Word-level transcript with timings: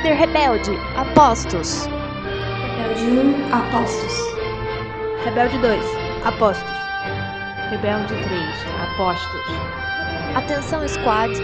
líder 0.00 0.14
rebelde, 0.14 0.70
Apostos. 0.96 1.86
Rebelde 1.86 3.02
1, 3.02 3.54
Apostos. 3.54 4.14
Rebelde 5.24 5.58
2, 5.58 5.84
Apostos. 6.24 6.72
Rebelde 7.70 8.14
3, 8.14 8.24
Apostos. 8.82 9.40
Atenção 10.34 10.88
Squad, 10.88 11.34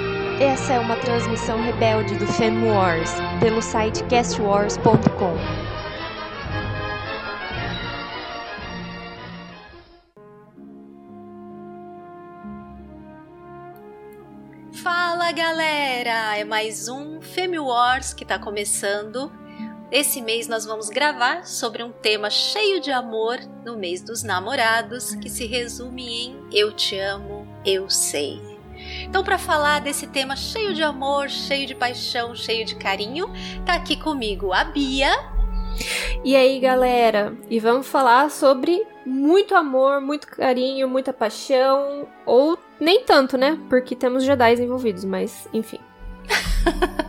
essa 0.41 0.75
é 0.75 0.79
uma 0.79 0.96
transmissão 0.96 1.62
rebelde 1.62 2.14
do 2.16 2.27
Fem 2.27 2.64
Wars, 2.64 3.12
pelo 3.41 3.61
site 3.61 4.03
castwars.com. 4.05 5.66
galera! 15.97 16.37
É 16.37 16.45
mais 16.45 16.89
um 16.89 17.23
Femi 17.23 17.59
Wars 17.59 18.13
que 18.13 18.25
tá 18.25 18.39
começando. 18.39 19.32
Esse 19.91 20.21
mês 20.21 20.46
nós 20.46 20.67
vamos 20.67 20.91
gravar 20.91 21.46
sobre 21.46 21.82
um 21.82 21.91
tema 21.91 22.29
cheio 22.29 22.81
de 22.81 22.91
amor 22.91 23.39
no 23.64 23.79
mês 23.79 24.03
dos 24.03 24.23
namorados, 24.23 25.14
que 25.14 25.31
se 25.31 25.46
resume 25.46 26.07
em 26.07 26.49
Eu 26.53 26.71
te 26.73 26.99
amo, 26.99 27.49
eu 27.64 27.89
sei. 27.89 28.39
Então, 29.04 29.25
para 29.25 29.39
falar 29.39 29.81
desse 29.81 30.07
tema 30.07 30.37
cheio 30.37 30.75
de 30.75 30.82
amor, 30.82 31.31
cheio 31.31 31.67
de 31.67 31.75
paixão, 31.75 32.34
cheio 32.34 32.67
de 32.67 32.75
carinho, 32.75 33.28
tá 33.65 33.73
aqui 33.73 33.97
comigo 33.97 34.53
a 34.53 34.65
Bia. 34.65 35.11
E 36.23 36.37
aí, 36.37 36.61
galera? 36.61 37.34
E 37.48 37.59
vamos 37.59 37.87
falar 37.87 38.31
sobre 38.31 38.87
muito 39.06 39.55
amor, 39.55 40.03
muito 40.03 40.27
carinho, 40.27 40.89
muita 40.89 41.12
paixão, 41.12 42.06
ou 42.27 42.59
nem 42.80 43.05
tanto, 43.05 43.36
né? 43.36 43.58
Porque 43.69 43.94
temos 43.94 44.25
Jedi 44.25 44.62
envolvidos, 44.62 45.05
mas 45.05 45.47
enfim. 45.53 45.80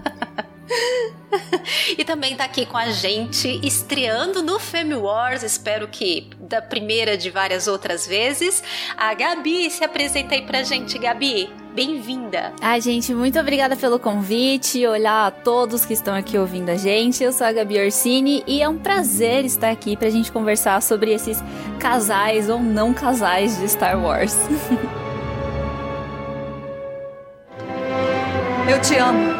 e 1.97 2.03
também 2.03 2.35
tá 2.35 2.45
aqui 2.45 2.65
com 2.65 2.77
a 2.77 2.91
gente, 2.91 3.59
estreando 3.65 4.41
no 4.41 4.59
Femi 4.59 4.95
Wars, 4.95 5.43
espero 5.43 5.87
que 5.87 6.29
da 6.39 6.61
primeira 6.61 7.17
de 7.17 7.29
várias 7.29 7.67
outras 7.67 8.07
vezes, 8.07 8.63
a 8.97 9.13
Gabi. 9.13 9.69
Se 9.69 9.83
apresenta 9.83 10.35
aí 10.35 10.41
pra 10.41 10.63
gente, 10.63 10.97
Gabi. 10.97 11.49
Bem-vinda! 11.73 12.53
Ai, 12.59 12.81
gente, 12.81 13.13
muito 13.13 13.39
obrigada 13.39 13.75
pelo 13.75 13.99
convite. 13.99 14.83
Olá 14.87 15.27
a 15.27 15.31
todos 15.31 15.85
que 15.85 15.93
estão 15.93 16.15
aqui 16.15 16.35
ouvindo 16.35 16.69
a 16.69 16.75
gente. 16.75 17.23
Eu 17.23 17.31
sou 17.31 17.45
a 17.45 17.51
Gabi 17.51 17.79
Orsini 17.79 18.43
e 18.47 18.63
é 18.63 18.67
um 18.67 18.79
prazer 18.79 19.45
estar 19.45 19.69
aqui 19.69 19.95
pra 19.95 20.09
gente 20.09 20.31
conversar 20.31 20.81
sobre 20.81 21.13
esses 21.13 21.37
casais 21.79 22.49
ou 22.49 22.59
não 22.59 22.95
casais 22.95 23.59
de 23.59 23.69
Star 23.69 24.03
Wars. 24.03 24.35
Eu 28.69 28.81
te 28.81 28.95
amo. 28.97 29.33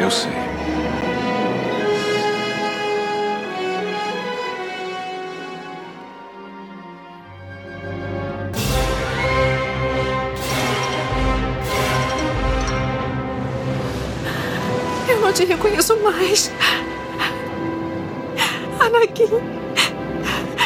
Eu 0.00 0.10
sei. 0.10 0.30
Eu 15.08 15.20
não 15.20 15.32
te 15.32 15.44
reconheço 15.44 15.96
mais. 15.98 16.50
Anakin 18.80 19.64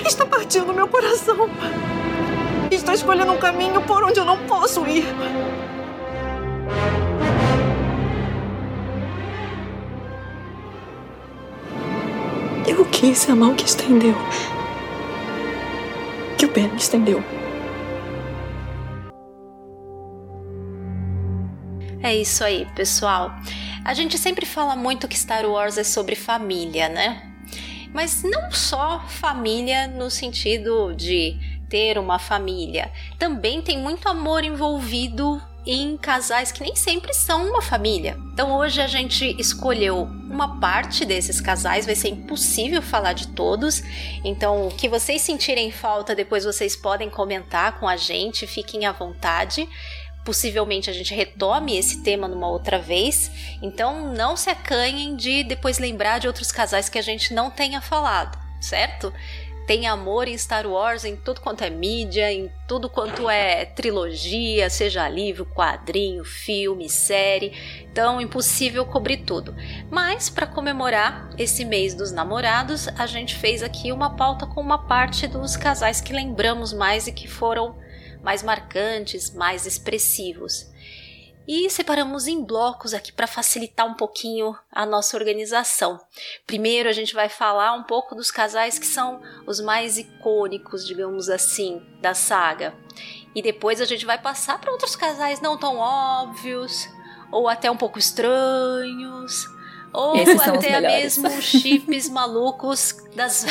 está 0.09 0.27
partindo 0.27 0.73
meu 0.75 0.89
coração. 0.89 1.49
Estou 2.71 2.95
escolhendo 2.95 3.33
um 3.33 3.39
caminho 3.39 3.81
por 3.83 4.03
onde 4.03 4.19
eu 4.19 4.25
não 4.25 4.39
posso 4.47 4.87
ir. 4.87 5.07
Quis 12.99 13.31
a 13.31 13.37
mão 13.37 13.55
que 13.55 13.65
estendeu. 13.65 14.13
Que 16.37 16.47
o 16.47 16.51
Ben 16.51 16.75
estendeu. 16.75 17.23
É 22.03 22.17
isso 22.17 22.43
aí, 22.43 22.67
pessoal. 22.75 23.31
A 23.85 23.95
gente 23.95 24.19
sempre 24.19 24.45
fala 24.45 24.75
muito 24.75 25.07
que 25.07 25.17
Star 25.17 25.47
Wars 25.47 25.79
é 25.79 25.85
sobre 25.85 26.17
família, 26.17 26.89
né? 26.89 27.23
Mas 27.95 28.25
não 28.25 28.51
só 28.51 29.07
família 29.07 29.87
no 29.87 30.11
sentido 30.11 30.93
de 30.93 31.37
ter 31.69 31.99
uma 31.99 32.19
família. 32.19 32.91
Também 33.17 33.63
tem 33.63 33.79
muito 33.79 34.09
amor 34.09 34.43
envolvido 34.43 35.41
em 35.71 35.99
casais 35.99 36.51
que 36.51 36.63
nem 36.63 36.75
sempre 36.75 37.13
são 37.13 37.47
uma 37.47 37.61
família. 37.61 38.17
Então 38.33 38.57
hoje 38.57 38.81
a 38.81 38.87
gente 38.87 39.37
escolheu 39.39 40.09
uma 40.31 40.59
parte 40.59 41.05
desses 41.05 41.43
casais, 41.43 41.85
vai 41.85 41.95
ser 41.95 42.09
impossível 42.09 42.81
falar 42.81 43.13
de 43.13 43.29
todos. 43.29 43.83
Então, 44.25 44.67
o 44.67 44.71
que 44.71 44.89
vocês 44.89 45.21
sentirem 45.21 45.71
falta, 45.71 46.15
depois 46.15 46.45
vocês 46.45 46.75
podem 46.75 47.11
comentar 47.11 47.79
com 47.79 47.87
a 47.87 47.99
gente, 47.99 48.47
fiquem 48.47 48.87
à 48.87 48.93
vontade. 48.93 49.69
Possivelmente 50.25 50.89
a 50.89 50.93
gente 50.93 51.15
retome 51.15 51.77
esse 51.77 52.03
tema 52.03 52.27
numa 52.27 52.49
outra 52.49 52.79
vez. 52.79 53.31
Então, 53.61 54.15
não 54.15 54.37
se 54.37 54.49
acanhem 54.49 55.17
de 55.17 55.45
depois 55.45 55.79
lembrar 55.79 56.19
de 56.19 56.27
outros 56.27 56.51
casais 56.51 56.89
que 56.89 56.99
a 56.99 57.03
gente 57.03 57.35
não 57.35 57.51
tenha 57.51 57.83
falado, 57.83 58.39
certo? 58.59 59.13
Tem 59.69 59.87
amor 59.87 60.27
em 60.29 60.39
Star 60.39 60.67
Wars 60.67 61.05
em 61.05 61.15
tudo 61.15 61.43
quanto 61.43 61.63
é 61.63 61.69
mídia, 61.69 62.33
em 62.33 62.51
tudo 62.67 62.89
quanto 62.89 63.29
é 63.29 63.67
trilogia, 63.67 64.71
seja 64.71 65.07
livro, 65.11 65.45
quadrinho, 65.45 66.25
filme, 66.25 66.89
série. 66.89 67.53
Então, 67.83 68.19
impossível 68.19 68.87
cobrir 68.87 69.19
tudo. 69.19 69.55
Mas 69.91 70.31
para 70.31 70.47
comemorar 70.47 71.29
esse 71.37 71.67
mês 71.67 71.93
dos 71.93 72.11
namorados, 72.11 72.89
a 72.97 73.07
gente 73.07 73.35
fez 73.35 73.63
aqui 73.63 73.93
uma 73.93 74.17
pauta 74.17 74.47
com 74.47 74.63
uma 74.63 74.87
parte 74.89 75.27
dos 75.27 75.55
casais 75.55 76.01
que 76.01 76.15
lembramos 76.15 76.73
mais 76.73 77.07
e 77.07 77.13
que 77.13 77.29
foram 77.29 77.77
mais 78.23 78.43
marcantes, 78.43 79.35
mais 79.35 79.67
expressivos 79.67 80.73
e 81.49 81.71
separamos 81.71 82.27
em 82.27 82.45
blocos 82.45 82.93
aqui 82.93 83.11
para 83.11 83.27
facilitar 83.27 83.87
um 83.87 83.95
pouquinho 83.95 84.55
a 84.71 84.85
nossa 84.85 85.17
organização. 85.17 85.99
Primeiro 86.47 86.91
a 86.91 86.93
gente 86.93 87.15
vai 87.15 87.31
falar 87.31 87.73
um 87.73 87.85
pouco 87.85 88.15
dos 88.15 88.31
casais 88.31 88.79
que 88.79 88.85
são 88.85 89.23
os 89.47 89.59
mais 89.59 89.97
icônicos, 89.97 90.87
digamos 90.87 91.31
assim, 91.31 91.83
da 92.03 92.13
saga. 92.13 92.75
E 93.35 93.41
depois 93.41 93.81
a 93.81 93.87
gente 93.87 94.05
vai 94.05 94.21
passar 94.21 94.61
para 94.61 94.71
outros 94.71 94.95
casais 94.95 95.41
não 95.41 95.57
tão 95.57 95.79
óbvios 95.79 96.87
ou 97.33 97.49
até 97.49 97.71
um 97.71 97.77
pouco 97.79 97.99
estranhos 97.99 99.58
ou 99.99 100.15
Esses 100.15 100.41
até 100.41 100.81
mesmo 100.81 101.29
chips 101.43 102.09
malucos 102.09 102.97
das 103.17 103.45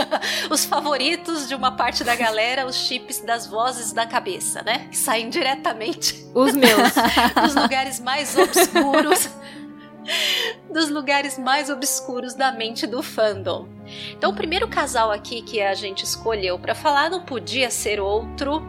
os 0.50 0.66
favoritos 0.66 1.48
de 1.48 1.54
uma 1.54 1.72
parte 1.72 2.04
da 2.04 2.14
galera, 2.14 2.66
os 2.66 2.76
chips 2.76 3.20
das 3.20 3.46
vozes 3.46 3.90
da 3.90 4.06
cabeça, 4.06 4.62
né? 4.62 4.86
Que 4.90 4.98
saem 4.98 5.30
diretamente 5.30 6.26
os 6.34 6.52
meus 6.52 6.92
dos 7.42 7.54
lugares 7.54 8.00
mais 8.00 8.36
obscuros 8.36 9.30
dos 10.70 10.90
lugares 10.90 11.38
mais 11.38 11.70
obscuros 11.70 12.34
da 12.34 12.52
mente 12.52 12.86
do 12.86 13.02
fandom. 13.02 13.66
Então, 14.10 14.30
o 14.30 14.34
primeiro 14.34 14.68
casal 14.68 15.10
aqui 15.10 15.40
que 15.40 15.62
a 15.62 15.72
gente 15.72 16.04
escolheu 16.04 16.58
para 16.58 16.74
falar 16.74 17.08
não 17.08 17.24
podia 17.24 17.70
ser 17.70 17.98
outro 17.98 18.62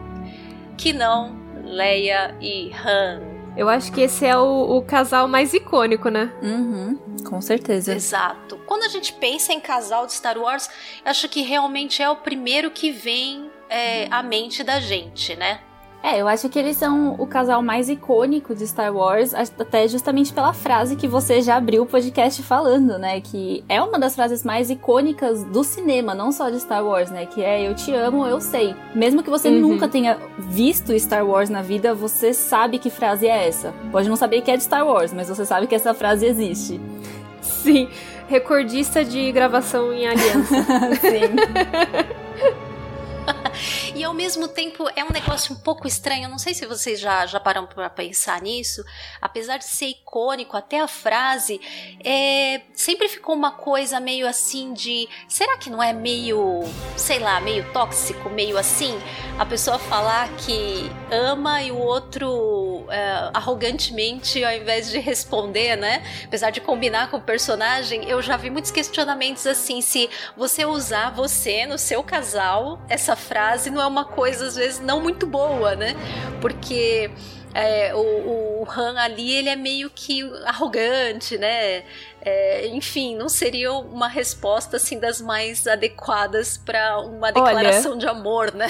que 0.78 0.94
não 0.94 1.44
Leia 1.62 2.34
e 2.40 2.72
Han. 2.72 3.35
Eu 3.56 3.70
acho 3.70 3.90
que 3.90 4.02
esse 4.02 4.26
é 4.26 4.36
o, 4.36 4.76
o 4.76 4.82
casal 4.82 5.26
mais 5.26 5.54
icônico, 5.54 6.10
né? 6.10 6.30
Uhum, 6.42 6.98
com 7.24 7.40
certeza. 7.40 7.94
Exato. 7.94 8.58
Quando 8.66 8.82
a 8.82 8.88
gente 8.88 9.14
pensa 9.14 9.52
em 9.52 9.60
casal 9.60 10.06
de 10.06 10.12
Star 10.12 10.36
Wars, 10.36 10.68
acho 11.04 11.28
que 11.28 11.40
realmente 11.40 12.02
é 12.02 12.10
o 12.10 12.16
primeiro 12.16 12.70
que 12.70 12.90
vem 12.90 13.50
é, 13.70 14.08
à 14.10 14.22
mente 14.22 14.62
da 14.62 14.78
gente, 14.78 15.34
né? 15.36 15.60
É, 16.02 16.20
eu 16.20 16.28
acho 16.28 16.48
que 16.48 16.58
eles 16.58 16.76
são 16.76 17.14
o 17.18 17.26
casal 17.26 17.60
mais 17.62 17.88
icônico 17.88 18.54
de 18.54 18.66
Star 18.66 18.94
Wars, 18.94 19.34
até 19.34 19.88
justamente 19.88 20.32
pela 20.32 20.52
frase 20.52 20.94
que 20.94 21.08
você 21.08 21.42
já 21.42 21.56
abriu 21.56 21.82
o 21.82 21.86
podcast 21.86 22.42
falando, 22.44 22.96
né? 22.96 23.20
Que 23.20 23.64
é 23.68 23.82
uma 23.82 23.98
das 23.98 24.14
frases 24.14 24.44
mais 24.44 24.70
icônicas 24.70 25.42
do 25.44 25.64
cinema, 25.64 26.14
não 26.14 26.30
só 26.30 26.48
de 26.48 26.60
Star 26.60 26.84
Wars, 26.84 27.10
né? 27.10 27.26
Que 27.26 27.42
é 27.42 27.68
Eu 27.68 27.74
te 27.74 27.92
amo, 27.92 28.24
eu 28.24 28.40
sei. 28.40 28.74
Mesmo 28.94 29.22
que 29.22 29.30
você 29.30 29.48
uhum. 29.48 29.60
nunca 29.60 29.88
tenha 29.88 30.16
visto 30.38 30.96
Star 30.98 31.26
Wars 31.26 31.50
na 31.50 31.60
vida, 31.62 31.92
você 31.92 32.32
sabe 32.32 32.78
que 32.78 32.88
frase 32.88 33.26
é 33.26 33.48
essa. 33.48 33.74
Pode 33.90 34.08
não 34.08 34.16
saber 34.16 34.42
que 34.42 34.50
é 34.50 34.56
de 34.56 34.62
Star 34.62 34.86
Wars, 34.86 35.12
mas 35.12 35.28
você 35.28 35.44
sabe 35.44 35.66
que 35.66 35.74
essa 35.74 35.92
frase 35.92 36.24
existe. 36.24 36.80
Sim, 37.40 37.88
recordista 38.28 39.04
de 39.04 39.32
gravação 39.32 39.92
em 39.92 40.06
aliança. 40.06 40.54
Sim. 41.00 42.66
E 43.94 44.04
ao 44.04 44.12
mesmo 44.12 44.46
tempo 44.48 44.86
é 44.94 45.02
um 45.02 45.10
negócio 45.10 45.54
um 45.54 45.58
pouco 45.58 45.86
estranho. 45.86 46.28
Não 46.28 46.38
sei 46.38 46.52
se 46.52 46.66
vocês 46.66 47.00
já, 47.00 47.24
já 47.26 47.40
pararam 47.40 47.66
para 47.66 47.88
pensar 47.88 48.42
nisso. 48.42 48.84
Apesar 49.20 49.56
de 49.56 49.64
ser 49.64 49.86
icônico, 49.86 50.56
até 50.56 50.80
a 50.80 50.86
frase, 50.86 51.60
é, 52.04 52.60
sempre 52.74 53.08
ficou 53.08 53.34
uma 53.34 53.52
coisa 53.52 53.98
meio 53.98 54.28
assim 54.28 54.74
de. 54.74 55.08
Será 55.26 55.56
que 55.56 55.70
não 55.70 55.82
é 55.82 55.92
meio, 55.92 56.62
sei 56.96 57.18
lá, 57.18 57.40
meio 57.40 57.64
tóxico, 57.72 58.28
meio 58.28 58.58
assim? 58.58 58.98
A 59.38 59.46
pessoa 59.46 59.78
falar 59.78 60.28
que 60.36 60.90
ama 61.10 61.62
e 61.62 61.70
o 61.70 61.78
outro 61.78 62.86
é, 62.90 63.30
arrogantemente, 63.32 64.44
ao 64.44 64.52
invés 64.52 64.90
de 64.90 64.98
responder, 64.98 65.76
né? 65.76 66.02
Apesar 66.24 66.50
de 66.50 66.60
combinar 66.60 67.10
com 67.10 67.16
o 67.16 67.20
personagem, 67.20 68.08
eu 68.08 68.20
já 68.20 68.36
vi 68.36 68.50
muitos 68.50 68.70
questionamentos 68.70 69.46
assim: 69.46 69.80
se 69.80 70.10
você 70.36 70.64
usar 70.66 71.10
você 71.10 71.66
no 71.66 71.78
seu 71.78 72.02
casal, 72.02 72.78
essa 72.88 73.15
frase 73.16 73.70
não 73.70 73.82
é 73.82 73.86
uma 73.86 74.04
coisa, 74.04 74.46
às 74.46 74.56
vezes, 74.56 74.80
não 74.80 75.00
muito 75.00 75.26
boa, 75.26 75.74
né? 75.74 75.94
Porque. 76.40 77.10
É, 77.58 77.94
o, 77.94 77.98
o 78.60 78.66
Han 78.70 78.98
ali, 78.98 79.32
ele 79.32 79.48
é 79.48 79.56
meio 79.56 79.88
que 79.88 80.22
arrogante, 80.44 81.38
né? 81.38 81.84
É, 82.28 82.66
enfim, 82.66 83.14
não 83.14 83.28
seria 83.28 83.72
uma 83.72 84.08
resposta 84.08 84.78
assim 84.78 84.98
das 84.98 85.20
mais 85.20 85.64
adequadas 85.64 86.56
para 86.56 86.98
uma 86.98 87.30
declaração 87.30 87.92
Olha... 87.92 88.00
de 88.00 88.08
amor, 88.08 88.52
né? 88.52 88.66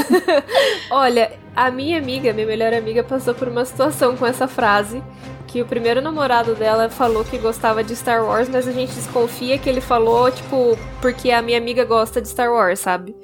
Olha, 0.90 1.30
a 1.54 1.70
minha 1.70 1.98
amiga, 1.98 2.32
minha 2.32 2.46
melhor 2.46 2.72
amiga, 2.72 3.04
passou 3.04 3.34
por 3.34 3.48
uma 3.48 3.66
situação 3.66 4.16
com 4.16 4.24
essa 4.24 4.48
frase. 4.48 5.02
Que 5.46 5.60
o 5.60 5.66
primeiro 5.66 6.00
namorado 6.00 6.54
dela 6.54 6.88
falou 6.88 7.22
que 7.22 7.36
gostava 7.36 7.84
de 7.84 7.94
Star 7.94 8.24
Wars, 8.24 8.48
mas 8.48 8.66
a 8.66 8.72
gente 8.72 8.94
desconfia 8.94 9.58
que 9.58 9.68
ele 9.68 9.82
falou, 9.82 10.30
tipo, 10.30 10.78
porque 11.02 11.30
a 11.32 11.42
minha 11.42 11.58
amiga 11.58 11.84
gosta 11.84 12.22
de 12.22 12.28
Star 12.28 12.50
Wars, 12.50 12.78
sabe? 12.78 13.14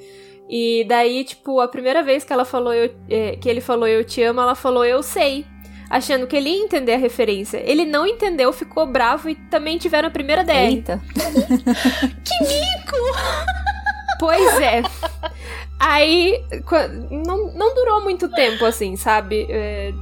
E 0.49 0.85
daí, 0.87 1.23
tipo, 1.23 1.59
a 1.59 1.67
primeira 1.67 2.01
vez 2.01 2.23
que 2.23 2.31
ela 2.31 2.45
falou 2.45 2.73
eu, 2.73 2.93
é, 3.09 3.35
que 3.35 3.49
ele 3.49 3.59
falou 3.61 3.87
eu 3.87 4.03
te 4.03 4.21
amo, 4.23 4.39
ela 4.39 4.55
falou 4.55 4.85
eu 4.85 5.03
sei. 5.03 5.45
Achando 5.89 6.27
que 6.27 6.35
ele 6.35 6.49
ia 6.49 6.63
entender 6.63 6.93
a 6.93 6.97
referência. 6.97 7.61
Ele 7.65 7.85
não 7.85 8.05
entendeu, 8.05 8.51
ficou 8.51 8.85
bravo 8.85 9.29
e 9.29 9.35
também 9.35 9.77
tiveram 9.77 10.09
a 10.09 10.11
primeira 10.11 10.43
DR. 10.43 10.51
Eita. 10.51 11.01
que 11.13 12.43
mico! 12.43 12.97
Pois 14.19 14.59
é. 14.59 14.81
Aí, 15.79 16.43
não, 17.11 17.53
não 17.53 17.75
durou 17.75 18.01
muito 18.01 18.27
tempo, 18.29 18.65
assim, 18.65 18.95
sabe? 18.95 19.45
É, 19.47 19.93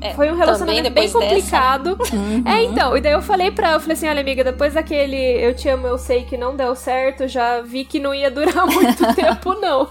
é, 0.00 0.14
foi 0.14 0.30
um 0.30 0.36
relacionamento 0.36 0.90
bem 0.90 1.10
complicado. 1.10 1.98
Uhum. 2.12 2.44
É, 2.46 2.62
então, 2.62 2.96
e 2.96 3.00
daí 3.00 3.12
eu 3.12 3.22
falei 3.22 3.50
pra 3.50 3.68
ela, 3.68 3.76
eu 3.76 3.80
falei 3.80 3.96
assim, 3.96 4.08
olha 4.08 4.20
amiga, 4.20 4.44
depois 4.44 4.74
daquele 4.74 5.16
eu 5.16 5.54
te 5.54 5.68
amo, 5.68 5.88
eu 5.88 5.98
sei 5.98 6.24
que 6.24 6.36
não 6.36 6.54
deu 6.54 6.74
certo, 6.76 7.26
já 7.26 7.60
vi 7.60 7.84
que 7.84 7.98
não 7.98 8.14
ia 8.14 8.30
durar 8.30 8.64
muito 8.70 9.02
tempo, 9.14 9.54
não. 9.54 9.88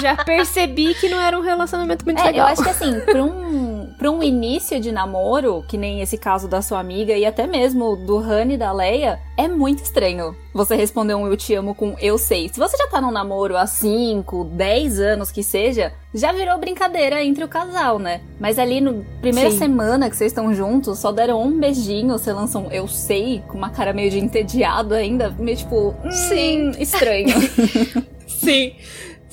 já 0.00 0.16
percebi 0.16 0.94
que 0.94 1.10
não 1.10 1.20
era 1.20 1.38
um 1.38 1.42
relacionamento 1.42 2.06
muito 2.06 2.22
é, 2.22 2.24
legal. 2.24 2.46
Eu 2.46 2.52
acho 2.52 2.62
que 2.62 2.70
assim, 2.70 3.00
pra 3.00 3.22
um, 3.22 3.83
pra 3.98 4.10
um 4.10 4.22
início 4.22 4.80
de 4.80 4.90
namoro, 4.92 5.64
que 5.68 5.76
nem 5.76 6.00
esse 6.00 6.18
caso 6.18 6.48
da 6.48 6.60
sua 6.60 6.80
amiga, 6.80 7.16
e 7.16 7.24
até 7.24 7.46
mesmo 7.46 7.96
do 7.96 8.18
Han 8.18 8.52
e 8.52 8.56
da 8.56 8.72
Leia, 8.72 9.20
é 9.36 9.48
muito 9.48 9.82
estranho 9.82 10.36
você 10.52 10.76
responder 10.76 11.14
um 11.14 11.26
eu 11.26 11.36
te 11.36 11.54
amo 11.54 11.74
com 11.74 11.96
eu 12.00 12.16
sei. 12.16 12.48
Se 12.48 12.58
você 12.58 12.76
já 12.76 12.86
tá 12.86 13.00
num 13.00 13.10
namoro 13.10 13.56
há 13.56 13.66
5, 13.66 14.44
10 14.44 15.00
anos 15.00 15.30
que 15.32 15.42
seja, 15.42 15.92
já 16.14 16.32
virou 16.32 16.58
brincadeira 16.58 17.22
entre 17.24 17.44
o 17.44 17.48
casal, 17.48 17.98
né? 17.98 18.20
Mas 18.38 18.58
ali 18.58 18.80
no 18.80 19.04
primeira 19.20 19.50
Sim. 19.50 19.58
semana 19.58 20.08
que 20.08 20.16
vocês 20.16 20.30
estão 20.30 20.54
juntos, 20.54 20.98
só 20.98 21.10
deram 21.10 21.42
um 21.42 21.58
beijinho, 21.58 22.16
você 22.16 22.32
lançam 22.32 22.68
eu 22.70 22.86
sei, 22.86 23.42
com 23.48 23.58
uma 23.58 23.70
cara 23.70 23.92
meio 23.92 24.10
de 24.10 24.18
entediado 24.18 24.94
ainda, 24.94 25.30
meio 25.30 25.56
tipo, 25.56 25.94
hum, 26.04 26.10
Sim, 26.10 26.70
estranho. 26.78 27.34
Sim. 28.26 28.74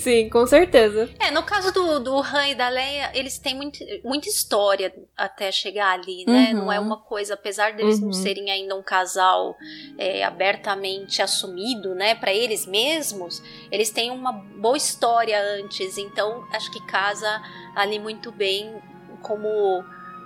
Sim, 0.02 0.30
com 0.30 0.48
certeza. 0.48 1.10
É, 1.20 1.30
no 1.30 1.44
caso 1.44 1.72
do, 1.72 2.00
do 2.00 2.18
Han 2.18 2.48
e 2.48 2.56
da 2.56 2.70
Leia, 2.70 3.12
eles 3.14 3.38
têm 3.38 3.56
muito, 3.56 3.78
muita 4.04 4.28
história 4.28 4.92
até 5.16 5.52
chegar 5.52 5.92
ali, 5.92 6.26
né? 6.28 6.52
Uhum. 6.54 6.62
Não 6.62 6.72
é 6.72 6.80
uma 6.80 6.98
coisa, 6.98 7.36
apesar 7.36 7.74
deles 7.74 8.00
uhum. 8.00 8.06
não 8.06 8.14
serem 8.14 8.50
ainda 8.50 8.76
um 8.76 8.82
casal 8.82 9.56
é, 10.00 10.24
abertamente 10.24 11.22
assumido, 11.22 11.94
né, 11.94 12.16
para 12.16 12.34
eles 12.34 12.66
mesmos, 12.66 13.44
eles 13.72 13.92
têm 13.92 14.10
uma 14.10 14.32
boa 14.32 14.76
história 14.76 15.40
antes, 15.60 15.98
então 15.98 16.48
acho 16.52 16.72
que 16.72 16.84
casa 16.88 17.42
ali 17.76 18.00
muito 18.00 18.32
bem 18.32 18.74
como 19.22 19.84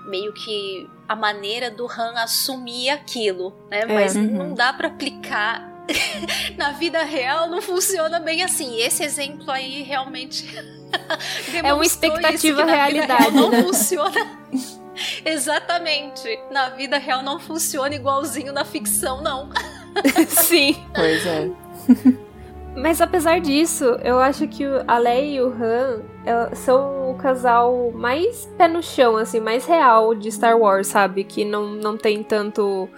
meio 0.08 0.34
que 0.34 0.90
a 1.08 1.16
maneira 1.16 1.70
do 1.70 1.86
Han 1.86 2.14
assumir 2.16 2.90
aquilo, 2.90 3.54
né? 3.70 3.82
É, 3.82 3.86
Mas 3.86 4.16
uhum. 4.16 4.24
não 4.24 4.54
dá 4.54 4.72
para 4.72 4.88
aplicar 4.88 5.75
na 6.58 6.72
vida 6.72 7.04
real 7.04 7.50
não 7.50 7.62
funciona 7.62 8.20
bem 8.20 8.44
assim. 8.44 8.80
Esse 8.80 9.04
exemplo 9.04 9.50
aí 9.52 9.84
realmente 9.84 10.48
é 11.64 11.74
uma 11.74 11.86
expectativa 11.86 12.62
isso, 12.62 12.70
realidade, 12.70 13.32
não 13.32 13.50
né? 13.50 13.64
funciona. 13.64 14.40
Exatamente. 15.26 16.40
Na 16.52 16.70
vida 16.70 16.98
real 16.98 17.22
não 17.22 17.40
funciona 17.40 17.94
igualzinho 17.94 18.54
na 18.54 18.64
ficção, 18.64 19.22
não. 19.22 19.50
Sim. 20.28 20.76
Pois 20.94 21.26
é. 21.26 21.50
Mas 22.76 23.00
apesar 23.00 23.40
disso, 23.40 23.86
eu 24.04 24.20
acho 24.20 24.48
que 24.48 24.66
a 24.86 24.98
Leia 24.98 25.36
e 25.38 25.42
o 25.42 25.48
Han 25.48 26.02
é, 26.26 26.56
são 26.56 27.12
o 27.12 27.16
casal 27.16 27.92
mais 27.94 28.46
pé 28.58 28.68
no 28.68 28.84
chão, 28.84 29.16
assim, 29.16 29.40
mais 29.40 29.66
real 29.66 30.14
de 30.14 30.30
Star 30.30 30.58
Wars, 30.58 30.88
sabe? 30.88 31.24
Que 31.24 31.46
não, 31.46 31.68
não 31.68 31.98
tem 31.98 32.22
tanto. 32.22 32.90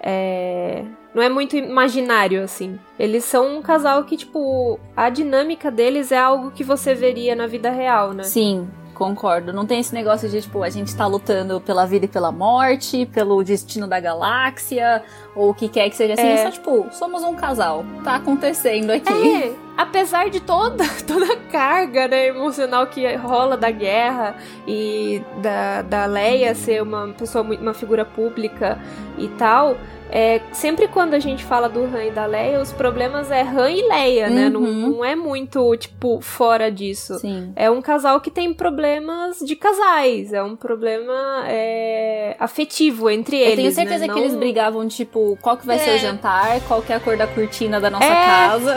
É, 0.00 0.84
não 1.18 1.24
é 1.24 1.28
muito 1.28 1.56
imaginário, 1.56 2.44
assim. 2.44 2.78
Eles 2.96 3.24
são 3.24 3.58
um 3.58 3.60
casal 3.60 4.04
que, 4.04 4.16
tipo, 4.16 4.78
a 4.96 5.10
dinâmica 5.10 5.68
deles 5.68 6.12
é 6.12 6.18
algo 6.18 6.52
que 6.52 6.62
você 6.62 6.94
veria 6.94 7.34
na 7.34 7.48
vida 7.48 7.70
real, 7.70 8.12
né? 8.12 8.22
Sim, 8.22 8.68
concordo. 8.94 9.52
Não 9.52 9.66
tem 9.66 9.80
esse 9.80 9.92
negócio 9.92 10.28
de, 10.28 10.40
tipo, 10.40 10.62
a 10.62 10.70
gente 10.70 10.94
tá 10.96 11.08
lutando 11.08 11.60
pela 11.60 11.84
vida 11.86 12.04
e 12.04 12.08
pela 12.08 12.30
morte, 12.30 13.04
pelo 13.06 13.42
destino 13.42 13.88
da 13.88 13.98
galáxia, 13.98 15.02
ou 15.38 15.50
o 15.50 15.54
que 15.54 15.68
quer 15.68 15.88
que 15.88 15.96
seja 15.96 16.14
assim. 16.14 16.26
É, 16.26 16.36
só, 16.38 16.50
tipo, 16.50 16.88
somos 16.90 17.22
um 17.22 17.34
casal. 17.34 17.84
Tá 18.02 18.16
acontecendo 18.16 18.90
aqui. 18.90 19.44
É, 19.44 19.52
apesar 19.76 20.28
de 20.28 20.40
toda, 20.40 20.84
toda 21.06 21.32
a 21.32 21.36
carga 21.36 22.08
né, 22.08 22.26
emocional 22.26 22.88
que 22.88 23.06
rola 23.14 23.56
da 23.56 23.70
guerra 23.70 24.34
e 24.66 25.22
da, 25.40 25.82
da 25.82 26.06
Leia 26.06 26.54
ser 26.56 26.82
uma 26.82 27.08
pessoa, 27.08 27.44
uma 27.44 27.72
figura 27.72 28.04
pública 28.04 28.80
e 29.16 29.28
tal 29.28 29.76
é, 30.10 30.40
sempre 30.52 30.88
quando 30.88 31.14
a 31.14 31.18
gente 31.18 31.44
fala 31.44 31.68
do 31.68 31.80
Han 31.84 32.04
e 32.04 32.10
da 32.10 32.24
Leia, 32.24 32.60
os 32.60 32.72
problemas 32.72 33.30
é 33.30 33.42
Han 33.42 33.70
e 33.70 33.82
Leia, 33.86 34.30
né? 34.30 34.48
uhum. 34.48 34.60
né? 34.60 34.70
Não, 34.70 34.90
não, 34.90 35.04
é 35.04 35.14
muito, 35.14 35.76
tipo, 35.76 36.20
fora 36.20 36.70
disso. 36.70 37.18
Sim. 37.18 37.52
É 37.54 37.70
um 37.70 37.82
casal 37.82 38.20
que 38.20 38.30
tem 38.30 38.52
problemas 38.54 39.38
de 39.40 39.54
casais. 39.54 40.32
É 40.32 40.42
um 40.42 40.56
problema 40.56 41.44
é, 41.46 42.36
afetivo 42.38 43.10
entre 43.10 43.36
eles. 43.36 43.50
Eu 43.50 43.56
tenho 43.56 43.72
certeza 43.72 44.06
né? 44.06 44.12
que 44.12 44.18
eles 44.18 44.34
brigavam, 44.34 44.86
tipo, 44.88 45.27
qual 45.36 45.56
que 45.56 45.66
vai 45.66 45.76
é. 45.76 45.78
ser 45.78 45.96
o 45.96 45.98
jantar, 45.98 46.60
qual 46.66 46.82
que 46.82 46.92
é 46.92 46.96
a 46.96 47.00
cor 47.00 47.16
da 47.16 47.26
cortina 47.26 47.80
da 47.80 47.90
nossa 47.90 48.04
é. 48.04 48.24
casa. 48.24 48.76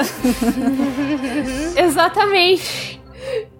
Exatamente. 1.77 3.01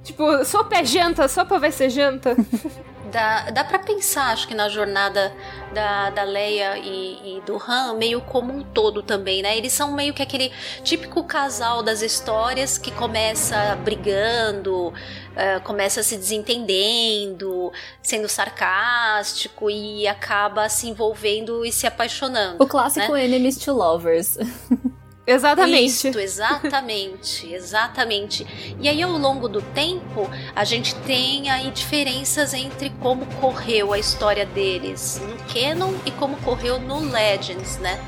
Tipo, 0.03 0.43
sopa 0.43 0.75
é 0.75 0.85
janta, 0.85 1.27
sopa 1.27 1.59
vai 1.59 1.71
ser 1.71 1.89
janta. 1.89 2.35
Dá, 3.11 3.49
dá 3.49 3.63
para 3.63 3.79
pensar, 3.79 4.31
acho 4.31 4.47
que 4.47 4.55
na 4.55 4.69
jornada 4.69 5.33
da, 5.73 6.09
da 6.11 6.23
Leia 6.23 6.77
e, 6.77 7.37
e, 7.37 7.41
do 7.41 7.57
Han, 7.57 7.95
meio 7.95 8.21
como 8.21 8.53
um 8.53 8.63
todo 8.63 9.03
também, 9.03 9.41
né? 9.41 9.57
Eles 9.57 9.73
são 9.73 9.91
meio 9.91 10.13
que 10.13 10.21
aquele 10.21 10.51
típico 10.83 11.23
casal 11.23 11.83
das 11.83 12.01
histórias 12.01 12.77
que 12.77 12.89
começa 12.91 13.75
brigando, 13.83 14.87
uh, 14.87 15.61
começa 15.63 16.01
se 16.03 16.15
desentendendo, 16.15 17.71
sendo 18.01 18.29
sarcástico 18.29 19.69
e 19.69 20.07
acaba 20.07 20.69
se 20.69 20.87
envolvendo 20.87 21.65
e 21.65 21.71
se 21.71 21.85
apaixonando. 21.85 22.63
O 22.63 22.67
clássico 22.67 23.13
né? 23.13 23.25
enemies 23.25 23.57
to 23.57 23.73
lovers. 23.73 24.37
Exatamente. 25.25 26.07
Isso, 26.07 26.19
exatamente, 26.19 27.47
exatamente. 27.53 28.75
E 28.79 28.89
aí, 28.89 29.01
ao 29.01 29.11
longo 29.11 29.47
do 29.47 29.61
tempo, 29.61 30.29
a 30.55 30.63
gente 30.63 30.95
tem 31.01 31.49
aí 31.49 31.69
diferenças 31.71 32.53
entre 32.53 32.89
como 33.01 33.25
correu 33.39 33.93
a 33.93 33.99
história 33.99 34.45
deles 34.45 35.21
no 35.21 35.37
Canon 35.53 35.93
e 36.05 36.11
como 36.11 36.37
correu 36.37 36.79
no 36.79 36.99
Legends, 36.99 37.77
né? 37.77 37.99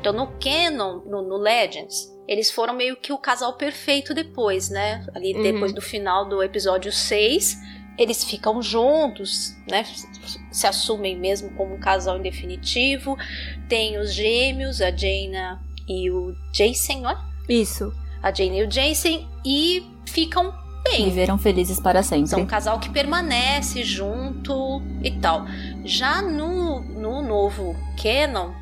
Então, 0.00 0.12
no 0.12 0.28
Canon, 0.38 1.00
no, 1.06 1.22
no 1.22 1.36
Legends, 1.36 2.08
eles 2.26 2.50
foram 2.50 2.74
meio 2.74 2.96
que 2.96 3.12
o 3.12 3.18
casal 3.18 3.56
perfeito 3.56 4.12
depois, 4.12 4.68
né? 4.68 5.06
Ali 5.14 5.34
uhum. 5.34 5.42
depois 5.42 5.72
do 5.72 5.80
final 5.80 6.28
do 6.28 6.42
episódio 6.42 6.92
6, 6.92 7.56
eles 7.96 8.22
ficam 8.22 8.60
juntos, 8.62 9.56
né? 9.68 9.84
Se 10.52 10.66
assumem 10.66 11.16
mesmo 11.16 11.50
como 11.54 11.74
um 11.74 11.80
casal 11.80 12.18
em 12.18 12.22
definitivo. 12.22 13.16
Tem 13.68 13.98
os 13.98 14.12
gêmeos, 14.12 14.80
a 14.80 14.94
Jaina 14.94 15.60
e 15.88 16.10
o 16.10 16.34
Jason, 16.52 17.02
ó. 17.04 17.16
Isso. 17.48 17.92
A 18.22 18.32
Jane 18.32 18.58
e 18.58 18.62
o 18.64 18.66
Jason 18.66 19.26
e 19.44 19.86
ficam 20.06 20.52
bem. 20.84 21.04
Viveram 21.06 21.38
felizes 21.38 21.80
para 21.80 22.02
sempre. 22.02 22.28
São 22.28 22.40
um 22.40 22.46
casal 22.46 22.78
que 22.78 22.90
permanece 22.90 23.82
junto 23.84 24.82
e 25.02 25.10
tal. 25.12 25.46
Já 25.84 26.20
no, 26.20 26.80
no 26.80 27.22
novo 27.22 27.74
Canon, 28.00 28.52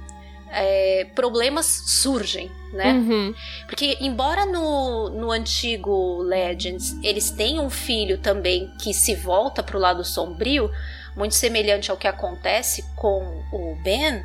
é, 0.51 1.07
problemas 1.15 1.67
surgem, 1.67 2.51
né? 2.73 2.93
Uhum. 2.93 3.35
Porque, 3.67 3.97
embora 4.01 4.47
no, 4.47 5.11
no 5.11 5.31
antigo 5.31 6.23
Legends 6.23 6.97
eles 7.03 7.31
tenham 7.31 7.67
um 7.67 7.71
filho 7.71 8.19
também 8.19 8.71
que 8.81 8.95
se 8.95 9.15
volta 9.15 9.63
pro 9.63 9.79
lado 9.79 10.05
sombrio, 10.05 10.71
muito 11.17 11.35
semelhante 11.35 11.91
ao 11.91 11.97
que 11.97 12.07
acontece 12.07 12.85
com 12.95 13.43
o 13.53 13.77
Ben, 13.83 14.23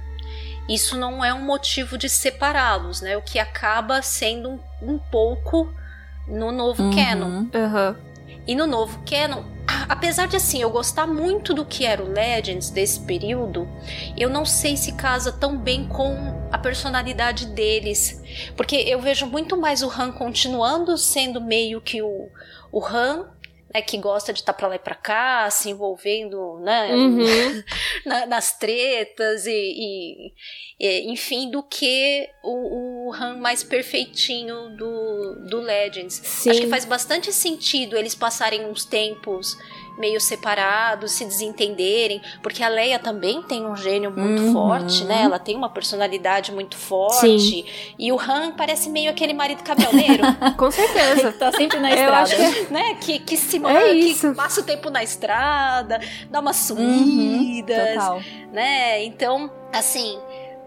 isso 0.73 0.97
não 0.97 1.23
é 1.23 1.33
um 1.33 1.41
motivo 1.43 1.97
de 1.97 2.07
separá-los, 2.09 3.01
né? 3.01 3.17
O 3.17 3.21
que 3.21 3.39
acaba 3.39 4.01
sendo 4.01 4.49
um, 4.51 4.59
um 4.93 4.97
pouco 4.99 5.71
no 6.27 6.51
novo 6.51 6.83
Uhum. 6.83 6.95
canon. 6.95 7.45
Aham. 7.53 7.95
E 8.47 8.55
no 8.55 8.65
novo 8.65 8.99
canon, 9.05 9.43
apesar 9.87 10.27
de 10.27 10.35
assim 10.35 10.61
eu 10.61 10.69
gostar 10.71 11.05
muito 11.05 11.53
do 11.53 11.63
que 11.63 11.85
era 11.85 12.01
o 12.03 12.11
Legends 12.11 12.71
desse 12.71 12.99
período, 13.01 13.67
eu 14.17 14.29
não 14.29 14.45
sei 14.45 14.75
se 14.75 14.93
casa 14.93 15.31
tão 15.31 15.57
bem 15.57 15.87
com 15.87 16.47
a 16.51 16.57
personalidade 16.57 17.45
deles, 17.47 18.21
porque 18.57 18.75
eu 18.75 18.99
vejo 18.99 19.27
muito 19.27 19.55
mais 19.55 19.83
o 19.83 19.89
Han 19.91 20.11
continuando 20.11 20.97
sendo 20.97 21.39
meio 21.39 21.79
que 21.79 22.01
o, 22.01 22.29
o 22.71 22.83
Han, 22.83 23.27
né, 23.73 23.81
que 23.81 23.97
gosta 23.97 24.31
de 24.33 24.39
estar 24.39 24.53
pra 24.53 24.67
lá 24.67 24.75
e 24.75 24.79
pra 24.79 24.95
cá, 24.95 25.49
se 25.49 25.69
envolvendo, 25.69 26.59
né, 26.59 26.93
Uhum. 26.93 27.63
na- 28.05 28.25
nas 28.25 28.57
tretas 28.57 29.45
e, 29.45 29.51
e- 29.51 30.33
e, 30.79 31.11
enfim, 31.11 31.49
do 31.51 31.61
que 31.63 32.27
o, 32.43 33.07
o 33.09 33.13
Han 33.13 33.37
mais 33.37 33.63
perfeitinho 33.63 34.75
do, 34.75 35.45
do 35.49 35.59
Legends. 35.59 36.15
Sim. 36.23 36.49
Acho 36.51 36.61
que 36.61 36.67
faz 36.67 36.85
bastante 36.85 37.31
sentido 37.31 37.95
eles 37.95 38.15
passarem 38.15 38.65
uns 38.65 38.83
tempos 38.85 39.55
meio 40.01 40.19
separados, 40.19 41.11
se 41.11 41.23
desentenderem, 41.23 42.19
porque 42.41 42.63
a 42.63 42.67
Leia 42.67 42.97
também 42.99 43.41
tem 43.43 43.65
um 43.65 43.75
gênio 43.75 44.09
muito 44.11 44.41
Uhum. 44.41 44.51
forte, 44.53 45.03
né? 45.05 45.21
Ela 45.23 45.37
tem 45.39 45.55
uma 45.55 45.69
personalidade 45.69 46.51
muito 46.51 46.75
forte. 46.75 47.39
Sim. 47.39 47.65
E 47.99 48.11
o 48.11 48.19
Han 48.19 48.51
parece 48.57 48.89
meio 48.89 49.11
aquele 49.11 49.33
marido 49.33 49.63
caminhoneiro, 49.63 50.23
Com 50.57 50.71
certeza. 50.71 51.31
Tá 51.39 51.51
sempre 51.51 51.79
na 51.79 51.91
estrada. 51.91 52.29
que 52.35 52.73
né? 52.73 52.95
Que, 52.95 53.19
que 53.19 53.37
se 53.37 53.57
É 53.57 53.93
que 53.93 54.33
passa 54.35 54.61
o 54.61 54.63
tempo 54.63 54.89
na 54.89 55.03
estrada, 55.03 55.99
dá 56.29 56.39
umas 56.39 56.69
Uhum, 56.71 56.77
sumidas, 56.77 57.93
total. 57.95 58.21
né? 58.51 59.03
Então, 59.03 59.51
assim, 59.71 60.17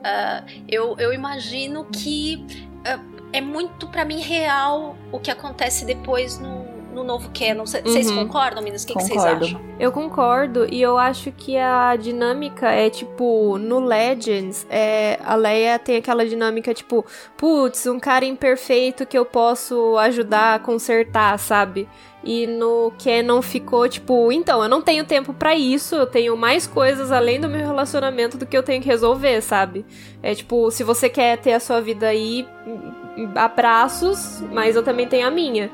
ah, 0.02 0.42
eu, 0.68 0.94
eu 0.98 1.12
imagino 1.12 1.84
que 1.86 2.44
ah, 2.84 2.98
é 3.32 3.40
muito 3.40 3.88
pra 3.88 4.04
mim 4.04 4.20
real 4.20 4.96
o 5.10 5.18
que 5.18 5.30
acontece 5.30 5.84
depois 5.84 6.38
no, 6.38 6.63
no 6.94 7.02
novo 7.04 7.30
canon. 7.36 7.66
Vocês 7.66 8.08
Uhum. 8.10 8.24
concordam, 8.26 8.62
meninas? 8.62 8.84
O 8.84 8.86
que 8.86 8.94
vocês 8.94 9.24
acham? 9.24 9.60
Eu 9.78 9.90
concordo 9.90 10.66
e 10.72 10.80
eu 10.80 10.96
acho 10.96 11.32
que 11.32 11.56
a 11.58 11.96
dinâmica 11.96 12.70
é 12.70 12.88
tipo, 12.88 13.58
no 13.58 13.80
Legends, 13.80 14.66
é, 14.70 15.18
a 15.24 15.34
Leia 15.34 15.78
tem 15.78 15.96
aquela 15.96 16.24
dinâmica 16.24 16.72
tipo, 16.72 17.04
putz, 17.36 17.86
um 17.86 17.98
cara 17.98 18.24
imperfeito 18.24 19.04
que 19.04 19.18
eu 19.18 19.24
posso 19.24 19.98
ajudar 19.98 20.54
a 20.54 20.58
consertar, 20.58 21.38
sabe? 21.38 21.88
E 22.26 22.46
no 22.46 22.90
Canon 23.02 23.42
ficou 23.42 23.86
tipo, 23.86 24.32
então, 24.32 24.62
eu 24.62 24.68
não 24.68 24.80
tenho 24.80 25.04
tempo 25.04 25.34
pra 25.34 25.54
isso, 25.54 25.94
eu 25.94 26.06
tenho 26.06 26.34
mais 26.36 26.66
coisas 26.66 27.12
além 27.12 27.38
do 27.38 27.50
meu 27.50 27.60
relacionamento 27.60 28.38
do 28.38 28.46
que 28.46 28.56
eu 28.56 28.62
tenho 28.62 28.80
que 28.80 28.88
resolver, 28.88 29.42
sabe? 29.42 29.84
É 30.22 30.34
tipo, 30.34 30.70
se 30.70 30.82
você 30.82 31.10
quer 31.10 31.36
ter 31.36 31.52
a 31.52 31.60
sua 31.60 31.82
vida 31.82 32.06
aí, 32.06 32.46
abraços, 33.34 34.42
mas 34.52 34.74
eu 34.76 34.82
também 34.82 35.06
tenho 35.06 35.26
a 35.26 35.30
minha 35.30 35.70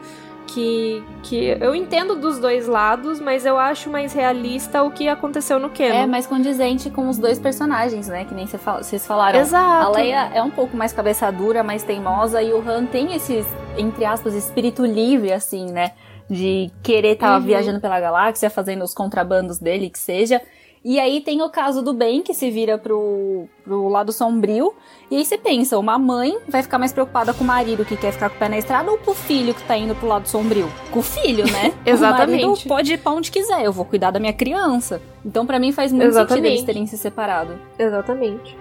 que, 0.54 1.02
que 1.23 1.57
eu 1.61 1.75
entendo 1.75 2.16
dos 2.16 2.38
dois 2.38 2.66
lados, 2.66 3.21
mas 3.21 3.45
eu 3.47 3.59
acho 3.59 3.88
mais 3.90 4.12
realista 4.12 4.83
o 4.83 4.90
que 4.90 5.09
aconteceu 5.09 5.59
no 5.59 5.71
Canon. 5.71 5.95
É 5.95 6.07
mais 6.07 6.26
condizente 6.26 6.90
com 6.90 7.09
os 7.09 7.19
dois 7.19 7.38
personagens, 7.38 8.09
né? 8.09 8.25
Que 8.25 8.35
nem 8.35 8.47
fala- 8.47 8.83
vocês 8.83 9.07
falaram. 9.07 9.38
Exato. 9.40 9.87
A 9.87 9.90
Leia 9.90 10.30
é 10.35 10.42
um 10.42 10.50
pouco 10.50 10.76
mais 10.76 10.92
cabeça 10.92 11.30
dura, 11.30 11.62
mais 11.62 11.83
teimosa, 11.83 12.42
e 12.42 12.52
o 12.52 12.59
Han 12.69 12.87
tem 12.87 13.14
esse, 13.14 13.45
entre 13.76 14.04
aspas, 14.04 14.35
espírito 14.35 14.85
livre, 14.85 15.33
assim, 15.33 15.66
né? 15.71 15.92
De 16.28 16.71
querer 16.83 17.12
estar 17.14 17.38
Uhum. 17.40 17.45
viajando 17.47 17.80
pela 17.80 17.99
galáxia, 18.00 18.49
fazendo 18.50 18.83
os 18.85 18.95
contrabandos 18.95 19.59
dele, 19.59 19.90
que 19.90 19.99
seja. 19.99 20.40
E 20.82 20.99
aí 20.99 21.20
tem 21.20 21.42
o 21.42 21.50
caso 21.50 21.82
do 21.82 21.92
Ben, 21.92 22.22
que 22.22 22.32
se 22.32 22.50
vira 22.50 22.78
pro, 22.78 23.46
pro 23.62 23.88
lado 23.88 24.12
sombrio. 24.12 24.75
E 25.10 25.16
aí 25.16 25.25
você 25.25 25.37
pensa, 25.37 25.78
uma 25.78 25.99
mãe 25.99 26.38
vai 26.49 26.62
ficar 26.62 26.78
mais 26.78 26.92
preocupada 26.92 27.34
com 27.34 27.44
o 27.44 27.46
marido 27.46 27.84
que 27.84 27.96
quer 27.96 28.12
ficar 28.12 28.30
com 28.30 28.37
o 28.37 28.38
pé 28.38 28.49
na 28.49 28.56
estrada 28.56 28.90
ou 28.90 28.96
com 28.96 29.10
o 29.10 29.14
filho 29.14 29.52
que 29.52 29.62
tá 29.64 29.76
indo 29.76 29.94
pro 29.94 30.08
lado 30.08 30.26
sombrio? 30.26 30.72
Com 30.90 31.00
o 31.00 31.02
filho, 31.02 31.44
né? 31.50 31.75
Exatamente. 31.84 32.40
O 32.40 32.46
marido 32.46 32.68
pode 32.68 32.92
ir 32.94 32.99
pra 32.99 33.12
onde 33.12 33.30
quiser, 33.30 33.62
eu 33.64 33.72
vou 33.72 33.84
cuidar 33.84 34.10
da 34.10 34.18
minha 34.18 34.32
criança. 34.32 35.02
Então 35.25 35.44
pra 35.44 35.58
mim 35.58 35.72
faz 35.72 35.92
muito 35.92 36.04
sentido 36.04 36.20
Exatamente. 36.22 36.49
eles 36.49 36.62
terem 36.62 36.87
se 36.87 36.96
separado. 36.96 37.58
Exatamente. 37.78 38.56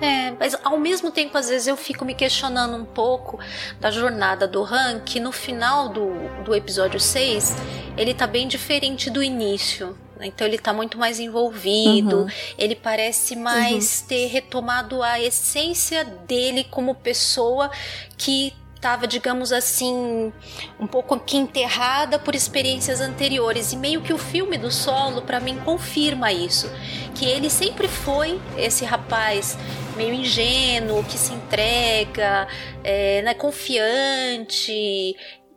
É, 0.00 0.32
mas 0.38 0.56
ao 0.64 0.78
mesmo 0.78 1.10
tempo, 1.10 1.38
às 1.38 1.48
vezes 1.48 1.68
eu 1.68 1.76
fico 1.76 2.04
me 2.04 2.14
questionando 2.14 2.76
um 2.76 2.84
pouco 2.84 3.38
da 3.80 3.90
jornada 3.90 4.48
do 4.48 4.64
Han, 4.64 5.00
que 5.00 5.20
no 5.20 5.30
final 5.30 5.88
do, 5.88 6.10
do 6.44 6.54
episódio 6.54 6.98
6, 6.98 7.56
ele 7.96 8.12
tá 8.12 8.26
bem 8.26 8.48
diferente 8.48 9.08
do 9.08 9.22
início. 9.22 9.96
Então 10.26 10.46
ele 10.46 10.58
tá 10.58 10.72
muito 10.72 10.98
mais 10.98 11.18
envolvido, 11.20 12.20
Uhum. 12.22 12.26
ele 12.58 12.74
parece 12.74 13.36
mais 13.36 14.00
ter 14.00 14.26
retomado 14.26 15.02
a 15.02 15.20
essência 15.20 16.04
dele 16.04 16.64
como 16.70 16.94
pessoa 16.94 17.70
que 18.16 18.52
estava, 18.74 19.06
digamos 19.06 19.50
assim, 19.50 20.30
um 20.78 20.86
pouco 20.86 21.14
aqui 21.14 21.38
enterrada 21.38 22.18
por 22.18 22.34
experiências 22.34 23.00
anteriores. 23.00 23.72
E 23.72 23.76
meio 23.78 24.02
que 24.02 24.12
o 24.12 24.18
filme 24.18 24.58
do 24.58 24.70
solo, 24.70 25.22
para 25.22 25.40
mim, 25.40 25.56
confirma 25.64 26.30
isso. 26.30 26.70
Que 27.14 27.24
ele 27.24 27.48
sempre 27.48 27.88
foi 27.88 28.38
esse 28.58 28.84
rapaz 28.84 29.56
meio 29.96 30.12
ingênuo, 30.12 31.02
que 31.04 31.16
se 31.16 31.32
entrega, 31.32 32.46
é, 32.82 33.22
né, 33.22 33.32
confiante. 33.32 35.16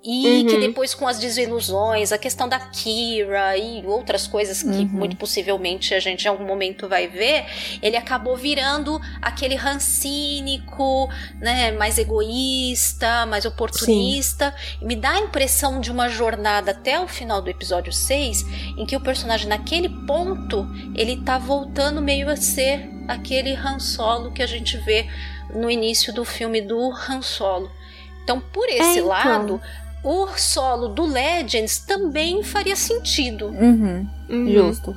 E 0.09 0.25
Uhum. 0.43 0.45
que 0.47 0.57
depois, 0.61 0.95
com 0.95 1.05
as 1.05 1.19
desilusões, 1.19 2.13
a 2.13 2.17
questão 2.17 2.47
da 2.47 2.57
Kira 2.57 3.57
e 3.57 3.85
outras 3.85 4.25
coisas 4.25 4.63
que 4.63 4.69
Uhum. 4.69 4.85
muito 4.85 5.17
possivelmente 5.17 5.93
a 5.93 5.99
gente 5.99 6.23
em 6.23 6.29
algum 6.29 6.45
momento 6.45 6.87
vai 6.87 7.09
ver, 7.09 7.43
ele 7.81 7.97
acabou 7.97 8.37
virando 8.37 9.01
aquele 9.21 9.55
Han 9.57 9.79
cínico, 9.79 11.09
né, 11.41 11.71
mais 11.73 11.97
egoísta, 11.97 13.25
mais 13.25 13.43
oportunista. 13.45 14.55
Me 14.81 14.95
dá 14.95 15.11
a 15.11 15.19
impressão 15.19 15.81
de 15.81 15.91
uma 15.91 16.07
jornada 16.07 16.71
até 16.71 16.97
o 17.01 17.07
final 17.07 17.41
do 17.41 17.49
episódio 17.49 17.91
6, 17.91 18.45
em 18.77 18.85
que 18.85 18.95
o 18.95 19.01
personagem 19.01 19.47
naquele 19.49 19.89
ponto, 19.89 20.65
ele 20.95 21.17
tá 21.17 21.37
voltando 21.37 22.01
meio 22.01 22.29
a 22.29 22.37
ser 22.37 22.89
aquele 23.09 23.53
Han 23.53 23.79
Solo 23.79 24.31
que 24.31 24.41
a 24.41 24.47
gente 24.47 24.77
vê 24.77 25.05
no 25.53 25.69
início 25.69 26.13
do 26.13 26.23
filme 26.23 26.61
do 26.61 26.91
Han 26.91 27.21
Solo. 27.21 27.69
Então, 28.23 28.41
por 28.41 28.67
esse 28.67 28.99
então. 28.99 29.07
lado, 29.07 29.61
o 30.03 30.27
solo 30.37 30.87
do 30.89 31.05
Legends 31.05 31.79
também 31.79 32.43
faria 32.43 32.75
sentido. 32.75 33.47
Uhum, 33.47 34.07
Uhum. 34.29 34.51
justo. 34.51 34.95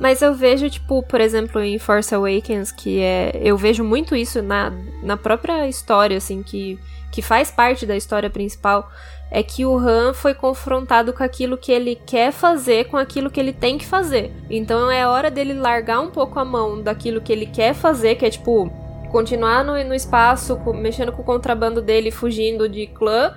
Mas 0.00 0.20
eu 0.20 0.34
vejo, 0.34 0.68
tipo, 0.68 1.02
por 1.04 1.20
exemplo, 1.20 1.60
em 1.62 1.78
Force 1.78 2.12
Awakens, 2.14 2.72
que 2.72 3.00
é. 3.00 3.30
Eu 3.40 3.56
vejo 3.56 3.84
muito 3.84 4.16
isso 4.16 4.42
na, 4.42 4.72
na 5.02 5.16
própria 5.16 5.68
história, 5.68 6.16
assim, 6.16 6.42
que, 6.42 6.78
que 7.12 7.22
faz 7.22 7.50
parte 7.50 7.86
da 7.86 7.96
história 7.96 8.28
principal. 8.28 8.90
É 9.30 9.42
que 9.42 9.64
o 9.64 9.78
Han 9.78 10.12
foi 10.12 10.34
confrontado 10.34 11.12
com 11.12 11.22
aquilo 11.22 11.56
que 11.56 11.72
ele 11.72 11.94
quer 11.94 12.32
fazer, 12.32 12.86
com 12.88 12.96
aquilo 12.98 13.30
que 13.30 13.38
ele 13.40 13.52
tem 13.52 13.78
que 13.78 13.86
fazer. 13.86 14.30
Então 14.50 14.90
é 14.90 15.06
hora 15.06 15.30
dele 15.30 15.54
largar 15.54 16.00
um 16.00 16.10
pouco 16.10 16.38
a 16.38 16.44
mão 16.44 16.82
daquilo 16.82 17.20
que 17.20 17.32
ele 17.32 17.46
quer 17.46 17.72
fazer, 17.72 18.16
que 18.16 18.26
é 18.26 18.30
tipo, 18.30 18.70
continuar 19.10 19.64
no, 19.64 19.72
no 19.84 19.94
espaço, 19.94 20.58
mexendo 20.74 21.12
com 21.12 21.22
o 21.22 21.24
contrabando 21.24 21.80
dele, 21.80 22.10
fugindo 22.10 22.68
de 22.68 22.86
clã 22.88 23.32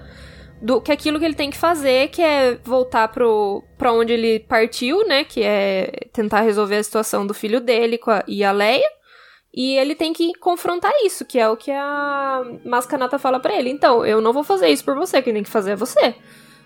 do 0.62 0.80
que 0.82 0.92
aquilo 0.92 1.20
que 1.20 1.26
ele 1.26 1.36
tem 1.36 1.50
que 1.50 1.58
fazer, 1.58 2.08
que 2.10 2.22
é 2.22 2.58
voltar 2.64 3.08
pro 3.10 3.64
para 3.78 3.92
onde 3.94 4.14
ele 4.14 4.40
partiu, 4.40 5.06
né, 5.08 5.24
que 5.24 5.44
é 5.44 5.92
tentar 6.14 6.42
resolver 6.42 6.78
a 6.78 6.84
situação 6.84 7.26
do 7.28 7.34
filho 7.34 7.60
dele 7.60 7.98
com 7.98 8.12
a, 8.12 8.24
e 8.28 8.44
a 8.44 8.52
Leia. 8.52 8.90
E 9.58 9.78
ele 9.78 9.96
tem 9.96 10.12
que 10.12 10.34
confrontar 10.40 10.92
isso, 11.06 11.24
que 11.24 11.40
é 11.40 11.48
o 11.48 11.56
que 11.56 11.72
a 11.72 12.42
Mascanata 12.66 13.18
fala 13.18 13.40
pra 13.40 13.54
ele. 13.58 13.70
Então, 13.70 14.06
eu 14.06 14.20
não 14.20 14.34
vou 14.34 14.44
fazer 14.44 14.68
isso 14.68 14.84
por 14.84 14.96
você, 14.96 15.22
quem 15.22 15.34
tem 15.34 15.44
que 15.44 15.50
fazer 15.50 15.72
é 15.72 15.76
você. 15.78 16.14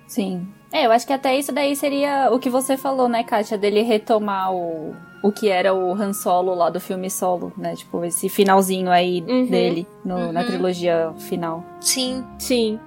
Sim. 0.08 0.48
É, 0.74 0.88
eu 0.88 0.92
acho 0.92 1.06
que 1.06 1.14
até 1.14 1.38
isso 1.38 1.52
daí 1.52 1.76
seria 1.76 2.30
o 2.32 2.40
que 2.40 2.50
você 2.50 2.76
falou, 2.78 3.08
né, 3.08 3.24
Kátia? 3.24 3.60
Dele 3.60 3.82
retomar 3.84 4.52
o, 4.54 4.96
o 5.24 5.32
que 5.32 5.50
era 5.50 5.72
o 5.72 5.94
Han 5.94 6.14
Solo 6.14 6.56
lá 6.56 6.70
do 6.72 6.80
filme 6.80 7.12
Solo, 7.12 7.54
né? 7.56 7.76
Tipo, 7.76 8.04
esse 8.04 8.28
finalzinho 8.28 8.90
aí 8.90 9.24
Uhum. 9.28 9.46
dele 9.46 9.86
no- 10.04 10.32
na 10.32 10.42
Uhum. 10.42 10.48
trilogia 10.48 11.14
final. 11.28 11.64
Sim. 11.82 12.24
Sim. 12.40 12.80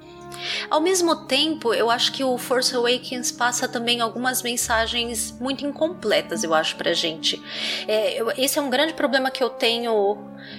Ao 0.70 0.80
mesmo 0.80 1.14
tempo, 1.26 1.72
eu 1.74 1.90
acho 1.90 2.12
que 2.12 2.24
o 2.24 2.36
Force 2.38 2.74
Awakens 2.74 3.30
passa 3.32 3.68
também 3.68 4.00
algumas 4.00 4.42
mensagens 4.42 5.36
muito 5.40 5.64
incompletas, 5.66 6.42
eu 6.44 6.54
acho, 6.54 6.76
pra 6.76 6.92
gente. 6.92 7.40
É, 7.86 8.20
eu- 8.20 8.30
esse 8.36 8.58
é 8.58 8.62
um 8.62 8.70
grande 8.70 8.94
problema 8.94 9.30
que 9.30 9.42
eu 9.42 9.50
tenho 9.50 10.18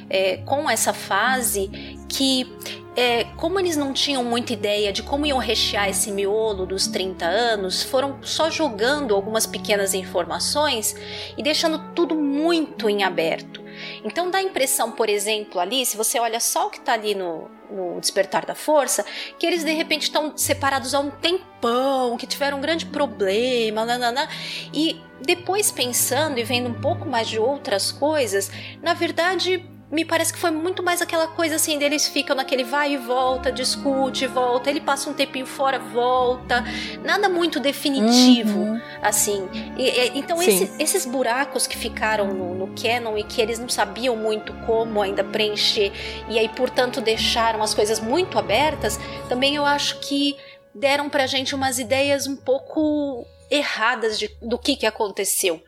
é, 0.10 0.38
com 0.38 0.70
essa 0.70 0.94
fase, 0.94 1.68
que 2.08 2.50
é, 2.96 3.24
como 3.38 3.60
eles 3.60 3.76
não 3.76 3.92
tinham 3.92 4.24
muita 4.24 4.54
ideia 4.54 4.94
de 4.94 5.02
como 5.04 5.26
iam 5.26 5.40
rechear 5.40 5.90
esse 5.90 6.12
miolo 6.12 6.66
dos 6.66 6.88
30 6.88 7.26
anos, 7.26 7.82
foram 7.84 8.20
só 8.22 8.50
jogando 8.50 9.14
algumas 9.16 9.46
pequenas 9.48 9.94
informações 9.94 10.96
e 11.38 11.42
deixando 11.44 11.80
tudo 11.94 12.16
muito 12.16 12.88
em 12.90 13.04
aberto. 13.04 13.62
Então 14.04 14.30
dá 14.30 14.38
a 14.38 14.44
impressão, 14.44 14.92
por 14.92 15.10
exemplo, 15.10 15.60
ali, 15.60 15.86
se 15.86 15.98
você 15.98 16.20
olha 16.20 16.40
só 16.40 16.68
o 16.68 16.70
que 16.70 16.80
tá 16.80 16.94
ali 16.94 17.16
no, 17.16 17.50
no 17.74 18.00
Despertar 18.00 18.46
da 18.46 18.56
Força, 18.56 19.06
que 19.38 19.46
eles 19.46 19.64
de 19.64 19.74
repente 19.74 20.04
estão 20.04 20.38
separados 20.38 20.94
há 20.94 21.00
um 21.00 21.10
tempão, 21.10 22.16
que 22.18 22.28
tiveram 22.28 22.58
um 22.58 22.62
grande 22.62 22.86
problema, 22.86 23.84
nanana, 23.84 24.30
e 24.74 25.02
depois 25.22 25.72
pensando 25.72 26.40
e 26.40 26.44
vendo 26.44 26.70
um 26.70 26.80
pouco 26.82 27.08
mais 27.08 27.28
de 27.28 27.40
outras 27.40 27.92
coisas, 27.92 28.52
na 28.82 28.94
verdade 28.94 29.68
me 29.94 30.04
parece 30.04 30.34
que 30.34 30.40
foi 30.40 30.50
muito 30.50 30.82
mais 30.82 31.04
aquela 31.04 31.28
coisa 31.28 31.56
assim, 31.56 31.78
deles 31.78 32.08
ficam 32.08 32.36
naquele 32.36 32.64
vai 32.64 32.94
e 32.94 32.98
volta, 32.98 33.52
discute, 33.52 34.26
volta, 34.26 34.68
ele 34.68 34.82
passa 34.82 35.08
um 35.08 35.14
tempinho 35.14 35.46
fora, 35.46 35.78
volta, 35.78 36.64
nada 37.04 37.30
muito 37.30 37.60
definitivo, 37.60 38.58
uhum. 38.58 38.82
assim. 39.04 39.48
E, 39.78 39.84
e, 39.88 40.18
então 40.18 40.42
esse, 40.42 40.72
esses 40.80 41.06
buracos 41.06 41.68
que 41.68 41.78
ficaram 41.78 42.34
no, 42.34 42.56
no 42.56 42.74
canon 42.76 43.16
e 43.20 43.24
que 43.24 43.40
eles 43.40 43.60
não 43.60 43.70
sabiam 43.70 44.16
muito 44.16 44.52
como 44.66 45.00
ainda 45.00 45.24
preencher, 45.24 45.92
e 46.28 46.40
aí, 46.40 46.50
portanto, 46.50 47.00
deixaram 47.00 47.62
as 47.62 47.76
coisas 47.76 48.00
muito 48.00 48.40
abertas, 48.40 49.00
também 49.30 49.56
eu 49.56 49.64
acho 49.64 50.00
que 50.00 50.36
deram 50.74 51.08
pra 51.08 51.28
gente 51.28 51.54
umas 51.54 51.78
ideias 51.78 52.26
um 52.26 52.36
pouco 52.36 53.28
erradas 53.48 54.18
de, 54.18 54.36
do 54.42 54.58
que, 54.58 54.76
que 54.76 54.88
aconteceu. 54.88 55.62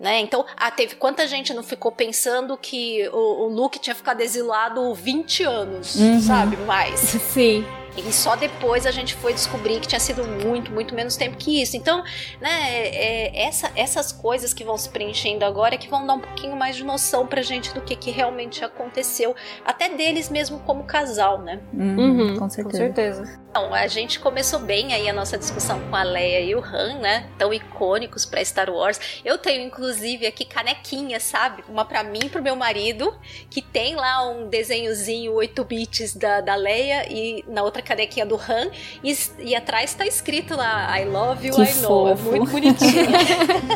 Né? 0.00 0.18
Então, 0.20 0.46
ah, 0.56 0.70
teve 0.70 0.94
quanta 0.94 1.26
gente 1.28 1.52
não 1.52 1.62
ficou 1.62 1.92
pensando 1.92 2.56
que 2.56 3.06
o, 3.12 3.44
o 3.44 3.48
Luke 3.48 3.78
tinha 3.78 3.94
ficado 3.94 4.22
exilado 4.22 4.94
20 4.94 5.42
anos, 5.42 5.94
uhum. 5.96 6.20
sabe? 6.22 6.56
Mais. 6.56 6.98
Sim. 7.00 7.66
E 7.96 8.12
só 8.12 8.36
depois 8.36 8.86
a 8.86 8.90
gente 8.90 9.14
foi 9.14 9.32
descobrir 9.32 9.80
que 9.80 9.88
tinha 9.88 10.00
sido 10.00 10.24
muito, 10.24 10.70
muito 10.70 10.94
menos 10.94 11.16
tempo 11.16 11.36
que 11.36 11.60
isso. 11.60 11.76
Então, 11.76 12.02
né, 12.40 12.86
é, 12.88 13.42
essa, 13.44 13.70
essas 13.74 14.12
coisas 14.12 14.54
que 14.54 14.64
vão 14.64 14.76
se 14.76 14.88
preenchendo 14.88 15.44
agora 15.44 15.74
é 15.74 15.78
que 15.78 15.88
vão 15.88 16.06
dar 16.06 16.14
um 16.14 16.20
pouquinho 16.20 16.56
mais 16.56 16.76
de 16.76 16.84
noção 16.84 17.26
pra 17.26 17.42
gente 17.42 17.74
do 17.74 17.80
que, 17.80 17.96
que 17.96 18.10
realmente 18.10 18.64
aconteceu, 18.64 19.34
até 19.64 19.88
deles 19.88 20.28
mesmo 20.28 20.60
como 20.60 20.84
casal, 20.84 21.40
né? 21.40 21.60
Uhum, 21.72 21.98
uhum, 21.98 22.38
com 22.38 22.48
certeza. 22.48 22.70
Com 22.70 22.94
certeza. 22.94 23.40
Então, 23.50 23.74
a 23.74 23.86
gente 23.88 24.20
começou 24.20 24.60
bem 24.60 24.94
aí 24.94 25.08
a 25.08 25.12
nossa 25.12 25.36
discussão 25.36 25.80
com 25.90 25.96
a 25.96 26.04
Leia 26.04 26.40
e 26.40 26.54
o 26.54 26.64
Han, 26.64 26.98
né? 27.00 27.28
Tão 27.36 27.52
icônicos 27.52 28.24
para 28.24 28.44
Star 28.44 28.70
Wars. 28.70 29.20
Eu 29.24 29.38
tenho 29.38 29.66
inclusive 29.66 30.26
aqui 30.26 30.44
canequinha, 30.44 31.18
sabe? 31.18 31.64
Uma 31.68 31.84
para 31.84 32.04
mim 32.04 32.20
e 32.24 32.28
pro 32.28 32.42
meu 32.42 32.54
marido, 32.54 33.12
que 33.50 33.60
tem 33.60 33.96
lá 33.96 34.28
um 34.28 34.48
desenhozinho 34.48 35.32
8 35.32 35.64
bits 35.64 36.14
da, 36.14 36.40
da 36.40 36.54
Leia 36.54 37.06
e 37.10 37.44
na 37.48 37.62
outra 37.62 37.79
canequinha 37.82 38.26
do 38.26 38.36
Han 38.36 38.70
e, 39.02 39.16
e 39.38 39.54
atrás 39.54 39.94
tá 39.94 40.06
escrito 40.06 40.56
lá 40.56 40.98
I 40.98 41.04
love 41.04 41.46
you, 41.46 41.54
que 41.54 41.62
I 41.62 41.74
know. 41.76 42.08
É 42.08 42.14
muito 42.14 42.50
bonitinho. 42.50 43.10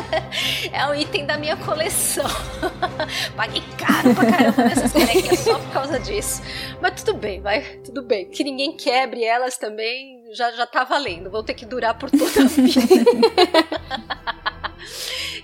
é 0.71 0.87
um 0.87 0.95
item 0.95 1.25
da 1.25 1.37
minha 1.37 1.57
coleção. 1.57 2.25
Paguei 3.35 3.63
caro 3.77 4.13
pra 4.13 4.25
caramba 4.25 4.63
nessas 4.63 4.91
canequinhas 4.91 5.39
só 5.39 5.59
por 5.59 5.71
causa 5.71 5.99
disso. 5.99 6.41
Mas 6.81 7.03
tudo 7.03 7.17
bem, 7.17 7.41
vai, 7.41 7.61
tudo 7.83 8.01
bem. 8.01 8.25
Que 8.25 8.43
ninguém 8.43 8.75
quebre 8.75 9.23
elas 9.23 9.57
também 9.57 10.23
já, 10.33 10.51
já 10.51 10.65
tá 10.65 10.83
valendo. 10.83 11.29
Vão 11.29 11.43
ter 11.43 11.53
que 11.53 11.65
durar 11.65 11.97
por 11.97 12.09
toda 12.11 12.41
a 12.41 12.47
vida. 12.47 12.81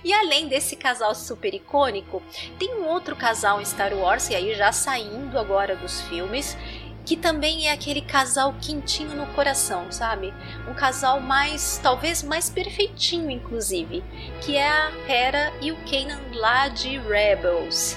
E 0.04 0.12
além 0.12 0.48
desse 0.48 0.74
casal 0.74 1.14
super 1.14 1.54
icônico, 1.54 2.20
tem 2.58 2.74
um 2.74 2.88
outro 2.88 3.14
casal 3.14 3.60
em 3.60 3.64
Star 3.64 3.94
Wars, 3.94 4.28
e 4.30 4.34
aí 4.34 4.52
já 4.54 4.72
saindo 4.72 5.38
agora 5.38 5.76
dos 5.76 6.00
filmes, 6.02 6.56
que 7.04 7.16
também 7.16 7.68
é 7.68 7.72
aquele 7.72 8.00
casal 8.00 8.54
quentinho 8.60 9.14
no 9.14 9.26
coração, 9.34 9.90
sabe? 9.90 10.32
Um 10.68 10.74
casal 10.74 11.20
mais, 11.20 11.78
talvez 11.82 12.22
mais 12.22 12.48
perfeitinho, 12.48 13.30
inclusive, 13.30 14.02
que 14.40 14.56
é 14.56 14.68
a 14.68 14.92
Hera 15.08 15.52
e 15.60 15.72
o 15.72 15.76
Kanan 15.84 16.20
lá 16.34 16.68
de 16.68 16.98
Rebels. 16.98 17.96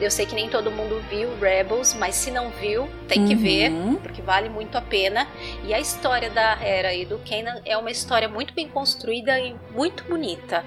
Eu 0.00 0.10
sei 0.10 0.26
que 0.26 0.34
nem 0.34 0.48
todo 0.48 0.70
mundo 0.70 1.02
viu 1.08 1.38
Rebels, 1.40 1.94
mas 1.94 2.14
se 2.14 2.30
não 2.30 2.50
viu, 2.50 2.86
tem 3.08 3.26
que 3.26 3.34
uhum. 3.34 3.40
ver, 3.40 3.72
porque 4.02 4.20
vale 4.20 4.50
muito 4.50 4.76
a 4.76 4.80
pena. 4.82 5.26
E 5.64 5.72
a 5.72 5.80
história 5.80 6.28
da 6.28 6.52
Hera 6.62 6.92
e 6.92 7.06
do 7.06 7.18
Kanan 7.18 7.62
é 7.64 7.76
uma 7.78 7.90
história 7.90 8.28
muito 8.28 8.52
bem 8.52 8.68
construída 8.68 9.40
e 9.40 9.56
muito 9.74 10.04
bonita. 10.04 10.62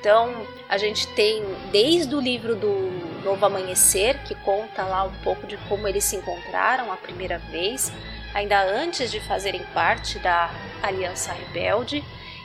Então, 0.00 0.46
a 0.68 0.78
gente 0.78 1.06
tem 1.08 1.44
desde 1.70 2.14
o 2.14 2.20
livro 2.20 2.56
do 2.56 3.11
Novo 3.24 3.44
Amanhecer, 3.46 4.22
que 4.24 4.34
conta 4.34 4.82
lá 4.84 5.04
um 5.04 5.14
pouco 5.22 5.46
de 5.46 5.56
como 5.68 5.86
eles 5.86 6.04
se 6.04 6.16
encontraram 6.16 6.92
a 6.92 6.96
primeira 6.96 7.38
vez, 7.38 7.92
ainda 8.34 8.62
antes 8.62 9.10
de 9.10 9.20
fazerem 9.20 9.62
parte 9.74 10.18
da 10.18 10.50
Aliança 10.82 11.32
Rebelde. 11.32 12.04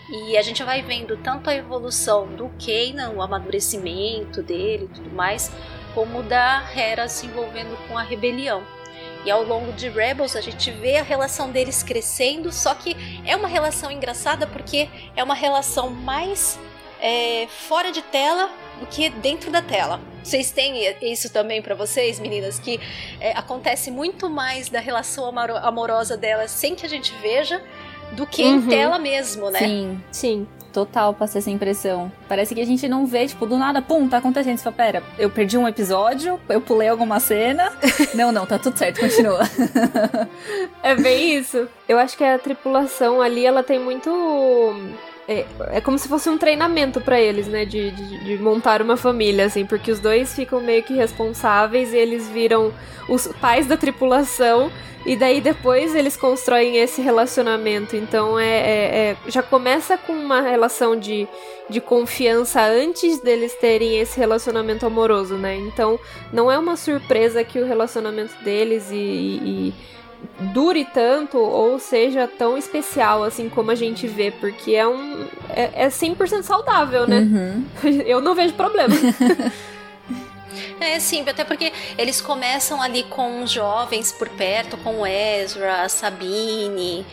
E 0.10 0.38
a 0.38 0.42
gente 0.42 0.64
vai 0.64 0.82
vendo 0.82 1.18
tanto 1.18 1.50
a 1.50 1.56
evolução 1.56 2.28
do 2.28 2.50
Kanan, 2.58 3.12
o 3.12 3.22
amadurecimento 3.22 4.42
dele 4.42 4.86
e 4.86 4.96
tudo 4.96 5.10
mais, 5.10 5.52
como 5.94 6.24
da 6.24 6.64
Hera 6.74 7.10
se 7.10 7.26
envolvendo 7.26 7.78
com 7.88 7.98
a 7.98 8.04
rebelião. 8.04 8.64
E 9.26 9.32
ao 9.32 9.44
longo 9.44 9.74
de 9.74 9.90
Rebels 9.90 10.38
a 10.38 10.42
gente 10.42 10.72
vê 10.72 10.98
a 10.98 11.04
relação 11.04 11.52
deles 11.52 11.84
crescendo, 11.84 12.54
só 12.54 12.74
que 12.74 12.96
é 13.26 13.36
uma 13.36 13.48
relação 13.48 13.92
engraçada 13.92 14.48
porque 14.48 14.88
é 15.16 15.24
uma 15.24 15.36
relação 15.36 15.90
mais 15.90 16.58
é, 17.02 17.48
fora 17.48 17.92
de 17.92 18.02
tela 18.02 18.50
do 18.80 18.86
que 18.86 19.10
dentro 19.10 19.52
da 19.52 19.62
tela. 19.62 20.00
Vocês 20.24 20.52
têm 20.52 20.96
isso 21.02 21.32
também 21.32 21.62
para 21.62 21.74
vocês, 21.74 22.20
meninas, 22.20 22.60
que 22.60 22.80
é, 23.20 23.32
acontece 23.32 23.90
muito 23.90 24.30
mais 24.30 24.70
da 24.70 24.80
relação 24.80 25.32
amorosa 25.64 26.18
delas 26.18 26.52
sem 26.52 26.76
que 26.76 26.86
a 26.86 26.90
gente 26.90 27.14
veja 27.22 27.62
do 28.12 28.26
que 28.26 28.44
uhum. 28.44 28.56
em 28.56 28.68
tela 28.68 29.00
mesmo, 29.00 29.50
né? 29.50 29.60
Sim, 29.60 30.04
sim 30.12 30.48
total 30.78 31.12
passei 31.12 31.40
essa 31.40 31.50
impressão. 31.50 32.12
Parece 32.28 32.54
que 32.54 32.62
a 32.62 32.66
gente 32.66 32.88
não 32.88 33.08
vê, 33.08 33.26
tipo, 33.26 33.48
do 33.48 33.58
nada, 33.58 33.82
pum, 33.82 34.08
tá 34.08 34.18
acontecendo. 34.18 34.58
Você 34.58 34.64
fala, 34.64 34.76
pera, 34.76 35.04
eu 35.18 35.28
perdi 35.28 35.58
um 35.58 35.68
episódio, 35.68 36.40
eu 36.48 36.62
pulei 36.62 36.88
alguma 36.88 37.20
cena. 37.20 37.74
não, 38.14 38.32
não, 38.32 38.46
tá 38.46 38.60
tudo 38.60 38.78
certo, 38.78 39.00
continua. 39.00 39.42
é 40.84 40.96
bem 40.96 41.36
isso. 41.36 41.68
Eu 41.90 41.98
acho 41.98 42.16
que 42.16 42.24
a 42.24 42.38
tripulação 42.38 43.22
ali, 43.22 43.44
ela 43.44 43.64
tem 43.64 43.80
muito 43.80 44.12
é, 45.28 45.46
é 45.72 45.82
como 45.82 46.00
se 46.00 46.08
fosse 46.08 46.30
um 46.30 46.38
treinamento 46.38 47.02
para 47.02 47.20
eles, 47.20 47.48
né? 47.48 47.66
De, 47.66 47.92
de, 47.92 48.24
de, 48.24 48.38
montar 48.38 48.82
uma 48.82 48.96
família, 48.96 49.46
assim, 49.46 49.66
porque 49.66 49.92
os 49.92 50.00
dois 50.00 50.34
ficam 50.34 50.62
meio 50.62 50.82
que 50.84 50.94
responsáveis 50.94 51.92
e 51.92 51.98
eles 51.98 52.30
viram 52.30 52.74
os 53.10 53.28
pais 53.42 53.68
da 53.68 53.76
tripulação 53.76 54.72
e 55.06 55.16
daí 55.16 55.42
depois 55.42 55.96
eles 55.96 56.16
constroem 56.16 56.78
esse 56.78 57.02
relacionamento. 57.02 57.96
Então 57.96 58.40
é, 58.40 58.46
é, 58.46 59.10
é 59.12 59.18
já 59.28 59.44
começa 59.44 59.98
com 59.98 60.14
uma 60.14 60.40
relação 60.40 60.98
de, 60.98 61.28
de 61.70 61.82
confiança 61.82 62.62
antes 62.62 63.20
deles 63.20 63.54
terem 63.56 64.00
esse 64.00 64.18
relacionamento 64.18 64.86
amoroso, 64.86 65.36
né? 65.36 65.56
Então 65.58 66.00
não 66.32 66.50
é 66.50 66.58
uma 66.58 66.78
surpresa 66.78 67.44
que 67.44 67.60
o 67.60 67.66
relacionamento 67.66 68.34
deles 68.44 68.90
e, 68.92 68.96
e 68.96 69.74
dure 70.54 70.86
tanto 70.86 71.38
ou 71.38 71.80
seja 71.80 72.28
tão 72.28 72.58
especial 72.58 73.24
assim 73.24 73.50
como 73.50 73.72
a 73.72 73.76
gente 73.76 74.08
vê, 74.08 74.32
porque 74.32 74.74
é 74.74 74.88
um 74.88 75.26
é, 75.50 75.86
é 75.86 75.88
100% 75.88 76.44
saudável, 76.44 77.08
né? 77.08 77.20
Uhum. 77.20 77.66
Eu 78.06 78.22
não 78.22 78.36
vejo 78.36 78.54
problema. 78.54 78.96
É, 80.80 81.00
sim, 81.00 81.24
até 81.28 81.44
porque 81.44 81.72
eles 81.98 82.22
começam 82.22 82.82
ali 82.82 83.04
com 83.04 83.46
jovens 83.46 84.12
por 84.12 84.30
perto, 84.30 84.78
com 84.78 85.06
Ezra, 85.06 85.88
Sabine, 85.90 87.06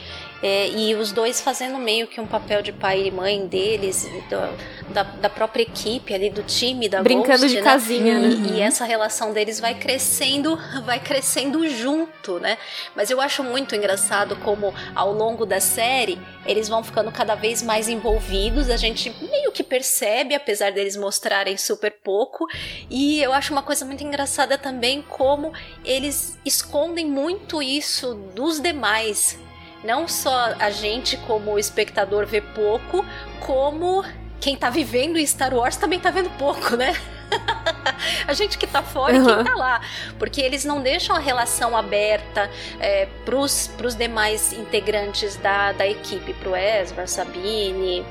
é, 0.45 0.69
e 0.69 0.95
os 0.95 1.11
dois 1.11 1.41
fazendo 1.41 1.79
meio 1.79 2.07
que 2.07 2.21
um 2.21 2.27
papel 2.27 2.61
de 2.61 2.71
pai 2.71 3.07
e 3.07 3.11
mãe 3.11 3.47
deles, 3.47 4.07
do, 4.29 4.93
da, 4.93 5.03
da, 5.03 5.31
própria 5.31 5.63
equipe 5.63 6.13
ali, 6.13 6.29
do 6.29 6.43
time 6.43 6.87
da 6.87 7.03
Brincando 7.03 7.41
Ghost, 7.41 7.49
de 7.49 7.57
né? 7.57 7.63
casinha, 7.63 8.19
né? 8.19 8.29
E, 8.29 8.53
e, 8.53 8.61
essa 8.61 8.85
relação 8.85 9.33
deles 9.33 9.59
vai 9.59 9.75
crescendo, 9.75 10.59
vai 10.85 11.01
crescendo 11.01 11.67
junto, 11.67 12.39
né? 12.41 12.59
Mas 12.95 13.11
eu 13.11 13.23
acho 13.23 13.43
muito 13.43 13.75
engraçado 13.75 14.37
como 14.37 14.75
ao 14.95 15.15
longo 15.15 15.47
da 15.47 15.61
série 15.61 16.19
eles 16.45 16.69
vão 16.69 16.85
ficando 16.85 17.11
cada 17.11 17.35
vez 17.35 17.63
mais 17.63 17.89
envolvidos, 17.89 18.69
a 18.69 18.77
gente 18.77 19.09
meio 19.23 19.51
que 19.51 19.63
percebe, 19.63 20.35
apesar 20.35 20.73
deles 20.73 20.95
mostrarem 20.95 21.57
super 21.57 21.91
pouco, 22.05 22.47
e 22.91 23.19
eu 23.23 23.33
acho 23.33 23.51
uma 23.51 23.63
coisa 23.63 23.87
muito 23.87 24.05
engraçada 24.05 24.59
também 24.59 25.01
como 25.01 25.55
eles 25.83 26.39
escondem 26.45 27.07
muito 27.07 27.63
isso 27.63 28.13
dos 28.35 28.61
demais, 28.61 29.39
não 29.85 30.09
só 30.09 30.55
a 30.59 30.71
gente, 30.71 31.17
como 31.19 31.59
espectador, 31.59 32.27
vê 32.27 32.41
pouco, 32.41 33.05
como 33.41 34.03
quem 34.41 34.57
tá 34.57 34.71
vivendo 34.71 35.25
Star 35.27 35.55
Wars 35.55 35.77
também 35.77 36.01
tá 36.01 36.11
vendo 36.11 36.31
pouco, 36.39 36.77
né? 36.77 36.95
a 38.27 38.33
gente 38.33 38.59
que 38.59 38.67
tá 38.67 38.83
fora 38.83 39.15
uhum. 39.15 39.23
e 39.23 39.35
quem 39.35 39.45
tá 39.45 39.55
lá. 39.55 39.81
Porque 40.19 40.41
eles 40.41 40.65
não 40.65 40.83
deixam 40.83 41.15
a 41.15 41.19
relação 41.19 41.77
aberta 41.77 42.51
é, 42.81 43.07
pros, 43.25 43.69
pros 43.77 43.95
demais 43.95 44.53
integrantes 44.53 45.37
da, 45.37 45.73
da 45.73 45.87
equipe, 45.87 46.33
pro 46.35 46.57
Ezra, 46.57 47.07
Sabine. 47.07 48.05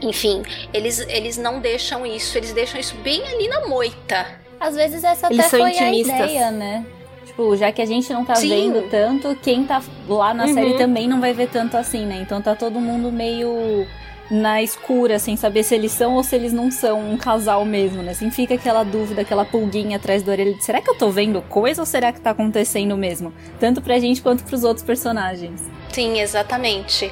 Enfim, 0.00 0.42
eles, 0.72 1.00
eles 1.00 1.36
não 1.36 1.60
deixam 1.60 2.06
isso, 2.06 2.38
eles 2.38 2.52
deixam 2.52 2.78
isso 2.78 2.94
bem 2.96 3.26
ali 3.26 3.48
na 3.48 3.66
moita. 3.66 4.26
Às 4.60 4.76
vezes 4.76 5.02
essa 5.02 5.26
até 5.26 5.42
foi 5.44 5.70
intimistas. 5.70 6.20
a 6.20 6.24
ideia, 6.24 6.50
né? 6.50 6.86
Tipo, 7.38 7.56
já 7.56 7.70
que 7.70 7.80
a 7.80 7.86
gente 7.86 8.12
não 8.12 8.24
tá 8.24 8.34
Sim. 8.34 8.48
vendo 8.48 8.90
tanto, 8.90 9.36
quem 9.40 9.64
tá 9.64 9.80
lá 10.08 10.34
na 10.34 10.46
uhum. 10.46 10.54
série 10.54 10.74
também 10.74 11.06
não 11.06 11.20
vai 11.20 11.32
ver 11.32 11.48
tanto 11.48 11.76
assim, 11.76 12.04
né? 12.04 12.18
Então 12.20 12.42
tá 12.42 12.56
todo 12.56 12.80
mundo 12.80 13.12
meio 13.12 13.86
na 14.30 14.62
escura, 14.62 15.18
sem 15.18 15.36
saber 15.36 15.62
se 15.62 15.74
eles 15.74 15.92
são 15.92 16.16
ou 16.16 16.22
se 16.22 16.36
eles 16.36 16.52
não 16.52 16.70
são 16.70 17.00
um 17.00 17.16
casal 17.16 17.64
mesmo, 17.64 18.02
né? 18.02 18.10
Assim 18.10 18.30
fica 18.30 18.54
aquela 18.54 18.82
dúvida, 18.82 19.22
aquela 19.22 19.44
pulguinha 19.44 19.96
atrás 19.96 20.22
da 20.22 20.32
orelha 20.32 20.52
de 20.52 20.62
será 20.62 20.82
que 20.82 20.90
eu 20.90 20.96
tô 20.96 21.10
vendo 21.10 21.40
coisa 21.42 21.80
ou 21.80 21.86
será 21.86 22.12
que 22.12 22.20
tá 22.20 22.30
acontecendo 22.30 22.96
mesmo? 22.96 23.32
Tanto 23.58 23.80
pra 23.80 23.98
gente 23.98 24.20
quanto 24.20 24.44
pros 24.44 24.64
outros 24.64 24.84
personagens. 24.84 25.64
Sim, 25.92 26.20
exatamente. 26.20 27.10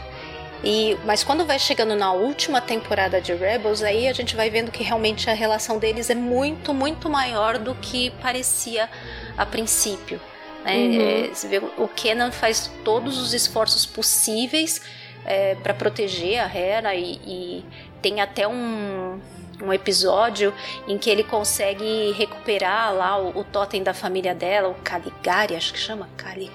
E, 0.68 0.98
mas 1.04 1.22
quando 1.22 1.46
vai 1.46 1.60
chegando 1.60 1.94
na 1.94 2.12
última 2.12 2.60
temporada 2.60 3.20
de 3.20 3.32
Rebels, 3.32 3.84
aí 3.84 4.08
a 4.08 4.12
gente 4.12 4.34
vai 4.34 4.50
vendo 4.50 4.72
que 4.72 4.82
realmente 4.82 5.30
a 5.30 5.32
relação 5.32 5.78
deles 5.78 6.10
é 6.10 6.14
muito, 6.16 6.74
muito 6.74 7.08
maior 7.08 7.56
do 7.56 7.72
que 7.76 8.10
parecia 8.20 8.90
a 9.38 9.46
princípio. 9.46 10.20
Né? 10.64 10.74
Uhum. 10.74 11.00
É, 11.00 11.28
você 11.32 11.46
vê, 11.46 11.58
o 11.58 11.86
Kenan 11.86 12.32
faz 12.32 12.68
todos 12.84 13.16
os 13.16 13.32
esforços 13.32 13.86
possíveis 13.86 14.82
é, 15.24 15.54
para 15.54 15.72
proteger 15.72 16.40
a 16.40 16.52
Hera 16.52 16.96
e, 16.96 17.12
e 17.24 17.64
tem 18.02 18.20
até 18.20 18.48
um, 18.48 19.20
um 19.62 19.72
episódio 19.72 20.52
em 20.88 20.98
que 20.98 21.08
ele 21.08 21.22
consegue 21.22 22.10
recuperar 22.18 22.92
lá 22.92 23.16
o, 23.16 23.38
o 23.38 23.44
totem 23.44 23.84
da 23.84 23.94
família 23.94 24.34
dela, 24.34 24.70
o 24.70 24.74
Caligari, 24.82 25.54
acho 25.54 25.72
que 25.72 25.78
chama 25.78 26.08
Cali. 26.16 26.50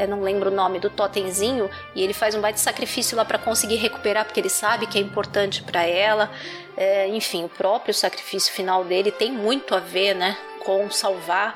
Eu 0.00 0.08
não 0.08 0.22
lembro 0.22 0.50
o 0.50 0.54
nome 0.54 0.78
do 0.80 0.88
totemzinho, 0.88 1.68
e 1.94 2.02
ele 2.02 2.14
faz 2.14 2.34
um 2.34 2.40
baita 2.40 2.58
sacrifício 2.58 3.16
lá 3.16 3.24
para 3.24 3.38
conseguir 3.38 3.76
recuperar, 3.76 4.24
porque 4.24 4.40
ele 4.40 4.48
sabe 4.48 4.86
que 4.86 4.98
é 4.98 5.00
importante 5.00 5.62
para 5.62 5.84
ela. 5.84 6.30
É, 6.76 7.06
enfim, 7.08 7.44
o 7.44 7.48
próprio 7.48 7.92
sacrifício 7.92 8.52
final 8.52 8.82
dele 8.84 9.12
tem 9.12 9.30
muito 9.30 9.74
a 9.74 9.78
ver, 9.78 10.14
né, 10.14 10.36
com 10.64 10.90
salvar 10.90 11.54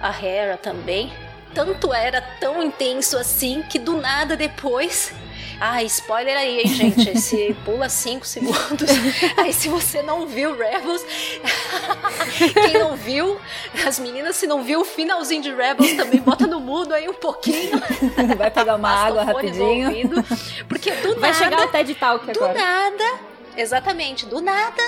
a 0.00 0.10
Hera 0.10 0.58
também. 0.58 1.10
Tanto 1.56 1.94
era 1.94 2.20
tão 2.20 2.62
intenso 2.62 3.16
assim 3.16 3.62
que 3.62 3.78
do 3.78 3.96
nada 3.96 4.36
depois 4.36 5.10
ah, 5.58 5.82
spoiler 5.84 6.36
aí, 6.36 6.60
hein, 6.60 6.68
gente? 6.68 7.16
Se 7.18 7.56
pula 7.64 7.88
5 7.88 8.26
segundos. 8.26 8.90
Aí, 9.38 9.54
se 9.54 9.70
você 9.70 10.02
não 10.02 10.26
viu 10.26 10.54
Rebels, 10.54 11.02
quem 12.52 12.78
não 12.78 12.94
viu, 12.94 13.40
as 13.86 13.98
meninas, 13.98 14.36
se 14.36 14.46
não 14.46 14.62
viu 14.62 14.82
o 14.82 14.84
finalzinho 14.84 15.40
de 15.40 15.54
Rebels, 15.54 15.94
também 15.94 16.20
bota 16.20 16.46
no 16.46 16.60
mudo 16.60 16.92
aí 16.92 17.08
um 17.08 17.14
pouquinho. 17.14 17.80
Vai 18.36 18.50
pegar 18.50 18.76
uma 18.76 18.90
água 18.90 19.24
rapidinho. 19.24 19.88
Ouvido, 19.88 20.22
porque 20.68 20.90
do 20.92 21.18
Vai 21.18 21.32
nada. 21.32 21.44
chegar 21.44 21.64
o 21.66 21.68
TED 21.68 21.94
Talk 21.94 22.26
do 22.26 22.44
agora. 22.44 22.52
nada, 22.52 23.20
exatamente, 23.56 24.26
do 24.26 24.42
nada, 24.42 24.82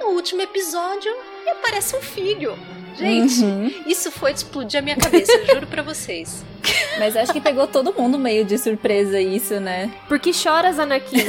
no 0.00 0.06
último 0.06 0.40
episódio, 0.40 1.14
aparece 1.46 1.94
um 1.94 2.00
filho. 2.00 2.58
Gente, 2.96 3.44
Uhum. 3.44 3.72
isso 3.86 4.10
foi 4.10 4.32
de 4.32 4.38
explodir 4.38 4.78
a 4.80 4.82
minha 4.82 4.96
cabeça, 4.96 5.30
eu 5.32 5.46
juro 5.54 5.66
pra 5.66 5.82
vocês. 5.82 6.44
Mas 6.98 7.14
acho 7.16 7.32
que 7.32 7.40
pegou 7.40 7.66
todo 7.66 7.92
mundo 7.92 8.18
meio 8.18 8.44
de 8.44 8.56
surpresa 8.58 9.20
isso, 9.20 9.60
né? 9.60 9.92
Por 10.08 10.18
que 10.18 10.32
choras, 10.32 10.78
Anakin? 10.78 11.24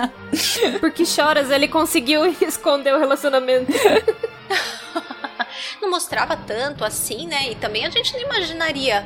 Por 0.80 0.90
que 0.92 1.04
choras? 1.04 1.50
Ele 1.50 1.66
conseguiu 1.68 2.24
esconder 2.40 2.94
o 2.94 2.98
relacionamento. 2.98 3.72
não 5.80 5.90
mostrava 5.90 6.36
tanto 6.36 6.84
assim, 6.84 7.26
né? 7.26 7.50
E 7.50 7.54
também 7.56 7.84
a 7.84 7.90
gente 7.90 8.12
não 8.12 8.20
imaginaria. 8.20 9.04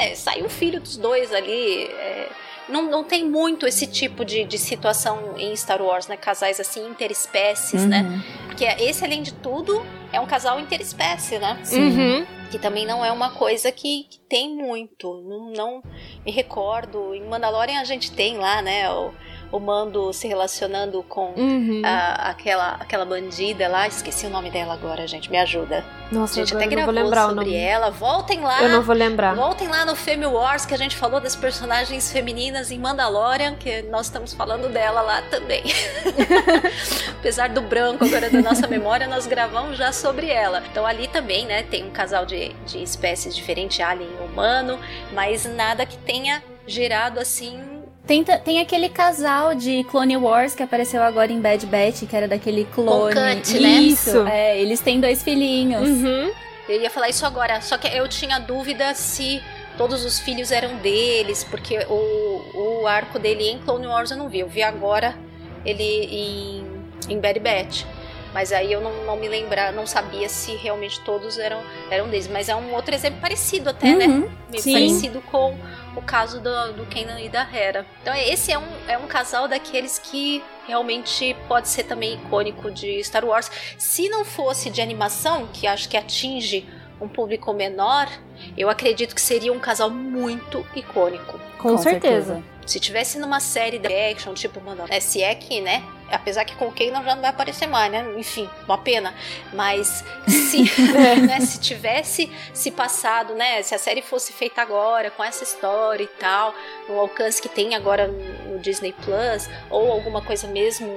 É, 0.00 0.14
saiu 0.14 0.46
um 0.46 0.48
filho 0.50 0.80
dos 0.80 0.96
dois 0.96 1.32
ali. 1.32 1.84
é, 1.84 2.28
não, 2.68 2.90
não 2.90 3.04
tem 3.04 3.24
muito 3.24 3.66
esse 3.66 3.86
tipo 3.86 4.24
de, 4.24 4.44
de 4.44 4.58
situação 4.58 5.34
em 5.38 5.54
Star 5.54 5.80
Wars, 5.80 6.06
né? 6.08 6.16
Casais 6.16 6.58
assim, 6.60 6.86
interespécies, 6.88 7.84
né? 7.84 8.02
Uhum. 8.02 8.46
Porque 8.46 8.64
esse, 8.64 9.04
além 9.04 9.22
de 9.22 9.32
tudo, 9.34 9.84
é 10.12 10.20
um 10.20 10.26
casal 10.26 10.58
interespécie, 10.58 11.38
né? 11.38 11.62
Uhum. 11.72 12.26
Que 12.50 12.58
também 12.58 12.86
não 12.86 13.04
é 13.04 13.12
uma 13.12 13.30
coisa 13.30 13.70
que, 13.70 14.04
que 14.10 14.18
tem 14.20 14.54
muito. 14.54 15.22
Não, 15.22 15.50
não 15.50 15.82
me 16.24 16.32
recordo. 16.32 17.14
Em 17.14 17.24
Mandalorian 17.28 17.80
a 17.80 17.84
gente 17.84 18.10
tem 18.12 18.38
lá, 18.38 18.62
né? 18.62 18.90
O, 18.90 19.12
o 19.52 19.58
Mando 19.60 20.12
se 20.12 20.26
relacionando 20.28 21.02
com 21.04 21.32
Uhum. 21.36 21.82
a- 21.84 22.30
aquela, 22.30 22.74
aquela 22.80 23.04
bandida 23.04 23.68
lá. 23.68 23.86
Esqueci 23.86 24.26
o 24.26 24.30
nome 24.30 24.50
dela 24.50 24.74
agora, 24.74 25.06
gente. 25.06 25.30
Me 25.30 25.38
ajuda. 25.38 25.84
Nossa, 26.10 26.34
A 26.40 26.44
gente 26.44 26.54
até 26.56 26.66
gravou 26.66 26.94
sobre 27.14 27.54
ela. 27.54 27.90
Voltem 27.90 28.40
lá. 28.40 28.62
Eu 28.62 28.68
não 28.68 28.82
vou 28.82 28.94
lembrar. 28.94 29.34
Voltem 29.34 29.66
lá 29.68 29.84
no 29.84 29.96
Femme 29.96 30.26
Wars 30.26 30.64
que 30.64 30.74
a 30.74 30.78
gente 30.78 30.96
falou 30.96 31.20
das 31.20 31.34
personagens 31.34 32.12
femininas 32.12 32.70
em 32.70 32.78
Mandalorian, 32.78 33.54
que 33.56 33.82
nós 33.82 34.06
estamos 34.06 34.32
falando 34.32 34.68
dela 34.68 35.00
lá 35.00 35.22
também. 35.22 35.62
Apesar 37.18 37.48
do 37.48 37.60
branco 37.60 38.04
agora 38.04 38.30
da 38.30 38.40
nossa 38.40 38.66
memória, 38.66 39.06
nós 39.08 39.26
gravamos 39.26 39.76
já 39.76 39.92
sobre 39.92 40.28
ela. 40.30 40.62
Então 40.70 40.86
ali 40.86 41.08
também, 41.08 41.46
né, 41.46 41.62
tem 41.62 41.84
um 41.84 41.90
casal 41.90 42.24
de, 42.26 42.50
de 42.66 42.82
espécies 42.82 43.34
diferentes, 43.34 43.80
alien 43.80 44.08
e 44.20 44.24
humano, 44.24 44.78
mas 45.12 45.44
nada 45.44 45.84
que 45.84 45.96
tenha 45.98 46.42
gerado 46.66 47.18
assim. 47.20 47.75
Tem, 48.06 48.22
tem 48.22 48.60
aquele 48.60 48.88
casal 48.88 49.54
de 49.54 49.82
Clone 49.84 50.16
Wars 50.16 50.54
que 50.54 50.62
apareceu 50.62 51.02
agora 51.02 51.32
em 51.32 51.40
Bad 51.40 51.66
Batch, 51.66 52.04
que 52.08 52.14
era 52.14 52.28
daquele 52.28 52.64
clone. 52.64 53.14
Cut, 53.14 53.58
né? 53.58 53.68
Isso, 53.68 54.26
é, 54.28 54.60
eles 54.60 54.80
têm 54.80 55.00
dois 55.00 55.24
filhinhos. 55.24 55.88
Uhum. 55.88 56.30
Eu 56.68 56.80
ia 56.80 56.90
falar 56.90 57.08
isso 57.08 57.26
agora, 57.26 57.60
só 57.60 57.76
que 57.76 57.88
eu 57.88 58.08
tinha 58.08 58.38
dúvida 58.38 58.94
se 58.94 59.42
todos 59.76 60.04
os 60.04 60.20
filhos 60.20 60.52
eram 60.52 60.76
deles, 60.76 61.42
porque 61.44 61.78
o, 61.88 62.80
o 62.82 62.86
arco 62.86 63.18
dele 63.18 63.50
em 63.50 63.58
Clone 63.58 63.86
Wars 63.86 64.10
eu 64.10 64.16
não 64.16 64.28
vi. 64.28 64.40
Eu 64.40 64.48
vi 64.48 64.62
agora 64.62 65.16
ele 65.64 65.82
em, 65.82 66.64
em 67.08 67.20
Bad 67.20 67.40
Batch. 67.40 67.84
Mas 68.32 68.52
aí 68.52 68.70
eu 68.70 68.82
não, 68.82 68.92
não 69.04 69.16
me 69.16 69.28
lembrar, 69.28 69.72
não 69.72 69.86
sabia 69.86 70.28
se 70.28 70.54
realmente 70.56 71.00
todos 71.00 71.38
eram, 71.38 71.62
eram 71.90 72.08
deles. 72.08 72.28
Mas 72.28 72.48
é 72.48 72.54
um 72.54 72.74
outro 72.74 72.94
exemplo 72.94 73.18
parecido 73.20 73.70
até, 73.70 73.94
né? 73.94 74.06
Uhum. 74.06 74.30
Meio 74.50 74.62
sim. 74.62 74.72
parecido 74.72 75.22
com 75.30 75.56
o 75.96 76.02
caso 76.02 76.40
do, 76.40 76.72
do 76.74 76.86
Kenan 76.86 77.20
e 77.20 77.28
da 77.28 77.42
Hera. 77.42 77.86
Então 78.02 78.14
esse 78.14 78.52
é 78.52 78.58
um, 78.58 78.68
é 78.86 78.98
um 78.98 79.06
casal 79.06 79.48
daqueles 79.48 79.98
que 79.98 80.44
realmente 80.66 81.34
pode 81.48 81.68
ser 81.68 81.84
também 81.84 82.14
icônico 82.14 82.70
de 82.70 83.02
Star 83.02 83.24
Wars. 83.24 83.50
Se 83.78 84.08
não 84.08 84.24
fosse 84.24 84.70
de 84.70 84.80
animação, 84.80 85.48
que 85.52 85.66
acho 85.66 85.88
que 85.88 85.96
atinge 85.96 86.68
um 87.00 87.08
público 87.08 87.52
menor, 87.52 88.08
eu 88.56 88.68
acredito 88.68 89.14
que 89.14 89.20
seria 89.20 89.52
um 89.52 89.58
casal 89.58 89.90
muito 89.90 90.66
icônico. 90.74 91.40
Com, 91.58 91.76
certeza. 91.78 92.42
Se 92.66 92.80
tivesse 92.80 93.18
numa 93.18 93.38
série 93.38 93.78
de 93.78 93.86
action, 93.86 94.34
tipo, 94.34 94.60
mano, 94.60 94.84
se 95.00 95.22
é 95.22 95.34
que, 95.36 95.60
né? 95.60 95.84
Apesar 96.10 96.44
que 96.44 96.54
com 96.56 96.66
o 96.66 96.72
Kanan 96.72 97.02
já 97.04 97.14
não 97.14 97.22
vai 97.22 97.30
aparecer 97.30 97.68
mais, 97.68 97.90
né? 97.90 98.04
Enfim, 98.16 98.50
uma 98.64 98.76
pena. 98.76 99.14
Mas 99.52 100.04
se, 100.26 100.62
né, 101.26 101.40
se 101.40 101.60
tivesse 101.60 102.30
se 102.52 102.72
passado, 102.72 103.34
né? 103.34 103.62
Se 103.62 103.74
a 103.74 103.78
série 103.78 104.02
fosse 104.02 104.32
feita 104.32 104.60
agora, 104.62 105.12
com 105.12 105.22
essa 105.22 105.44
história 105.44 106.02
e 106.02 106.08
tal, 106.08 106.52
no 106.88 106.98
alcance 106.98 107.40
que 107.40 107.48
tem 107.48 107.76
agora 107.76 108.08
no 108.08 108.58
Disney 108.58 108.92
Plus, 109.04 109.48
ou 109.70 109.92
alguma 109.92 110.20
coisa 110.20 110.48
mesmo 110.48 110.88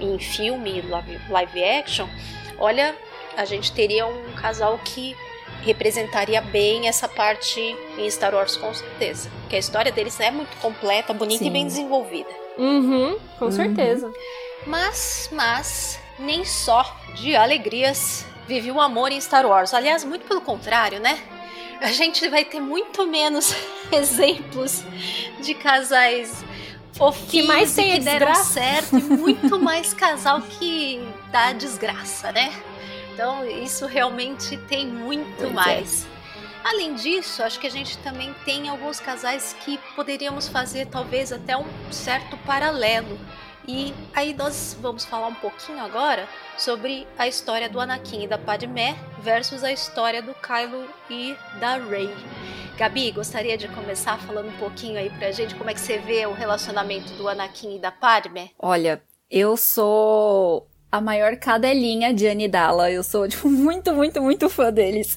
em, 0.00 0.14
em 0.14 0.18
filme, 0.18 0.82
live, 0.82 1.20
live 1.30 1.64
action, 1.64 2.08
olha, 2.58 2.94
a 3.36 3.44
gente 3.44 3.72
teria 3.72 4.06
um 4.06 4.32
casal 4.32 4.78
que 4.84 5.16
representaria 5.64 6.40
bem 6.40 6.88
essa 6.88 7.08
parte 7.08 7.60
em 7.98 8.10
Star 8.10 8.34
Wars 8.34 8.56
com 8.56 8.72
certeza. 8.72 9.30
Porque 9.40 9.56
a 9.56 9.58
história 9.58 9.90
deles 9.90 10.18
é 10.20 10.30
muito 10.30 10.56
completa, 10.58 11.12
bonita 11.12 11.42
Sim. 11.44 11.48
e 11.48 11.52
bem 11.52 11.66
desenvolvida. 11.66 12.30
Uhum. 12.58 13.18
Com 13.38 13.50
certeza. 13.50 14.12
Mas, 14.66 15.28
mas, 15.32 15.98
nem 16.18 16.44
só 16.44 16.96
de 17.16 17.34
alegrias 17.34 18.24
vive 18.46 18.70
o 18.70 18.80
amor 18.80 19.12
em 19.12 19.20
Star 19.20 19.46
Wars. 19.46 19.74
Aliás, 19.74 20.04
muito 20.04 20.26
pelo 20.26 20.40
contrário, 20.40 21.00
né? 21.00 21.18
A 21.80 21.88
gente 21.88 22.28
vai 22.28 22.44
ter 22.44 22.60
muito 22.60 23.06
menos 23.06 23.54
exemplos 23.92 24.84
de 25.40 25.54
casais 25.54 26.44
fofinhos 26.92 27.30
Que 27.30 27.42
mais 27.42 27.72
e 27.72 27.74
tem 27.74 27.92
que 27.92 28.00
deram 28.00 28.34
certo 28.36 28.96
e 28.96 29.02
muito 29.02 29.58
mais 29.58 29.92
casal 29.92 30.40
que 30.40 31.00
dá 31.30 31.52
desgraça, 31.52 32.30
né? 32.32 32.52
Então, 33.14 33.48
isso 33.48 33.86
realmente 33.86 34.56
tem 34.56 34.86
muito 34.86 35.36
Pois 35.36 35.50
é. 35.50 35.54
mais. 35.54 36.06
Além 36.64 36.94
disso, 36.94 37.42
acho 37.42 37.60
que 37.60 37.66
a 37.66 37.70
gente 37.70 37.96
também 37.98 38.34
tem 38.44 38.68
alguns 38.68 38.98
casais 38.98 39.54
que 39.64 39.78
poderíamos 39.94 40.48
fazer 40.48 40.86
talvez 40.86 41.32
até 41.32 41.56
um 41.56 41.66
certo 41.92 42.36
paralelo. 42.38 43.18
E 43.66 43.94
aí 44.14 44.34
nós 44.34 44.76
vamos 44.80 45.04
falar 45.04 45.28
um 45.28 45.34
pouquinho 45.34 45.78
agora 45.82 46.28
sobre 46.58 47.06
a 47.16 47.28
história 47.28 47.68
do 47.68 47.80
Anakin 47.80 48.24
e 48.24 48.26
da 48.26 48.36
Padmé 48.36 48.96
versus 49.20 49.62
a 49.62 49.72
história 49.72 50.20
do 50.20 50.34
Kylo 50.34 50.86
e 51.08 51.36
da 51.60 51.76
Rey. 51.76 52.10
Gabi, 52.76 53.12
gostaria 53.12 53.56
de 53.56 53.68
começar 53.68 54.18
falando 54.18 54.48
um 54.48 54.58
pouquinho 54.58 54.98
aí 54.98 55.08
pra 55.10 55.30
gente 55.30 55.54
como 55.54 55.70
é 55.70 55.74
que 55.74 55.80
você 55.80 55.98
vê 55.98 56.26
o 56.26 56.32
relacionamento 56.32 57.12
do 57.14 57.28
Anakin 57.28 57.76
e 57.76 57.78
da 57.78 57.92
Padmé? 57.92 58.50
Olha, 58.58 59.02
eu 59.30 59.56
sou 59.56 60.66
a 60.94 61.00
maior 61.00 61.36
cadelinha 61.36 62.14
de 62.14 62.28
Anidala. 62.28 62.88
Eu 62.88 63.02
sou, 63.02 63.26
tipo, 63.28 63.48
muito, 63.50 63.92
muito, 63.92 64.22
muito 64.22 64.48
fã 64.48 64.72
deles. 64.72 65.12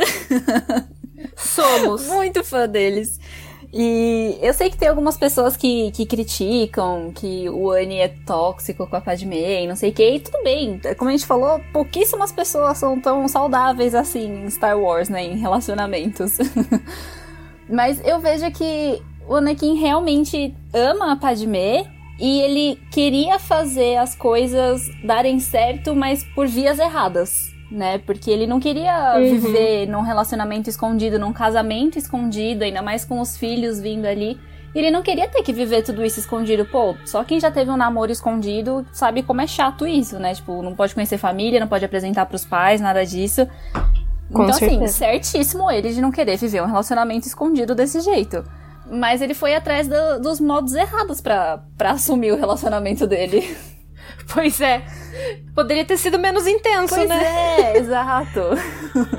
Somos. 1.38 2.08
muito 2.08 2.44
fã 2.44 2.68
deles. 2.68 3.20
E 3.72 4.40
eu 4.42 4.54
sei 4.54 4.72
que 4.72 4.78
tem 4.78 4.88
algumas 4.88 5.18
pessoas 5.18 5.56
que, 5.56 5.92
que 5.92 6.06
criticam 6.06 7.12
que 7.14 7.48
o 7.50 7.70
Annie 7.70 8.00
é 8.00 8.08
tóxico 8.08 8.88
com 8.88 8.96
a 8.96 9.02
Padmé 9.02 9.64
e 9.64 9.68
não 9.68 9.76
sei 9.76 9.92
o 9.92 9.94
que, 9.94 10.10
e 10.10 10.20
tudo 10.20 10.42
bem. 10.42 10.80
Como 10.98 11.10
a 11.10 11.12
gente 11.12 11.28
falou, 11.28 11.62
pouquíssimas 11.72 12.32
pessoas 12.32 12.78
são 12.78 13.00
tão 13.00 13.28
saudáveis 13.28 13.94
assim 13.94 14.46
em 14.46 14.50
Star 14.50 14.80
Wars, 14.80 15.10
né, 15.10 15.26
em 15.26 15.38
relacionamentos. 15.38 16.38
Mas 17.70 18.04
eu 18.04 18.20
vejo 18.20 18.50
que 18.52 19.02
o 19.28 19.36
Anakin 19.36 19.76
realmente 19.76 20.56
ama 20.74 21.12
a 21.12 21.16
Padmé 21.18 21.97
E 22.20 22.42
ele 22.42 22.80
queria 22.92 23.38
fazer 23.38 23.98
as 23.98 24.16
coisas 24.16 24.90
darem 25.04 25.40
certo, 25.40 25.96
mas 25.96 26.24
por 26.24 26.48
vias 26.48 26.80
erradas, 26.80 27.54
né? 27.72 28.00
Porque 28.00 28.32
ele 28.32 28.48
não 28.48 28.60
queria 28.60 29.16
uhum. 29.18 29.40
viver 29.40 29.88
num 29.88 30.02
relacionamento 30.02 30.70
escondido, 30.70 31.20
num 31.20 31.32
casamento 31.32 31.98
escondido, 31.98 32.64
ainda 32.64 32.82
mais 32.82 33.06
com 33.06 33.22
os 33.22 33.38
filhos 33.38 33.80
vindo 33.80 34.06
ali. 34.06 34.40
Ele 34.74 34.92
não 34.92 35.02
queria 35.02 35.28
ter 35.28 35.42
que 35.44 35.54
viver 35.54 35.84
tudo 35.84 36.04
isso 36.04 36.20
escondido. 36.20 36.66
Pô, 36.66 36.96
só 37.06 37.24
quem 37.24 37.40
já 37.40 37.52
teve 37.52 37.70
um 37.70 37.78
namoro 37.78 38.12
escondido 38.12 38.86
sabe 38.92 39.24
como 39.24 39.42
é 39.42 39.48
chato 39.48 39.88
isso, 39.88 40.20
né? 40.20 40.34
Tipo, 40.34 40.62
não 40.62 40.76
pode 40.76 40.94
conhecer 40.94 41.18
família, 41.18 41.60
não 41.60 41.68
pode 41.68 41.86
apresentar 41.86 42.26
pros 42.26 42.46
pais, 42.46 42.82
nada 42.82 43.06
disso. 43.06 43.48
Com 44.32 44.44
então, 44.44 44.56
assim, 44.56 44.60
certeza. 44.60 44.84
assim, 44.84 44.94
certíssimo 44.94 45.72
ele 45.72 45.94
de 45.94 46.02
não 46.02 46.12
querer 46.12 46.38
viver 46.38 46.62
um 46.62 46.66
relacionamento 46.66 47.28
escondido 47.28 47.74
desse 47.74 48.02
jeito. 48.02 48.44
Mas 48.90 49.22
ele 49.22 49.34
foi 49.34 49.56
atrás 49.56 49.88
do, 49.88 50.20
dos 50.22 50.40
modos 50.40 50.74
errados 50.74 51.22
para 51.22 51.62
assumir 51.80 52.32
o 52.32 52.38
relacionamento 52.38 53.06
dele. 53.06 53.56
Pois 54.34 54.60
é. 54.60 54.84
Poderia 55.56 55.86
ter 55.86 55.98
sido 55.98 56.20
menos 56.20 56.46
intenso, 56.46 56.96
pois 56.96 57.10
né? 57.10 57.24
É, 57.24 57.78
exato. 57.80 58.42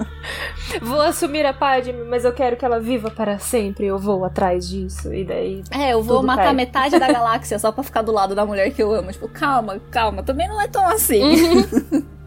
vou 0.83 1.01
assumir 1.01 1.47
a 1.47 1.55
Padme, 1.55 2.05
mas 2.09 2.25
eu 2.25 2.33
quero 2.33 2.57
que 2.57 2.65
ela 2.65 2.79
viva 2.79 3.11
para 3.11 3.39
sempre. 3.39 3.87
Eu 3.87 3.99
vou 3.99 4.25
atrás 4.25 4.69
disso. 4.69 5.13
E 5.13 5.25
daí. 5.25 5.63
É, 5.71 5.93
eu 5.95 6.03
vou 6.03 6.23
matar 6.23 6.45
cai. 6.45 6.55
metade 6.55 6.99
da 6.99 7.11
galáxia 7.11 7.59
só 7.59 7.73
pra 7.73 7.83
ficar 7.83 8.03
do 8.03 8.13
lado 8.13 8.35
da 8.35 8.45
mulher 8.45 8.71
que 8.71 8.83
eu 8.83 8.93
amo. 8.93 9.11
Tipo, 9.11 9.29
calma, 9.29 9.81
calma. 9.91 10.23
Também 10.23 10.47
não 10.47 10.61
é 10.61 10.69
tão 10.69 10.87
assim. 10.87 11.23
Uhum. 11.23 12.18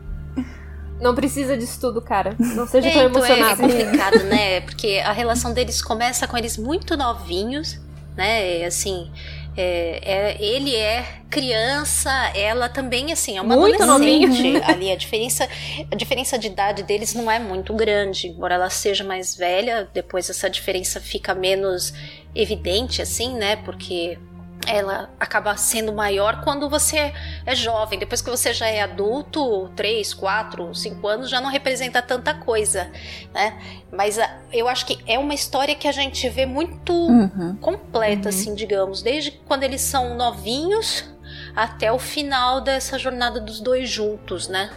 Não 1.02 1.16
precisa 1.16 1.58
disso 1.58 1.80
tudo, 1.80 2.02
cara. 2.02 2.36
Não 2.40 2.68
seja 2.68 2.88
é, 2.88 2.94
tão 2.94 3.08
então 3.08 3.24
emocionado. 3.24 3.64
É 3.64 3.68
complicado, 3.68 4.24
né? 4.26 4.62
Porque 4.62 5.02
a 5.04 5.12
relação 5.12 5.54
deles 5.54 5.82
começa 5.82 6.28
com 6.28 6.38
eles 6.38 6.58
muito 6.58 6.96
novinhos, 6.96 7.80
né? 8.16 8.64
Assim, 8.66 9.10
é, 9.58 10.00
é, 10.04 10.38
ele 10.44 10.76
é 10.76 11.04
criança, 11.30 12.12
ela 12.36 12.70
também, 12.70 13.12
assim, 13.12 13.38
é 13.38 13.42
uma 13.42 13.56
muito 13.56 13.82
adolescente. 13.82 14.62
Ali 14.64 14.92
a 14.92 14.96
diferença, 14.96 15.48
a 15.90 15.96
diferença 15.96 16.38
de 16.38 16.48
idade 16.48 16.84
deles 16.84 17.14
não 17.14 17.30
é 17.30 17.40
muito 17.40 17.74
grande, 17.74 18.28
embora 18.28 18.56
ela 18.56 18.70
seja 18.70 19.04
mais 19.04 19.36
velha. 19.36 19.90
Depois 19.94 20.30
essa 20.30 20.50
diferença 20.50 21.02
fica 21.02 21.34
menos 21.34 21.94
evidente, 22.34 23.02
assim, 23.02 23.34
né? 23.34 23.58
Porque 23.58 24.18
ela 24.68 25.10
acaba 25.20 25.56
sendo 25.58 25.92
maior 25.94 26.44
quando 26.44 26.70
você 26.70 27.14
é 27.46 27.56
jovem. 27.56 28.00
Depois 28.00 28.22
que 28.22 28.30
você 28.30 28.54
já 28.54 28.68
é 28.68 28.82
adulto, 28.82 29.70
3, 29.76 30.14
4, 30.14 30.74
5 30.74 31.08
anos, 31.08 31.30
já 31.30 31.42
não 31.42 31.50
representa 31.50 32.02
tanta 32.02 32.34
coisa, 32.34 32.92
né? 33.34 33.60
Mas 33.92 34.20
a, 34.20 34.40
eu 34.52 34.68
acho 34.68 34.86
que 34.86 35.00
é 35.06 35.18
uma 35.18 35.34
história 35.34 35.76
que 35.76 35.88
a 35.88 35.92
gente 35.92 36.28
vê 36.30 36.46
muito 36.46 36.94
uhum. 36.94 37.58
completa, 37.58 38.24
uhum. 38.24 38.30
assim, 38.30 38.56
digamos. 38.56 39.02
Desde 39.02 39.32
quando 39.32 39.64
eles 39.64 39.82
são 39.82 40.16
novinhos 40.16 41.10
até 41.56 41.92
o 41.92 42.00
final 42.00 42.62
dessa 42.62 42.98
jornada 42.98 43.40
dos 43.40 43.60
dois 43.60 43.90
juntos, 43.90 44.48
né? 44.48 44.70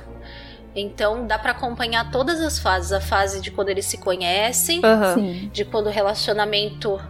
Então 0.77 1.27
dá 1.27 1.39
para 1.39 1.53
acompanhar 1.53 2.11
todas 2.11 2.41
as 2.41 2.59
fases, 2.59 2.91
a 2.91 3.01
fase 3.01 3.41
de 3.41 3.51
quando 3.51 3.69
eles 3.69 3.87
se 3.87 3.99
conhecem, 3.99 4.81
uhum. 4.85 5.49
de 5.53 5.65
quando 5.65 5.87
o 5.87 5.91
relacionamento 5.91 7.01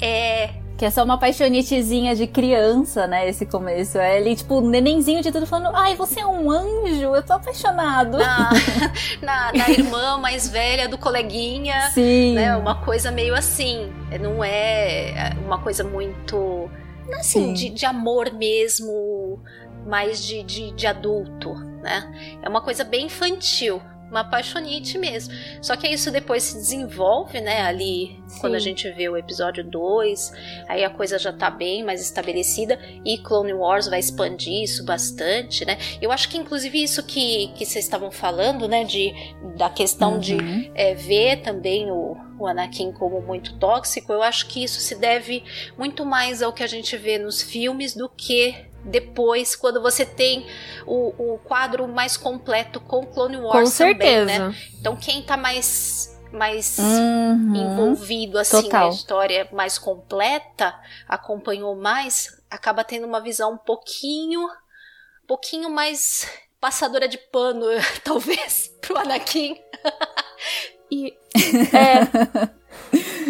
é 0.00 0.63
que 0.76 0.84
é 0.84 0.90
só 0.90 1.04
uma 1.04 1.16
paixonitezinha 1.16 2.16
de 2.16 2.26
criança, 2.26 3.06
né? 3.06 3.28
Esse 3.28 3.46
começo. 3.46 3.98
É 3.98 4.20
ele, 4.20 4.34
tipo, 4.34 4.60
nenenzinho 4.60 5.22
de 5.22 5.30
tudo 5.30 5.46
falando: 5.46 5.74
Ai, 5.74 5.94
você 5.94 6.20
é 6.20 6.26
um 6.26 6.50
anjo, 6.50 7.14
eu 7.14 7.22
tô 7.22 7.34
apaixonado. 7.34 8.18
Na, 8.18 8.50
na, 9.22 9.52
na 9.52 9.70
irmã 9.70 10.18
mais 10.18 10.48
velha 10.48 10.88
do 10.88 10.98
coleguinha. 10.98 11.90
Sim. 11.90 12.34
Né? 12.34 12.56
Uma 12.56 12.76
coisa 12.84 13.10
meio 13.10 13.34
assim. 13.34 13.92
Não 14.20 14.42
é 14.42 15.32
uma 15.44 15.58
coisa 15.58 15.84
muito. 15.84 16.68
Assim, 17.18 17.52
de, 17.52 17.68
de 17.68 17.84
amor 17.84 18.32
mesmo, 18.32 19.38
mais 19.86 20.24
de, 20.24 20.42
de, 20.42 20.72
de 20.72 20.86
adulto, 20.86 21.54
né? 21.82 22.38
É 22.42 22.48
uma 22.48 22.62
coisa 22.62 22.82
bem 22.82 23.06
infantil 23.06 23.80
uma 24.14 24.20
apaixonite 24.20 24.96
mesmo. 24.96 25.34
Só 25.60 25.76
que 25.76 25.88
isso 25.88 26.10
depois 26.10 26.44
se 26.44 26.54
desenvolve, 26.54 27.40
né, 27.40 27.62
ali 27.62 28.22
Sim. 28.28 28.40
quando 28.40 28.54
a 28.54 28.58
gente 28.60 28.88
vê 28.92 29.08
o 29.08 29.16
episódio 29.16 29.64
2, 29.64 30.32
aí 30.68 30.84
a 30.84 30.90
coisa 30.90 31.18
já 31.18 31.32
tá 31.32 31.50
bem 31.50 31.82
mais 31.82 32.00
estabelecida 32.00 32.78
e 33.04 33.18
Clone 33.18 33.52
Wars 33.52 33.88
vai 33.88 33.98
expandir 33.98 34.62
isso 34.62 34.84
bastante, 34.84 35.64
né? 35.64 35.76
Eu 36.00 36.12
acho 36.12 36.28
que 36.28 36.38
inclusive 36.38 36.80
isso 36.80 37.02
que, 37.02 37.48
que 37.56 37.66
vocês 37.66 37.84
estavam 37.84 38.10
falando, 38.10 38.68
né, 38.68 38.84
de, 38.84 39.12
da 39.56 39.68
questão 39.68 40.14
uhum. 40.14 40.18
de 40.20 40.70
é, 40.74 40.94
ver 40.94 41.42
também 41.42 41.90
o, 41.90 42.16
o 42.38 42.46
Anakin 42.46 42.92
como 42.92 43.20
muito 43.20 43.58
tóxico, 43.58 44.12
eu 44.12 44.22
acho 44.22 44.46
que 44.46 44.62
isso 44.62 44.80
se 44.80 44.94
deve 44.94 45.42
muito 45.76 46.06
mais 46.06 46.40
ao 46.40 46.52
que 46.52 46.62
a 46.62 46.68
gente 46.68 46.96
vê 46.96 47.18
nos 47.18 47.42
filmes 47.42 47.94
do 47.94 48.08
que 48.08 48.72
depois, 48.84 49.56
quando 49.56 49.80
você 49.80 50.04
tem 50.04 50.46
o, 50.86 51.34
o 51.34 51.38
quadro 51.38 51.88
mais 51.88 52.16
completo 52.16 52.80
com 52.80 53.06
Clone 53.06 53.38
Wars 53.38 53.60
com 53.60 53.66
certeza. 53.66 54.32
também, 54.32 54.38
né? 54.38 54.56
Então 54.78 54.96
quem 54.96 55.22
tá 55.22 55.36
mais 55.36 56.12
mais 56.32 56.78
uhum, 56.78 57.54
envolvido 57.54 58.38
assim 58.38 58.62
total. 58.62 58.88
na 58.88 58.94
história 58.94 59.48
mais 59.52 59.78
completa, 59.78 60.74
acompanhou 61.08 61.76
mais, 61.76 62.42
acaba 62.50 62.82
tendo 62.82 63.06
uma 63.06 63.20
visão 63.20 63.52
um 63.52 63.56
pouquinho 63.58 64.40
um 64.42 65.26
pouquinho 65.26 65.70
mais 65.70 66.28
passadora 66.60 67.06
de 67.06 67.18
pano, 67.18 67.66
talvez, 68.02 68.68
pro 68.80 68.98
Anakin. 68.98 69.58
e 70.90 71.14
é 71.72 72.48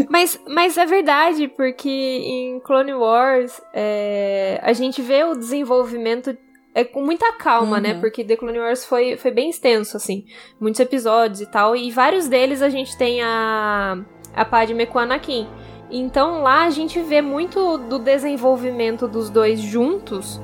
mas, 0.09 0.39
mas 0.49 0.77
é 0.77 0.87
verdade, 0.87 1.49
porque 1.49 1.89
em 1.89 2.61
Clone 2.61 2.95
Wars 2.95 3.61
é, 3.73 4.61
a 4.63 4.73
gente 4.73 5.01
vê 5.03 5.25
o 5.25 5.35
desenvolvimento 5.35 6.37
é 6.75 6.83
com 6.83 7.03
muita 7.03 7.33
calma, 7.35 7.81
né? 7.81 7.91
uhum. 7.91 7.95
né? 7.95 8.01
Porque 8.01 8.25
The 8.25 8.37
Clone 8.37 8.59
Wars 8.59 8.85
foi, 8.85 9.17
foi 9.17 9.31
bem 9.31 9.49
extenso, 9.49 9.97
assim. 9.97 10.25
Muitos 10.61 10.81
episódios 10.81 11.41
e 11.41 11.47
tal. 11.47 11.77
E 11.77 11.91
vários 11.91 12.27
deles 12.27 12.61
a 12.61 12.69
gente 12.69 12.99
tem 12.99 13.23
a, 13.23 13.97
a 14.35 14.45
Padme 14.45 14.85
com 14.85 14.99
a 14.99 15.03
Anakin. 15.03 15.47
Então 15.89 16.43
lá 16.43 16.65
a 16.65 16.71
gente 16.71 17.01
vê 17.01 17.23
muito 17.23 17.79
do 17.79 18.01
desenvolvimento 18.01 19.07
dos 19.07 19.31
dois 19.31 19.61
juntos. 19.61 20.41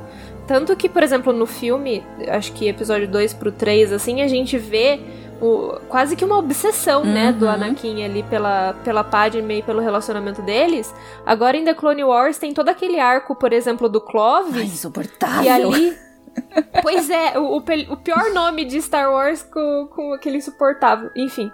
Tanto 0.46 0.76
que, 0.76 0.88
por 0.88 1.02
exemplo, 1.02 1.32
no 1.32 1.46
filme, 1.46 2.04
acho 2.28 2.52
que 2.52 2.68
episódio 2.68 3.06
2 3.06 3.34
pro 3.34 3.52
3, 3.52 3.92
assim, 3.92 4.20
a 4.20 4.26
gente 4.26 4.58
vê 4.58 4.98
o, 5.40 5.80
quase 5.88 6.14
que 6.16 6.24
uma 6.24 6.38
obsessão, 6.38 7.02
uhum. 7.02 7.12
né, 7.12 7.32
do 7.32 7.46
uhum. 7.46 7.52
Anakin 7.52 8.04
ali 8.04 8.22
pela, 8.22 8.74
pela 8.84 9.02
Padme 9.02 9.58
e 9.58 9.62
pelo 9.62 9.80
relacionamento 9.80 10.42
deles. 10.42 10.94
Agora 11.24 11.56
em 11.56 11.64
The 11.64 11.74
Clone 11.74 12.04
Wars 12.04 12.38
tem 12.38 12.52
todo 12.52 12.68
aquele 12.68 13.00
arco, 13.00 13.34
por 13.34 13.52
exemplo, 13.52 13.88
do 13.88 14.00
Clovis. 14.00 14.56
Ai, 14.56 14.64
insuportável. 14.64 15.44
E 15.44 15.48
ali... 15.48 15.98
pois 16.82 17.10
é, 17.10 17.38
o, 17.38 17.56
o, 17.56 17.96
pior 17.96 18.32
nome 18.32 18.64
de 18.64 18.80
Star 18.80 19.10
Wars 19.10 19.42
com, 19.42 19.88
com 19.90 20.12
aquele 20.12 20.38
insuportável. 20.38 21.10
Enfim. 21.16 21.50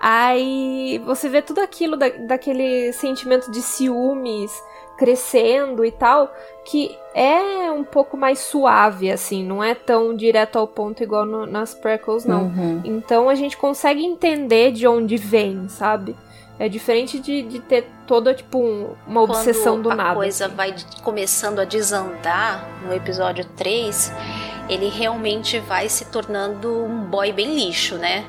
Aí 0.00 1.02
você 1.04 1.28
vê 1.28 1.42
tudo 1.42 1.60
aquilo 1.60 1.96
da, 1.96 2.08
daquele 2.08 2.92
sentimento 2.92 3.50
de 3.50 3.60
ciúmes 3.60 4.52
crescendo 4.98 5.84
e 5.84 5.92
tal, 5.92 6.34
que 6.64 6.98
é 7.14 7.70
um 7.70 7.84
pouco 7.84 8.16
mais 8.16 8.40
suave, 8.40 9.10
assim, 9.10 9.44
não 9.44 9.62
é 9.62 9.74
tão 9.74 10.14
direto 10.14 10.58
ao 10.58 10.66
ponto 10.66 11.02
igual 11.02 11.24
no, 11.24 11.46
nas 11.46 11.72
prequels, 11.72 12.24
não. 12.24 12.46
Uhum. 12.46 12.82
Então 12.84 13.28
a 13.28 13.34
gente 13.36 13.56
consegue 13.56 14.04
entender 14.04 14.72
de 14.72 14.86
onde 14.86 15.16
vem, 15.16 15.68
sabe? 15.68 16.16
É 16.58 16.68
diferente 16.68 17.20
de, 17.20 17.42
de 17.42 17.60
ter 17.60 17.88
toda, 18.04 18.34
tipo, 18.34 18.58
um, 18.58 18.94
uma 19.06 19.22
obsessão 19.22 19.76
Quando 19.76 19.90
do 19.90 19.96
nada. 19.96 20.10
a 20.10 20.14
coisa 20.16 20.46
assim. 20.46 20.54
vai 20.56 20.74
começando 21.04 21.60
a 21.60 21.64
desandar 21.64 22.68
no 22.84 22.92
episódio 22.92 23.44
3, 23.56 24.12
ele 24.68 24.88
realmente 24.88 25.60
vai 25.60 25.88
se 25.88 26.06
tornando 26.06 26.84
um 26.84 27.04
boy 27.04 27.32
bem 27.32 27.54
lixo, 27.54 27.96
né? 27.96 28.26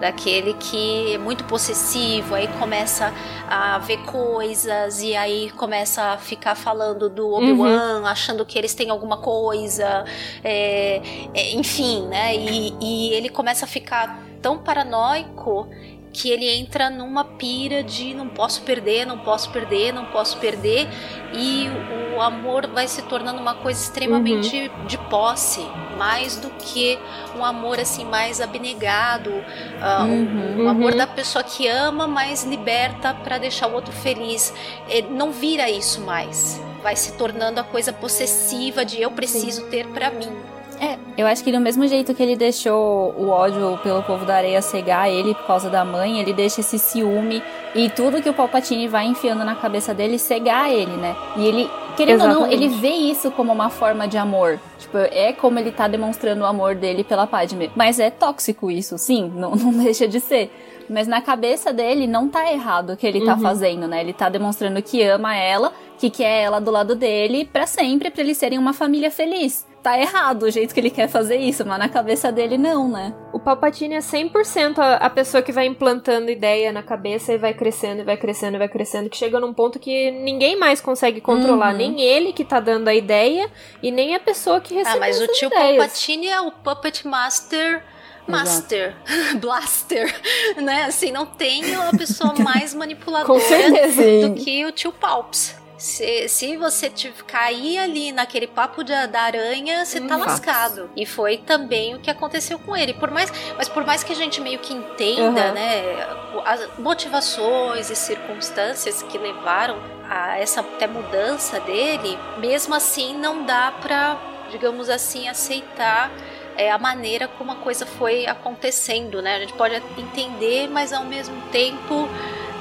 Daquele 0.00 0.54
que 0.54 1.14
é 1.14 1.18
muito 1.18 1.44
possessivo, 1.44 2.34
aí 2.34 2.48
começa 2.58 3.12
a 3.48 3.78
ver 3.78 3.98
coisas 4.04 5.02
e 5.02 5.14
aí 5.16 5.50
começa 5.50 6.12
a 6.12 6.18
ficar 6.18 6.54
falando 6.54 7.08
do 7.08 7.32
Obi-Wan, 7.32 8.00
uhum. 8.00 8.06
achando 8.06 8.44
que 8.44 8.58
eles 8.58 8.74
têm 8.74 8.90
alguma 8.90 9.18
coisa, 9.18 10.04
é, 10.44 11.00
é, 11.34 11.54
enfim, 11.54 12.06
né? 12.06 12.36
E, 12.36 12.74
e 12.80 13.14
ele 13.14 13.28
começa 13.28 13.64
a 13.64 13.68
ficar 13.68 14.22
tão 14.42 14.58
paranoico 14.58 15.68
que 16.16 16.30
ele 16.30 16.48
entra 16.48 16.88
numa 16.88 17.24
pira 17.24 17.82
de 17.82 18.14
não 18.14 18.26
posso 18.26 18.62
perder, 18.62 19.06
não 19.06 19.18
posso 19.18 19.50
perder, 19.50 19.92
não 19.92 20.06
posso 20.06 20.38
perder, 20.38 20.88
e 21.34 21.68
o 22.16 22.22
amor 22.22 22.66
vai 22.68 22.88
se 22.88 23.02
tornando 23.02 23.38
uma 23.38 23.54
coisa 23.54 23.78
extremamente 23.78 24.70
uhum. 24.74 24.86
de 24.86 24.96
posse, 24.96 25.60
mais 25.98 26.36
do 26.36 26.48
que 26.48 26.98
um 27.36 27.44
amor 27.44 27.78
assim 27.78 28.06
mais 28.06 28.40
abnegado, 28.40 29.28
uh, 29.30 30.04
uhum. 30.04 30.64
um, 30.64 30.68
amor 30.70 30.92
uhum. 30.92 30.98
da 30.98 31.06
pessoa 31.06 31.44
que 31.44 31.68
ama, 31.68 32.06
mas 32.06 32.44
liberta 32.44 33.12
para 33.12 33.36
deixar 33.36 33.66
o 33.66 33.74
outro 33.74 33.92
feliz. 33.92 34.54
Ele 34.88 35.08
não 35.10 35.30
vira 35.30 35.68
isso 35.68 36.00
mais, 36.00 36.58
vai 36.82 36.96
se 36.96 37.12
tornando 37.18 37.60
a 37.60 37.64
coisa 37.64 37.92
possessiva 37.92 38.86
de 38.86 39.02
eu 39.02 39.10
preciso 39.10 39.64
Sim. 39.64 39.68
ter 39.70 39.86
para 39.88 40.10
mim. 40.10 40.55
É, 40.80 40.98
eu 41.16 41.26
acho 41.26 41.42
que 41.42 41.50
do 41.50 41.60
mesmo 41.60 41.86
jeito 41.86 42.14
que 42.14 42.22
ele 42.22 42.36
deixou 42.36 43.14
o 43.16 43.28
ódio 43.28 43.78
pelo 43.82 44.02
povo 44.02 44.24
da 44.24 44.36
areia 44.36 44.60
cegar 44.60 45.10
ele 45.10 45.34
por 45.34 45.46
causa 45.46 45.70
da 45.70 45.84
mãe, 45.84 46.20
ele 46.20 46.32
deixa 46.32 46.60
esse 46.60 46.78
ciúme 46.78 47.42
e 47.74 47.88
tudo 47.88 48.20
que 48.22 48.28
o 48.28 48.34
Palpatine 48.34 48.88
vai 48.88 49.06
enfiando 49.06 49.44
na 49.44 49.54
cabeça 49.54 49.94
dele 49.94 50.18
cegar 50.18 50.70
ele, 50.70 50.96
né? 50.96 51.16
E 51.36 51.46
ele 51.46 51.70
Querendo 51.96 52.20
ou 52.20 52.28
não, 52.28 52.46
Exatamente. 52.46 52.64
ele 52.64 52.68
vê 52.76 52.90
isso 52.90 53.30
como 53.30 53.50
uma 53.52 53.70
forma 53.70 54.06
de 54.06 54.18
amor. 54.18 54.60
Tipo, 54.78 54.98
é 54.98 55.32
como 55.32 55.58
ele 55.58 55.72
tá 55.72 55.88
demonstrando 55.88 56.42
o 56.42 56.46
amor 56.46 56.74
dele 56.74 57.02
pela 57.02 57.26
Padme. 57.26 57.70
Mas 57.74 57.98
é 57.98 58.10
tóxico 58.10 58.70
isso, 58.70 58.98
sim, 58.98 59.32
não, 59.34 59.56
não 59.56 59.72
deixa 59.72 60.06
de 60.06 60.20
ser. 60.20 60.52
Mas 60.88 61.08
na 61.08 61.20
cabeça 61.20 61.72
dele 61.72 62.06
não 62.06 62.28
tá 62.28 62.52
errado 62.52 62.90
o 62.90 62.96
que 62.96 63.06
ele 63.06 63.24
tá 63.24 63.36
fazendo, 63.36 63.88
né? 63.88 64.00
Ele 64.00 64.12
tá 64.12 64.28
demonstrando 64.28 64.80
que 64.82 65.02
ama 65.02 65.34
ela, 65.34 65.72
que 65.98 66.10
quer 66.10 66.42
ela 66.42 66.60
do 66.60 66.70
lado 66.70 66.94
dele 66.94 67.48
pra 67.50 67.66
sempre, 67.66 68.10
pra 68.10 68.22
eles 68.22 68.36
serem 68.36 68.58
uma 68.58 68.72
família 68.72 69.10
feliz. 69.10 69.66
Tá 69.86 69.96
errado 69.96 70.42
o 70.42 70.50
jeito 70.50 70.74
que 70.74 70.80
ele 70.80 70.90
quer 70.90 71.06
fazer 71.06 71.36
isso, 71.36 71.64
mas 71.64 71.78
na 71.78 71.88
cabeça 71.88 72.32
dele 72.32 72.58
não, 72.58 72.90
né? 72.90 73.14
O 73.32 73.38
Palpatine 73.38 73.94
é 73.94 74.00
100% 74.00 74.80
a, 74.80 74.96
a 74.96 75.08
pessoa 75.08 75.44
que 75.44 75.52
vai 75.52 75.64
implantando 75.64 76.28
ideia 76.28 76.72
na 76.72 76.82
cabeça 76.82 77.32
e 77.32 77.38
vai 77.38 77.54
crescendo, 77.54 78.00
e 78.00 78.04
vai 78.04 78.16
crescendo, 78.16 78.56
e 78.56 78.58
vai 78.58 78.68
crescendo, 78.68 79.08
que 79.08 79.16
chega 79.16 79.38
num 79.38 79.54
ponto 79.54 79.78
que 79.78 80.10
ninguém 80.10 80.58
mais 80.58 80.80
consegue 80.80 81.20
controlar. 81.20 81.70
Uhum. 81.70 81.76
Nem 81.76 82.00
ele 82.00 82.32
que 82.32 82.44
tá 82.44 82.58
dando 82.58 82.88
a 82.88 82.94
ideia 82.96 83.48
e 83.80 83.92
nem 83.92 84.16
a 84.16 84.18
pessoa 84.18 84.60
que 84.60 84.74
recebeu 84.74 84.96
Ah, 84.96 84.98
mas 84.98 85.20
o 85.20 85.26
tio 85.28 85.46
ideias. 85.46 85.76
Palpatine 85.76 86.26
é 86.30 86.40
o 86.40 86.50
Puppet 86.50 87.06
Master. 87.06 87.84
Master, 88.26 88.96
Blaster, 89.40 90.12
né? 90.56 90.82
Assim, 90.86 91.12
não 91.12 91.26
tem 91.26 91.76
a 91.76 91.96
pessoa 91.96 92.34
mais 92.42 92.74
manipuladora 92.74 93.38
do 93.38 94.34
que 94.34 94.66
o 94.66 94.72
tio 94.72 94.90
Palps. 94.90 95.55
Se, 95.78 96.26
se 96.28 96.56
você 96.56 96.90
cair 97.26 97.78
ali 97.78 98.10
naquele 98.12 98.46
papo 98.46 98.82
de- 98.82 99.06
da 99.08 99.20
aranha, 99.22 99.84
você 99.84 100.00
tá 100.00 100.16
Hum, 100.16 100.20
fatos. 100.20 100.26
lascado. 100.46 100.90
E 100.96 101.04
foi 101.04 101.36
também 101.38 101.94
o 101.94 101.98
que 102.00 102.10
aconteceu 102.10 102.58
com 102.58 102.74
ele. 102.76 102.94
Por 102.94 103.10
mais, 103.10 103.30
mas 103.58 103.68
por 103.68 103.84
mais 103.84 104.02
que 104.02 104.12
a 104.12 104.16
gente 104.16 104.40
meio 104.40 104.58
que 104.58 104.72
entenda, 104.72 105.42
Aham. 105.46 105.52
né, 105.52 106.06
as 106.46 106.78
motivações 106.78 107.90
e 107.90 107.96
circunstâncias 107.96 109.02
que 109.02 109.18
levaram 109.18 109.76
a 110.08 110.38
essa 110.38 110.60
até 110.60 110.86
mudança 110.86 111.60
dele, 111.60 112.18
mesmo 112.38 112.74
assim 112.74 113.14
não 113.18 113.44
dá 113.44 113.70
pra, 113.82 114.16
digamos 114.50 114.88
assim, 114.88 115.28
aceitar 115.28 116.10
é, 116.56 116.70
a 116.70 116.78
maneira 116.78 117.28
como 117.28 117.52
a 117.52 117.56
coisa 117.56 117.84
foi 117.84 118.26
acontecendo, 118.26 119.20
né? 119.20 119.36
A 119.36 119.40
gente 119.40 119.52
pode 119.52 119.74
entender, 119.98 120.68
mas 120.68 120.90
ao 120.92 121.04
mesmo 121.04 121.38
tempo 121.52 122.08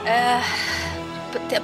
é, 0.06 0.42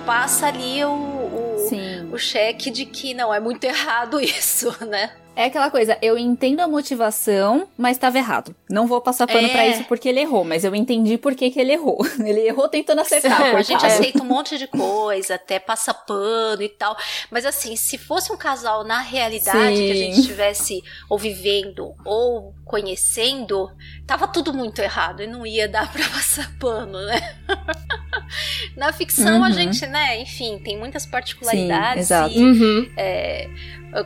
passa 0.06 0.48
ali 0.48 0.84
o, 0.84 0.92
o, 0.92 2.14
o 2.14 2.18
cheque 2.18 2.70
de 2.70 2.86
que 2.86 3.14
não 3.14 3.34
é 3.34 3.40
muito 3.40 3.64
errado 3.64 4.20
isso, 4.22 4.76
né? 4.86 5.12
É 5.34 5.46
aquela 5.46 5.72
coisa, 5.72 5.98
eu 6.02 6.18
entendo 6.18 6.60
a 6.60 6.68
motivação, 6.68 7.66
mas 7.78 7.96
estava 7.96 8.18
errado. 8.18 8.54
Não 8.70 8.86
vou 8.86 9.00
passar 9.00 9.26
pano 9.26 9.48
É. 9.48 9.50
pra 9.52 9.66
isso 9.66 9.86
porque 9.86 10.10
ele 10.10 10.20
errou, 10.20 10.44
mas 10.44 10.66
eu 10.66 10.76
entendi 10.76 11.18
por 11.18 11.34
que, 11.36 11.50
que 11.50 11.60
ele 11.60 11.72
errou. 11.72 12.00
Ele 12.20 12.42
errou 12.48 12.68
tentando 12.68 13.00
acertar, 13.00 13.42
É, 13.42 13.56
a 13.56 13.62
gente 13.62 13.84
aceita 13.86 14.22
um 14.22 14.26
monte 14.26 14.58
de 14.58 14.68
coisa, 14.68 15.36
até 15.36 15.58
passa 15.58 15.94
pano 15.94 16.62
e 16.62 16.70
tal. 16.70 16.96
Mas 17.32 17.46
assim, 17.46 17.76
se 17.78 17.98
fosse 17.98 18.32
um 18.32 18.38
casal 18.38 18.84
na 18.84 19.00
realidade 19.00 19.78
que 19.78 19.92
a 19.92 19.96
Sim. 19.96 20.00
gente 20.02 20.20
estivesse 20.20 20.82
ou 21.10 21.18
vivendo 21.18 21.94
ou 22.06 22.54
conhecendo, 22.66 23.70
tava 24.06 24.28
tudo 24.28 24.54
muito 24.54 24.80
errado 24.82 25.24
e 25.24 25.28
não 25.28 25.46
ia 25.46 25.68
dar 25.68 25.90
pra 25.94 26.04
passar 26.10 26.52
pano, 26.60 27.00
né? 27.06 27.36
na 28.76 28.92
ficção 28.94 29.44
a 29.44 29.48
Uhum. 29.48 29.54
gente, 29.54 29.86
né, 29.88 30.22
enfim, 30.22 30.60
tem 30.64 30.78
muitas 30.78 31.06
particularidades 31.06 32.06
exato. 32.06 32.34
e 32.34 32.44
Uhum. 32.44 32.92
é, 32.98 33.50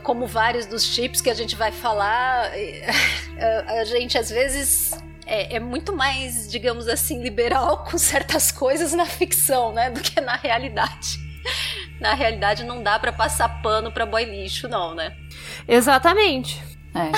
como 0.02 0.26
vários 0.26 0.66
dos 0.66 0.84
chips 0.84 1.20
que 1.20 1.30
a 1.30 1.34
gente 1.34 1.54
vai 1.54 1.70
falar, 1.72 2.50
é, 2.56 2.86
a, 3.80 3.84
gente 3.84 4.18
às 4.18 4.30
vezes 4.30 4.92
é, 5.26 5.56
é 5.56 5.60
muito 5.60 5.94
mais, 5.94 6.50
digamos 6.50 6.88
assim, 6.88 7.22
liberal 7.22 7.84
com 7.90 7.96
certas 7.98 8.50
coisas 8.50 8.92
na 8.92 9.06
ficção, 9.06 9.72
né, 9.72 9.90
do 9.90 10.00
que 10.00 10.20
na 10.20 10.36
realidade. 10.36 11.24
Na 11.98 12.12
realidade 12.12 12.62
não 12.62 12.82
dá 12.82 12.98
pra 12.98 13.10
passar 13.10 13.62
pano 13.62 13.90
pra 13.90 14.04
boy 14.04 14.22
lixo, 14.22 14.68
não, 14.68 14.94
né? 14.94 15.16
Exatamente. 15.66 16.62
É. 16.94 17.10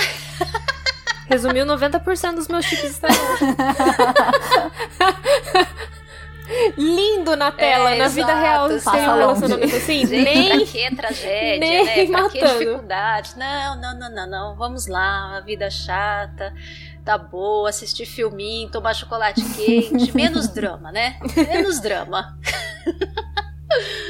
Resumiu 1.27 1.65
90% 1.65 2.35
dos 2.35 2.47
meus 2.47 2.63
chips. 2.63 3.01
Lindo 6.77 7.35
na 7.35 7.51
tela, 7.51 7.91
É, 7.91 7.97
na 7.97 8.07
vida 8.07 8.31
exato, 8.31 8.41
real, 8.41 8.65
assim, 8.65 8.91
tem 8.91 9.09
um 9.09 9.15
relacionamento 9.17 9.75
assim. 9.75 10.05
Gente, 10.07 10.23
nem 10.23 10.49
pra 10.49 10.65
que 10.65 10.95
tragédia, 10.95 11.59
nem 11.59 11.85
né? 11.85 11.93
Pra 11.93 11.93
que 12.29 12.39
matando. 12.41 12.59
dificuldade? 12.59 13.31
Não, 13.37 13.79
não, 13.81 13.99
não, 13.99 14.09
não, 14.11 14.27
não. 14.29 14.55
Vamos 14.55 14.87
lá, 14.87 15.37
a 15.37 15.41
vida 15.41 15.69
chata, 15.69 16.53
tá 17.05 17.17
boa, 17.17 17.69
assistir 17.69 18.05
filminho, 18.05 18.69
tomar 18.69 18.93
chocolate 18.93 19.43
quente, 19.55 20.11
menos 20.15 20.47
drama, 20.47 20.91
né? 20.91 21.19
Menos 21.35 21.79
drama. 21.79 22.37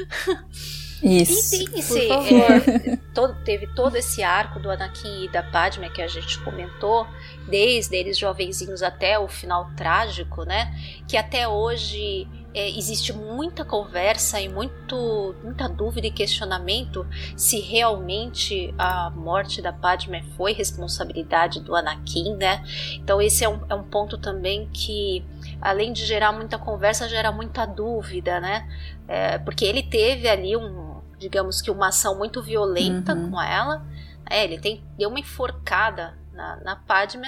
Isso. 1.02 1.56
E 1.56 1.66
tem 1.66 1.80
esse, 1.80 2.12
é, 2.12 2.98
todo- 3.14 3.36
teve 3.44 3.68
todo 3.68 3.96
esse 3.96 4.22
arco 4.24 4.60
do 4.60 4.70
Anakin 4.70 5.26
e 5.26 5.30
da 5.30 5.42
Padme 5.44 5.90
que 5.90 6.02
a 6.02 6.08
gente 6.08 6.40
comentou, 6.40 7.08
desde 7.48 7.96
eles 7.96 8.18
jovenzinhos 8.18 8.82
até 8.84 9.18
o 9.18 9.28
final 9.28 9.70
trágico, 9.76 10.44
né? 10.44 10.74
Que 11.08 11.18
até 11.18 11.48
hoje 11.48 12.28
é, 12.54 12.68
existe 12.70 13.14
muita 13.14 13.64
conversa 13.64 14.42
e 14.42 14.50
muito, 14.50 15.36
muita 15.44 15.70
dúvida 15.70 16.08
e 16.08 16.12
questionamento 16.12 17.06
se 17.36 17.60
realmente 17.60 18.74
a 18.78 19.10
morte 19.12 19.62
da 19.62 19.72
Padme 19.72 20.24
foi 20.36 20.52
responsabilidade 20.54 21.60
do 21.62 21.76
Anakin, 21.76 22.36
né? 22.36 22.64
Então 22.96 23.22
esse 23.22 23.44
é 23.44 23.50
um, 23.50 23.60
é 23.70 23.76
um 23.76 23.84
ponto 23.84 24.18
também 24.18 24.68
que, 24.74 25.24
além 25.62 25.92
de 25.94 26.06
gerar 26.06 26.32
muita 26.32 26.58
conversa, 26.58 27.08
gera 27.08 27.32
muita 27.32 27.66
dúvida, 27.66 28.40
né? 28.40 28.68
É, 29.08 29.38
porque 29.40 29.66
ele 29.66 29.84
teve 29.84 30.28
ali 30.28 30.56
um, 30.56 31.02
digamos 31.18 31.62
que 31.62 31.72
uma 31.72 31.88
ação 31.88 32.18
muito 32.18 32.42
violenta 32.42 33.14
Uhum. 33.14 33.32
com 33.32 33.42
ela. 33.42 33.86
É, 34.30 34.44
ele 34.44 34.60
tem, 34.60 34.84
deu 34.98 35.10
uma 35.10 35.20
enforcada 35.20 36.18
na, 36.34 36.56
na 36.58 36.76
Padme 36.76 37.28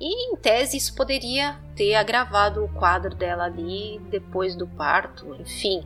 e 0.00 0.32
em 0.32 0.36
tese 0.36 0.76
isso 0.76 0.96
poderia 0.96 1.56
ter 1.76 1.94
agravado 1.94 2.64
o 2.64 2.68
quadro 2.68 3.14
dela 3.14 3.44
ali 3.44 4.00
depois 4.10 4.56
do 4.56 4.66
parto, 4.66 5.32
enfim, 5.38 5.84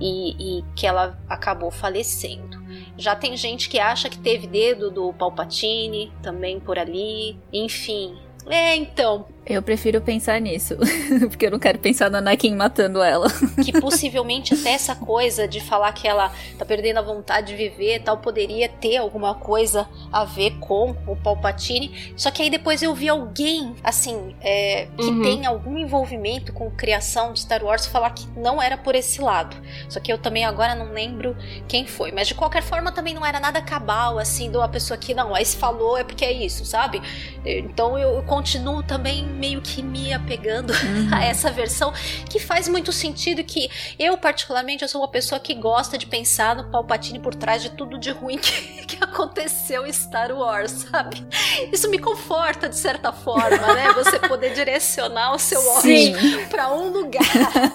e, 0.00 0.58
e 0.60 0.64
que 0.76 0.86
ela 0.86 1.18
acabou 1.28 1.72
falecendo. 1.72 2.64
Já 2.96 3.16
tem 3.16 3.36
gente 3.36 3.68
que 3.68 3.80
acha 3.80 4.08
que 4.08 4.18
teve 4.18 4.46
dedo 4.46 4.88
do 4.88 5.12
Palpatine 5.12 6.12
também 6.22 6.60
por 6.60 6.78
ali, 6.78 7.36
enfim. 7.52 8.16
É, 8.48 8.76
então, 8.76 9.26
Eu 9.48 9.62
prefiro 9.62 10.00
pensar 10.00 10.40
nisso. 10.40 10.76
porque 11.30 11.46
eu 11.46 11.52
não 11.52 11.58
quero 11.58 11.78
pensar 11.78 12.10
no 12.10 12.16
Anakin 12.16 12.56
matando 12.56 13.00
ela. 13.00 13.28
que 13.64 13.72
possivelmente 13.80 14.52
até 14.54 14.70
essa 14.70 14.96
coisa 14.96 15.46
de 15.46 15.60
falar 15.60 15.92
que 15.92 16.08
ela 16.08 16.32
tá 16.58 16.64
perdendo 16.64 16.98
a 16.98 17.02
vontade 17.02 17.48
de 17.48 17.56
viver 17.56 17.96
e 17.96 18.00
tal 18.00 18.18
poderia 18.18 18.68
ter 18.68 18.96
alguma 18.96 19.34
coisa 19.36 19.88
a 20.12 20.24
ver 20.24 20.58
com 20.58 20.96
o 21.06 21.14
Palpatine. 21.14 22.12
Só 22.16 22.30
que 22.32 22.42
aí 22.42 22.50
depois 22.50 22.82
eu 22.82 22.92
vi 22.92 23.08
alguém, 23.08 23.76
assim, 23.84 24.34
é, 24.40 24.88
que 24.96 25.04
Uhum. 25.04 25.22
tem 25.22 25.46
algum 25.46 25.78
envolvimento 25.78 26.52
com 26.52 26.68
criação 26.70 27.32
de 27.32 27.40
Star 27.40 27.62
Wars 27.64 27.86
falar 27.86 28.10
que 28.10 28.26
não 28.36 28.60
era 28.60 28.76
por 28.76 28.96
esse 28.96 29.20
lado. 29.20 29.56
Só 29.88 30.00
que 30.00 30.12
eu 30.12 30.18
também 30.18 30.44
agora 30.44 30.74
não 30.74 30.92
lembro 30.92 31.36
quem 31.68 31.86
foi. 31.86 32.10
Mas 32.10 32.26
de 32.26 32.34
qualquer 32.34 32.62
forma 32.62 32.90
também 32.90 33.14
não 33.14 33.24
era 33.24 33.38
nada 33.38 33.62
cabal, 33.62 34.18
assim, 34.18 34.50
de 34.50 34.56
uma 34.56 34.68
pessoa 34.68 34.98
que 34.98 35.14
não, 35.14 35.34
aí 35.36 35.44
se 35.44 35.56
falou 35.56 35.96
é 35.96 36.02
porque 36.02 36.24
é 36.24 36.32
isso, 36.32 36.64
sabe? 36.64 37.00
Então 37.44 37.96
eu 37.96 38.20
continuo 38.24 38.82
também 38.82 39.35
meio 39.36 39.60
que 39.60 39.82
me 39.82 40.12
apegando 40.12 40.72
a 41.12 41.24
essa 41.24 41.50
versão 41.50 41.92
que 42.28 42.38
faz 42.40 42.68
muito 42.68 42.92
sentido 42.92 43.42
que 43.44 43.68
eu 43.98 44.16
particularmente 44.18 44.82
eu 44.82 44.88
sou 44.88 45.00
uma 45.02 45.08
pessoa 45.08 45.38
que 45.38 45.54
gosta 45.54 45.96
de 45.98 46.06
pensar 46.06 46.56
no 46.56 46.70
Palpatine 46.70 47.18
por 47.18 47.34
trás 47.34 47.62
de 47.62 47.70
tudo 47.70 47.98
de 47.98 48.10
ruim 48.10 48.38
que, 48.38 48.86
que 48.86 49.04
aconteceu 49.04 49.86
em 49.86 49.92
Star 49.92 50.32
Wars, 50.32 50.70
sabe? 50.90 51.26
Isso 51.72 51.88
me 51.90 51.98
conforta 51.98 52.68
de 52.68 52.76
certa 52.76 53.12
forma, 53.12 53.74
né? 53.74 53.92
Você 53.94 54.18
poder 54.20 54.54
direcionar 54.54 55.34
o 55.34 55.38
seu 55.38 55.60
ódio 55.68 56.46
pra 56.48 56.72
um 56.72 56.88
lugar, 56.90 57.22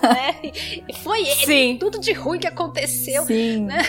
né? 0.02 0.36
E 0.88 0.93
foi 1.04 1.21
ele, 1.21 1.45
Sim. 1.45 1.78
tudo 1.80 2.00
de 2.00 2.12
ruim 2.13 2.39
que 2.39 2.47
aconteceu. 2.47 3.24
Sim. 3.26 3.65
né? 3.65 3.86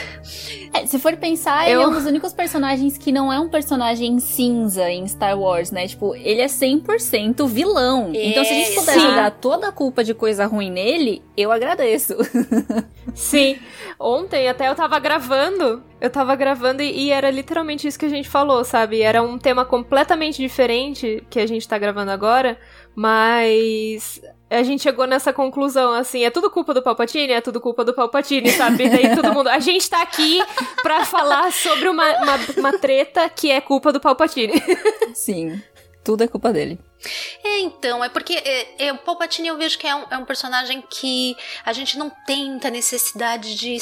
É, 0.74 0.86
se 0.86 0.98
for 0.98 1.16
pensar, 1.16 1.66
ele 1.66 1.76
Eu- 1.76 1.82
é 1.82 1.86
um 1.88 1.92
dos 1.92 2.04
únicos 2.06 2.32
personagens 2.32 2.96
que 2.98 3.12
não 3.12 3.32
é 3.32 3.38
um 3.38 3.48
personagem 3.48 4.18
cinza 4.20 4.90
em 4.90 5.06
Star 5.06 5.38
Wars, 5.38 5.70
né? 5.70 5.86
Tipo, 5.86 6.14
ele 6.14 6.40
é 6.40 6.46
100% 6.48 7.46
vilão. 7.46 7.61
Então, 8.14 8.44
se 8.44 8.50
a 8.50 8.54
gente 8.54 8.74
puder 8.74 8.94
Sim. 8.94 9.00
jogar 9.00 9.30
toda 9.32 9.68
a 9.68 9.72
culpa 9.72 10.02
de 10.02 10.14
coisa 10.14 10.46
ruim 10.46 10.70
nele, 10.70 11.22
eu 11.36 11.52
agradeço. 11.52 12.16
Sim. 13.14 13.58
Ontem 13.98 14.48
até 14.48 14.68
eu 14.68 14.74
tava 14.74 14.98
gravando. 14.98 15.82
Eu 16.00 16.10
tava 16.10 16.34
gravando 16.34 16.82
e, 16.82 17.06
e 17.06 17.10
era 17.10 17.30
literalmente 17.30 17.86
isso 17.86 17.98
que 17.98 18.06
a 18.06 18.10
gente 18.10 18.28
falou, 18.28 18.64
sabe? 18.64 19.02
Era 19.02 19.22
um 19.22 19.38
tema 19.38 19.64
completamente 19.64 20.38
diferente 20.38 21.22
que 21.30 21.38
a 21.38 21.46
gente 21.46 21.68
tá 21.68 21.78
gravando 21.78 22.10
agora, 22.10 22.58
mas 22.94 24.20
a 24.52 24.62
gente 24.62 24.82
chegou 24.82 25.06
nessa 25.06 25.32
conclusão, 25.32 25.92
assim, 25.92 26.24
é 26.24 26.30
tudo 26.30 26.50
culpa 26.50 26.74
do 26.74 26.82
Palpatine? 26.82 27.32
É 27.32 27.40
tudo 27.40 27.60
culpa 27.60 27.84
do 27.84 27.94
Palpatine, 27.94 28.50
sabe? 28.50 28.84
E 28.84 28.88
daí 28.90 29.14
todo 29.16 29.32
mundo. 29.32 29.48
A 29.48 29.58
gente 29.58 29.88
tá 29.88 30.02
aqui 30.02 30.40
pra 30.82 31.04
falar 31.04 31.50
sobre 31.52 31.88
uma, 31.88 32.04
uma, 32.18 32.38
uma 32.58 32.78
treta 32.78 33.28
que 33.28 33.50
é 33.50 33.60
culpa 33.60 33.92
do 33.92 34.00
Palpatine. 34.00 34.62
Sim. 35.14 35.60
Tudo 36.04 36.24
é 36.24 36.28
culpa 36.28 36.52
dele. 36.52 36.80
É, 37.44 37.60
então, 37.60 38.02
é 38.02 38.08
porque 38.08 38.34
é, 38.34 38.86
é, 38.86 38.92
o 38.92 38.98
Palpatine 38.98 39.48
eu 39.48 39.56
vejo 39.56 39.78
que 39.78 39.86
é 39.86 39.94
um, 39.94 40.04
é 40.10 40.18
um 40.18 40.24
personagem 40.24 40.82
que 40.82 41.36
a 41.64 41.72
gente 41.72 41.96
não 41.96 42.10
tem 42.26 42.50
muita 42.50 42.70
necessidade 42.70 43.54
de. 43.54 43.76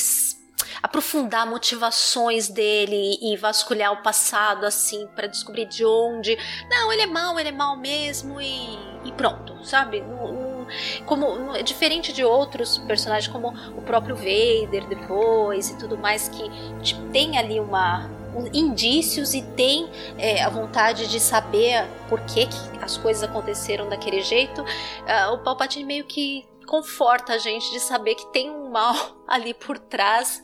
aprofundar 0.82 1.46
motivações 1.46 2.48
dele 2.48 3.18
e 3.22 3.36
vasculhar 3.36 3.92
o 3.92 4.02
passado 4.02 4.66
assim 4.66 5.06
para 5.14 5.26
descobrir 5.26 5.66
de 5.66 5.84
onde. 5.84 6.36
Não, 6.68 6.92
ele 6.92 7.02
é 7.02 7.06
mal, 7.06 7.38
ele 7.38 7.48
é 7.48 7.52
mal 7.52 7.76
mesmo 7.76 8.40
e, 8.40 8.78
e 9.04 9.12
pronto, 9.12 9.64
sabe? 9.64 10.00
Não, 10.02 10.32
não, 10.32 10.66
como 11.06 11.56
é 11.56 11.62
diferente 11.62 12.12
de 12.12 12.24
outros 12.24 12.78
personagens 12.78 13.32
como 13.32 13.48
o 13.76 13.82
próprio 13.82 14.14
Vader 14.14 14.86
depois 14.88 15.70
e 15.70 15.78
tudo 15.78 15.96
mais 15.96 16.28
que 16.28 16.42
tipo, 16.82 17.02
tem 17.10 17.38
ali 17.38 17.58
uma 17.58 18.19
indícios 18.52 19.34
e 19.34 19.42
tem 19.42 19.88
é, 20.18 20.42
a 20.42 20.48
vontade 20.48 21.08
de 21.08 21.20
saber 21.20 21.86
por 22.08 22.20
que, 22.20 22.46
que 22.46 22.78
as 22.80 22.96
coisas 22.96 23.22
aconteceram 23.22 23.88
daquele 23.88 24.22
jeito, 24.22 24.62
uh, 24.62 25.34
o 25.34 25.38
Palpatine 25.38 25.84
meio 25.84 26.04
que 26.04 26.48
conforta 26.66 27.34
a 27.34 27.38
gente 27.38 27.68
de 27.72 27.80
saber 27.80 28.14
que 28.14 28.26
tem 28.32 28.48
um 28.48 28.70
mal 28.70 28.94
ali 29.26 29.52
por 29.52 29.76
trás 29.76 30.40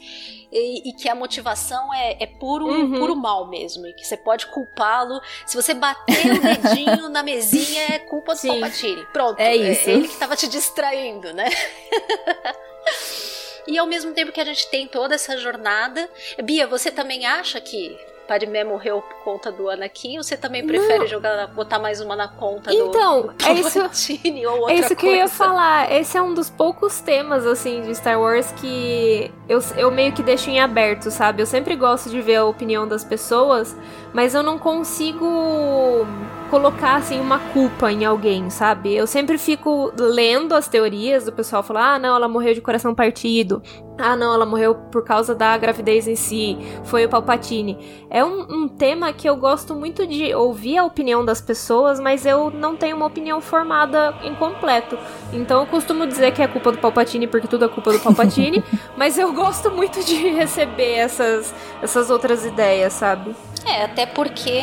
e, 0.51 0.89
e 0.89 0.93
que 0.95 1.09
a 1.09 1.15
motivação 1.15 1.95
é, 1.95 2.17
é 2.21 2.27
puro, 2.27 2.67
uhum. 2.67 2.99
puro 2.99 3.15
mal 3.15 3.49
mesmo. 3.49 3.87
E 3.87 3.93
que 3.93 4.05
você 4.05 4.17
pode 4.17 4.47
culpá-lo. 4.47 5.21
Se 5.47 5.55
você 5.55 5.73
bater 5.73 6.33
o 6.33 6.41
dedinho 6.41 7.09
na 7.09 7.23
mesinha, 7.23 7.95
é 7.95 7.99
culpa 8.01 8.35
do 8.35 8.41
Sim. 8.41 8.49
Palpatine. 8.61 9.07
Pronto. 9.13 9.39
É 9.39 9.55
isso. 9.55 9.89
É 9.89 9.93
ele 9.93 10.09
que 10.09 10.15
estava 10.15 10.35
te 10.35 10.49
distraindo, 10.49 11.33
né? 11.33 11.49
e 13.67 13.79
ao 13.79 13.87
mesmo 13.87 14.13
tempo 14.13 14.33
que 14.33 14.41
a 14.41 14.45
gente 14.45 14.69
tem 14.71 14.87
toda 14.87 15.15
essa 15.15 15.37
jornada. 15.37 16.09
Bia, 16.43 16.67
você 16.67 16.91
também 16.91 17.27
acha 17.27 17.61
que 17.61 17.99
Padmé 18.27 18.65
morreu 18.65 19.01
por 19.01 19.17
conta 19.23 19.53
do 19.53 19.71
Anakin, 19.71 20.19
ou 20.19 20.25
você 20.25 20.37
também 20.37 20.67
prefere 20.67 20.99
não. 21.01 21.07
jogar, 21.07 21.47
botar 21.49 21.79
mais 21.79 22.01
uma 22.01 22.17
na 22.17 22.29
conta 22.29 22.73
então, 22.73 23.23
do, 23.23 23.33
do 23.33 23.45
é 23.47 23.53
isso, 23.55 23.79
ou 23.79 24.59
outra 24.59 24.75
É 24.75 24.79
isso 24.79 24.89
que 24.89 25.03
coisa? 25.03 25.07
eu 25.07 25.15
ia 25.15 25.29
falar. 25.29 25.93
Esse 25.93 26.19
é 26.19 26.23
um 26.23 26.35
dos 26.35 26.51
poucos 26.51 27.01
temas, 27.01 27.47
assim, 27.47 27.83
de 27.83 27.95
Star 27.95 28.21
Wars 28.21 28.53
que 28.53 29.33
eu, 29.49 29.61
eu 29.77 29.91
meio 29.91 30.13
que 30.13 30.23
deixo 30.23 30.51
em 30.51 30.61
aberto, 30.61 31.11
sabe? 31.11 31.43
Eu 31.43 31.47
sempre 31.47 31.77
gosto 31.77 32.11
de 32.11 32.21
ver 32.21 32.37
a 32.37 32.45
opinião 32.45 32.87
das 32.87 33.05
pessoas, 33.05 33.77
mas 34.13 34.35
eu 34.35 34.43
não 34.43 34.59
consigo 34.59 36.07
colocar 36.47 36.97
assim 36.97 37.21
uma 37.21 37.39
culpa 37.39 37.91
em 37.91 38.05
alguém, 38.05 38.51
sabe? 38.51 38.95
Eu 38.95 39.07
sempre 39.07 39.39
fico 39.39 39.93
lendo 39.99 40.55
as 40.55 40.69
teorias 40.69 41.25
do 41.25 41.33
pessoal 41.33 41.63
falar: 41.63 41.95
"Ah, 41.95 41.99
não, 41.99 42.17
ela 42.17 42.29
morreu 42.29 42.55
de 42.55 42.61
coração 42.61 42.95
partido. 42.95 43.63
Ah, 43.99 44.15
não, 44.15 44.35
ela 44.35 44.45
morreu 44.45 44.75
por 44.75 45.05
causa 45.05 45.35
da 45.35 45.57
gravidez 45.57 46.07
em 46.07 46.17
si. 46.17 46.59
Foi 46.85 47.05
o 47.05 47.09
Palpatine." 47.09 48.07
É 48.11 48.25
um, 48.25 48.65
um 48.65 48.69
tema 48.69 49.13
que 49.13 49.29
eu 49.29 49.37
gosto 49.37 49.75
muito 49.75 50.07
de 50.07 50.35
ouvir 50.35 50.79
a 50.79 50.85
opinião 50.85 51.25
das 51.25 51.41
pessoas, 51.41 51.99
mas 52.01 52.25
eu 52.27 52.51
não 52.51 52.77
tenho 52.77 52.97
uma 52.97 53.07
opinião 53.07 53.41
formada 53.41 54.15
em 54.23 54.35
completo. 54.35 54.99
Então 55.33 55.61
eu 55.61 55.67
costumo 55.67 56.07
dizer 56.07 56.33
que 56.33 56.43
é 56.43 56.49
culpa 56.49 56.73
do 56.73 56.79
Palpatine 56.79 57.27
porque 57.27 57.49
tudo 57.49 57.65
é 57.65 57.69
culpa 57.69 57.93
do 57.93 58.01
Palpatine, 58.01 58.63
mas 58.97 59.19
eu 59.19 59.33
gosto 59.33 59.71
muito 59.71 60.03
de 60.05 60.29
receber 60.31 60.95
essas 60.95 61.55
essas 61.83 62.11
outras 62.11 62.45
ideias, 62.45 62.93
sabe? 62.93 63.35
É, 63.67 63.83
até 63.83 64.07
porque 64.07 64.63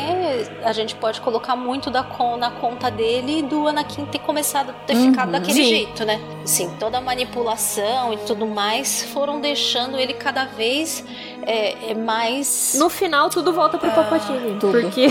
a 0.63 0.71
gente 0.71 0.95
pode 0.95 1.19
colocar 1.19 1.57
muito 1.57 1.91
da 1.91 2.03
con 2.03 2.37
na 2.37 2.49
conta 2.51 2.89
dele 2.89 3.41
do 3.41 3.67
Anakin 3.67 4.05
ter 4.05 4.19
começado 4.19 4.69
a 4.69 4.73
ter 4.73 4.95
uhum, 4.95 5.09
ficado 5.09 5.31
daquele 5.31 5.53
sim. 5.61 5.69
jeito, 5.69 6.05
né? 6.05 6.21
Sim, 6.45 6.73
toda 6.79 6.99
a 6.99 7.01
manipulação 7.01 8.13
e 8.13 8.17
tudo 8.17 8.47
mais 8.47 9.03
foram 9.11 9.41
deixando 9.41 9.99
ele 9.99 10.13
cada 10.13 10.45
vez 10.45 11.03
é, 11.45 11.91
é 11.91 11.93
mais. 11.93 12.75
No 12.77 12.89
final, 12.89 13.29
tudo 13.29 13.51
volta 13.51 13.77
pro 13.77 13.89
ah, 13.89 13.93
Palpatine. 13.93 14.57
Tudo. 14.59 14.71
Porque. 14.71 15.07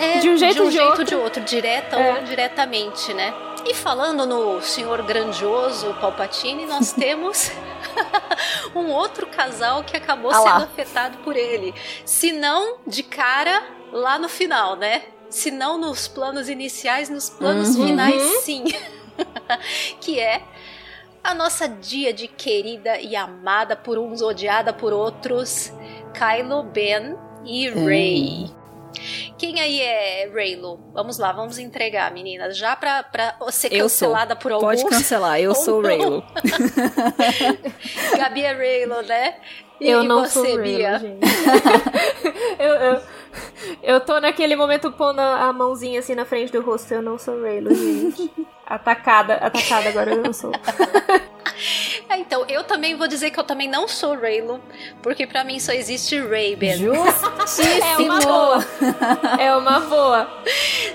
É, 0.00 0.18
de 0.20 0.28
um 0.28 0.36
jeito 0.36 0.54
de 0.54 0.60
um 0.60 0.68
de 0.68 0.72
jeito 0.72 0.88
outro. 0.88 1.04
de 1.04 1.14
outro, 1.14 1.44
direta 1.44 1.96
é. 1.96 2.12
ou 2.12 2.20
indiretamente, 2.20 3.14
né? 3.14 3.32
E 3.64 3.74
falando 3.74 4.26
no 4.26 4.60
senhor 4.60 5.02
grandioso 5.02 5.94
Palpatine, 6.00 6.66
nós 6.66 6.92
temos 6.94 7.52
um 8.74 8.90
outro 8.90 9.26
casal 9.26 9.84
que 9.84 9.96
acabou 9.96 10.30
ah 10.30 10.34
sendo 10.34 10.64
afetado 10.64 11.18
por 11.18 11.36
ele. 11.36 11.74
Se 12.04 12.32
não 12.32 12.78
de 12.86 13.02
cara 13.02 13.62
lá 13.92 14.18
no 14.18 14.28
final, 14.28 14.76
né? 14.76 15.04
Se 15.28 15.50
não 15.50 15.78
nos 15.78 16.08
planos 16.08 16.48
iniciais, 16.48 17.08
nos 17.08 17.30
planos 17.30 17.76
uhum. 17.76 17.86
finais, 17.86 18.22
sim. 18.42 18.64
que 20.00 20.18
é 20.18 20.42
a 21.22 21.34
nossa 21.34 21.68
dia 21.68 22.12
de 22.12 22.26
querida 22.26 22.98
e 22.98 23.14
amada 23.14 23.76
por 23.76 23.98
uns, 23.98 24.22
odiada 24.22 24.72
por 24.72 24.92
outros, 24.92 25.72
Kylo 26.14 26.62
Ben 26.62 27.16
e 27.44 27.68
Rey. 27.68 28.50
Hum. 28.50 28.59
Quem 29.38 29.60
aí 29.60 29.80
é 29.80 30.30
Raylo? 30.32 30.80
Vamos 30.92 31.18
lá, 31.18 31.32
vamos 31.32 31.58
entregar, 31.58 32.12
meninas. 32.12 32.56
Já 32.56 32.76
pra, 32.76 33.02
pra 33.02 33.36
ser 33.50 33.70
cancelada 33.70 34.36
por 34.36 34.52
alguns. 34.52 34.82
Pode 34.82 34.84
cancelar, 34.84 35.40
eu 35.40 35.54
sou 35.56 35.82
Raylo. 35.82 36.24
Gabi 38.16 38.42
é 38.42 38.52
Raylo, 38.52 39.02
né? 39.02 39.36
E 39.80 39.88
eu 39.88 40.04
não 40.04 40.26
você, 40.26 40.32
sou 40.32 40.62
Bia? 40.62 40.98
gente. 40.98 41.20
eu, 42.58 42.74
eu, 42.74 43.02
eu 43.82 44.00
tô 44.00 44.20
naquele 44.20 44.56
momento 44.56 44.90
pondo 44.92 45.20
a 45.20 45.52
mãozinha 45.52 46.00
assim 46.00 46.14
na 46.14 46.24
frente 46.24 46.52
do 46.52 46.60
rosto. 46.60 46.92
Eu 46.92 47.02
não 47.02 47.18
sou 47.18 47.40
Raylo, 47.42 47.74
gente. 47.74 48.30
Atacada, 48.66 49.34
atacada 49.34 49.88
agora 49.88 50.12
eu 50.12 50.22
não 50.22 50.32
sou. 50.32 50.52
É, 52.08 52.16
então, 52.18 52.44
eu 52.48 52.64
também 52.64 52.96
vou 52.96 53.06
dizer 53.06 53.30
que 53.30 53.38
eu 53.38 53.44
também 53.44 53.68
não 53.68 53.86
sou 53.86 54.18
Raylo, 54.18 54.60
porque 55.02 55.26
para 55.26 55.44
mim 55.44 55.60
só 55.60 55.72
existe 55.72 56.18
Ray-Ban. 56.18 56.76
Justíssimo! 56.76 57.70
É 57.78 57.98
uma 57.98 58.20
boa. 58.20 58.66
É 59.38 59.56
uma 59.56 59.80
boa. 59.80 60.30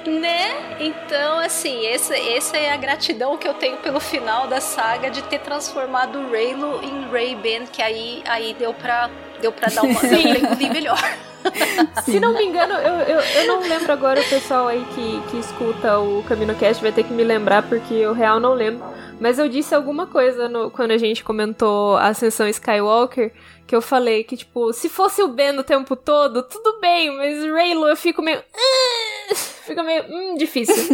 né? 0.06 0.78
Então, 0.80 1.40
assim, 1.40 1.86
essa, 1.88 2.18
essa 2.18 2.58
é 2.58 2.74
a 2.74 2.78
gratidão 2.78 3.38
que 3.38 3.48
eu 3.48 3.54
tenho 3.54 3.78
pelo 3.78 4.00
final 4.00 4.48
da 4.48 4.60
saga 4.60 5.10
de 5.10 5.22
ter 5.24 5.40
transformado 5.40 6.20
o 6.20 6.32
Raylo 6.32 6.84
em 6.84 7.10
Ray-Ban, 7.10 7.66
que 7.68 7.82
aí, 7.82 8.22
aí 8.26 8.54
deu 8.54 8.74
pra, 8.74 9.10
deu 9.46 9.52
pra 9.52 9.70
dar 9.70 9.84
uma, 9.84 10.00
deu 10.02 10.72
melhor. 10.72 10.98
Se 12.04 12.20
não 12.20 12.34
me 12.34 12.44
engano, 12.44 12.74
eu, 12.74 12.96
eu, 13.02 13.20
eu, 13.20 13.48
não 13.48 13.60
lembro 13.60 13.92
agora 13.92 14.20
o 14.20 14.28
pessoal 14.28 14.68
aí 14.68 14.84
que, 14.96 15.22
que 15.30 15.38
escuta 15.38 16.00
o 16.00 16.24
CaminoCast 16.24 16.82
vai 16.82 16.92
ter 16.92 17.04
que 17.04 17.14
me 17.14 17.24
lembrar, 17.24 17.62
porque 17.64 17.94
eu 17.94 18.14
real 18.14 18.40
não 18.40 18.54
lembro. 18.54 18.84
Mas 19.20 19.38
eu 19.38 19.48
disse 19.48 19.76
alguma 19.76 20.08
coisa 20.08 20.50
no, 20.50 20.72
quando 20.72 20.92
a 20.92 20.98
gente 20.98 21.24
comentou 21.24 21.96
a 21.98 22.08
Ascensão 22.08 22.48
Skywalker, 22.48 23.32
que 23.68 23.76
eu 23.76 23.82
falei 23.82 24.24
que, 24.24 24.36
tipo, 24.36 24.74
se 24.74 24.90
fosse 24.90 25.22
o 25.22 25.28
Ben 25.28 25.58
o 25.58 25.64
tempo 25.64 25.96
todo, 25.96 26.42
tudo 26.42 26.80
bem, 26.80 27.16
mas 27.16 27.46
Raylo 27.46 27.88
eu 27.88 27.96
fico 27.96 28.22
meio. 28.22 28.42
Fica 29.66 29.84
meio 29.84 30.04
hum, 30.10 30.36
difícil. 30.38 30.76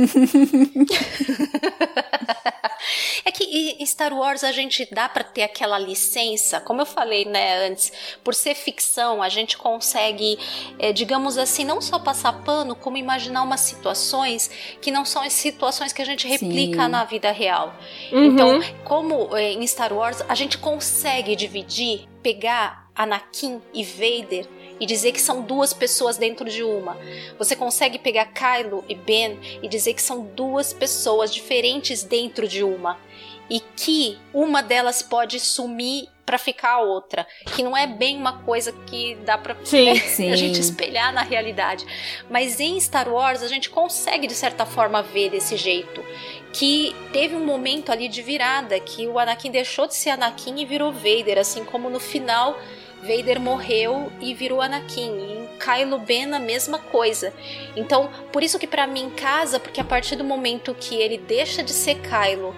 é 3.25 3.31
que 3.31 3.43
em 3.43 3.85
Star 3.85 4.13
Wars 4.13 4.43
a 4.43 4.51
gente 4.51 4.87
dá 4.91 5.07
para 5.09 5.23
ter 5.23 5.43
aquela 5.43 5.77
licença, 5.77 6.59
como 6.61 6.81
eu 6.81 6.85
falei, 6.85 7.25
né, 7.25 7.67
antes, 7.67 7.91
por 8.23 8.33
ser 8.33 8.55
ficção, 8.55 9.21
a 9.21 9.29
gente 9.29 9.57
consegue, 9.57 10.39
é, 10.79 10.91
digamos 10.91 11.37
assim, 11.37 11.63
não 11.65 11.81
só 11.81 11.99
passar 11.99 12.43
pano, 12.43 12.75
como 12.75 12.97
imaginar 12.97 13.43
umas 13.43 13.61
situações 13.61 14.49
que 14.81 14.91
não 14.91 15.05
são 15.05 15.21
as 15.21 15.33
situações 15.33 15.93
que 15.93 16.01
a 16.01 16.05
gente 16.05 16.27
replica 16.27 16.85
Sim. 16.85 16.89
na 16.89 17.03
vida 17.03 17.31
real. 17.31 17.73
Uhum. 18.11 18.25
Então, 18.25 18.59
como 18.83 19.35
é, 19.35 19.51
em 19.53 19.67
Star 19.67 19.93
Wars 19.93 20.23
a 20.27 20.35
gente 20.35 20.57
consegue 20.57 21.35
dividir, 21.35 22.07
pegar 22.21 22.89
Anakin 22.95 23.61
e 23.73 23.83
Vader 23.83 24.60
e 24.81 24.85
dizer 24.87 25.11
que 25.11 25.21
são 25.21 25.43
duas 25.43 25.73
pessoas 25.73 26.17
dentro 26.17 26.49
de 26.49 26.63
uma. 26.63 26.97
Você 27.37 27.55
consegue 27.55 27.99
pegar 27.99 28.33
Kylo 28.33 28.83
e 28.89 28.95
Ben 28.95 29.39
e 29.61 29.67
dizer 29.67 29.93
que 29.93 30.01
são 30.01 30.23
duas 30.25 30.73
pessoas 30.73 31.31
diferentes 31.31 32.01
dentro 32.03 32.47
de 32.47 32.63
uma. 32.63 32.97
E 33.47 33.59
que 33.59 34.17
uma 34.33 34.63
delas 34.63 35.03
pode 35.03 35.39
sumir 35.39 36.09
para 36.25 36.37
ficar 36.37 36.75
a 36.75 36.81
outra, 36.81 37.27
que 37.53 37.61
não 37.61 37.75
é 37.75 37.85
bem 37.85 38.15
uma 38.15 38.39
coisa 38.43 38.71
que 38.71 39.15
dá 39.25 39.37
para 39.37 39.53
né, 39.53 40.31
a 40.31 40.35
gente 40.35 40.59
espelhar 40.59 41.13
na 41.13 41.21
realidade. 41.21 41.85
Mas 42.29 42.59
em 42.59 42.79
Star 42.79 43.09
Wars 43.09 43.43
a 43.43 43.47
gente 43.47 43.69
consegue 43.69 44.25
de 44.25 44.33
certa 44.33 44.65
forma 44.65 45.03
ver 45.03 45.29
desse 45.29 45.57
jeito, 45.57 46.01
que 46.53 46.95
teve 47.11 47.35
um 47.35 47.45
momento 47.45 47.91
ali 47.91 48.07
de 48.07 48.21
virada, 48.21 48.79
que 48.79 49.05
o 49.07 49.19
Anakin 49.19 49.51
deixou 49.51 49.85
de 49.85 49.95
ser 49.95 50.11
Anakin 50.11 50.61
e 50.61 50.65
virou 50.65 50.93
Vader, 50.93 51.37
assim 51.37 51.65
como 51.65 51.89
no 51.89 51.99
final 51.99 52.57
Vader 53.01 53.39
morreu 53.39 54.11
e 54.19 54.33
virou 54.33 54.61
Anakin. 54.61 55.11
E 55.19 55.33
em 55.33 55.49
Kylo 55.57 55.99
Ben 55.99 56.33
a 56.33 56.39
mesma 56.39 56.79
coisa. 56.79 57.33
Então, 57.75 58.09
por 58.31 58.43
isso 58.43 58.59
que 58.59 58.67
para 58.67 58.87
mim 58.87 59.09
casa, 59.09 59.59
porque 59.59 59.81
a 59.81 59.83
partir 59.83 60.15
do 60.15 60.23
momento 60.23 60.75
que 60.79 60.95
ele 60.95 61.17
deixa 61.17 61.63
de 61.63 61.71
ser 61.71 61.95
Kylo, 61.95 62.55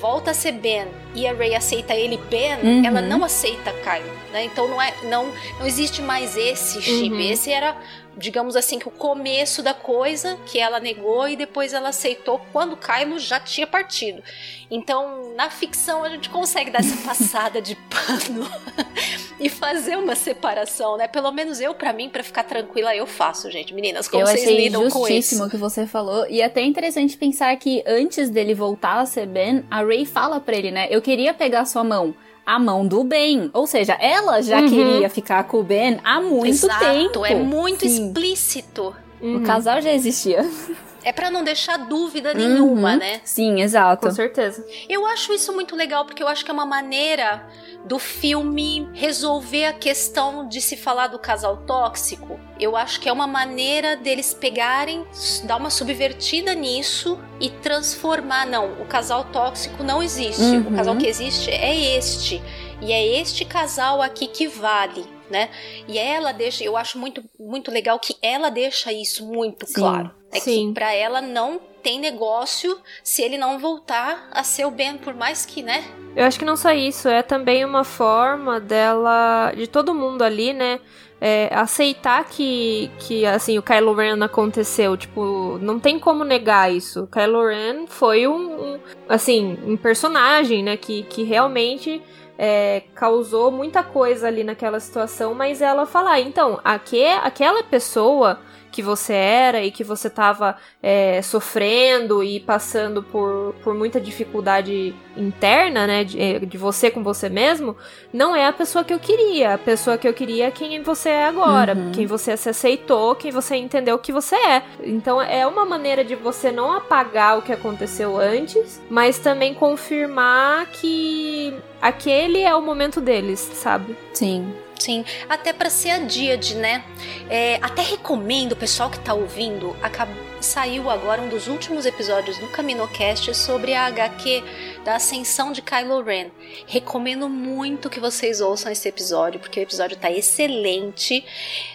volta 0.00 0.30
a 0.30 0.34
ser 0.34 0.52
Ben 0.52 0.88
e 1.14 1.26
a 1.26 1.34
Rey 1.34 1.54
aceita 1.54 1.94
ele 1.94 2.16
Ben, 2.30 2.56
uhum. 2.62 2.86
ela 2.86 3.02
não 3.02 3.22
aceita 3.22 3.72
Kylo, 3.72 4.10
né? 4.32 4.44
Então 4.44 4.66
não 4.66 4.80
é 4.80 4.94
não 5.04 5.32
não 5.58 5.66
existe 5.66 6.00
mais 6.00 6.36
esse 6.36 6.80
chip. 6.80 7.12
Uhum. 7.12 7.20
Esse 7.20 7.52
era 7.52 7.76
digamos 8.16 8.56
assim, 8.56 8.78
que 8.78 8.88
o 8.88 8.90
começo 8.90 9.62
da 9.62 9.74
coisa 9.74 10.36
que 10.46 10.58
ela 10.58 10.80
negou 10.80 11.28
e 11.28 11.36
depois 11.36 11.72
ela 11.72 11.90
aceitou 11.90 12.40
quando 12.52 12.76
Kylo 12.76 13.18
já 13.18 13.40
tinha 13.40 13.66
partido. 13.66 14.22
Então, 14.70 15.34
na 15.34 15.50
ficção, 15.50 16.04
a 16.04 16.08
gente 16.08 16.28
consegue 16.28 16.70
dar 16.70 16.80
essa 16.80 16.96
passada 17.02 17.60
de 17.60 17.76
pano 17.76 18.48
e 19.40 19.48
fazer 19.48 19.96
uma 19.96 20.14
separação, 20.14 20.96
né? 20.96 21.08
Pelo 21.08 21.32
menos 21.32 21.60
eu, 21.60 21.74
para 21.74 21.92
mim, 21.92 22.08
para 22.08 22.22
ficar 22.22 22.44
tranquila, 22.44 22.94
eu 22.94 23.06
faço, 23.06 23.50
gente. 23.50 23.74
Meninas, 23.74 24.08
como 24.08 24.22
eu 24.22 24.26
vocês 24.26 24.46
lidam 24.48 24.88
com 24.88 25.08
isso? 25.08 25.42
o 25.44 25.50
que 25.50 25.56
você 25.56 25.86
falou. 25.86 26.26
E 26.28 26.40
é 26.40 26.44
até 26.44 26.62
interessante 26.62 27.16
pensar 27.16 27.56
que 27.56 27.82
antes 27.86 28.30
dele 28.30 28.54
voltar 28.54 29.00
a 29.00 29.06
ser 29.06 29.26
Ben, 29.26 29.64
a 29.70 29.82
Ray 29.82 30.04
fala 30.04 30.40
pra 30.40 30.56
ele, 30.56 30.70
né? 30.70 30.86
Eu 30.90 31.00
queria 31.02 31.34
pegar 31.34 31.64
sua 31.64 31.82
mão. 31.82 32.14
A 32.44 32.58
mão 32.58 32.86
do 32.86 33.04
Ben. 33.04 33.50
Ou 33.52 33.66
seja, 33.66 33.92
ela 33.94 34.42
já 34.42 34.60
Uhum. 34.60 34.68
queria 34.68 35.08
ficar 35.10 35.44
com 35.44 35.58
o 35.58 35.62
Ben 35.62 35.98
há 36.02 36.20
muito 36.20 36.48
Exato, 36.48 36.80
tempo. 36.84 37.24
é 37.24 37.34
muito 37.34 37.86
Sim. 37.88 38.06
explícito. 38.08 38.94
O 39.20 39.40
casal 39.42 39.80
já 39.82 39.92
existia. 39.92 40.44
É 41.02 41.12
pra 41.12 41.30
não 41.30 41.42
deixar 41.42 41.76
dúvida 41.78 42.34
nenhuma, 42.34 42.92
Uhum. 42.92 42.98
né? 42.98 43.20
Sim, 43.24 43.60
exato. 43.60 44.06
Com 44.06 44.12
certeza. 44.14 44.64
Eu 44.88 45.06
acho 45.06 45.32
isso 45.32 45.52
muito 45.52 45.74
legal 45.74 46.04
porque 46.04 46.22
eu 46.22 46.28
acho 46.28 46.44
que 46.44 46.50
é 46.50 46.54
uma 46.54 46.66
maneira 46.66 47.46
do 47.84 47.98
filme 47.98 48.88
resolver 48.92 49.64
a 49.64 49.72
questão 49.72 50.46
de 50.46 50.60
se 50.60 50.76
falar 50.76 51.06
do 51.06 51.18
casal 51.18 51.56
tóxico. 51.66 52.38
Eu 52.58 52.76
acho 52.76 53.00
que 53.00 53.08
é 53.08 53.12
uma 53.12 53.26
maneira 53.26 53.96
deles 53.96 54.34
pegarem, 54.34 55.06
dar 55.44 55.56
uma 55.56 55.70
subvertida 55.70 56.54
nisso 56.54 57.18
e 57.40 57.48
transformar. 57.48 58.46
Não, 58.46 58.72
o 58.80 58.84
casal 58.84 59.24
tóxico 59.24 59.82
não 59.82 60.02
existe. 60.02 60.42
O 60.42 60.68
Uhum. 60.68 60.76
casal 60.76 60.96
que 60.96 61.06
existe 61.06 61.50
é 61.50 61.96
este. 61.96 62.42
E 62.82 62.92
é 62.92 63.20
este 63.20 63.44
casal 63.44 64.00
aqui 64.02 64.26
que 64.26 64.46
vale. 64.46 65.04
Né? 65.30 65.48
E 65.86 65.96
ela 65.96 66.32
deixa, 66.32 66.64
eu 66.64 66.76
acho 66.76 66.98
muito, 66.98 67.22
muito 67.38 67.70
legal 67.70 67.98
que 68.00 68.16
ela 68.20 68.50
deixa 68.50 68.92
isso 68.92 69.24
muito 69.24 69.66
Sim, 69.66 69.74
claro. 69.74 70.10
É 70.32 70.40
sim. 70.40 70.68
que 70.68 70.74
pra 70.74 70.92
ela 70.92 71.20
não 71.20 71.60
tem 71.82 72.00
negócio 72.00 72.78
se 73.02 73.22
ele 73.22 73.38
não 73.38 73.58
voltar 73.58 74.28
a 74.32 74.42
ser 74.42 74.66
o 74.66 74.70
Ben, 74.70 74.98
por 74.98 75.14
mais 75.14 75.46
que, 75.46 75.62
né? 75.62 75.84
Eu 76.16 76.24
acho 76.24 76.38
que 76.38 76.44
não 76.44 76.56
só 76.56 76.72
isso, 76.72 77.08
é 77.08 77.22
também 77.22 77.64
uma 77.64 77.84
forma 77.84 78.58
dela, 78.58 79.52
de 79.56 79.66
todo 79.66 79.94
mundo 79.94 80.22
ali, 80.22 80.52
né? 80.52 80.80
é, 81.20 81.50
aceitar 81.52 82.24
que, 82.24 82.90
que, 82.98 83.26
assim, 83.26 83.58
o 83.58 83.62
Kylo 83.62 83.92
Ren 83.92 84.22
aconteceu. 84.22 84.96
Tipo, 84.96 85.58
não 85.60 85.78
tem 85.78 85.98
como 85.98 86.24
negar 86.24 86.72
isso. 86.72 87.04
O 87.04 87.06
Kylo 87.06 87.46
Ren 87.46 87.86
foi 87.86 88.26
um, 88.26 88.74
um, 88.74 88.80
assim, 89.08 89.58
um 89.66 89.76
personagem, 89.76 90.62
né? 90.62 90.76
Que, 90.76 91.02
que 91.02 91.22
realmente 91.22 92.00
é, 92.42 92.84
causou 92.94 93.50
muita 93.50 93.82
coisa 93.82 94.26
ali 94.26 94.42
naquela 94.42 94.80
situação, 94.80 95.34
mas 95.34 95.60
ela 95.60 95.84
falar, 95.84 96.20
então, 96.20 96.58
aque, 96.64 97.04
aquela 97.04 97.62
pessoa 97.62 98.40
que 98.70 98.82
você 98.82 99.12
era 99.12 99.62
e 99.62 99.70
que 99.70 99.82
você 99.82 100.08
estava 100.08 100.56
é, 100.82 101.20
sofrendo 101.22 102.22
e 102.22 102.40
passando 102.40 103.02
por, 103.02 103.54
por 103.62 103.74
muita 103.74 104.00
dificuldade 104.00 104.94
interna, 105.16 105.86
né, 105.86 106.04
de, 106.04 106.38
de, 106.46 106.58
você 106.58 106.90
com 106.90 107.02
você 107.02 107.28
mesmo, 107.28 107.76
não 108.12 108.34
é 108.34 108.46
a 108.46 108.52
pessoa 108.52 108.84
que 108.84 108.94
eu 108.94 108.98
queria. 108.98 109.54
A 109.54 109.58
pessoa 109.58 109.98
que 109.98 110.06
eu 110.06 110.14
queria 110.14 110.46
é 110.46 110.50
quem 110.50 110.82
você 110.82 111.08
é 111.08 111.26
agora, 111.26 111.74
Uhum. 111.74 111.92
quem 111.92 112.06
você 112.06 112.36
se 112.36 112.48
aceitou, 112.48 113.14
quem 113.14 113.30
você 113.30 113.56
entendeu 113.56 113.98
que 113.98 114.12
você 114.12 114.36
é. 114.36 114.62
Então 114.82 115.20
é 115.20 115.46
uma 115.46 115.64
maneira 115.64 116.04
de 116.04 116.14
você 116.14 116.50
não 116.50 116.72
apagar 116.72 117.38
o 117.38 117.42
que 117.42 117.52
aconteceu 117.52 118.16
antes, 118.16 118.80
mas 118.88 119.18
também 119.18 119.54
confirmar 119.54 120.66
que 120.66 121.54
aquele 121.80 122.40
é 122.42 122.54
o 122.54 122.62
momento 122.62 123.00
deles, 123.00 123.40
sabe? 123.40 123.96
Sim. 124.12 124.52
Sim, 124.80 125.04
até 125.28 125.52
para 125.52 125.68
ser 125.68 125.90
a 125.90 125.98
Díade, 125.98 126.54
né? 126.54 126.82
É, 127.28 127.58
até 127.60 127.82
recomendo 127.82 128.52
o 128.52 128.56
pessoal 128.56 128.88
que 128.90 128.98
tá 128.98 129.12
ouvindo. 129.12 129.76
acab- 129.82 130.08
Saiu 130.40 130.88
agora 130.88 131.20
um 131.20 131.28
dos 131.28 131.48
últimos 131.48 131.84
episódios 131.84 132.38
do 132.38 132.48
CaminoCast 132.48 133.34
sobre 133.34 133.74
a 133.74 133.84
HQ 133.84 134.42
da 134.82 134.96
ascensão 134.96 135.52
de 135.52 135.60
Kylo 135.60 136.02
Ren. 136.02 136.30
Recomendo 136.66 137.28
muito 137.28 137.90
que 137.90 138.00
vocês 138.00 138.40
ouçam 138.40 138.72
esse 138.72 138.88
episódio, 138.88 139.38
porque 139.38 139.60
o 139.60 139.62
episódio 139.62 139.98
tá 139.98 140.10
excelente. 140.10 141.22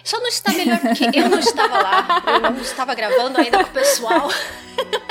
Só 0.02 0.18
não 0.18 0.26
está 0.26 0.52
melhor 0.52 0.80
porque 0.80 1.04
eu 1.16 1.28
não 1.28 1.38
estava 1.38 1.80
lá, 1.80 2.22
eu 2.26 2.40
não 2.40 2.60
estava 2.60 2.92
gravando 2.94 3.40
ainda 3.40 3.62
com 3.62 3.70
o 3.70 3.72
pessoal. 3.72 4.28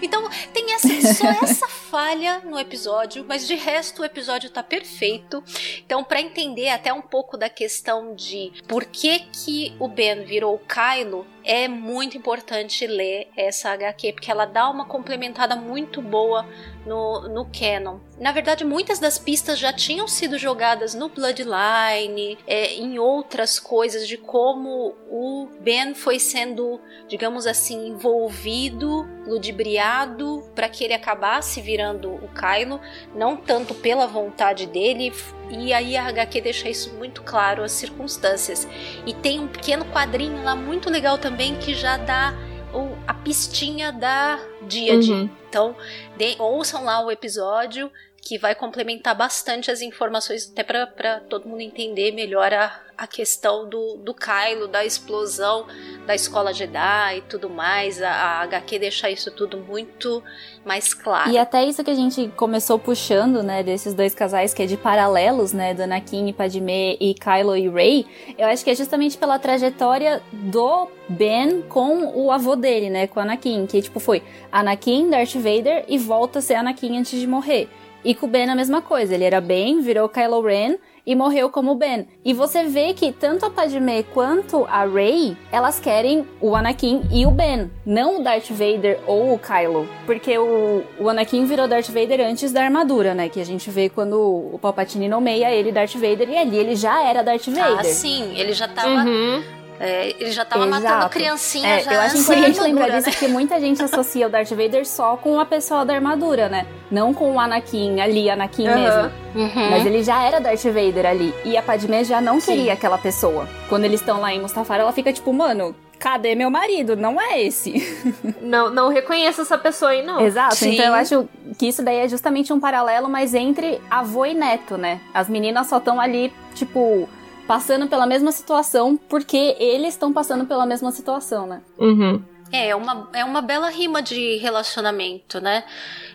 Então 0.00 0.28
tem 0.52 0.72
essa, 0.74 1.14
só 1.14 1.26
essa 1.42 1.68
falha 1.68 2.40
no 2.44 2.58
episódio, 2.58 3.24
mas 3.28 3.46
de 3.46 3.54
resto 3.54 4.02
o 4.02 4.04
episódio 4.04 4.48
tá 4.48 4.62
perfeito. 4.62 5.42
Então, 5.84 6.04
para 6.04 6.20
entender 6.20 6.68
até 6.68 6.92
um 6.92 7.02
pouco 7.02 7.36
da 7.36 7.48
questão 7.48 8.14
de 8.14 8.52
por 8.66 8.84
que 8.84 9.20
que 9.32 9.74
o 9.78 9.88
Ben 9.88 10.24
virou 10.24 10.58
Kylo, 10.60 11.26
é 11.48 11.66
muito 11.66 12.14
importante 12.14 12.86
ler 12.86 13.30
essa 13.34 13.70
HQ, 13.70 14.12
porque 14.12 14.30
ela 14.30 14.44
dá 14.44 14.68
uma 14.68 14.84
complementada 14.84 15.56
muito 15.56 16.02
boa 16.02 16.46
no, 16.86 17.28
no 17.28 17.46
canon. 17.46 17.98
Na 18.18 18.32
verdade, 18.32 18.64
muitas 18.64 18.98
das 18.98 19.18
pistas 19.18 19.58
já 19.58 19.72
tinham 19.72 20.08
sido 20.08 20.38
jogadas 20.38 20.94
no 20.94 21.08
Bloodline, 21.08 22.38
é, 22.46 22.74
em 22.74 22.98
outras 22.98 23.60
coisas, 23.60 24.08
de 24.08 24.16
como 24.16 24.94
o 25.08 25.48
Ben 25.60 25.94
foi 25.94 26.18
sendo, 26.18 26.80
digamos 27.06 27.46
assim, 27.46 27.88
envolvido, 27.88 29.06
ludibriado, 29.26 30.42
para 30.54 30.68
que 30.68 30.82
ele 30.82 30.94
acabasse 30.94 31.60
virando 31.60 32.10
o 32.10 32.28
Kylo, 32.28 32.80
não 33.14 33.36
tanto 33.36 33.74
pela 33.74 34.06
vontade 34.06 34.66
dele, 34.66 35.12
e 35.50 35.72
aí 35.72 35.96
a 35.96 36.08
HQ 36.08 36.40
deixa 36.40 36.68
isso 36.68 36.94
muito 36.94 37.22
claro, 37.22 37.62
as 37.62 37.72
circunstâncias. 37.72 38.66
E 39.06 39.14
tem 39.14 39.40
um 39.40 39.48
pequeno 39.48 39.84
quadrinho 39.86 40.42
lá 40.42 40.56
muito 40.56 40.90
legal 40.90 41.18
também 41.18 41.56
que 41.56 41.72
já 41.74 41.96
dá 41.96 42.34
o- 42.74 42.96
a 43.06 43.14
pistinha 43.14 43.92
da 43.92 44.38
Díade. 44.66 45.12
Uhum. 45.12 45.30
Então, 45.48 45.74
de- 46.16 46.36
ouçam 46.38 46.84
lá 46.84 47.00
o 47.04 47.10
episódio 47.10 47.90
que 48.20 48.36
vai 48.38 48.54
complementar 48.54 49.16
bastante 49.16 49.70
as 49.70 49.80
informações, 49.80 50.50
até 50.50 50.62
para 50.62 51.20
todo 51.20 51.48
mundo 51.48 51.60
entender 51.60 52.12
melhor 52.12 52.52
a, 52.52 52.80
a 52.96 53.06
questão 53.06 53.68
do, 53.68 53.96
do 53.98 54.12
Kylo, 54.12 54.66
da 54.66 54.84
explosão 54.84 55.66
da 56.04 56.14
escola 56.14 56.52
Jedi 56.52 57.18
e 57.18 57.22
tudo 57.22 57.48
mais. 57.48 58.02
A, 58.02 58.10
a 58.10 58.42
HQ 58.42 58.78
deixa 58.80 59.08
isso 59.08 59.30
tudo 59.30 59.58
muito 59.58 60.22
mais 60.64 60.92
claro. 60.92 61.30
E 61.30 61.38
até 61.38 61.64
isso 61.64 61.82
que 61.84 61.90
a 61.90 61.94
gente 61.94 62.28
começou 62.36 62.78
puxando, 62.78 63.42
né, 63.42 63.62
desses 63.62 63.94
dois 63.94 64.14
casais, 64.14 64.52
que 64.52 64.62
é 64.62 64.66
de 64.66 64.76
paralelos, 64.76 65.52
né, 65.52 65.72
do 65.72 65.82
Anakin 65.82 66.28
e 66.28 66.32
Padmé 66.32 66.96
e 67.00 67.14
Kylo 67.14 67.56
e 67.56 67.68
Rey, 67.68 68.06
eu 68.36 68.48
acho 68.48 68.64
que 68.64 68.70
é 68.70 68.74
justamente 68.74 69.16
pela 69.16 69.38
trajetória 69.38 70.20
do 70.32 70.88
Ben 71.08 71.62
com 71.62 72.12
o 72.14 72.30
avô 72.32 72.56
dele, 72.56 72.90
né, 72.90 73.06
com 73.06 73.20
Anakin, 73.20 73.66
que 73.66 73.80
tipo 73.80 74.00
foi 74.00 74.22
Anakin, 74.50 75.08
Darth 75.08 75.34
Vader 75.34 75.84
e 75.88 75.96
volta 75.96 76.40
a 76.40 76.42
ser 76.42 76.54
Anakin 76.54 76.98
antes 76.98 77.18
de 77.18 77.26
morrer. 77.26 77.68
E 78.04 78.14
com 78.14 78.26
o 78.26 78.28
Ben 78.28 78.48
a 78.48 78.54
mesma 78.54 78.80
coisa, 78.80 79.14
ele 79.14 79.24
era 79.24 79.40
Ben, 79.40 79.80
virou 79.80 80.08
Kylo 80.08 80.40
Ren 80.40 80.76
e 81.04 81.14
morreu 81.16 81.48
como 81.50 81.74
Ben. 81.74 82.06
E 82.24 82.32
você 82.34 82.64
vê 82.64 82.92
que 82.92 83.10
tanto 83.10 83.46
a 83.46 83.50
Padmé 83.50 84.02
quanto 84.02 84.66
a 84.66 84.84
Rey, 84.84 85.36
elas 85.50 85.80
querem 85.80 86.26
o 86.40 86.54
Anakin 86.54 87.02
e 87.10 87.24
o 87.26 87.30
Ben, 87.30 87.70
não 87.84 88.20
o 88.20 88.22
Darth 88.22 88.50
Vader 88.50 89.00
ou 89.06 89.32
o 89.32 89.38
Kylo. 89.38 89.88
Porque 90.04 90.36
o, 90.36 90.82
o 91.00 91.08
Anakin 91.08 91.46
virou 91.46 91.66
Darth 91.66 91.88
Vader 91.88 92.20
antes 92.20 92.52
da 92.52 92.62
armadura, 92.62 93.14
né? 93.14 93.28
Que 93.28 93.40
a 93.40 93.44
gente 93.44 93.70
vê 93.70 93.88
quando 93.88 94.20
o 94.54 94.58
Palpatine 94.60 95.08
nomeia 95.08 95.50
ele 95.50 95.72
Darth 95.72 95.94
Vader 95.94 96.28
e 96.28 96.36
ali 96.36 96.56
ele 96.58 96.76
já 96.76 97.02
era 97.02 97.22
Darth 97.22 97.46
Vader. 97.46 97.78
Ah, 97.80 97.84
sim, 97.84 98.38
ele 98.38 98.52
já 98.52 98.68
tava, 98.68 98.88
Uhum. 99.04 99.42
É, 99.80 100.14
ele 100.18 100.30
já 100.32 100.44
tava 100.44 100.66
matando 100.66 100.86
Exato. 100.86 101.08
criancinha 101.10 101.68
É, 101.68 101.80
já 101.82 101.94
eu 101.94 102.00
acho 102.00 102.16
importante 102.18 102.60
lembrar 102.60 102.88
disso 102.88 103.06
né? 103.06 103.12
porque 103.12 103.28
muita 103.28 103.60
gente 103.60 103.82
associa 103.82 104.26
o 104.26 104.30
Darth 104.30 104.50
Vader 104.50 104.86
só 104.86 105.16
com 105.16 105.38
a 105.38 105.44
pessoa 105.46 105.84
da 105.84 105.94
armadura, 105.94 106.48
né? 106.48 106.66
Não 106.90 107.12
com 107.14 107.34
o 107.34 107.40
Anakin 107.40 108.00
ali, 108.00 108.28
Anakin 108.30 108.66
Aham. 108.66 108.76
mesmo. 108.78 109.12
Uhum. 109.34 109.70
Mas 109.70 109.86
ele 109.86 110.02
já 110.02 110.22
era 110.22 110.40
Darth 110.40 110.64
Vader 110.64 111.06
ali. 111.06 111.34
E 111.44 111.56
a 111.56 111.62
Padmé 111.62 112.02
já 112.04 112.20
não 112.20 112.40
Sim. 112.40 112.52
queria 112.52 112.72
aquela 112.72 112.98
pessoa. 112.98 113.48
Quando 113.68 113.84
eles 113.84 114.00
estão 114.00 114.20
lá 114.20 114.32
em 114.32 114.40
Mustafar, 114.40 114.80
ela 114.80 114.92
fica 114.92 115.12
tipo, 115.12 115.32
mano, 115.32 115.76
cadê 115.98 116.34
meu 116.34 116.50
marido? 116.50 116.96
Não 116.96 117.20
é 117.20 117.40
esse. 117.42 117.72
Não, 118.40 118.70
não 118.70 118.88
reconheço 118.88 119.42
essa 119.42 119.58
pessoa 119.58 119.90
aí, 119.90 120.02
não. 120.02 120.20
Exato. 120.20 120.54
Sim. 120.54 120.72
Então 120.72 120.86
eu 120.86 120.94
acho 120.94 121.28
que 121.58 121.66
isso 121.66 121.82
daí 121.82 121.98
é 121.98 122.08
justamente 122.08 122.50
um 122.52 122.58
paralelo, 122.58 123.08
mas 123.08 123.34
entre 123.34 123.78
avô 123.90 124.24
e 124.24 124.32
neto, 124.32 124.78
né? 124.78 125.00
As 125.12 125.28
meninas 125.28 125.66
só 125.66 125.76
estão 125.76 126.00
ali, 126.00 126.32
tipo, 126.54 127.06
passando 127.48 127.88
pela 127.88 128.06
mesma 128.06 128.30
situação 128.30 128.96
porque 129.08 129.56
eles 129.58 129.94
estão 129.94 130.12
passando 130.12 130.44
pela 130.44 130.66
mesma 130.66 130.92
situação, 130.92 131.46
né? 131.46 131.62
Uhum. 131.78 132.22
É, 132.52 132.68
é 132.68 132.76
uma, 132.76 133.08
é 133.14 133.24
uma 133.24 133.42
bela 133.42 133.68
rima 133.70 134.00
de 134.02 134.36
relacionamento, 134.36 135.40
né? 135.40 135.64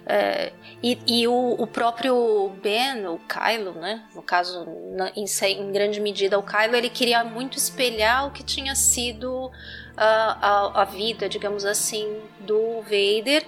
É, 0.05 0.51
e 0.81 0.97
e 1.07 1.27
o, 1.27 1.55
o 1.57 1.67
próprio 1.67 2.51
Ben, 2.61 3.05
o 3.07 3.19
Kylo, 3.27 3.73
né? 3.73 4.03
No 4.15 4.21
caso, 4.21 4.65
na- 4.95 5.11
em, 5.15 5.25
em 5.25 5.71
grande 5.71 5.99
medida, 5.99 6.37
o 6.37 6.43
Kylo, 6.43 6.75
ele 6.75 6.89
queria 6.89 7.23
muito 7.23 7.57
espelhar 7.57 8.27
o 8.27 8.31
que 8.31 8.43
tinha 8.43 8.75
sido 8.75 9.51
a, 9.97 10.47
a, 10.49 10.81
a 10.81 10.85
vida, 10.85 11.27
digamos 11.29 11.65
assim, 11.65 12.17
do 12.41 12.81
Vader 12.81 13.43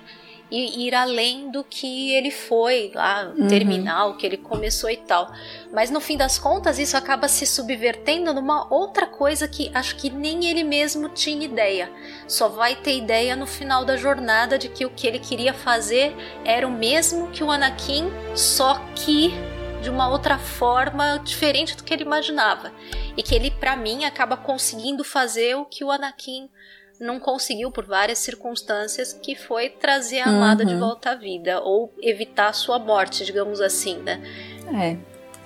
e 0.51 0.87
ir 0.87 0.93
além 0.93 1.49
do 1.51 1.63
que 1.63 2.11
ele 2.13 2.29
foi 2.31 2.91
lá, 2.93 3.33
Uhum. 3.37 3.47
terminal, 3.47 4.15
que 4.15 4.25
ele 4.25 4.37
começou 4.37 4.89
e 4.89 4.97
tal. 4.97 5.31
Mas 5.73 5.89
no 5.89 5.99
fim 5.99 6.15
das 6.17 6.37
contas, 6.37 6.77
isso 6.77 6.95
acaba 6.95 7.27
se 7.27 7.45
subvertendo 7.45 8.33
numa 8.33 8.71
outra 8.73 9.07
coisa 9.07 9.47
que 9.47 9.71
acho 9.73 9.95
que 9.95 10.09
nem 10.09 10.45
ele 10.45 10.63
mesmo 10.63 11.09
tinha 11.09 11.45
ideia. 11.45 11.91
Só 12.27 12.47
vai 12.47 12.75
ter 12.75 12.95
ideia 12.97 13.35
no 13.35 13.47
final 13.47 13.83
da 13.83 13.97
jornada 13.97 14.57
de 14.57 14.69
que 14.69 14.85
o 14.85 14.89
que 14.91 15.07
ele 15.07 15.19
queria 15.19 15.53
fazer 15.53 16.15
era 16.43 16.67
o 16.67 16.71
mesmo 16.71 17.31
que 17.31 17.43
o 17.43 17.51
Anakin, 17.51 18.11
só 18.35 18.79
que 18.95 19.33
de 19.81 19.89
uma 19.89 20.09
outra 20.09 20.37
forma 20.39 21.19
diferente 21.23 21.75
do 21.75 21.83
que 21.83 21.93
ele 21.93 22.03
imaginava. 22.03 22.71
E 23.15 23.21
que 23.21 23.35
ele, 23.35 23.51
para 23.51 23.75
mim, 23.75 24.03
acaba 24.03 24.35
conseguindo 24.35 25.03
fazer 25.03 25.55
o 25.55 25.65
que 25.65 25.83
o 25.83 25.91
Anakin 25.91 26.49
não 26.99 27.19
conseguiu 27.19 27.71
por 27.71 27.85
várias 27.85 28.19
circunstâncias, 28.19 29.11
que 29.13 29.35
foi 29.35 29.69
trazer 29.69 30.19
a 30.21 30.25
amada 30.25 30.63
Uhum. 30.63 30.69
de 30.69 30.75
volta 30.75 31.11
à 31.11 31.15
vida, 31.15 31.59
ou 31.61 31.93
evitar 32.01 32.47
a 32.49 32.53
sua 32.53 32.79
morte, 32.79 33.25
digamos 33.25 33.59
assim, 33.61 33.97
né? 33.97 34.21
É. 34.81 34.97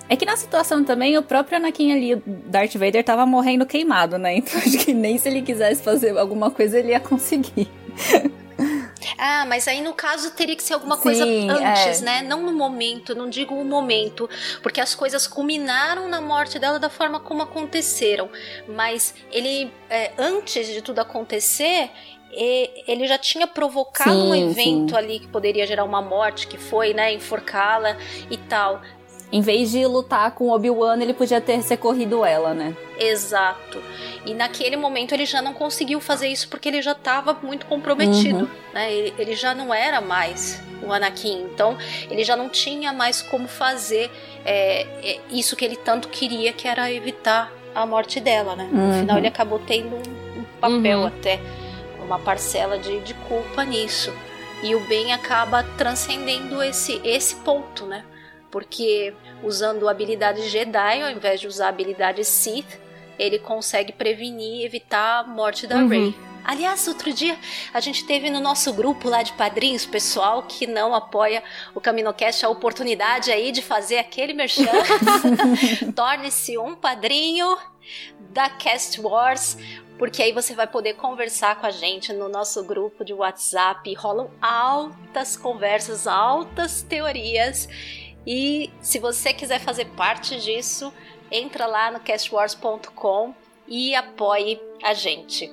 É 0.08 0.16
que 0.16 0.26
na 0.26 0.36
situação 0.36 0.82
também, 0.82 1.16
o 1.16 1.22
próprio 1.22 1.56
Anakin 1.58 1.92
ali, 1.92 2.16
Darth 2.26 2.74
Vader, 2.74 3.04
tava 3.04 3.24
morrendo 3.24 3.64
queimado, 3.64 4.18
né? 4.18 4.34
Então 4.38 4.58
acho 4.58 4.78
que 4.78 4.92
nem 4.92 5.16
se 5.18 5.28
ele 5.28 5.42
quisesse 5.42 5.82
fazer 5.82 6.16
alguma 6.18 6.50
coisa, 6.50 6.78
ele 6.78 6.90
ia 6.90 7.00
conseguir. 7.00 7.68
Ah, 9.16 9.44
mas 9.46 9.66
aí 9.66 9.80
no 9.80 9.94
caso 9.94 10.30
teria 10.32 10.56
que 10.56 10.62
ser 10.62 10.74
alguma 10.74 10.96
Sim, 10.96 11.02
coisa 11.02 11.24
antes, 11.24 12.02
é. 12.02 12.04
né? 12.04 12.22
Não 12.22 12.42
no 12.42 12.52
momento, 12.52 13.14
não 13.14 13.28
digo 13.28 13.54
o 13.54 13.64
momento, 13.64 14.28
porque 14.62 14.80
as 14.80 14.94
coisas 14.94 15.26
culminaram 15.26 16.08
na 16.08 16.20
morte 16.20 16.58
dela 16.58 16.78
da 16.78 16.90
forma 16.90 17.20
como 17.20 17.42
aconteceram. 17.42 18.30
Mas 18.68 19.14
ele, 19.30 19.72
é, 19.88 20.12
antes 20.18 20.66
de 20.66 20.82
tudo 20.82 21.00
acontecer, 21.00 21.90
e- 22.32 22.84
ele 22.86 23.06
já 23.06 23.18
tinha 23.18 23.46
provocado 23.46 24.24
um 24.24 24.32
Sim, 24.32 24.50
evento 24.50 24.90
sim. 24.90 24.96
ali 24.96 25.18
que 25.20 25.28
poderia 25.28 25.66
gerar 25.66 25.84
uma 25.84 26.00
morte, 26.02 26.46
que 26.46 26.58
foi, 26.58 26.94
né, 26.94 27.12
enforcá-la 27.12 27.96
e 28.30 28.36
tal. 28.36 28.80
Em 29.32 29.40
vez 29.40 29.70
de 29.70 29.86
lutar 29.86 30.32
com 30.32 30.50
Obi-Wan, 30.50 31.00
ele 31.00 31.14
podia 31.14 31.40
ter 31.40 31.62
socorrido 31.62 32.24
ela, 32.24 32.52
né? 32.52 32.76
Exato. 32.98 33.80
E 34.26 34.34
naquele 34.34 34.76
momento 34.76 35.12
ele 35.12 35.24
já 35.24 35.40
não 35.40 35.52
conseguiu 35.54 36.00
fazer 36.00 36.28
isso 36.28 36.48
porque 36.48 36.68
ele 36.68 36.82
já 36.82 36.92
estava 36.92 37.32
muito 37.42 37.64
comprometido, 37.66 38.40
Uhum. 38.40 38.48
né? 38.74 38.92
Ele, 38.92 39.14
ele 39.18 39.34
já 39.36 39.54
não 39.54 39.72
era 39.72 40.00
mais 40.00 40.60
o 40.82 40.92
Anakin, 40.92 41.42
então 41.52 41.76
ele 42.10 42.24
já 42.24 42.34
não 42.36 42.48
tinha 42.48 42.92
mais 42.92 43.22
como 43.22 43.46
fazer 43.46 44.10
é, 44.44 44.82
é, 45.02 45.20
isso 45.30 45.54
que 45.54 45.64
ele 45.64 45.76
tanto 45.76 46.08
queria, 46.08 46.52
que 46.52 46.66
era 46.66 46.90
evitar 46.90 47.52
a 47.74 47.86
morte 47.86 48.18
dela, 48.18 48.56
né? 48.56 48.68
No 48.72 48.82
Uhum. 48.86 48.92
final 49.00 49.18
ele 49.18 49.28
acabou 49.28 49.60
tendo 49.60 49.94
um, 49.94 50.40
um 50.40 50.44
papel 50.60 51.00
Uhum. 51.00 51.06
até, 51.06 51.38
uma 52.04 52.18
parcela 52.18 52.78
de, 52.78 52.98
de 53.00 53.14
culpa 53.14 53.62
nisso. 53.64 54.12
E 54.62 54.74
o 54.74 54.80
bem 54.80 55.12
acaba 55.12 55.62
transcendendo 55.78 56.60
esse, 56.62 57.00
esse 57.04 57.36
ponto, 57.36 57.86
né? 57.86 58.04
Porque 58.50 59.14
usando 59.42 59.88
habilidades 59.88 60.46
Jedi 60.50 61.02
ao 61.02 61.10
invés 61.10 61.40
de 61.40 61.46
usar 61.46 61.68
habilidades 61.68 62.26
Sith, 62.28 62.80
ele 63.18 63.38
consegue 63.38 63.92
prevenir 63.92 64.62
e 64.62 64.64
evitar 64.64 65.20
a 65.20 65.24
morte 65.24 65.66
da 65.66 65.76
Uhum. 65.76 65.88
Rey. 65.88 66.14
Aliás, 66.42 66.88
outro 66.88 67.12
dia 67.12 67.38
a 67.72 67.80
gente 67.80 68.04
teve 68.06 68.30
no 68.30 68.40
nosso 68.40 68.72
grupo 68.72 69.08
lá 69.10 69.22
de 69.22 69.32
padrinhos, 69.34 69.84
pessoal 69.84 70.42
que 70.42 70.66
não 70.66 70.94
apoia 70.94 71.42
o 71.74 71.80
CaminoCast, 71.80 72.46
a 72.46 72.48
oportunidade 72.48 73.30
aí 73.30 73.52
de 73.52 73.60
fazer 73.60 73.98
aquele 73.98 74.32
merchan. 74.32 74.64
Torne-se 75.94 76.56
um 76.58 76.74
padrinho 76.74 77.56
da 78.30 78.48
Cast 78.48 79.00
Wars, 79.00 79.56
porque 79.98 80.22
aí 80.22 80.32
você 80.32 80.54
vai 80.54 80.66
poder 80.66 80.94
conversar 80.94 81.56
com 81.60 81.66
a 81.66 81.70
gente 81.70 82.12
no 82.12 82.28
nosso 82.28 82.64
grupo 82.64 83.04
de 83.04 83.12
WhatsApp. 83.12 83.92
Rolam 83.94 84.30
altas 84.40 85.36
conversas, 85.36 86.06
altas 86.06 86.80
teorias. 86.82 87.68
E 88.26 88.70
se 88.80 88.98
você 88.98 89.32
quiser 89.32 89.60
fazer 89.60 89.86
parte 89.96 90.38
disso, 90.40 90.92
entra 91.30 91.66
lá 91.66 91.90
no 91.90 92.00
castwars.com 92.00 93.34
e 93.66 93.94
apoie 93.94 94.60
a 94.82 94.92
gente. 94.92 95.50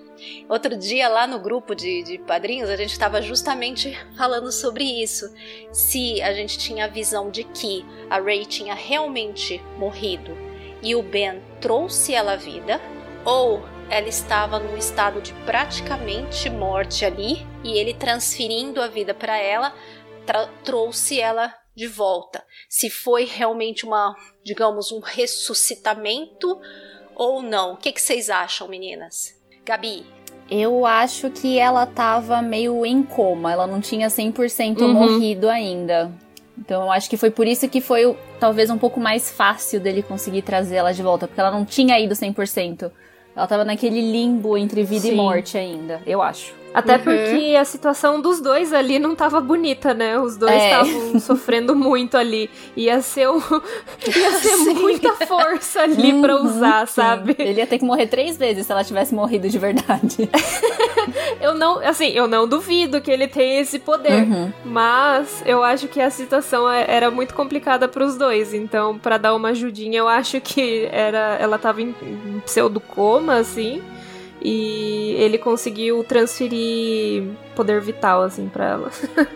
Outro 0.49 0.75
dia 0.75 1.07
lá 1.07 1.27
no 1.27 1.39
grupo 1.39 1.75
de, 1.75 2.01
de 2.01 2.17
padrinhos 2.17 2.69
a 2.69 2.75
gente 2.75 2.91
estava 2.91 3.21
justamente 3.21 3.95
falando 4.17 4.51
sobre 4.51 4.83
isso. 4.83 5.31
Se 5.71 6.21
a 6.21 6.33
gente 6.33 6.57
tinha 6.57 6.85
a 6.85 6.89
visão 6.89 7.29
de 7.29 7.43
que 7.43 7.85
a 8.09 8.19
Ray 8.19 8.45
tinha 8.45 8.73
realmente 8.73 9.61
morrido 9.77 10.35
e 10.81 10.95
o 10.95 11.03
Ben 11.03 11.41
trouxe 11.61 12.13
ela 12.13 12.33
à 12.33 12.35
vida, 12.35 12.81
ou 13.23 13.63
ela 13.89 14.07
estava 14.07 14.59
num 14.59 14.77
estado 14.77 15.21
de 15.21 15.33
praticamente 15.45 16.49
morte 16.49 17.05
ali 17.05 17.45
e 17.63 17.77
ele 17.77 17.93
transferindo 17.93 18.81
a 18.81 18.87
vida 18.87 19.13
para 19.13 19.37
ela 19.37 19.73
trouxe 20.63 21.21
ela 21.21 21.53
de 21.77 21.85
volta. 21.87 22.43
Se 22.67 22.89
foi 22.89 23.23
realmente 23.25 23.85
uma, 23.85 24.15
digamos, 24.43 24.91
um 24.91 24.99
ressuscitamento 24.99 26.59
ou 27.15 27.41
não. 27.43 27.73
O 27.73 27.77
que, 27.77 27.91
que 27.91 28.01
vocês 28.01 28.29
acham, 28.31 28.67
meninas? 28.67 29.35
Gabi, 29.63 30.03
Eu 30.49 30.85
acho 30.85 31.29
que 31.29 31.59
ela 31.59 31.85
tava 31.85 32.41
meio 32.41 32.85
em 32.85 33.03
coma, 33.03 33.51
ela 33.51 33.67
não 33.67 33.81
tinha 33.81 34.09
100% 34.09 34.79
Uhum. 34.81 34.93
morrido 34.93 35.49
ainda. 35.49 36.09
Então 36.57 36.83
eu 36.83 36.91
acho 36.91 37.09
que 37.09 37.17
foi 37.17 37.29
por 37.29 37.45
isso 37.45 37.67
que 37.67 37.81
foi 37.81 38.05
o- 38.05 38.15
talvez 38.39 38.69
um 38.69 38.77
pouco 38.77 38.97
mais 38.97 39.29
fácil 39.29 39.77
dele 39.81 40.01
conseguir 40.01 40.43
trazer 40.43 40.77
ela 40.77 40.93
de 40.93 41.03
volta, 41.03 41.27
porque 41.27 41.39
ela 41.41 41.51
não 41.51 41.65
tinha 41.65 41.99
ido 41.99 42.15
100%. 42.15 42.89
Ela 43.35 43.45
tava 43.45 43.65
naquele 43.65 43.99
limbo 43.99 44.57
entre 44.57 44.83
vida 44.83 45.05
e 45.07 45.09
Sim. 45.11 45.15
morte 45.17 45.57
ainda, 45.57 46.01
eu 46.05 46.21
acho. 46.21 46.55
Até 46.73 46.97
Uhum. 46.97 46.99
porque 47.03 47.55
a 47.59 47.65
situação 47.65 48.21
dos 48.21 48.39
dois 48.39 48.71
ali 48.71 48.99
não 48.99 49.15
tava 49.15 49.41
bonita, 49.41 49.93
né? 49.93 50.19
Os 50.19 50.37
dois 50.37 50.51
É. 50.53 50.65
estavam 50.81 51.19
sofrendo 51.19 51.75
muito 51.75 52.15
ali. 52.17 52.49
Ia 52.75 53.01
ser, 53.01 53.29
um... 53.29 53.37
ia 54.05 54.31
ser 54.33 54.57
Sim. 54.57 54.73
muita 54.75 55.13
força 55.25 55.81
ali 55.81 56.21
pra 56.21 56.35
Uhum, 56.35 56.45
usar, 56.45 56.87
sim. 56.87 56.93
sabe? 56.95 57.35
Ele 57.39 57.59
ia 57.59 57.67
ter 57.67 57.79
que 57.79 57.85
morrer 57.85 58.07
três 58.07 58.37
vezes 58.37 58.65
se 58.65 58.71
ela 58.71 58.83
tivesse 58.83 59.13
morrido 59.15 59.49
de 59.49 59.57
verdade. 59.57 60.29
Eu 61.39 61.53
não, 61.53 61.79
assim, 61.79 62.09
eu 62.09 62.27
não 62.27 62.47
duvido 62.47 62.99
que 62.99 63.09
ele 63.09 63.27
tenha 63.27 63.61
esse 63.61 63.79
poder. 63.79 64.23
Uhum. 64.23 64.51
Mas 64.65 65.41
eu 65.45 65.63
acho 65.63 65.87
que 65.87 66.01
a 66.01 66.09
situação 66.09 66.69
é- 66.69 66.85
era 66.87 67.09
muito 67.09 67.33
complicada 67.33 67.87
pros 67.87 68.17
dois. 68.17 68.53
Então, 68.53 68.97
pra 68.97 69.17
dar 69.17 69.33
uma 69.35 69.49
ajudinha, 69.49 69.99
eu 69.99 70.07
acho 70.07 70.41
que 70.41 70.87
era 70.91 71.37
ela 71.39 71.57
tava 71.57 71.81
em, 71.81 71.95
em 72.01 72.39
pseudo-coma, 72.45 73.35
assim. 73.35 73.81
E 74.49 75.13
ele 75.19 75.37
conseguiu 75.37 76.05
transferir 76.05 77.25
poder 77.53 77.81
vital, 77.81 78.23
assim, 78.23 78.47
pra 78.47 78.65
ela. 78.65 78.91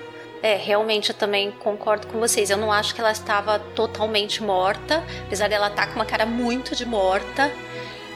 É, 0.43 0.55
realmente 0.55 1.11
eu 1.11 1.15
também 1.15 1.51
concordo 1.51 2.07
com 2.07 2.17
vocês. 2.17 2.49
Eu 2.49 2.57
não 2.57 2.71
acho 2.71 2.95
que 2.95 2.99
ela 2.99 3.11
estava 3.11 3.59
totalmente 3.75 4.41
morta, 4.41 5.03
apesar 5.27 5.47
dela 5.47 5.67
estar 5.67 5.85
com 5.85 5.93
uma 5.93 6.05
cara 6.05 6.25
muito 6.25 6.75
de 6.75 6.83
morta. 6.83 7.51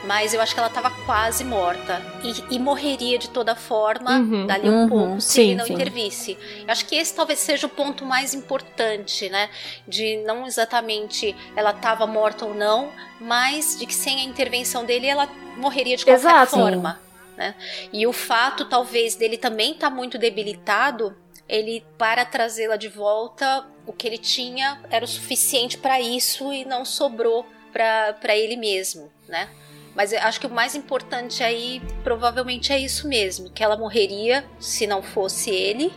Mas 0.05 0.33
eu 0.33 0.41
acho 0.41 0.53
que 0.53 0.59
ela 0.59 0.69
estava 0.69 0.91
quase 1.05 1.43
morta. 1.43 2.01
E, 2.23 2.55
e 2.55 2.59
morreria 2.59 3.17
de 3.17 3.29
toda 3.29 3.55
forma, 3.55 4.11
Uhum, 4.19 4.45
dali 4.45 4.69
um 4.69 4.83
uhum, 4.83 4.89
pouco, 4.89 5.21
se 5.21 5.33
sim, 5.33 5.41
ele 5.41 5.55
não 5.55 5.65
sim. 5.65 5.73
intervisse. 5.73 6.37
Eu 6.59 6.71
acho 6.71 6.85
que 6.85 6.95
esse 6.95 7.13
talvez 7.15 7.39
seja 7.39 7.67
o 7.67 7.69
ponto 7.69 8.05
mais 8.05 8.33
importante, 8.33 9.29
né? 9.29 9.49
De 9.87 10.17
não 10.17 10.45
exatamente 10.45 11.35
ela 11.55 11.71
estava 11.71 12.05
morta 12.05 12.45
ou 12.45 12.53
não, 12.53 12.91
mas 13.19 13.77
de 13.77 13.85
que 13.85 13.93
sem 13.93 14.21
a 14.21 14.23
intervenção 14.23 14.85
dele 14.85 15.07
ela 15.07 15.27
morreria 15.57 15.97
de 15.97 16.05
qualquer 16.05 16.19
Exato. 16.19 16.51
forma. 16.51 16.99
Né? 17.37 17.53
E 17.91 18.07
o 18.07 18.13
fato, 18.13 18.65
talvez, 18.65 19.15
dele 19.15 19.37
também 19.37 19.73
estar 19.73 19.89
muito 19.89 20.17
debilitado, 20.17 21.15
ele, 21.47 21.85
para 21.97 22.25
trazê-la 22.25 22.75
de 22.77 22.87
volta, 22.87 23.65
o 23.85 23.93
que 23.93 24.07
ele 24.07 24.17
tinha 24.17 24.81
era 24.89 25.03
o 25.05 25.07
suficiente 25.07 25.77
para 25.77 25.99
isso 25.99 26.51
e 26.53 26.65
não 26.65 26.85
sobrou 26.85 27.45
para 27.71 28.35
ele 28.35 28.55
mesmo, 28.55 29.11
né? 29.27 29.49
Mas 29.95 30.11
eu 30.11 30.19
acho 30.19 30.39
que 30.39 30.45
o 30.47 30.49
mais 30.49 30.75
importante 30.75 31.41
aí 31.43 31.81
provavelmente 32.03 32.73
é 32.73 32.79
isso 32.79 33.07
mesmo, 33.07 33.49
que 33.49 33.63
ela 33.63 33.77
morreria 33.77 34.45
se 34.59 34.85
não 34.85 35.01
fosse 35.01 35.49
ele 35.49 35.91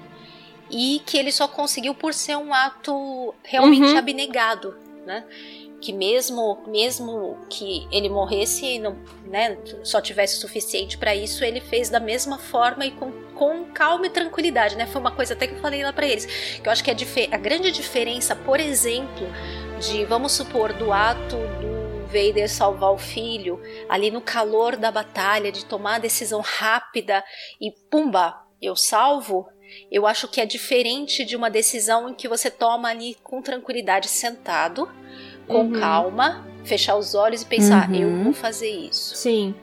e 0.71 1.03
que 1.05 1.17
ele 1.17 1.33
só 1.33 1.49
conseguiu 1.49 1.95
por 1.95 2.15
ser 2.15 2.37
um 2.37 2.53
ato 2.55 3.35
realmente 3.43 3.91
Uhum. 3.93 3.99
abnegado, 3.99 4.77
né? 5.07 5.25
Que 5.81 5.93
mesmo 5.93 6.59
mesmo 6.67 7.39
que 7.49 7.87
ele 7.91 8.09
morresse 8.09 8.67
e 8.67 8.79
não, 8.79 8.97
né, 9.27 9.57
só 9.85 10.01
tivesse 10.01 10.37
o 10.37 10.41
suficiente 10.41 10.99
para 10.99 11.15
isso, 11.15 11.45
ele 11.45 11.61
fez 11.61 11.89
da 11.89 12.01
mesma 12.01 12.37
forma 12.39 12.85
e 12.85 12.91
com, 12.91 13.11
com 13.35 13.65
calma 13.67 14.07
e 14.07 14.11
tranquilidade, 14.11 14.77
né? 14.77 14.87
Foi 14.87 15.01
uma 15.01 15.13
coisa 15.13 15.35
até 15.35 15.47
que 15.47 15.55
eu 15.55 15.61
falei 15.61 15.83
lá 15.85 15.93
para 15.93 16.07
eles, 16.07 16.27
que 16.61 16.69
eu 16.69 16.73
acho 16.73 16.83
que 16.85 16.91
a, 16.91 16.95
a 17.33 17.37
grande 17.39 17.71
diferença, 17.71 18.35
por 18.37 18.59
exemplo, 18.61 19.27
de 19.81 20.05
vamos 20.05 20.33
supor 20.33 20.73
do 20.73 20.93
ato 20.93 21.37
do 21.61 21.78
Vader 22.09 22.49
salvar 22.51 22.93
o 22.93 22.99
filho, 22.99 23.61
ali 23.89 24.11
no 24.11 24.21
calor 24.21 24.77
da 24.77 24.91
batalha, 24.91 25.53
de 25.53 25.65
tomar 25.65 25.97
a 25.97 25.99
decisão 25.99 26.41
rápida 26.41 27.23
e 27.61 27.71
pumba, 27.91 28.35
eu 28.61 28.75
salvo. 28.75 29.47
Eu 29.93 30.07
acho 30.07 30.27
que 30.29 30.41
é 30.41 30.47
diferente 30.47 31.25
de 31.25 31.37
uma 31.37 31.51
decisão 31.51 32.09
em 32.09 32.15
que 32.15 32.27
você 32.27 32.51
toma 32.51 32.89
ali 32.89 33.15
com 33.23 33.43
tranquilidade, 33.43 34.09
sentado, 34.09 34.89
com 35.47 35.67
Uhum. 35.67 35.73
calma, 35.81 36.47
fechar 36.65 36.97
os 36.97 37.15
olhos 37.15 37.43
e 37.43 37.47
pensar: 37.47 37.91
Uhum. 37.91 37.97
eu 37.97 38.25
vou 38.25 38.33
fazer 38.33 38.71
isso. 38.71 39.15
Sim. 39.15 39.55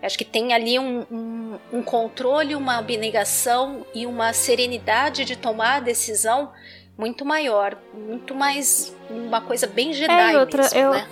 Acho 0.00 0.16
que 0.18 0.24
tem 0.24 0.52
ali 0.52 0.78
um, 0.78 1.04
um, 1.10 1.58
um 1.72 1.82
controle, 1.82 2.54
uma 2.56 2.78
abnegação 2.78 3.84
e 3.94 4.06
uma 4.06 4.32
serenidade 4.32 5.24
de 5.24 5.36
tomar 5.36 5.76
a 5.76 5.80
decisão 5.80 6.52
muito 6.98 7.24
maior, 7.24 7.76
muito 7.94 8.34
mais 8.34 8.94
uma 9.10 9.40
coisa 9.40 9.66
bem 9.66 9.92
Jedi 9.92 10.34
É, 10.34 10.38
outra, 10.38 10.62
mesmo, 10.62 10.78
eu- 10.78 10.90
né? 10.92 11.08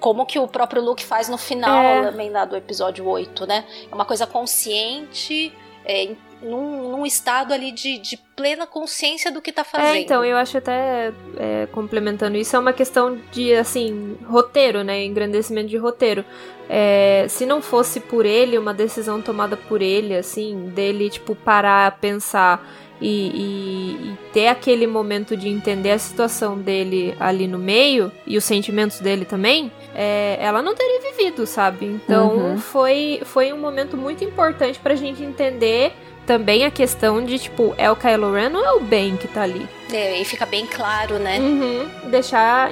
Como 0.00 0.26
que 0.26 0.38
o 0.38 0.46
próprio 0.46 0.82
Luke 0.82 1.04
faz 1.04 1.28
no 1.28 1.38
final 1.38 1.82
É. 1.82 2.02
também 2.02 2.30
lá 2.30 2.44
do 2.44 2.56
episódio 2.56 3.06
8, 3.06 3.46
né? 3.46 3.64
É 3.90 3.94
uma 3.94 4.04
coisa 4.04 4.26
consciente, 4.26 5.52
é, 5.84 6.10
num, 6.42 6.90
num, 6.90 7.06
estado 7.06 7.52
ali 7.52 7.72
de, 7.72 7.98
de, 7.98 8.16
plena 8.36 8.66
consciência 8.66 9.32
do 9.32 9.42
que 9.42 9.50
tá 9.52 9.64
fazendo. 9.64 9.96
É, 9.96 10.00
então, 10.00 10.24
eu 10.24 10.36
acho 10.36 10.58
até, 10.58 11.12
é, 11.36 11.66
complementando 11.72 12.36
isso, 12.36 12.54
é 12.54 12.58
uma 12.58 12.72
questão 12.72 13.18
de, 13.32 13.54
assim, 13.54 14.16
roteiro, 14.26 14.84
né? 14.84 15.04
Engrandecimento 15.04 15.68
de 15.68 15.76
roteiro. 15.76 16.24
É, 16.68 17.26
se 17.28 17.46
não 17.46 17.60
fosse 17.60 17.98
por 17.98 18.24
ele, 18.24 18.58
uma 18.58 18.74
decisão 18.74 19.20
tomada 19.20 19.56
por 19.56 19.82
ele, 19.82 20.14
assim, 20.14 20.68
dele, 20.68 21.10
tipo, 21.10 21.34
parar, 21.34 21.98
pensar 21.98 22.64
e, 23.00 23.08
e, 23.08 24.10
e, 24.10 24.18
ter 24.32 24.48
aquele 24.48 24.86
momento 24.86 25.36
de 25.36 25.48
entender 25.48 25.92
a 25.92 25.98
situação 25.98 26.58
dele 26.58 27.14
ali 27.18 27.46
no 27.46 27.58
meio 27.58 28.10
e 28.26 28.36
os 28.36 28.44
sentimentos 28.44 29.00
dele 29.00 29.24
também, 29.24 29.70
é, 30.00 30.38
ela 30.40 30.62
não 30.62 30.76
teria 30.76 31.10
vivido, 31.10 31.44
sabe? 31.44 31.86
Então 31.86 32.28
uhum. 32.28 32.58
foi, 32.58 33.20
foi 33.24 33.52
um 33.52 33.58
momento 33.58 33.96
muito 33.96 34.22
importante 34.22 34.78
pra 34.78 34.94
gente 34.94 35.24
entender 35.24 35.92
também 36.24 36.64
a 36.64 36.70
questão 36.70 37.24
de, 37.24 37.36
tipo, 37.36 37.74
é 37.76 37.90
o 37.90 37.96
Kylo 37.96 38.32
Ren 38.32 38.54
ou 38.54 38.64
é 38.64 38.72
o 38.74 38.80
Ben 38.80 39.16
que 39.16 39.26
tá 39.26 39.42
ali? 39.42 39.68
É, 39.92 40.20
e 40.20 40.24
fica 40.24 40.46
bem 40.46 40.66
claro, 40.66 41.18
né? 41.18 41.40
Uhum, 41.40 42.10
deixar 42.10 42.70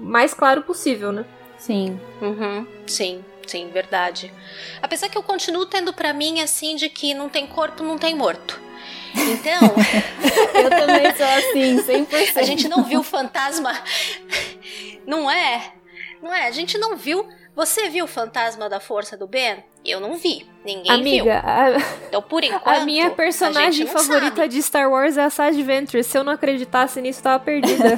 mais 0.00 0.32
claro 0.32 0.62
possível, 0.62 1.12
né? 1.12 1.26
Sim. 1.58 2.00
Uhum, 2.22 2.66
sim. 2.86 3.22
Sim, 3.46 3.68
verdade. 3.70 4.32
Apesar 4.80 5.10
que 5.10 5.18
eu 5.18 5.22
continuo 5.22 5.66
tendo 5.66 5.92
para 5.92 6.14
mim 6.14 6.40
assim 6.40 6.76
de 6.76 6.88
que 6.88 7.12
não 7.12 7.28
tem 7.28 7.46
corpo, 7.46 7.82
não 7.82 7.98
tem 7.98 8.14
morto. 8.14 8.58
Então. 9.14 9.74
eu 10.54 10.70
também 10.70 11.14
sou 11.14 11.26
assim, 11.26 12.06
100%. 12.06 12.36
A 12.40 12.42
gente 12.42 12.68
não 12.68 12.84
viu 12.84 13.00
o 13.00 13.04
fantasma. 13.04 13.76
Não 15.06 15.30
é? 15.30 15.72
Não 16.22 16.32
é? 16.32 16.46
A 16.46 16.52
gente 16.52 16.78
não 16.78 16.96
viu. 16.96 17.26
Você 17.54 17.90
viu 17.90 18.04
o 18.04 18.08
fantasma 18.08 18.68
da 18.68 18.80
força 18.80 19.16
do 19.16 19.26
Ben? 19.26 19.64
Eu 19.84 20.00
não 20.00 20.16
vi. 20.16 20.46
Ninguém 20.64 20.90
Amiga, 20.90 21.24
viu. 21.24 21.32
A... 21.32 21.76
Então, 22.08 22.22
por 22.22 22.42
enquanto. 22.44 22.68
A 22.68 22.84
minha 22.84 23.10
personagem 23.10 23.86
a 23.86 23.90
favorita 23.90 24.36
sabe. 24.36 24.48
de 24.48 24.62
Star 24.62 24.90
Wars 24.90 25.16
é 25.16 25.24
a 25.24 25.30
Sage 25.30 25.62
Ventress. 25.62 26.08
Se 26.08 26.16
eu 26.16 26.24
não 26.24 26.32
acreditasse 26.32 27.00
nisso, 27.00 27.18
eu 27.18 27.24
tava 27.24 27.44
perdida. 27.44 27.82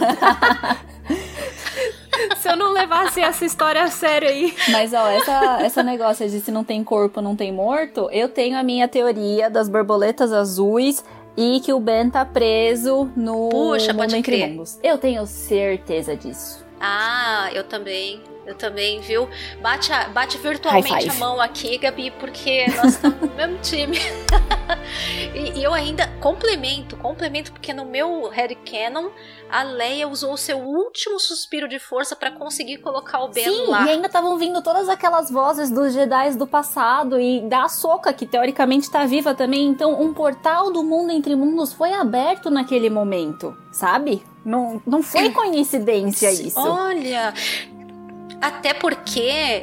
se 2.36 2.48
eu 2.48 2.56
não 2.56 2.72
levasse 2.72 3.20
essa 3.20 3.44
história 3.44 3.82
a 3.82 3.88
sério 3.88 4.28
aí. 4.28 4.54
Mas, 4.70 4.94
ó, 4.94 5.06
essa, 5.08 5.58
essa 5.60 5.82
negócio 5.82 6.28
de 6.28 6.40
se 6.40 6.50
não 6.50 6.64
tem 6.64 6.82
corpo, 6.82 7.20
não 7.20 7.36
tem 7.36 7.52
morto, 7.52 8.08
eu 8.10 8.28
tenho 8.28 8.58
a 8.58 8.62
minha 8.62 8.88
teoria 8.88 9.50
das 9.50 9.68
borboletas 9.68 10.32
azuis 10.32 11.04
e 11.36 11.60
que 11.60 11.72
o 11.72 11.80
Ben 11.80 12.08
tá 12.08 12.24
preso 12.24 13.10
no 13.16 13.50
Puxa, 13.50 13.92
mundo 13.92 13.98
pode 13.98 14.22
crer. 14.22 14.56
Eu 14.82 14.96
tenho 14.96 15.26
certeza 15.26 16.16
disso. 16.16 16.63
Ah, 16.86 17.48
eu 17.54 17.64
também. 17.64 18.33
Eu 18.46 18.54
também, 18.54 19.00
viu? 19.00 19.28
Bate, 19.62 19.92
a, 19.92 20.08
bate 20.08 20.36
virtualmente 20.38 21.08
a 21.08 21.14
mão 21.14 21.40
aqui, 21.40 21.78
Gabi, 21.78 22.10
porque 22.10 22.66
nós 22.76 22.94
estamos 22.94 23.20
no 23.20 23.34
mesmo 23.34 23.58
time. 23.58 23.98
e, 25.34 25.58
e 25.58 25.64
eu 25.64 25.72
ainda 25.72 26.06
complemento, 26.20 26.96
complemento, 26.96 27.52
porque 27.52 27.72
no 27.72 27.86
meu 27.86 28.28
headcanon, 28.28 29.08
a 29.50 29.62
Leia 29.62 30.06
usou 30.08 30.34
o 30.34 30.36
seu 30.36 30.58
último 30.58 31.18
suspiro 31.18 31.68
de 31.68 31.78
força 31.78 32.14
pra 32.14 32.30
conseguir 32.30 32.78
colocar 32.78 33.24
o 33.24 33.28
Ben 33.28 33.44
Sim, 33.44 33.66
lá. 33.68 33.86
e 33.86 33.90
ainda 33.90 34.08
estavam 34.08 34.36
vindo 34.36 34.62
todas 34.62 34.88
aquelas 34.88 35.30
vozes 35.30 35.70
dos 35.70 35.94
Jedi 35.94 36.36
do 36.36 36.46
passado 36.46 37.20
e 37.20 37.40
da 37.42 37.68
Soca 37.68 38.12
que 38.12 38.26
teoricamente 38.26 38.90
tá 38.90 39.04
viva 39.04 39.34
também. 39.34 39.66
Então, 39.66 40.00
um 40.00 40.12
portal 40.12 40.70
do 40.70 40.82
mundo 40.82 41.12
entre 41.12 41.34
mundos 41.34 41.72
foi 41.72 41.92
aberto 41.92 42.50
naquele 42.50 42.90
momento, 42.90 43.56
sabe? 43.72 44.22
Não, 44.44 44.82
não 44.86 45.02
foi 45.02 45.30
coincidência 45.32 46.30
isso. 46.30 46.60
Olha, 46.60 47.32
até 48.40 48.74
porque 48.74 49.20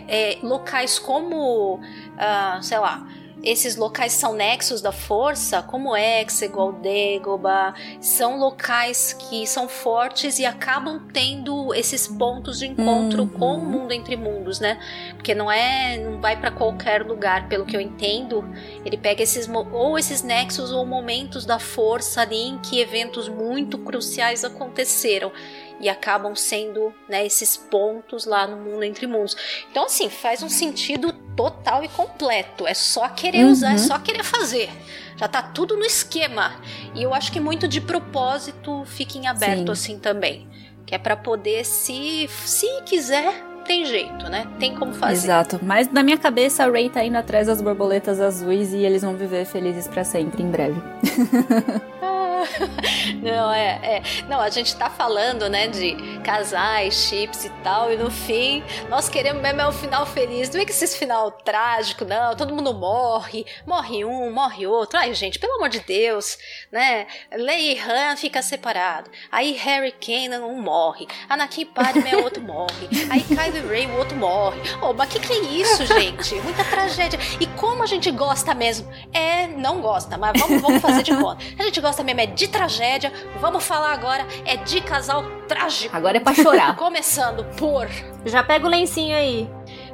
é, 0.08 0.38
locais 0.42 0.98
como, 1.00 1.80
ah, 2.18 2.60
sei 2.62 2.80
lá, 2.80 3.08
esses 3.44 3.76
locais 3.76 4.14
são 4.14 4.34
nexos 4.34 4.82
da 4.82 4.92
força, 4.92 5.64
como 5.64 5.98
Exegol, 5.98 6.74
Dagobah, 6.74 7.74
são 8.00 8.38
locais 8.38 9.14
que 9.14 9.48
são 9.48 9.68
fortes 9.68 10.38
e 10.38 10.46
acabam 10.46 11.02
tendo 11.12 11.74
esses 11.74 12.08
pontos 12.08 12.60
de 12.60 12.68
encontro 12.68 13.24
Uhum. 13.24 13.30
com 13.30 13.54
o 13.56 13.66
mundo 13.66 13.94
entre 13.94 14.16
mundos, 14.16 14.60
né? 14.60 14.80
Porque 15.16 15.34
não 15.34 15.52
é, 15.52 15.98
não 15.98 16.22
vai 16.22 16.40
para 16.40 16.52
qualquer 16.52 17.04
lugar, 17.04 17.48
pelo 17.50 17.66
que 17.66 17.76
eu 17.76 17.82
entendo. 17.82 18.48
Ele 18.86 18.98
pega 18.98 19.24
esses 19.24 19.50
ou 19.72 19.98
esses 19.98 20.22
nexos 20.22 20.72
ou 20.72 20.86
momentos 20.86 21.44
da 21.44 21.58
força 21.58 22.22
ali 22.22 22.48
em 22.48 22.60
que 22.60 22.80
eventos 22.80 23.28
muito 23.28 23.78
cruciais 23.80 24.44
aconteceram 24.44 25.32
e 25.80 25.90
acabam 25.90 26.36
sendo 26.36 26.94
né, 27.08 27.26
esses 27.26 27.56
pontos 27.58 28.26
lá 28.26 28.46
no 28.48 28.58
mundo 28.58 28.84
entre 28.84 29.08
mundos. 29.08 29.36
Então, 29.72 29.86
assim, 29.86 30.10
faz 30.10 30.44
um 30.44 30.50
sentido 30.50 31.14
total 31.36 31.84
e 31.84 31.88
completo. 31.88 32.68
É 32.68 32.74
só 32.74 33.08
querer 33.10 33.46
usar, 33.46 33.70
é 33.70 33.72
Uhum. 33.74 33.78
só 33.80 34.00
querer 34.00 34.24
fazer. 34.24 34.70
Já 35.18 35.28
tá 35.28 35.42
tudo 35.42 35.78
no 35.78 35.86
esquema. 35.86 36.54
E 36.96 37.04
eu 37.04 37.14
acho 37.14 37.32
que 37.32 37.40
muito 37.40 37.68
de 37.68 37.80
propósito 37.82 38.84
fica 38.86 39.18
em 39.18 39.28
aberto 39.28 39.68
Sim. 39.68 39.72
assim 39.72 40.00
também. 40.00 40.48
Que 40.86 40.96
é 40.96 40.98
pra 40.98 41.16
poder, 41.16 41.64
se, 41.66 42.28
se 42.46 42.68
quiser, 42.86 43.34
tem 43.66 43.86
jeito, 43.86 44.28
né? 44.30 44.48
Tem 44.60 44.76
como 44.76 44.94
fazer. 44.94 45.14
Exato. 45.14 45.60
Mas 45.62 45.90
na 45.92 46.02
minha 46.04 46.18
cabeça, 46.18 46.64
a 46.66 46.70
Rey 46.70 46.90
tá 46.90 47.04
indo 47.04 47.16
atrás 47.18 47.48
das 47.48 47.62
borboletas 47.62 48.20
azuis 48.20 48.74
e 48.74 48.78
eles 48.80 49.02
vão 49.04 49.16
viver 49.16 49.46
felizes 49.46 49.88
pra 49.88 50.04
sempre 50.04 50.42
em 50.44 50.50
breve. 50.50 50.82
Não, 53.22 53.52
é, 53.52 53.80
é. 53.84 54.04
Não, 54.28 54.40
a 54.40 54.50
gente 54.50 54.76
tá 54.76 54.90
falando, 54.90 55.50
né, 55.50 55.68
de 55.68 55.96
casais, 56.24 56.94
chips 56.94 57.46
e 57.46 57.50
tal, 57.64 57.92
e 57.92 57.98
no 57.98 58.10
fim, 58.10 58.64
nós 58.90 59.10
queremos 59.10 59.42
mesmo 59.42 59.62
é 59.62 59.68
um 59.68 59.72
final 59.72 60.06
feliz. 60.06 60.50
Não 60.50 60.62
é 60.62 60.66
que 60.66 60.72
esse 60.72 60.98
final 60.98 61.32
trágico, 61.32 62.06
não. 62.06 62.36
Todo 62.36 62.54
mundo 62.54 62.74
morre, 62.74 63.46
morre 63.66 64.04
um, 64.06 64.32
morre 64.32 64.66
outro. 64.66 64.98
Ai, 64.98 65.14
gente, 65.14 65.40
pelo 65.40 65.56
amor 65.56 65.70
de 65.70 65.80
Deus, 65.80 66.38
né? 66.72 67.08
Leia 67.32 67.74
e 67.74 67.80
Han 67.80 68.16
fica 68.16 68.42
separado. 68.42 69.10
Aí 69.32 69.54
Harry 69.54 69.92
Kanan 69.92 70.46
um 70.46 70.62
morre. 70.62 71.08
Anakin 71.30 71.66
Padme 71.66 72.16
outro 72.16 72.42
morre. 72.42 72.90
Aí 73.10 73.22
Kylo 73.22 73.68
Ray 73.68 73.88
o 73.88 73.98
outro 73.98 74.18
morre. 74.18 74.60
Oh, 74.82 74.94
mas 74.94 75.10
que 75.10 75.20
que 75.20 75.34
é 75.34 75.40
isso, 75.40 75.86
gente? 75.86 76.36
Muita 76.36 76.64
tragédia. 76.64 77.20
E 77.40 77.48
como 77.48 77.84
a 77.84 77.86
gente 77.86 78.10
gosta 78.12 78.54
mesmo? 78.54 78.92
É, 79.14 79.48
não 79.48 79.82
gosta, 79.82 80.18
mas 80.18 80.40
vamos, 80.40 80.62
vamos 80.62 80.82
fazer 80.82 81.04
de 81.04 81.16
conta. 81.16 81.44
A 81.58 81.64
gente 81.64 81.80
gosta 81.80 82.04
mesmo 82.04 82.22
é 82.22 82.28
de 82.36 82.48
tragédia. 82.48 83.12
Vamos 83.40 83.64
falar 83.64 83.92
agora 83.94 84.26
é 84.46 84.58
de 84.58 84.82
casal 84.82 85.24
trágico. 85.48 85.96
Agora 85.96 86.18
é 86.18 86.20
pra 86.20 86.34
chorar. 86.34 86.76
Começando 86.78 87.44
por 87.58 87.88
Já 88.26 88.44
pega 88.44 88.66
o 88.66 88.70
lencinho 88.70 89.16
aí. 89.16 89.50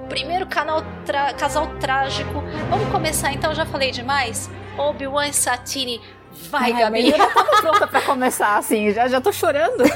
primeiro 0.10 0.46
canal 0.48 0.82
tra- 1.06 1.34
casal 1.34 1.68
trágico. 1.80 2.44
Vamos 2.70 2.90
começar 2.92 3.32
então, 3.34 3.54
já 3.54 3.66
falei 3.66 3.92
demais? 3.92 4.50
Obi-Wan 4.78 5.32
Satine. 5.32 6.00
Vai, 6.52 6.72
Ai, 6.72 6.82
Gabi. 6.82 7.10
eu 7.10 7.18
já 7.18 7.28
tava 7.28 7.62
pronta 7.62 7.88
pra 7.88 8.02
começar, 8.02 8.58
assim. 8.58 8.92
Já, 8.92 9.08
já 9.08 9.20
tô 9.20 9.32
chorando. 9.32 9.84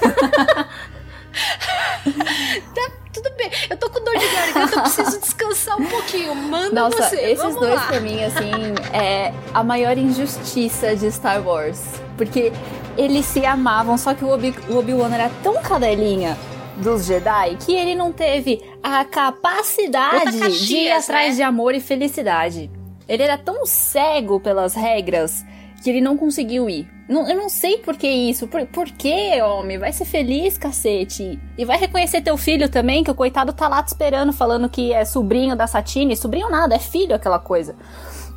Tudo 3.14 3.30
bem, 3.36 3.49
eu 3.70 3.78
tô 3.78 3.89
com 3.89 4.03
dor 4.03 4.18
de 4.18 4.26
garganta, 4.28 4.76
eu 4.76 4.82
preciso 4.84 5.20
descansar 5.20 5.80
um 5.80 5.86
pouquinho. 5.86 6.34
Manda 6.34 6.82
Nossa, 6.84 7.03
você. 7.09 7.16
esses 7.18 7.38
Vamos 7.43 7.59
dois 7.59 7.76
lá. 7.76 7.88
pra 7.88 7.99
mim, 7.99 8.24
assim, 8.24 8.51
é 8.93 9.34
a 9.53 9.64
maior 9.64 9.97
injustiça 9.97 10.95
de 10.95 11.12
Star 11.12 11.45
Wars. 11.45 11.82
Porque 12.18 12.51
eles 12.97 13.26
se 13.26 13.45
amavam, 13.45 13.97
só 13.97 14.14
que 14.14 14.24
o 14.24 14.30
Obi- 14.30 14.55
Obi-Wan 14.70 15.14
era 15.14 15.30
tão 15.43 15.62
cadelinha 15.62 16.38
dos 16.78 17.05
Jedi 17.05 17.57
que 17.66 17.76
ele 17.76 17.95
não 17.95 18.12
teve 18.14 18.62
a 18.82 19.03
capacidade 19.05 20.16
Outra 20.16 20.32
de 20.32 20.38
ir 20.38 20.41
Caxias, 20.41 21.03
atrás 21.03 21.30
né? 21.32 21.36
de 21.36 21.43
amor 21.43 21.76
e 21.76 21.80
felicidade. 21.82 22.72
Ele 23.07 23.24
era 23.24 23.38
tão 23.38 23.66
cego 23.66 24.39
pelas 24.39 24.74
regras 24.74 25.43
que 25.84 25.89
ele 25.89 25.99
não 26.01 26.16
conseguiu 26.16 26.70
ir. 26.70 26.88
Não- 27.12 27.30
eu 27.30 27.36
não 27.36 27.49
sei 27.49 27.78
por 27.80 27.97
que 27.97 28.07
isso. 28.07 28.47
Por, 28.47 28.66
por 28.68 28.86
que, 28.89 29.41
homem? 29.41 29.78
Vai 29.78 29.91
ser 29.91 30.05
feliz, 30.05 30.57
cacete. 30.57 31.38
E 31.57 31.66
vai 31.66 31.78
reconhecer 31.78 32.22
teu 32.22 32.38
filho 32.38 32.70
também, 32.70 33.03
que 33.03 33.12
o 33.12 33.16
coitado 33.16 33.51
tá 33.53 33.68
lá 33.68 33.84
te 33.84 33.89
esperando, 33.89 34.32
falando 34.32 34.70
que 34.70 34.93
é 34.93 35.03
sobrinho 35.03 35.55
da 35.55 35.68
Satine. 35.68 36.16
Sobrinho 36.16 36.49
nada, 36.49 36.74
é 36.76 36.80
filho 36.80 37.14
aquela 37.14 37.39
coisa. 37.39 37.76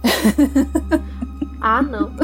Ah, 1.66 1.80
não. 1.80 2.14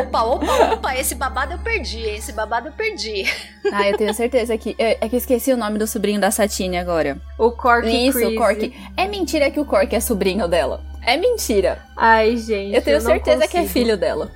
Opa, 0.00 0.22
opa, 0.24 0.72
opa, 0.74 0.96
esse 0.96 1.14
babado 1.14 1.52
eu 1.52 1.58
perdi, 1.58 2.00
esse 2.00 2.32
babado 2.32 2.68
eu 2.68 2.72
perdi. 2.72 3.24
Ah, 3.72 3.88
eu 3.88 3.96
tenho 3.96 4.12
certeza 4.12 4.58
que. 4.58 4.74
É, 4.78 4.98
é 5.00 5.08
que 5.08 5.14
eu 5.14 5.18
esqueci 5.18 5.52
o 5.52 5.56
nome 5.56 5.78
do 5.78 5.86
sobrinho 5.86 6.20
da 6.20 6.30
Satine 6.30 6.76
agora. 6.76 7.16
O 7.38 7.52
Corky 7.52 8.08
Isso, 8.08 8.18
Crazy. 8.18 8.34
o 8.34 8.38
Cork. 8.38 8.74
É 8.96 9.06
mentira 9.06 9.50
que 9.50 9.60
o 9.60 9.64
Cork 9.64 9.94
é 9.94 10.00
sobrinho 10.00 10.48
dela. 10.48 10.82
É 11.06 11.16
mentira. 11.16 11.78
Ai, 11.96 12.36
gente. 12.36 12.74
Eu 12.74 12.82
tenho 12.82 12.98
não 12.98 13.06
certeza 13.06 13.46
que 13.46 13.56
é 13.56 13.64
filho 13.66 13.96
dela. 13.96 14.30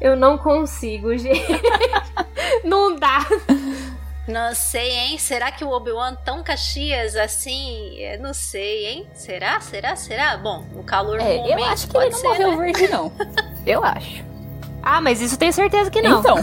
Eu 0.00 0.16
não 0.16 0.36
consigo, 0.36 1.16
gente. 1.16 1.46
não 2.64 2.94
dá. 2.96 3.26
Não 4.26 4.54
sei, 4.54 4.90
hein? 4.90 5.18
Será 5.18 5.50
que 5.50 5.64
o 5.64 5.70
Obi-Wan 5.70 6.14
tão 6.24 6.42
Caxias 6.42 7.16
assim? 7.16 7.96
Eu 7.96 8.20
não 8.20 8.34
sei, 8.34 8.86
hein? 8.86 9.06
Será? 9.14 9.60
Será? 9.60 9.96
Será? 9.96 10.36
Bom, 10.36 10.64
o 10.74 10.82
calor 10.82 11.18
do 11.18 11.24
É, 11.24 11.36
momento 11.38 11.58
eu 11.58 11.64
acho 11.64 11.86
que 11.86 11.92
pode 11.92 12.06
ele 12.06 12.14
não 12.14 12.20
ser, 12.20 12.28
morreu 12.28 12.50
né? 12.58 12.64
virgem, 12.66 12.88
não. 12.88 13.12
Eu 13.66 13.84
acho. 13.84 14.24
Ah, 14.82 15.00
mas 15.00 15.20
isso 15.20 15.38
tenho 15.38 15.52
certeza 15.52 15.90
que 15.90 16.00
não. 16.00 16.20
Então, 16.20 16.36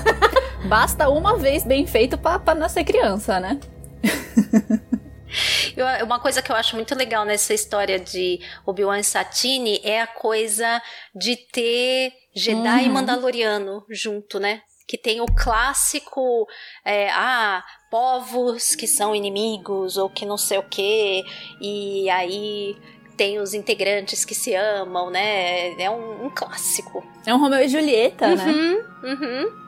basta 0.65 1.09
uma 1.09 1.38
vez 1.38 1.63
bem 1.63 1.86
feito 1.88 2.17
pra, 2.17 2.38
pra 2.39 2.53
nascer 2.55 2.83
criança, 2.83 3.39
né? 3.39 3.59
Eu, 5.75 6.05
uma 6.05 6.19
coisa 6.19 6.41
que 6.41 6.51
eu 6.51 6.55
acho 6.55 6.75
muito 6.75 6.95
legal 6.95 7.25
nessa 7.25 7.53
história 7.53 7.99
de 7.99 8.39
Obi-Wan 8.65 9.03
Satine 9.03 9.81
é 9.83 10.01
a 10.01 10.07
coisa 10.07 10.81
de 11.13 11.36
ter 11.36 12.13
Jedi 12.36 12.57
uhum. 12.57 12.86
e 12.86 12.89
Mandaloriano 12.89 13.86
junto, 13.89 14.39
né? 14.39 14.61
Que 14.88 14.97
tem 14.97 15.19
o 15.21 15.25
clássico, 15.25 16.47
é, 16.83 17.09
ah, 17.11 17.63
povos 17.89 18.75
que 18.75 18.88
são 18.88 19.15
inimigos 19.15 19.97
ou 19.97 20.09
que 20.09 20.25
não 20.25 20.38
sei 20.38 20.59
o 20.59 20.63
quê, 20.63 21.23
e 21.59 22.09
aí 22.09 22.75
tem 23.15 23.39
os 23.39 23.53
integrantes 23.53 24.25
que 24.25 24.36
se 24.36 24.53
amam, 24.53 25.09
né? 25.09 25.71
É 25.81 25.89
um, 25.89 26.25
um 26.25 26.29
clássico. 26.29 27.03
É 27.25 27.33
um 27.33 27.39
Romeu 27.39 27.61
e 27.61 27.67
Julieta, 27.67 28.27
uhum, 28.27 28.36
né? 28.36 28.86
Uhum. 29.03 29.64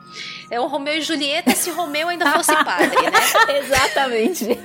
É 0.50 0.60
um 0.60 0.66
Romeu 0.66 0.94
e 0.94 1.02
Julieta 1.02 1.54
se 1.54 1.70
Romeu 1.70 2.08
ainda 2.08 2.32
fosse 2.32 2.54
padre, 2.64 2.96
né? 3.02 3.10
Exatamente. 3.58 4.46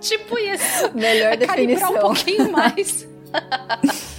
tipo 0.00 0.38
isso. 0.38 0.90
Melhor 0.94 1.36
definição. 1.36 1.94
um 1.94 1.98
pouquinho 1.98 2.50
mais. 2.52 3.06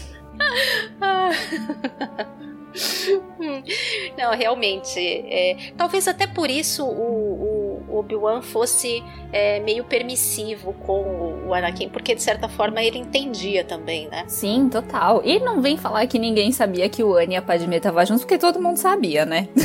Não, 4.18 4.32
realmente. 4.32 4.99
É, 4.99 5.72
talvez 5.78 6.07
até 6.07 6.28
por 6.28 6.49
isso 6.49 6.86
o, 6.86 6.89
o 6.89 7.57
Obi-Wan 8.00 8.41
fosse 8.41 9.04
é, 9.32 9.60
meio 9.60 9.84
permissivo 9.84 10.74
com 10.74 11.45
o 11.48 11.54
Anakin, 11.54 11.89
porque 11.89 12.16
de 12.16 12.22
certa 12.22 12.48
forma 12.48 12.82
ele 12.82 12.98
entendia 12.98 13.64
também, 13.64 14.08
né? 14.08 14.26
Sim, 14.28 14.70
total. 14.70 15.22
E 15.24 15.39
não 15.39 15.62
vem 15.62 15.78
falar 15.78 16.06
que 16.08 16.20
ninguém 16.20 16.52
sabia 16.52 16.89
que 16.89 17.04
o 17.04 17.16
Anne 17.16 17.36
e 17.36 17.38
a 17.38 17.41
Padme 17.41 17.78
estavam 17.78 18.06
juntos, 18.06 18.24
porque 18.24 18.38
todo 18.38 18.62
mundo 18.62 18.78
sabia, 18.78 19.26
né? 19.26 19.48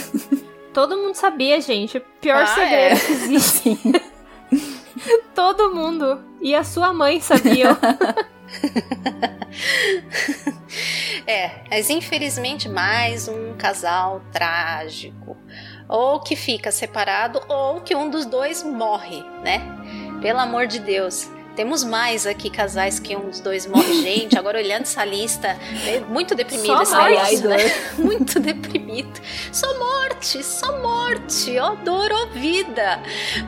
Todo 0.73 0.97
mundo 0.97 1.15
sabia, 1.15 1.61
gente. 1.61 1.99
O 1.99 2.01
pior 2.19 2.43
ah, 2.43 2.47
segredo 2.47 2.95
é. 2.95 2.99
que 2.99 3.13
existe. 3.13 3.79
todo 5.35 5.75
mundo. 5.75 6.25
E 6.41 6.55
a 6.55 6.65
sua 6.65 6.93
mãe 6.93 7.21
sabia. 7.21 7.77
é, 11.27 11.51
mas 11.71 11.91
infelizmente 11.91 12.69
mais 12.69 13.29
um 13.29 13.55
casal 13.55 14.23
trágico. 14.33 15.37
Ou 15.89 16.21
que 16.21 16.37
fica 16.37 16.71
separado, 16.71 17.41
ou 17.49 17.81
que 17.81 17.95
um 17.95 18.09
dos 18.09 18.27
dois 18.27 18.63
morre, 18.63 19.23
né? 19.43 19.61
Pelo 20.21 20.39
amor 20.39 20.67
de 20.67 20.79
Deus. 20.79 21.29
Temos 21.55 21.85
mais 21.85 22.27
aqui 22.27 22.49
casais 22.49 22.99
que 22.99 23.15
um 23.15 23.29
dos 23.29 23.41
dois 23.41 23.67
morre. 23.67 23.93
Gente, 24.03 24.39
agora 24.39 24.59
olhando 24.59 24.83
essa 24.83 25.05
lista, 25.05 25.59
é 25.87 26.01
muito 26.01 26.35
deprimido 26.35 26.85
só 26.87 27.09
esse 27.09 27.43
negócio, 27.43 27.49
né? 27.49 27.57
Muito 27.99 28.41
deprimido. 28.41 29.21
Só 29.53 29.79
morte, 29.79 30.43
só 30.43 30.81
morte, 30.81 31.59
ó 31.59 31.75
dor, 31.75 32.11
ó 32.11 32.27
vida. 32.27 33.03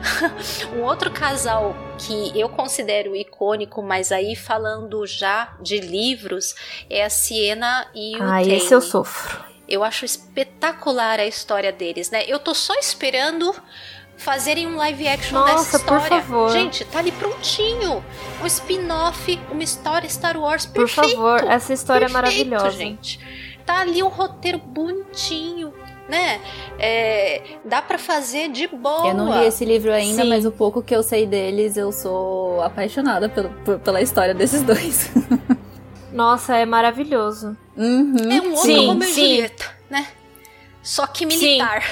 Um 0.75 0.83
outro 0.83 1.09
casal 1.11 1.75
que 1.97 2.37
eu 2.39 2.49
considero 2.49 3.15
icônico, 3.15 3.81
mas 3.81 4.11
aí 4.11 4.35
falando 4.35 5.05
já 5.07 5.55
de 5.61 5.79
livros, 5.79 6.55
é 6.89 7.03
a 7.03 7.09
Siena 7.09 7.87
e 7.95 8.17
o 8.17 8.23
Ah, 8.23 8.43
esse 8.43 8.73
eu 8.73 8.81
sofro. 8.81 9.54
Eu 9.67 9.83
acho 9.83 10.05
espetacular 10.05 11.19
a 11.19 11.25
história 11.25 11.71
deles, 11.71 12.09
né? 12.09 12.23
Eu 12.27 12.39
tô 12.39 12.53
só 12.53 12.73
esperando 12.75 13.53
fazerem 14.17 14.67
um 14.67 14.75
live 14.75 15.07
action 15.07 15.39
Nossa, 15.39 15.55
dessa 15.55 15.77
história. 15.77 16.01
Por 16.01 16.09
favor. 16.09 16.49
Gente, 16.51 16.85
tá 16.85 16.99
ali 16.99 17.11
prontinho. 17.11 18.03
Um 18.41 18.45
spin-off, 18.45 19.39
uma 19.51 19.63
história 19.63 20.09
Star 20.09 20.37
Wars 20.37 20.65
perfeito. 20.65 21.17
Por 21.17 21.39
favor, 21.39 21.51
essa 21.51 21.73
história 21.73 22.07
perfeito, 22.07 22.25
é 22.25 22.45
maravilhosa. 22.49 22.71
gente. 22.77 23.19
Tá 23.65 23.81
ali 23.81 24.01
um 24.01 24.07
roteiro 24.07 24.57
bonitinho. 24.57 25.73
Né? 26.07 26.39
É, 26.77 27.41
dá 27.65 27.81
para 27.81 27.97
fazer 27.97 28.49
de 28.51 28.67
boa. 28.67 29.07
Eu 29.07 29.15
não 29.15 29.39
li 29.39 29.47
esse 29.47 29.65
livro 29.65 29.91
ainda, 29.91 30.21
Sim. 30.21 30.29
mas 30.29 30.45
o 30.45 30.51
pouco 30.51 30.83
que 30.83 30.95
eu 30.95 31.01
sei 31.01 31.25
deles, 31.25 31.77
eu 31.77 31.91
sou 31.91 32.61
apaixonada 32.61 33.27
pelo, 33.27 33.49
pela 33.79 33.99
história 33.99 34.31
desses 34.31 34.61
dois. 34.61 35.09
Nossa, 36.15 36.55
é 36.55 36.65
maravilhoso. 36.65 37.57
Uhum. 37.75 38.15
É 38.31 38.41
um 38.41 38.51
outro 38.51 38.61
Sim, 38.61 38.87
Romeu 38.87 39.09
e 39.09 39.11
sim. 39.11 39.21
Julieta, 39.21 39.65
né? 39.89 40.07
Só 40.81 41.05
que 41.07 41.25
militar. 41.25 41.83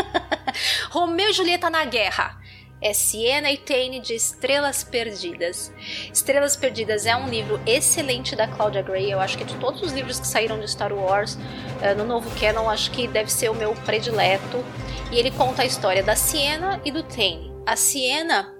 Romeu 0.88 1.28
e 1.28 1.32
Julieta 1.34 1.68
na 1.68 1.84
guerra. 1.84 2.40
É 2.80 2.94
Siena 2.94 3.52
e 3.52 3.58
Tane 3.58 4.00
de 4.00 4.14
Estrelas 4.14 4.82
Perdidas. 4.82 5.70
Estrelas 6.10 6.56
Perdidas 6.56 7.04
é 7.04 7.14
um 7.14 7.28
livro 7.28 7.60
excelente 7.66 8.34
da 8.34 8.48
Claudia 8.48 8.80
Gray. 8.80 9.12
Eu 9.12 9.20
acho 9.20 9.36
que 9.36 9.44
de 9.44 9.54
todos 9.56 9.82
os 9.82 9.92
livros 9.92 10.18
que 10.18 10.26
saíram 10.26 10.58
de 10.58 10.66
Star 10.66 10.92
Wars 10.92 11.38
eh, 11.82 11.94
no 11.94 12.04
novo 12.04 12.28
canon, 12.40 12.70
acho 12.70 12.90
que 12.90 13.06
deve 13.06 13.30
ser 13.30 13.50
o 13.50 13.54
meu 13.54 13.74
predileto. 13.84 14.64
E 15.12 15.18
ele 15.18 15.30
conta 15.30 15.60
a 15.60 15.66
história 15.66 16.02
da 16.02 16.16
Siena 16.16 16.80
e 16.86 16.90
do 16.90 17.02
Tane. 17.02 17.52
A 17.66 17.76
Siena 17.76 18.52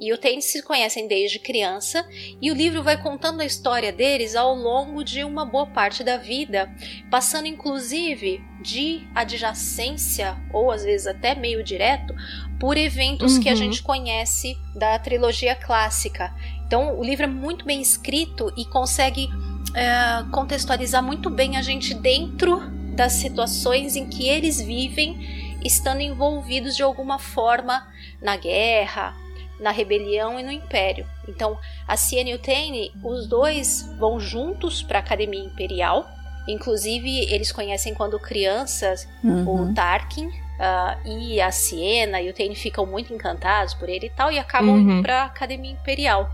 e 0.00 0.12
o 0.12 0.18
Tane 0.18 0.40
se 0.40 0.62
conhecem 0.62 1.06
desde 1.06 1.38
criança, 1.38 2.08
e 2.40 2.50
o 2.50 2.54
livro 2.54 2.82
vai 2.82 2.96
contando 3.00 3.40
a 3.40 3.44
história 3.44 3.92
deles 3.92 4.34
ao 4.34 4.54
longo 4.54 5.04
de 5.04 5.22
uma 5.22 5.44
boa 5.44 5.66
parte 5.66 6.02
da 6.02 6.16
vida, 6.16 6.70
passando 7.10 7.46
inclusive 7.46 8.42
de 8.62 9.06
adjacência, 9.14 10.36
ou 10.52 10.70
às 10.70 10.82
vezes 10.84 11.06
até 11.06 11.34
meio 11.34 11.62
direto, 11.62 12.14
por 12.58 12.76
eventos 12.76 13.38
que 13.38 13.48
a 13.48 13.52
Uhum. 13.52 13.58
gente 13.58 13.82
conhece 13.82 14.56
da 14.74 14.98
trilogia 14.98 15.54
clássica. 15.54 16.34
Então, 16.66 16.98
o 16.98 17.04
livro 17.04 17.24
é 17.24 17.28
muito 17.28 17.64
bem 17.64 17.80
escrito 17.80 18.52
e 18.56 18.64
consegue 18.66 19.28
é, 19.74 20.24
contextualizar 20.32 21.02
muito 21.02 21.30
bem 21.30 21.56
a 21.56 21.62
gente 21.62 21.94
dentro 21.94 22.60
das 22.94 23.12
situações 23.12 23.96
em 23.96 24.08
que 24.08 24.28
eles 24.28 24.60
vivem, 24.60 25.58
estando 25.64 26.00
envolvidos 26.00 26.76
de 26.76 26.82
alguma 26.82 27.18
forma 27.18 27.86
na 28.20 28.36
guerra, 28.36 29.14
na 29.60 29.70
rebelião 29.70 30.40
e 30.40 30.42
no 30.42 30.50
império. 30.50 31.06
Então, 31.28 31.58
a 31.86 31.96
Siena 31.96 32.30
e 32.30 32.34
o 32.34 32.38
Tane, 32.38 32.90
os 33.04 33.26
dois 33.28 33.82
vão 33.98 34.18
juntos 34.18 34.82
para 34.82 34.98
a 34.98 35.02
Academia 35.02 35.44
Imperial. 35.44 36.08
Inclusive, 36.48 37.20
eles 37.32 37.52
conhecem 37.52 37.94
quando 37.94 38.18
crianças 38.18 39.06
Uhum. 39.22 39.70
o 39.70 39.74
Tarkin 39.74 40.30
ah, 40.58 40.96
e 41.04 41.40
a 41.40 41.50
Siena 41.50 42.20
e 42.20 42.28
o 42.30 42.34
Tane 42.34 42.54
ficam 42.54 42.84
muito 42.86 43.12
encantados 43.14 43.74
por 43.74 43.88
ele 43.88 44.06
e 44.06 44.10
tal, 44.10 44.32
e 44.32 44.38
acabam 44.38 44.70
Uhum. 44.74 44.78
indo 44.78 45.02
para 45.02 45.22
a 45.22 45.24
Academia 45.26 45.70
Imperial. 45.72 46.30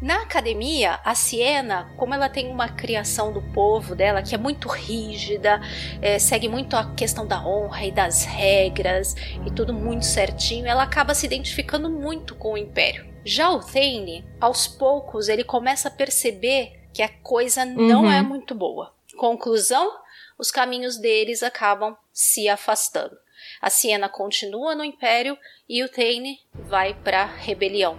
Na 0.00 0.22
academia, 0.22 1.00
a 1.04 1.12
Siena, 1.16 1.92
como 1.96 2.14
ela 2.14 2.28
tem 2.28 2.48
uma 2.52 2.68
criação 2.68 3.32
do 3.32 3.42
povo 3.42 3.96
dela 3.96 4.22
que 4.22 4.32
é 4.32 4.38
muito 4.38 4.68
rígida, 4.68 5.60
eh, 6.00 6.20
segue 6.20 6.48
muito 6.48 6.76
a 6.76 6.94
questão 6.94 7.26
da 7.26 7.44
honra 7.44 7.84
e 7.84 7.90
das 7.90 8.24
regras 8.24 9.16
e 9.44 9.50
tudo 9.50 9.74
muito 9.74 10.04
certinho, 10.04 10.66
ela 10.68 10.84
acaba 10.84 11.14
se 11.14 11.26
identificando 11.26 11.90
muito 11.90 12.36
com 12.36 12.52
o 12.52 12.58
Império. 12.58 13.08
Já 13.24 13.50
o 13.50 13.58
Thane, 13.58 14.24
aos 14.40 14.68
poucos, 14.68 15.28
ele 15.28 15.42
começa 15.42 15.88
a 15.88 15.90
perceber 15.90 16.88
que 16.94 17.02
a 17.02 17.08
coisa 17.08 17.64
não 17.64 18.04
Uhum. 18.04 18.12
é 18.12 18.22
muito 18.22 18.54
boa. 18.54 18.94
Conclusão, 19.16 19.90
os 20.38 20.52
caminhos 20.52 20.96
deles 20.96 21.42
acabam 21.42 21.96
se 22.12 22.48
afastando. 22.48 23.16
A 23.60 23.68
Siena 23.68 24.08
continua 24.08 24.76
no 24.76 24.84
Império 24.84 25.36
e 25.68 25.82
o 25.82 25.88
Thane 25.88 26.38
vai 26.54 26.94
para 26.94 27.22
a 27.22 27.26
rebelião. 27.26 27.98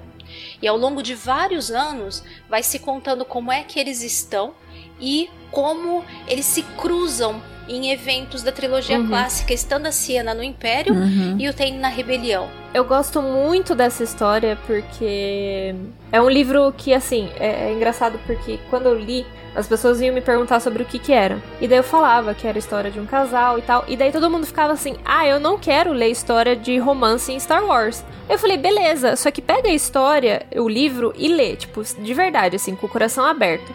E 0.61 0.67
ao 0.67 0.77
longo 0.77 1.01
de 1.03 1.13
vários 1.15 1.71
anos 1.71 2.23
vai 2.49 2.63
se 2.63 2.79
contando 2.79 3.23
como 3.25 3.51
é 3.51 3.63
que 3.63 3.79
eles 3.79 4.01
estão 4.03 4.53
e 4.99 5.29
como 5.51 6.03
eles 6.27 6.45
se 6.45 6.61
cruzam 6.63 7.41
em 7.67 7.91
eventos 7.91 8.41
da 8.41 8.51
trilogia 8.51 8.97
Uhum. 8.99 9.07
clássica, 9.07 9.53
estando 9.53 9.85
a 9.85 9.91
Siena 9.91 10.33
no 10.33 10.41
Império 10.43 10.93
Uhum. 10.93 11.35
e 11.39 11.47
o 11.47 11.53
Thane 11.53 11.77
na 11.77 11.87
rebelião. 11.87 12.49
Eu 12.73 12.83
gosto 12.83 13.21
muito 13.21 13.75
dessa 13.75 14.03
história 14.03 14.57
porque 14.65 15.75
é 16.11 16.19
um 16.21 16.29
livro 16.29 16.73
que, 16.75 16.93
assim, 16.93 17.29
é, 17.39 17.69
é 17.69 17.73
engraçado 17.73 18.19
porque 18.25 18.59
quando 18.69 18.87
eu 18.87 18.95
li, 18.99 19.25
as 19.55 19.67
pessoas 19.67 19.99
iam 20.01 20.13
me 20.13 20.21
perguntar 20.21 20.59
sobre 20.59 20.83
o 20.83 20.85
que 20.85 20.99
que 20.99 21.11
era. 21.11 21.41
E 21.59 21.67
daí 21.67 21.77
eu 21.79 21.83
falava 21.83 22.33
que 22.33 22.47
era 22.47 22.57
a 22.57 22.59
história 22.59 22.89
de 22.91 22.99
um 22.99 23.05
casal 23.05 23.57
e 23.57 23.61
tal. 23.61 23.83
E 23.87 23.95
daí 23.97 24.11
todo 24.11 24.29
mundo 24.29 24.45
ficava 24.45 24.73
assim: 24.73 24.95
ah, 25.03 25.25
eu 25.27 25.39
não 25.39 25.57
quero 25.57 25.91
ler 25.91 26.09
história 26.09 26.55
de 26.55 26.77
romance 26.77 27.31
em 27.31 27.39
Star 27.39 27.65
Wars. 27.65 28.03
Eu 28.29 28.37
falei: 28.37 28.57
beleza, 28.57 29.15
só 29.15 29.31
que 29.31 29.41
pega 29.41 29.69
a 29.69 29.73
história, 29.73 30.45
o 30.55 30.67
livro 30.69 31.13
e 31.17 31.27
lê, 31.27 31.55
tipo, 31.55 31.81
de 31.83 32.13
verdade, 32.13 32.55
assim, 32.55 32.75
com 32.75 32.85
o 32.85 32.89
coração 32.89 33.25
aberto. 33.25 33.73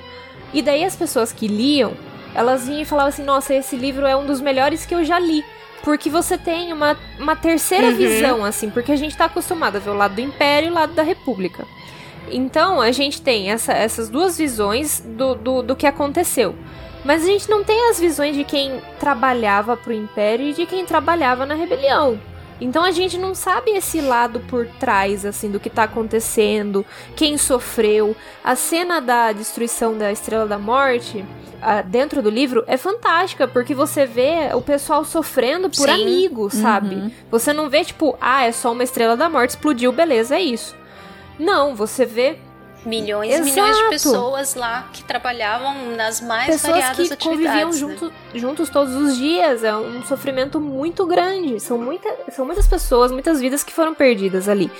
E 0.53 0.63
daí 0.63 0.85
as 0.85 0.95
pessoas 0.95 1.33
que 1.33 1.49
liam, 1.49 1.93
elas 2.35 2.67
vinham 2.67 2.83
e 2.83 2.85
falavam 2.85 3.09
assim: 3.09 3.25
nossa, 3.25 3.53
esse 3.55 3.77
livro 3.77 4.07
é 4.07 4.17
um 4.17 4.27
dos 4.27 4.41
melhores 4.41 4.87
que 4.87 4.95
eu 4.95 5.05
já 5.05 5.19
li. 5.19 5.45
Porque 5.83 6.09
você 6.09 6.39
tem 6.39 6.73
uma, 6.73 6.97
uma 7.19 7.37
terceira 7.37 7.89
Uhum. 7.89 7.97
visão, 7.97 8.43
assim, 8.45 8.71
porque 8.71 8.91
a 8.93 8.97
gente 8.97 9.15
tá 9.15 9.27
acostumado 9.27 9.77
a 9.77 9.79
ver 9.79 9.91
o 9.91 9.95
lado 9.95 10.15
do 10.15 10.21
Império 10.23 10.69
e 10.69 10.71
o 10.71 10.75
lado 10.75 10.95
da 10.95 11.03
República. 11.03 11.67
Então 12.31 12.81
a 12.81 12.91
gente 12.93 13.21
tem 13.23 13.51
essa- 13.51 13.73
essas 13.73 14.09
duas 14.09 14.37
visões 14.39 15.01
do, 15.07 15.35
do, 15.35 15.63
do 15.63 15.77
que 15.77 15.87
aconteceu. 15.87 16.55
Mas 17.05 17.23
a 17.23 17.27
gente 17.27 17.51
não 17.51 17.63
tem 17.63 17.91
as 17.91 18.01
visões 18.01 18.35
de 18.35 18.45
quem 18.45 18.81
trabalhava 18.99 19.77
pro 19.77 19.93
Império 19.93 20.47
e 20.47 20.53
de 20.55 20.65
quem 20.67 20.87
trabalhava 20.87 21.45
na 21.45 21.55
rebelião. 21.55 22.19
Então 22.61 22.83
a 22.83 22.93
gente 22.93 23.19
não 23.19 23.35
sabe 23.35 23.73
esse 23.73 24.01
lado 24.01 24.41
por 24.41 24.67
trás, 24.81 25.27
assim, 25.27 25.51
do 25.51 25.61
que 25.61 25.69
tá 25.69 25.83
acontecendo, 25.83 26.85
quem 27.15 27.37
sofreu. 27.37 28.17
A 28.43 28.57
cena 28.57 29.01
da 29.01 29.33
destruição 29.33 29.99
da 29.99 30.11
Estrela 30.13 30.47
da 30.47 30.59
Morte, 30.59 31.25
dentro 31.87 32.23
do 32.23 32.31
livro, 32.31 32.63
é 32.67 32.77
fantástica, 32.77 33.49
porque 33.49 33.75
você 33.75 34.07
vê 34.07 34.51
o 34.55 34.63
pessoal 34.63 35.05
sofrendo 35.05 35.69
por 35.69 35.89
Sim. 35.89 36.03
amigos, 36.03 36.55
sabe? 36.55 36.95
Uhum. 36.95 37.11
Você 37.31 37.53
não 37.53 37.69
vê, 37.69 37.85
tipo, 37.85 38.17
ah, 38.21 38.45
é 38.45 38.53
só 38.53 38.73
uma 38.73 38.85
Estrela 38.85 39.17
da 39.17 39.29
Morte, 39.29 39.51
explodiu, 39.51 39.91
beleza, 39.93 40.37
é 40.37 40.41
isso. 40.41 40.77
Não, 41.39 41.75
você 41.75 42.05
vê 42.05 42.39
milhões 42.85 43.35
e 43.35 43.41
milhões 43.41 43.77
de 43.77 43.89
pessoas 43.89 44.55
lá 44.55 44.89
que 44.93 45.03
trabalhavam 45.03 45.97
nas 45.97 46.21
mais 46.21 46.47
pessoas 46.47 46.73
variadas 46.73 47.09
que 47.09 47.15
atividades. 47.15 47.25
conviviam 47.25 47.71
né? 47.71 47.77
junto, 47.77 48.13
juntos 48.35 48.71
todos 48.71 48.95
os 48.95 49.17
dias. 49.17 49.65
É 49.65 49.75
um 49.75 50.03
sofrimento 50.05 50.61
muito 50.61 51.07
grande. 51.07 51.61
São, 51.61 51.79
muita, 51.79 52.09
são 52.31 52.45
muitas 52.45 52.67
pessoas, 52.67 53.11
muitas 53.11 53.41
vidas 53.41 53.65
que 53.65 53.73
foram 53.73 53.95
perdidas 53.95 54.49
ali. 54.49 54.71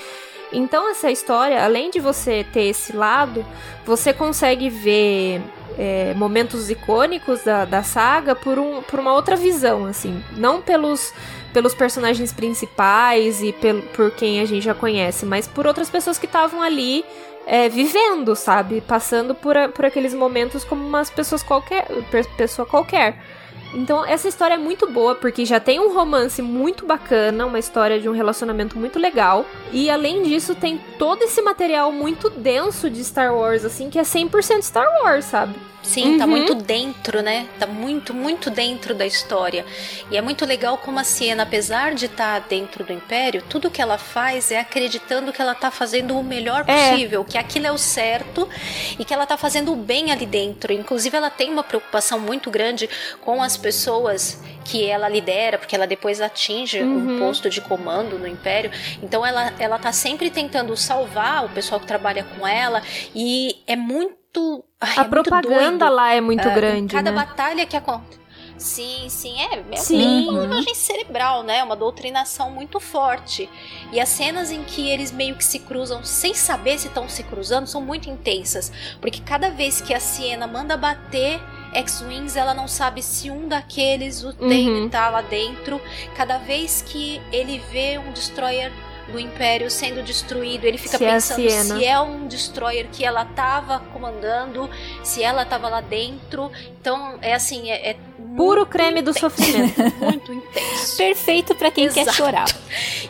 Então, 0.53 0.89
essa 0.89 1.09
história, 1.11 1.63
além 1.63 1.89
de 1.89 1.99
você 1.99 2.45
ter 2.53 2.65
esse 2.65 2.95
lado, 2.95 3.45
você 3.83 4.13
consegue 4.13 4.69
ver 4.69 5.41
é, 5.77 6.13
momentos 6.13 6.69
icônicos 6.69 7.43
da, 7.43 7.65
da 7.65 7.83
saga 7.83 8.35
por, 8.35 8.59
um, 8.59 8.81
por 8.83 8.99
uma 8.99 9.13
outra 9.13 9.35
visão, 9.35 9.85
assim. 9.85 10.23
Não 10.37 10.61
pelos, 10.61 11.13
pelos 11.55 11.73
personagens 11.73 12.33
principais 12.33 13.41
e 13.41 13.53
pel, 13.53 13.81
por 13.95 14.11
quem 14.11 14.41
a 14.41 14.45
gente 14.45 14.65
já 14.65 14.73
conhece, 14.73 15.25
mas 15.25 15.47
por 15.47 15.65
outras 15.65 15.89
pessoas 15.89 16.17
que 16.17 16.25
estavam 16.25 16.61
ali 16.61 17.05
é, 17.47 17.69
vivendo, 17.69 18.35
sabe? 18.35 18.81
Passando 18.81 19.33
por, 19.33 19.55
por 19.69 19.85
aqueles 19.85 20.13
momentos 20.13 20.65
como 20.65 20.85
umas 20.85 21.09
pessoas 21.09 21.41
qualquer, 21.41 21.87
pessoa 22.35 22.65
qualquer. 22.65 23.23
Então, 23.75 24.05
essa 24.05 24.27
história 24.27 24.53
é 24.55 24.57
muito 24.57 24.89
boa, 24.89 25.15
porque 25.15 25.45
já 25.45 25.59
tem 25.59 25.79
um 25.79 25.93
romance 25.93 26.41
muito 26.41 26.85
bacana, 26.85 27.45
uma 27.45 27.59
história 27.59 27.99
de 27.99 28.07
um 28.07 28.13
relacionamento 28.13 28.77
muito 28.79 28.97
legal. 28.97 29.45
E 29.71 29.89
além 29.89 30.23
disso, 30.23 30.55
tem 30.55 30.79
todo 30.97 31.21
esse 31.23 31.41
material 31.41 31.91
muito 31.91 32.29
denso 32.29 32.89
de 32.89 33.03
Star 33.03 33.35
Wars, 33.35 33.65
assim, 33.65 33.89
que 33.89 33.99
é 33.99 34.03
100% 34.03 34.61
Star 34.63 34.87
Wars, 35.03 35.25
sabe? 35.25 35.55
Sim, 35.83 36.17
tá 36.17 36.23
Uhum. 36.25 36.31
muito 36.31 36.55
dentro, 36.55 37.21
né? 37.21 37.45
Tá 37.59 37.67
muito, 37.67 38.11
muito 38.11 38.49
dentro 38.49 38.95
da 38.95 39.05
história. 39.05 39.63
E 40.09 40.17
é 40.17 40.21
muito 40.21 40.43
legal 40.43 40.79
como 40.79 40.97
a 40.97 41.03
Siena, 41.03 41.43
apesar 41.43 41.93
de 41.93 42.07
estar 42.07 42.39
dentro 42.39 42.83
do 42.83 42.91
Império, 42.91 43.43
tudo 43.47 43.69
que 43.69 43.79
ela 43.79 43.95
faz 43.99 44.49
é 44.49 44.59
acreditando 44.59 45.31
que 45.31 45.39
ela 45.39 45.53
tá 45.53 45.69
fazendo 45.69 46.17
o 46.17 46.23
melhor 46.23 46.63
É. 46.65 46.89
possível, 46.89 47.23
que 47.23 47.37
aquilo 47.37 47.67
é 47.67 47.71
o 47.71 47.77
certo 47.77 48.49
e 48.97 49.05
que 49.05 49.13
ela 49.13 49.27
tá 49.27 49.37
fazendo 49.37 49.73
o 49.73 49.75
bem 49.75 50.11
ali 50.11 50.25
dentro. 50.25 50.73
Inclusive, 50.73 51.15
ela 51.15 51.29
tem 51.29 51.51
uma 51.51 51.63
preocupação 51.63 52.19
muito 52.19 52.49
grande 52.49 52.89
com 53.21 53.43
as 53.43 53.55
pessoas 53.65 54.39
que 54.63 54.85
ela 54.87 55.09
lidera, 55.09 55.57
porque 55.57 55.75
ela 55.75 55.87
depois 55.87 56.21
atinge 56.21 56.81
Uhum. 56.83 57.15
um 57.15 57.19
posto 57.19 57.49
de 57.49 57.61
comando 57.61 58.19
no 58.19 58.27
Império. 58.27 58.69
Então 59.01 59.25
ela, 59.25 59.51
ela 59.57 59.79
tá 59.79 59.91
sempre 59.91 60.29
tentando 60.29 60.75
salvar 60.77 61.45
o 61.45 61.49
pessoal 61.49 61.79
que 61.79 61.87
trabalha 61.87 62.23
com 62.23 62.45
ela 62.47 62.81
e 63.15 63.57
é 63.65 63.75
muito. 63.75 64.63
ai, 64.79 64.89
é 64.97 64.99
A 64.99 65.03
muito 65.03 65.09
propaganda 65.09 65.85
doido. 65.85 65.95
lá 65.95 66.13
é 66.13 66.21
muito 66.21 66.47
Ah, 66.47 66.53
grande, 66.53 66.93
Cada 66.95 67.11
né? 67.11 67.17
batalha 67.25 67.65
que 67.65 67.75
acontece. 67.75 68.23
Sim, 68.57 69.07
sim, 69.09 69.35
é, 69.41 69.63
é 69.69 69.75
Sim. 69.75 70.29
uma 70.29 70.45
imagem 70.45 70.73
cerebral, 70.73 71.43
né? 71.43 71.61
Uma 71.61 71.75
doutrinação 71.75 72.49
muito 72.51 72.79
forte. 72.79 73.49
E 73.91 73.99
as 73.99 74.07
cenas 74.07 74.49
em 74.49 74.63
que 74.63 74.89
eles 74.89 75.11
meio 75.11 75.35
que 75.35 75.43
se 75.43 75.59
cruzam 75.59 76.03
sem 76.05 76.33
saber 76.33 76.79
se 76.79 76.87
estão 76.87 77.09
se 77.09 77.21
cruzando 77.23 77.67
são 77.67 77.81
muito 77.81 78.09
intensas. 78.09 78.71
Porque 79.01 79.19
cada 79.19 79.49
vez 79.49 79.81
que 79.81 79.93
a 79.93 79.99
Siena 79.99 80.47
manda 80.47 80.77
bater 80.77 81.41
X-Wings, 81.75 82.35
ela 82.35 82.53
não 82.53 82.67
sabe 82.67 83.01
se 83.03 83.29
um 83.29 83.47
daqueles 83.47 84.23
o 84.23 84.33
tem 84.33 84.69
Uhum. 84.69 84.89
tá 84.89 85.09
lá 85.09 85.21
dentro. 85.21 85.79
Cada 86.15 86.37
vez 86.37 86.81
que 86.81 87.21
ele 87.31 87.59
vê 87.71 87.97
um 87.97 88.11
destroyer 88.11 88.71
do 89.11 89.19
Império 89.19 89.69
sendo 89.69 90.01
destruído, 90.01 90.65
ele 90.65 90.79
fica 90.79 90.97
Se 90.97 91.05
é 91.05 91.11
pensando 91.11 91.47
Siena. 91.49 91.77
se 91.77 91.85
é 91.85 91.99
um 91.99 92.27
destroyer 92.27 92.87
que 92.91 93.05
ela 93.05 93.23
tava 93.23 93.79
comandando, 93.93 94.67
se 95.03 95.21
ela 95.21 95.45
tava 95.45 95.69
lá 95.69 95.79
dentro. 95.81 96.51
Então, 96.81 97.19
é 97.21 97.33
assim, 97.35 97.69
é, 97.69 97.91
é 97.91 97.97
Puro 98.35 98.65
creme 98.65 99.01
do 99.01 99.11
intenso, 99.11 99.29
sofrimento. 99.29 99.79
Muito 100.03 100.33
intenso. 100.33 100.97
Perfeito 100.97 101.55
pra 101.55 101.69
quem 101.71 101.87
quer 101.87 102.01
Exato. 102.01 102.17
chorar. 102.17 102.45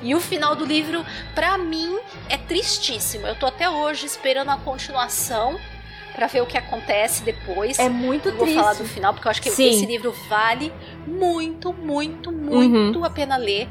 E 0.04 0.14
o 0.14 0.20
final 0.20 0.56
do 0.56 0.66
livro, 0.66 1.04
pra 1.34 1.58
mim, 1.58 1.98
é 2.30 2.38
tristíssimo. 2.38 3.26
Eu 3.26 3.36
tô 3.36 3.46
até 3.48 3.68
hoje 3.70 4.06
esperando 4.06 4.50
a 4.50 4.58
continuação 4.58 5.58
pra 6.16 6.28
ver 6.28 6.42
o 6.42 6.46
que 6.46 6.58
acontece 6.58 7.24
depois. 7.24 7.78
É 7.78 7.90
muito 7.90 8.30
Não 8.30 8.38
vou 8.38 8.46
triste. 8.46 8.60
falar 8.60 8.74
do 8.74 8.86
final, 8.86 9.14
porque 9.14 9.28
eu 9.28 9.32
acho 9.32 9.42
que 9.42 9.50
Sim. 9.52 9.70
esse 9.70 9.86
livro 9.86 10.14
vale 10.30 10.72
muito, 11.06 11.74
muito, 11.74 12.32
muito 12.32 13.04
a 13.04 13.10
pena 13.10 13.38
ler. 13.38 13.68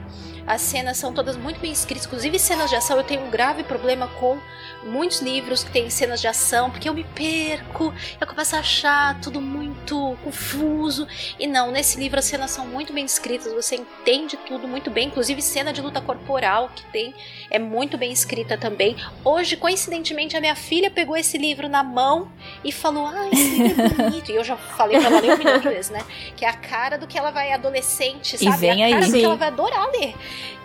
As 0.47 0.61
cenas 0.61 0.99
são 0.99 1.13
todas 1.13 1.37
muito 1.37 1.59
bem 1.59 1.73
escritas, 1.73 2.07
inclusive 2.07 2.39
cenas 2.39 2.69
de 2.69 2.77
ação. 2.77 2.99
Eu 2.99 3.05
tenho 3.05 3.23
um 3.23 3.31
grave 3.31 3.63
problema 3.65 4.07
com 4.21 4.39
muitos 4.85 5.21
livros 5.21 5.65
que 5.65 5.71
têm 5.71 5.91
cenas 5.91 6.21
de 6.21 6.29
ação, 6.29 6.71
porque 6.71 6.89
eu 6.89 6.95
me 6.95 7.05
perco, 7.05 7.93
eu 8.21 8.27
começo 8.27 8.57
a 8.57 8.61
achar 8.61 9.21
tudo 9.21 9.41
muito 9.41 10.17
confuso. 10.23 11.07
E 11.39 11.47
não, 11.47 11.71
nesse 11.71 11.99
livro 11.99 12.19
as 12.19 12.25
cenas 12.25 12.51
são 12.51 12.67
muito 12.67 12.93
bem 12.93 13.05
escritas, 13.05 13.53
você 13.53 13.77
entende 13.77 14.37
tudo 14.37 14.69
muito 14.69 14.91
bem, 14.91 15.09
inclusive 15.09 15.41
cena 15.43 15.73
de 15.73 15.81
luta 15.81 16.01
corporal 16.01 16.71
que 16.75 16.85
tem 16.87 17.15
é 17.51 17.59
muito 17.59 17.97
bem 17.97 18.11
escrita 18.13 18.59
também. 18.59 18.97
Hoje, 19.25 19.57
coincidentemente, 19.57 20.37
a 20.37 20.41
minha 20.41 20.57
filha 20.57 20.91
pegou 20.91 21.17
esse 21.17 21.39
livro 21.39 21.69
na 21.69 21.83
mão 21.83 22.31
e 22.65 22.73
falou: 22.73 23.07
Ah, 23.07 23.29
esse 23.33 23.63
livro 23.63 23.83
é 23.83 23.89
bonito. 24.11 24.33
E 24.33 24.35
eu 24.35 24.45
já 24.45 24.57
falei 24.57 24.99
pra 24.99 25.09
ela 25.09 25.21
ler 25.21 25.35
um 25.35 25.39
milhão 25.39 25.59
de 25.61 25.69
vezes, 25.69 25.91
né? 25.91 26.05
Que 26.37 26.45
é 26.45 26.49
a 26.49 26.53
cara 26.53 26.99
do 26.99 27.07
que 27.07 27.19
ela 27.19 27.31
vai 27.31 27.53
adolescente, 27.53 28.37
sabe? 28.39 28.57
vem 28.57 28.83
é 28.83 28.87
a 28.87 28.91
cara 28.91 29.05
aí. 29.05 29.13
do 29.13 29.19
que 29.19 29.25
ela 29.25 29.37
vai 29.37 29.49
adorar 29.49 29.89
ler. 29.93 30.15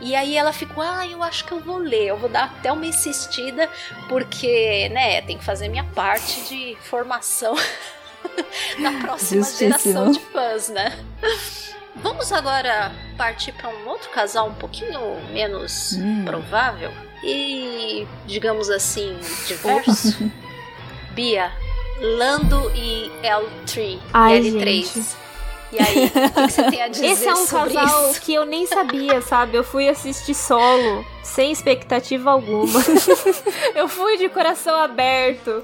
E 0.01 0.15
aí 0.15 0.35
ela 0.35 0.51
ficou: 0.51 0.83
Ah, 0.83 1.05
eu 1.05 1.21
acho 1.21 1.45
que 1.45 1.51
eu 1.51 1.59
vou 1.59 1.77
ler. 1.77 2.07
Eu 2.07 2.17
vou 2.17 2.29
dar 2.29 2.45
até 2.45 2.71
uma 2.71 2.85
insistida, 2.85 3.69
porque, 4.09 4.89
né, 4.89 5.21
tem 5.21 5.37
que 5.37 5.45
fazer 5.45 5.69
minha 5.69 5.83
parte 5.85 6.41
de 6.49 6.75
formação 6.89 7.55
na 8.79 8.99
próxima 8.99 9.43
Justíssimo. 9.45 9.69
geração 9.69 10.11
de 10.11 10.19
fãs, 10.19 10.67
né? 10.69 10.97
Vamos 11.97 12.31
agora 12.31 12.91
partir 13.17 13.51
para 13.53 13.69
um 13.69 13.87
outro 13.87 14.09
casal 14.09 14.47
um 14.49 14.53
pouquinho 14.53 14.99
menos 15.31 15.93
Hum. 15.93 16.23
provável 16.25 16.91
e, 17.23 18.07
digamos 18.25 18.69
assim, 18.69 19.17
diverso. 19.47 20.17
Bia, 21.11 21.51
Lando 22.17 22.71
e 22.75 23.11
L3 23.23 23.99
Ai, 24.13 24.37
e 24.39 24.51
L3. 24.51 24.93
gente. 24.93 25.07
E 25.71 25.77
aí, 25.79 26.05
o 26.05 26.09
que, 26.09 26.29
que 26.29 26.51
você 26.51 26.63
tem 26.63 26.81
a 26.81 26.87
dizer 26.89 27.05
Esse 27.05 27.27
é 27.27 27.33
um 27.33 27.45
casal 27.45 28.09
isso? 28.09 28.21
que 28.21 28.33
eu 28.33 28.45
nem 28.45 28.65
sabia, 28.65 29.21
sabe? 29.21 29.55
Eu 29.55 29.63
fui 29.63 29.87
assistir 29.87 30.33
solo, 30.33 31.05
sem 31.23 31.51
expectativa 31.51 32.31
alguma. 32.31 32.79
eu 33.75 33.87
fui 33.87 34.17
de 34.17 34.29
coração 34.29 34.75
aberto. 34.75 35.63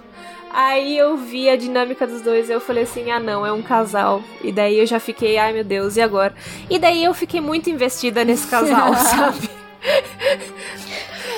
Aí 0.54 0.98
eu 0.98 1.18
vi 1.18 1.50
a 1.50 1.58
dinâmica 1.58 2.08
dos 2.08 2.22
dois 2.22 2.50
e 2.50 2.54
eu 2.54 2.62
falei 2.62 2.84
assim: 2.84 3.12
ah, 3.12 3.20
não, 3.20 3.46
é 3.46 3.52
um 3.52 3.62
casal. 3.62 4.24
E 4.42 4.52
daí 4.52 4.80
eu 4.80 4.86
já 4.86 5.00
fiquei, 5.00 5.38
ai 5.38 5.52
meu 5.52 5.64
Deus, 5.64 5.98
e 5.98 6.02
agora? 6.02 6.34
E 6.70 6.80
daí 6.80 7.04
eu 7.04 7.14
fiquei 7.14 7.42
muito 7.42 7.70
investida 7.70 8.24
nesse 8.24 8.48
casal, 8.48 8.96
sabe? 8.96 9.50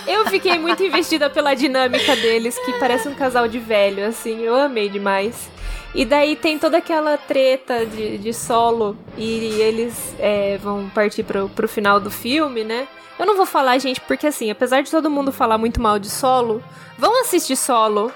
Eu 0.05 0.26
fiquei 0.28 0.57
muito 0.59 0.84
investida 0.84 1.30
pela 1.30 1.53
dinâmica 1.53 2.15
deles, 2.15 2.57
que 2.59 2.74
parece 2.74 3.09
um 3.09 3.15
casal 3.15 3.47
de 3.47 3.59
velho, 3.59 4.05
assim, 4.05 4.41
eu 4.41 4.55
amei 4.55 4.88
demais. 4.88 5.49
E 5.95 6.05
daí 6.05 6.35
tem 6.35 6.59
toda 6.59 6.77
aquela 6.77 7.17
treta 7.17 7.85
de, 7.85 8.17
de 8.17 8.33
solo 8.33 8.97
e 9.17 9.45
eles 9.59 10.13
é, 10.19 10.57
vão 10.57 10.89
partir 10.89 11.23
pro, 11.23 11.49
pro 11.49 11.67
final 11.67 11.99
do 11.99 12.11
filme, 12.11 12.63
né? 12.63 12.88
Eu 13.17 13.25
não 13.25 13.35
vou 13.35 13.45
falar, 13.45 13.77
gente, 13.79 13.99
porque 14.01 14.27
assim, 14.27 14.51
apesar 14.51 14.81
de 14.81 14.91
todo 14.91 15.09
mundo 15.09 15.31
falar 15.31 15.57
muito 15.57 15.81
mal 15.81 15.97
de 15.97 16.09
solo, 16.09 16.63
vão 16.97 17.21
assistir 17.21 17.55
solo. 17.55 18.11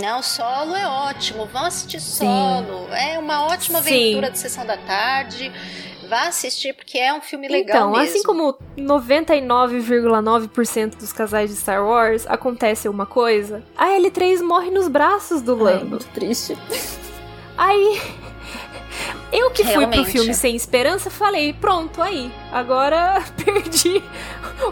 Não, 0.00 0.22
solo 0.22 0.76
é 0.76 0.86
ótimo. 0.86 1.44
Vão 1.46 1.64
assistir 1.64 2.00
solo. 2.00 2.86
É 2.92 3.18
uma 3.18 3.46
ótima 3.46 3.82
Sim. 3.82 4.12
aventura 4.12 4.30
de 4.30 4.38
sessão 4.38 4.64
da 4.64 4.76
tarde. 4.76 5.52
Vá 6.08 6.28
assistir 6.28 6.72
porque 6.72 6.96
é 6.96 7.12
um 7.12 7.20
filme 7.20 7.48
legal 7.48 7.76
então, 7.76 7.90
mesmo. 7.90 8.16
assim 8.16 8.22
como 8.22 8.56
99,9% 8.78 10.96
dos 10.96 11.12
casais 11.12 11.50
de 11.50 11.56
Star 11.56 11.84
Wars 11.86 12.26
acontece 12.26 12.88
uma 12.88 13.04
coisa, 13.04 13.62
a 13.76 13.88
L3 13.88 14.40
morre 14.40 14.70
nos 14.70 14.88
braços 14.88 15.42
do 15.42 15.52
Ai, 15.66 15.74
Lando. 15.74 15.90
muito 15.90 16.06
triste. 16.06 16.56
Aí. 17.58 18.00
Eu 19.30 19.50
que 19.50 19.62
fui 19.62 19.72
pro 19.72 19.80
Realmente. 19.80 20.10
filme 20.10 20.32
sem 20.34 20.56
esperança, 20.56 21.10
falei, 21.10 21.52
pronto, 21.52 22.00
aí. 22.00 22.32
Agora 22.50 23.22
perdi 23.44 24.02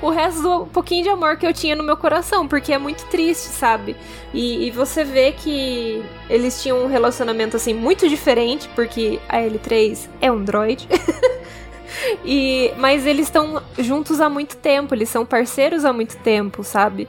o 0.01 0.09
resto 0.09 0.41
do 0.43 0.67
pouquinho 0.67 1.03
de 1.03 1.11
amor 1.11 1.37
que 1.37 1.47
eu 1.47 1.53
tinha 1.53 1.77
no 1.77 1.83
meu 1.85 1.97
coração, 1.97 2.49
porque 2.49 2.73
é 2.73 2.79
muito 2.79 3.05
triste, 3.07 3.49
sabe? 3.49 3.95
E, 4.33 4.67
e 4.67 4.71
você 4.71 5.05
vê 5.05 5.33
que 5.33 6.03
eles 6.31 6.63
tinham 6.63 6.83
um 6.83 6.87
relacionamento 6.87 7.57
assim 7.57 7.75
muito 7.75 8.09
diferente, 8.09 8.67
porque 8.75 9.21
a 9.29 9.37
L3 9.39 10.09
é 10.23 10.33
um 10.33 10.43
droid. 10.43 10.89
e, 12.25 12.73
mas 12.79 13.07
eles 13.07 13.27
estão 13.27 13.63
juntos 13.79 14.21
há 14.21 14.29
muito 14.31 14.57
tempo, 14.57 14.95
eles 14.95 15.09
são 15.11 15.25
parceiros 15.27 15.85
há 15.85 15.93
muito 15.93 16.17
tempo, 16.19 16.65
sabe? 16.65 17.07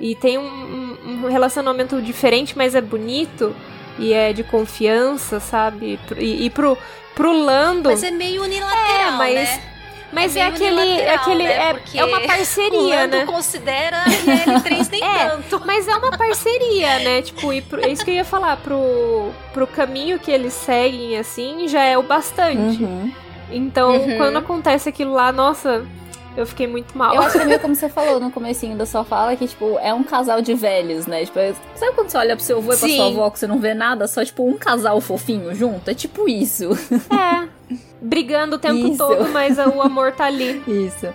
E 0.00 0.14
tem 0.16 0.38
um- 0.38 0.96
um 1.24 1.28
relacionamento 1.28 2.00
diferente, 2.02 2.56
mas 2.56 2.74
é 2.74 2.80
bonito 2.80 3.54
e 3.98 4.12
é 4.12 4.32
de 4.32 4.42
confiança, 4.42 5.40
sabe? 5.40 5.98
E, 6.16 6.46
e 6.46 6.50
pro, 6.50 6.76
pro 7.14 7.32
Lando. 7.32 7.90
Mas 7.90 8.02
é 8.02 8.10
meio 8.10 8.42
unilateral, 8.42 8.88
É, 8.90 9.10
mas- 9.12 9.34
né? 9.34 9.62
Mas 10.12 10.34
é, 10.34 10.40
meio 10.42 10.54
aquele. 10.54 10.90
É, 11.00 11.14
aquele 11.14 11.44
né? 11.44 11.52
é, 11.52 11.98
é 11.98 12.04
uma 12.04 12.18
O 12.18 12.26
parceria, 12.26 12.96
Lando 13.02 13.16
né? 13.18 13.24
considera 13.26 13.96
e 14.08 14.30
a 14.30 14.44
L3 14.58 14.88
nem 14.90 15.04
É, 15.04 15.28
tanto. 15.28 15.62
Mas 15.64 15.86
é 15.86 15.94
uma 15.96 16.10
parceria, 16.10 16.98
né? 16.98 17.22
Tipo, 17.22 17.52
e 17.52 17.62
pro- 17.62 17.80
é 17.80 17.88
isso 17.90 18.04
que 18.04 18.10
eu 18.10 18.14
ia 18.16 18.24
falar. 18.24 18.56
Pro, 18.56 19.30
pro 19.52 19.68
caminho 19.68 20.18
que 20.18 20.28
eles 20.32 20.52
seguem, 20.52 21.16
assim, 21.16 21.68
já 21.68 21.84
é 21.84 21.96
o 21.96 22.02
bastante. 22.02 22.82
Uhum. 22.82 23.12
Então, 23.52 23.92
Uhum. 23.92 24.16
quando 24.16 24.36
acontece 24.38 24.88
aquilo 24.88 25.12
lá, 25.12 25.30
nossa, 25.30 25.86
Eu 26.36 26.46
fiquei 26.46 26.66
muito 26.66 26.96
mal. 26.96 27.14
Eu 27.14 27.22
acho 27.22 27.36
que 27.36 27.42
é 27.42 27.44
meio 27.44 27.58
como 27.60 27.74
você 27.74 27.88
falou 27.88 28.20
no 28.20 28.30
comecinho 28.30 28.76
da 28.76 28.86
sua 28.86 29.04
fala, 29.04 29.36
que, 29.36 29.46
tipo, 29.46 29.78
é 29.80 29.92
um 29.92 30.02
casal 30.02 30.40
de 30.40 30.54
velhos, 30.54 31.06
né? 31.06 31.24
Tipo, 31.24 31.38
é- 31.38 31.54
sabe 31.74 31.92
quando 31.94 32.08
você 32.10 32.18
olha 32.18 32.36
pro 32.36 32.44
seu 32.44 32.58
avô 32.58 32.72
e 32.72 32.76
pra 32.76 32.88
sua 32.88 33.06
avó 33.08 33.30
que 33.30 33.38
você 33.38 33.46
não 33.46 33.58
vê 33.58 33.74
nada, 33.74 34.06
só, 34.06 34.24
tipo, 34.24 34.46
um 34.48 34.56
casal 34.56 35.00
fofinho 35.00 35.54
junto? 35.54 35.90
É 35.90 35.94
tipo 35.94 36.28
isso. 36.28 36.70
É. 37.10 37.48
Brigando 38.00 38.56
o 38.56 38.58
tempo 38.58 38.88
Isso. 38.88 38.96
todo, 38.96 39.28
mas 39.28 39.58
o 39.58 39.82
amor 39.82 40.12
tá 40.12 40.24
ali. 40.24 40.62
Isso. 40.66 41.06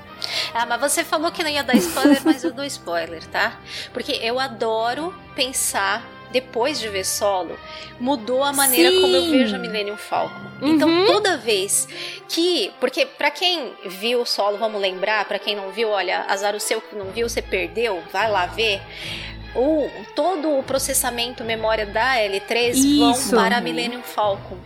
Ah, 0.54 0.66
mas 0.68 0.80
você 0.80 1.04
falou 1.04 1.32
que 1.32 1.44
não 1.44 1.50
ia 1.50 1.64
dar 1.64 1.76
spoiler, 1.76 2.22
mas 2.24 2.44
eu 2.44 2.54
dou 2.54 2.64
spoiler, 2.66 3.26
tá? 3.28 3.54
Porque 3.92 4.12
eu 4.22 4.40
adoro 4.40 5.14
pensar, 5.36 6.04
depois 6.36 6.78
de 6.80 6.90
ver 6.90 7.06
solo, 7.06 7.58
mudou 7.98 8.44
a 8.44 8.52
maneira 8.52 8.90
Sim. 8.92 9.02
como 9.02 9.16
eu 9.16 9.32
vejo 9.32 9.56
a 9.56 9.60
Millennium 9.60 9.96
Falcon. 9.96 10.36
Então, 10.62 10.90
Uhum. 10.90 11.06
toda 11.06 11.38
vez 11.38 11.88
que. 12.28 12.72
Porque, 12.80 13.06
pra 13.06 13.32
quem 13.32 13.72
viu 13.86 14.22
o 14.22 14.26
solo, 14.26 14.58
vamos 14.58 14.82
lembrar, 14.82 15.24
pra 15.26 15.40
quem 15.40 15.56
não 15.56 15.72
viu, 15.72 15.90
olha, 15.90 16.26
azar 16.28 16.54
o 16.54 16.60
seu 16.60 16.82
que 16.82 16.94
não 16.94 17.06
viu, 17.06 17.30
você 17.30 17.42
perdeu, 17.42 18.04
vai 18.12 18.30
lá 18.30 18.46
ver. 18.48 18.82
O, 19.56 19.90
todo 20.14 20.60
o 20.60 20.64
processamento 20.64 21.42
memória 21.42 21.86
da 21.86 22.16
L3 22.18 22.72
Isso. 22.74 23.00
vão 23.00 23.40
para 23.42 23.56
a 23.58 23.62
Millennium 23.62 24.02
Falcon. 24.04 24.58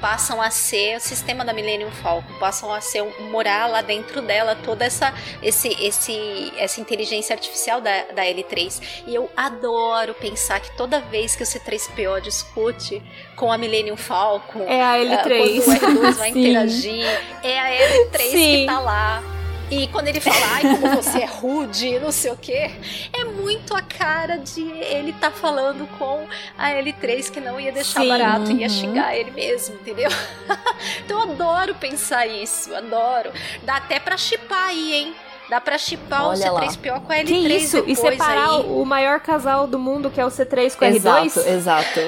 Passam 0.00 0.40
a 0.40 0.50
ser 0.50 0.96
o 0.96 1.00
sistema 1.00 1.44
da 1.44 1.52
Millennium 1.52 1.90
Falcon, 1.90 2.32
passam 2.38 2.72
a 2.72 2.80
ser 2.80 3.02
um- 3.02 3.30
morar 3.30 3.66
lá 3.66 3.82
dentro 3.82 4.22
dela 4.22 4.56
toda 4.64 4.84
essa 4.84 5.12
esse, 5.42 5.68
esse, 5.84 6.52
essa 6.56 6.80
inteligência 6.80 7.34
artificial 7.34 7.80
da, 7.80 8.04
da 8.14 8.22
L3. 8.24 9.02
E 9.06 9.14
eu 9.14 9.30
adoro 9.36 10.14
pensar 10.14 10.60
que 10.60 10.76
toda 10.76 11.00
vez 11.00 11.34
que 11.34 11.42
o 11.42 11.46
C3PO 11.46 12.20
discute 12.20 13.02
com 13.34 13.50
a 13.50 13.58
Millennium 13.58 13.96
Falcon, 13.96 14.62
É 14.68 14.80
a 14.82 14.92
ah, 14.92 14.98
L3. 14.98 15.64
quando 15.64 15.98
o 15.98 16.02
R2 16.02 16.12
vai 16.14 16.28
interagir, 16.30 17.04
é 17.42 17.58
a 17.58 17.88
L3 17.88 18.18
que 18.18 18.28
Sim. 18.28 18.66
tá 18.66 18.80
lá. 18.80 19.22
E 19.70 19.86
quando 19.88 20.08
ele 20.08 20.18
fala, 20.20 20.36
ai, 20.54 20.62
como 20.62 20.94
você 20.96 21.18
é 21.18 21.24
rude, 21.26 21.98
não 21.98 22.10
sei 22.10 22.30
o 22.32 22.36
quê, 22.36 22.70
é 23.12 23.24
muito 23.24 23.74
a 23.76 23.82
cara 23.82 24.38
de 24.38 24.62
ele 24.62 25.12
tá 25.12 25.30
falando 25.30 25.86
com 25.98 26.26
a 26.56 26.70
L3 26.70 27.30
que 27.30 27.38
não 27.38 27.60
ia 27.60 27.70
deixar 27.70 28.00
Sim. 28.00 28.08
barato, 28.08 28.50
ia 28.50 28.66
Uhum. 28.66 28.68
xingar 28.72 29.14
ele 29.14 29.30
mesmo, 29.30 29.74
entendeu? 29.76 30.10
então 31.04 31.20
eu 31.20 31.30
adoro 31.32 31.74
pensar 31.74 32.26
isso, 32.26 32.74
adoro. 32.74 33.30
Dá 33.62 33.76
até 33.76 34.00
pra 34.00 34.16
chipar 34.16 34.68
aí, 34.68 34.94
hein? 34.94 35.14
Dá 35.50 35.60
pra 35.60 35.76
chipar 35.78 36.26
o 36.26 36.28
Olha 36.30 36.50
lá. 36.50 36.60
C3PO 36.66 37.00
com 37.02 37.12
a 37.12 37.16
L3 37.16 37.26
Que 37.26 37.34
isso? 37.56 37.84
E 37.86 37.94
separar 37.94 38.50
aí. 38.50 38.66
o 38.66 38.84
maior 38.86 39.20
casal 39.20 39.66
do 39.66 39.78
mundo, 39.78 40.10
que 40.10 40.20
é 40.20 40.24
o 40.24 40.28
C3 40.28 40.76
com 40.76 40.84
o 40.84 40.88
Exato, 40.88 41.40
R2? 41.40 41.46
exato. 41.46 42.00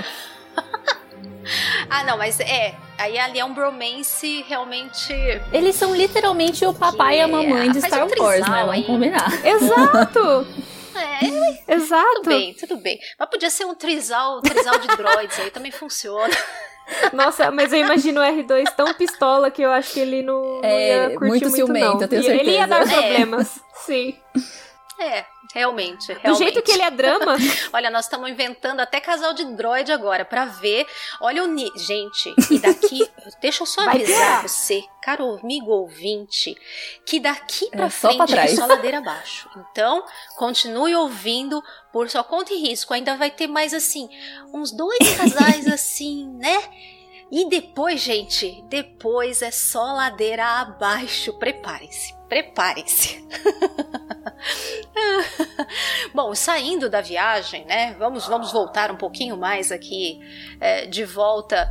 Ah, 1.90 2.04
não, 2.04 2.16
mas 2.16 2.38
é. 2.40 2.74
Aí 2.98 3.18
ali 3.18 3.38
é 3.40 3.44
um 3.44 3.52
bromance 3.54 4.44
realmente. 4.48 5.12
Eles 5.52 5.74
são 5.74 5.94
literalmente 5.94 6.64
o 6.64 6.72
papai 6.72 7.18
e 7.18 7.20
a 7.20 7.28
mamãe 7.28 7.70
de 7.72 7.80
Faz 7.80 7.92
Star 7.92 8.06
um 8.06 8.08
Wars, 8.22 8.40
né? 8.40 8.46
trisal 8.46 8.54
Vamos 8.66 8.74
aí. 8.74 8.84
combinar. 8.84 9.28
Exato! 9.46 10.46
É, 11.66 11.74
Exato! 11.74 12.14
tudo 12.22 12.28
bem, 12.28 12.54
tudo 12.54 12.76
bem. 12.76 12.98
Mas 13.18 13.28
podia 13.30 13.48
ser 13.50 13.64
um 13.64 13.74
trisal, 13.74 14.40
trisal 14.42 14.78
de 14.78 14.88
droids 14.88 15.38
aí, 15.38 15.50
também 15.50 15.70
funciona. 15.72 16.32
Nossa, 17.12 17.50
mas 17.52 17.72
eu 17.72 17.78
imagino 17.78 18.20
o 18.20 18.24
R2 18.24 18.64
tão 18.76 18.92
pistola 18.94 19.50
que 19.50 19.62
eu 19.62 19.70
acho 19.70 19.92
que 19.92 20.00
ele 20.00 20.22
não, 20.22 20.60
não 20.60 20.64
É, 20.64 20.88
ia 20.88 21.10
curtir 21.10 21.26
muito 21.28 21.44
muito, 21.44 21.54
ciumento, 21.56 21.94
não. 21.94 22.00
eu 22.02 22.08
tenho 22.08 22.24
Ele 22.30 22.50
ia 22.50 22.66
dar. 22.66 22.82
É. 22.82 22.86
problemas, 22.90 23.60
sim. 23.86 24.16
É, 24.98 25.24
realmente, 25.54 26.06
realmente. 26.08 26.26
Do 26.26 26.34
jeito 26.34 26.62
que 26.62 26.72
ele 26.72 26.82
é 26.82 26.90
drama, 26.90 27.36
Olha, 27.72 27.90
nós 27.90 28.04
estamos 28.06 28.28
inventando 28.30 28.80
até 28.80 29.00
casal 29.00 29.32
de 29.32 29.44
droid 29.44 29.90
agora 29.92 30.24
pra 30.24 30.44
ver. 30.44 30.86
Olha 31.20 31.44
o 31.44 31.46
ni... 31.46 31.70
gente, 31.76 32.34
e 32.50 32.58
daqui, 32.58 33.08
deixa 33.40 33.62
eu 33.62 33.66
só 33.66 33.82
avisar 33.88 34.42
você, 34.42 34.82
caro 35.02 35.38
amigo 35.42 35.70
ouvinte, 35.70 36.54
que 37.04 37.20
daqui 37.20 37.68
pra 37.70 37.86
É, 37.86 37.90
só 37.90 38.08
frente 38.08 38.16
pra 38.16 38.24
é 38.24 38.44
trás. 38.44 38.56
só 38.56 38.66
ladeira 38.66 38.98
abaixo. 38.98 39.48
Então, 39.70 40.04
continue 40.36 40.94
ouvindo 40.94 41.62
por 41.92 42.08
sua 42.08 42.22
conta 42.24 42.52
e 42.52 42.60
risco. 42.60 42.94
Ainda 42.94 43.16
vai 43.16 43.30
ter 43.30 43.46
mais 43.46 43.74
assim, 43.74 44.08
uns 44.52 44.70
dois 44.72 44.98
casais 45.16 45.66
assim, 45.66 46.28
né? 46.38 46.62
E 47.32 47.48
depois, 47.48 48.00
gente, 48.00 48.60
depois 48.68 49.40
é 49.40 49.52
só 49.52 49.92
ladeira 49.92 50.44
abaixo. 50.44 51.32
Preparem-se, 51.38 52.12
preparem-se. 52.30 53.26
Bom, 56.14 56.34
saindo 56.34 56.88
da 56.88 57.00
viagem, 57.00 57.64
né? 57.66 57.94
Vamos, 57.98 58.26
vamos 58.26 58.52
voltar 58.52 58.90
um 58.90 58.96
pouquinho 58.96 59.36
mais 59.36 59.72
aqui 59.72 60.20
é, 60.60 60.86
de 60.86 61.04
volta 61.04 61.70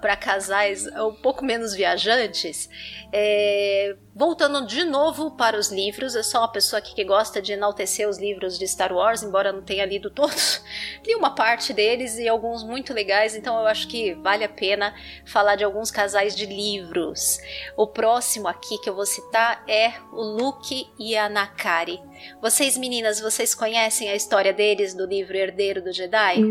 para 0.00 0.16
casais 0.16 0.86
um 0.86 1.14
pouco 1.14 1.44
menos 1.44 1.74
viajantes. 1.74 2.68
É, 3.12 3.96
voltando 4.16 4.66
de 4.66 4.82
novo 4.82 5.32
para 5.32 5.58
os 5.58 5.70
livros, 5.70 6.14
eu 6.14 6.24
sou 6.24 6.40
uma 6.40 6.50
pessoa 6.50 6.78
aqui 6.78 6.94
que 6.94 7.04
gosta 7.04 7.42
de 7.42 7.52
enaltecer 7.52 8.08
os 8.08 8.18
livros 8.18 8.58
de 8.58 8.66
Star 8.66 8.90
Wars, 8.90 9.22
embora 9.22 9.52
não 9.52 9.60
tenha 9.60 9.84
lido 9.84 10.10
todos. 10.10 10.62
Li 11.06 11.14
uma 11.14 11.34
parte 11.34 11.74
deles 11.74 12.16
e 12.16 12.26
alguns 12.26 12.64
muito 12.64 12.94
legais, 12.94 13.36
então 13.36 13.60
eu 13.60 13.66
acho 13.66 13.86
que 13.86 14.14
vale 14.14 14.42
a 14.42 14.48
pena 14.48 14.94
falar 15.26 15.56
de 15.56 15.64
alguns 15.64 15.90
casais 15.90 16.34
de 16.34 16.46
livros. 16.46 17.38
O 17.76 17.86
próximo 17.86 18.48
aqui 18.48 18.78
que 18.78 18.88
eu 18.88 18.94
vou 18.94 19.04
citar 19.04 19.62
é 19.68 19.92
o 20.10 20.22
Luke 20.22 20.88
e 20.98 21.14
a 21.14 21.28
Nakari. 21.28 22.00
Vocês 22.40 22.78
meninas, 22.78 23.20
vocês 23.20 23.54
conhecem 23.54 24.08
a 24.08 24.16
história 24.16 24.52
deles 24.52 24.94
do 24.94 25.04
livro 25.04 25.36
Herdeiro 25.36 25.82
do 25.82 25.92
Jedi? 25.92 26.42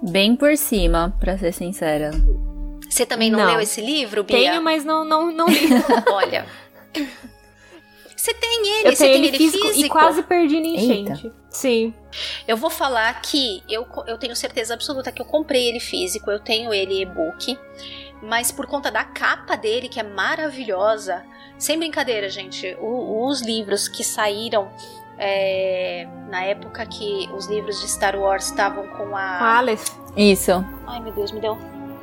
Bem 0.00 0.34
por 0.34 0.56
cima, 0.56 1.14
pra 1.20 1.36
ser 1.36 1.52
sincera. 1.52 2.12
Você 2.88 3.04
também 3.06 3.30
não, 3.30 3.38
Não. 3.40 3.46
leu 3.52 3.60
esse 3.60 3.80
livro, 3.80 4.22
Bia? 4.24 4.36
tenho, 4.36 4.62
mas 4.62 4.84
não, 4.84 5.04
não, 5.04 5.30
não 5.32 5.46
li. 5.48 5.68
Olha. 6.12 6.46
Você 8.16 8.32
tem 8.34 8.66
ele, 8.78 8.88
Eu 8.88 8.96
você 8.96 9.04
tem 9.08 9.24
ele 9.26 9.36
físico, 9.38 9.66
e 9.74 9.88
quase 9.88 10.22
perdi 10.22 10.58
na 10.60 10.66
enchente. 10.68 11.32
Sim. 11.50 11.94
Eu 12.48 12.56
vou 12.56 12.70
falar 12.70 13.20
que 13.20 13.62
eu, 13.68 13.86
eu 14.06 14.18
tenho 14.18 14.34
certeza 14.34 14.74
absoluta 14.74 15.12
que 15.12 15.20
eu 15.20 15.26
comprei 15.26 15.68
ele 15.68 15.78
físico, 15.80 16.30
eu 16.30 16.40
tenho 16.40 16.72
ele 16.74 17.02
e-book, 17.02 17.56
mas 18.22 18.50
por 18.50 18.66
conta 18.66 18.90
da 18.90 19.04
capa 19.04 19.54
dele, 19.56 19.88
que 19.88 20.00
é 20.00 20.02
maravilhosa, 20.02 21.22
sem 21.58 21.78
brincadeira, 21.78 22.28
gente, 22.28 22.76
o- 22.80 23.26
os 23.28 23.42
livros 23.42 23.86
que 23.88 24.02
saíram 24.02 24.70
é, 25.18 26.06
na 26.28 26.42
época 26.44 26.84
que 26.84 27.28
os 27.32 27.46
livros 27.46 27.80
de 27.80 27.88
Star 27.88 28.16
Wars 28.18 28.46
estavam 28.46 28.86
com 28.88 29.08
Com 29.08 29.16
a 29.16 29.20
a. 29.20 29.58
Aleph. 29.58 29.88
Isso. 30.16 30.52
Ai 30.86 31.00
meu 31.00 31.12
Deus, 31.12 31.30
me 31.32 31.40
deu. 31.40 31.56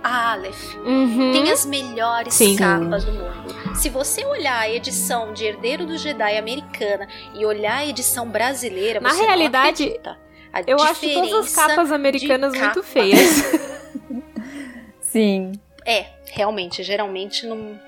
A 0.04 0.34
Aleph. 0.34 0.76
Uhum. 0.78 1.32
Tem 1.32 1.50
as 1.52 1.66
melhores 1.66 2.34
Sim. 2.34 2.56
capas 2.58 3.06
do 3.06 3.14
mundo. 3.14 3.76
Se 3.76 3.90
você 3.90 4.26
olhar 4.26 4.60
a 4.60 4.70
edição 4.70 5.34
de 5.34 5.46
Herdeiro 5.46 5.86
do 5.86 5.98
Jedi 5.98 6.38
americana 6.38 7.08
e 7.34 7.46
olhar 7.46 7.78
a 7.78 7.86
edição 7.86 8.28
brasileira, 8.28 9.00
Na 9.00 9.14
realidade, 9.14 10.00
Eu 10.68 10.80
acho 10.82 11.02
todas 11.14 11.34
as 11.34 11.56
capas 11.56 11.92
americanas 11.92 12.52
de 12.54 12.60
muito 12.60 12.76
capa. 12.82 12.84
feias. 12.88 13.44
Sim. 15.02 15.54
É, 15.86 16.06
realmente, 16.32 16.84
geralmente 16.84 17.46
não. 17.46 17.80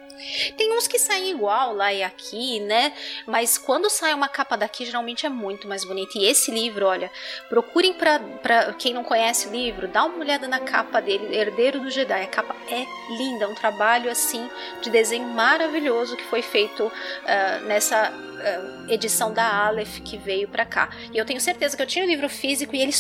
Tem 0.57 0.75
uns 0.77 0.87
que 0.87 0.99
saem 0.99 1.31
igual 1.31 1.73
lá 1.73 1.93
e 1.93 2.03
aqui, 2.03 2.59
né? 2.59 2.93
Mas 3.25 3.57
quando 3.57 3.89
sai 3.89 4.13
uma 4.13 4.27
capa 4.27 4.55
daqui, 4.55 4.85
geralmente 4.85 5.25
é 5.25 5.29
muito 5.29 5.67
mais 5.67 5.83
bonita. 5.83 6.17
E 6.17 6.25
esse 6.25 6.51
livro, 6.51 6.85
olha, 6.85 7.11
procurem 7.49 7.93
pra, 7.93 8.19
pra 8.19 8.73
quem 8.73 8.93
não 8.93 9.03
conhece 9.03 9.47
o 9.47 9.51
livro, 9.51 9.87
dá 9.87 10.05
uma 10.05 10.19
olhada 10.19 10.47
na 10.47 10.59
capa 10.59 11.01
dele, 11.01 11.35
Herdeiro 11.35 11.79
do 11.79 11.89
Jedi. 11.89 12.23
A 12.23 12.27
capa 12.27 12.55
é 12.69 12.85
linda, 13.17 13.45
é 13.45 13.47
um 13.47 13.55
trabalho 13.55 14.09
assim 14.09 14.49
de 14.81 14.89
desenho 14.89 15.27
maravilhoso 15.27 16.15
que 16.15 16.23
foi 16.23 16.41
feito 16.41 16.91
ah, 17.25 17.59
nessa 17.65 18.11
ah, 18.11 18.85
edição 18.87 19.33
da 19.33 19.65
Aleph 19.65 19.99
que 19.99 20.17
veio 20.17 20.47
pra 20.47 20.65
cá. 20.65 20.89
E 21.11 21.17
eu 21.17 21.25
tenho 21.25 21.39
certeza 21.39 21.75
que 21.75 21.83
eu 21.83 21.87
tinha 21.87 22.05
o 22.05 22.07
livro 22.07 22.29
físico 22.29 22.75
e 22.75 22.81
ele 22.81 22.93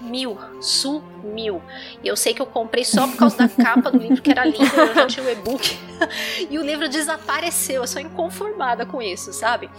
sumiu, 0.00 0.38
sumiu. 0.60 1.62
E 2.02 2.08
eu 2.08 2.16
sei 2.16 2.34
que 2.34 2.42
eu 2.42 2.46
comprei 2.46 2.84
só 2.84 3.06
por 3.06 3.16
causa 3.16 3.36
da 3.36 3.48
capa 3.48 3.90
do 3.90 3.98
livro 3.98 4.20
que 4.22 4.30
era 4.30 4.44
linda, 4.44 4.64
eu 4.76 4.94
já 4.94 5.06
tinha 5.06 5.26
o 5.26 5.30
e-book. 5.30 5.78
e 6.50 6.58
o 6.58 6.62
livro 6.64 6.88
desapareceu. 6.88 7.82
Eu 7.82 7.86
sou 7.86 8.00
inconformada 8.00 8.84
com 8.86 9.00
isso, 9.02 9.32
sabe? 9.32 9.70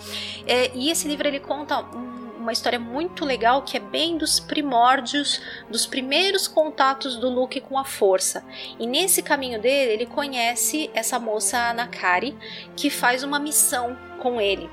É, 0.46 0.72
e 0.74 0.90
esse 0.90 1.08
livro 1.08 1.28
ele 1.28 1.40
conta 1.40 1.80
um- 1.80 2.18
uma 2.38 2.54
história 2.54 2.80
muito 2.80 3.26
legal 3.26 3.62
que 3.64 3.76
é 3.76 3.80
bem 3.80 4.18
dos 4.18 4.40
primórdios, 4.40 5.42
dos 5.70 5.86
primeiros 5.86 6.48
contatos 6.48 7.18
do 7.18 7.30
Luke 7.30 7.60
com 7.60 7.78
a 7.78 7.84
força. 7.84 8.42
E 8.80 8.88
nesse 8.88 9.22
caminho 9.22 9.60
dele, 9.62 9.92
ele 9.92 10.06
conhece 10.06 10.90
essa 10.94 11.20
moça 11.20 11.58
Anakari, 11.58 12.38
que 12.74 12.90
faz 12.90 13.22
uma 13.22 13.38
missão 13.38 13.98
com 14.22 14.40
ele. 14.40 14.70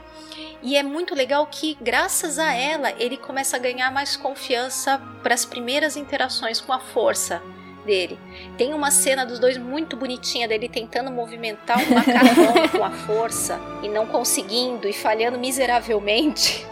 E 0.65 0.79
é 0.79 0.83
muito 0.83 1.15
legal 1.15 1.47
que, 1.47 1.77
graças 1.79 2.39
a 2.39 2.55
ela, 2.55 2.91
ele 2.99 3.19
começa 3.19 3.57
a 3.57 3.61
ganhar 3.61 3.93
mais 3.93 4.17
confiança 4.17 4.99
para 5.23 5.35
as 5.35 5.45
primeiras 5.45 5.95
interações 5.95 6.59
com 6.59 6.73
a 6.73 6.79
força 6.79 7.43
dele. 7.85 8.19
Tem 8.57 8.73
uma 8.73 8.91
cena 8.91 9.27
dos 9.27 9.39
dois 9.39 9.59
muito 9.59 9.95
bonitinha 9.95 10.49
dele 10.49 10.67
tentando 10.67 11.11
movimentar 11.11 11.79
um 11.79 11.95
macarrão 11.95 12.69
com 12.73 12.83
a 12.83 12.91
força 12.91 13.61
e 13.83 13.89
não 13.91 14.07
conseguindo 14.07 14.89
e 14.89 14.95
falhando 14.95 15.39
miseravelmente. 15.39 16.67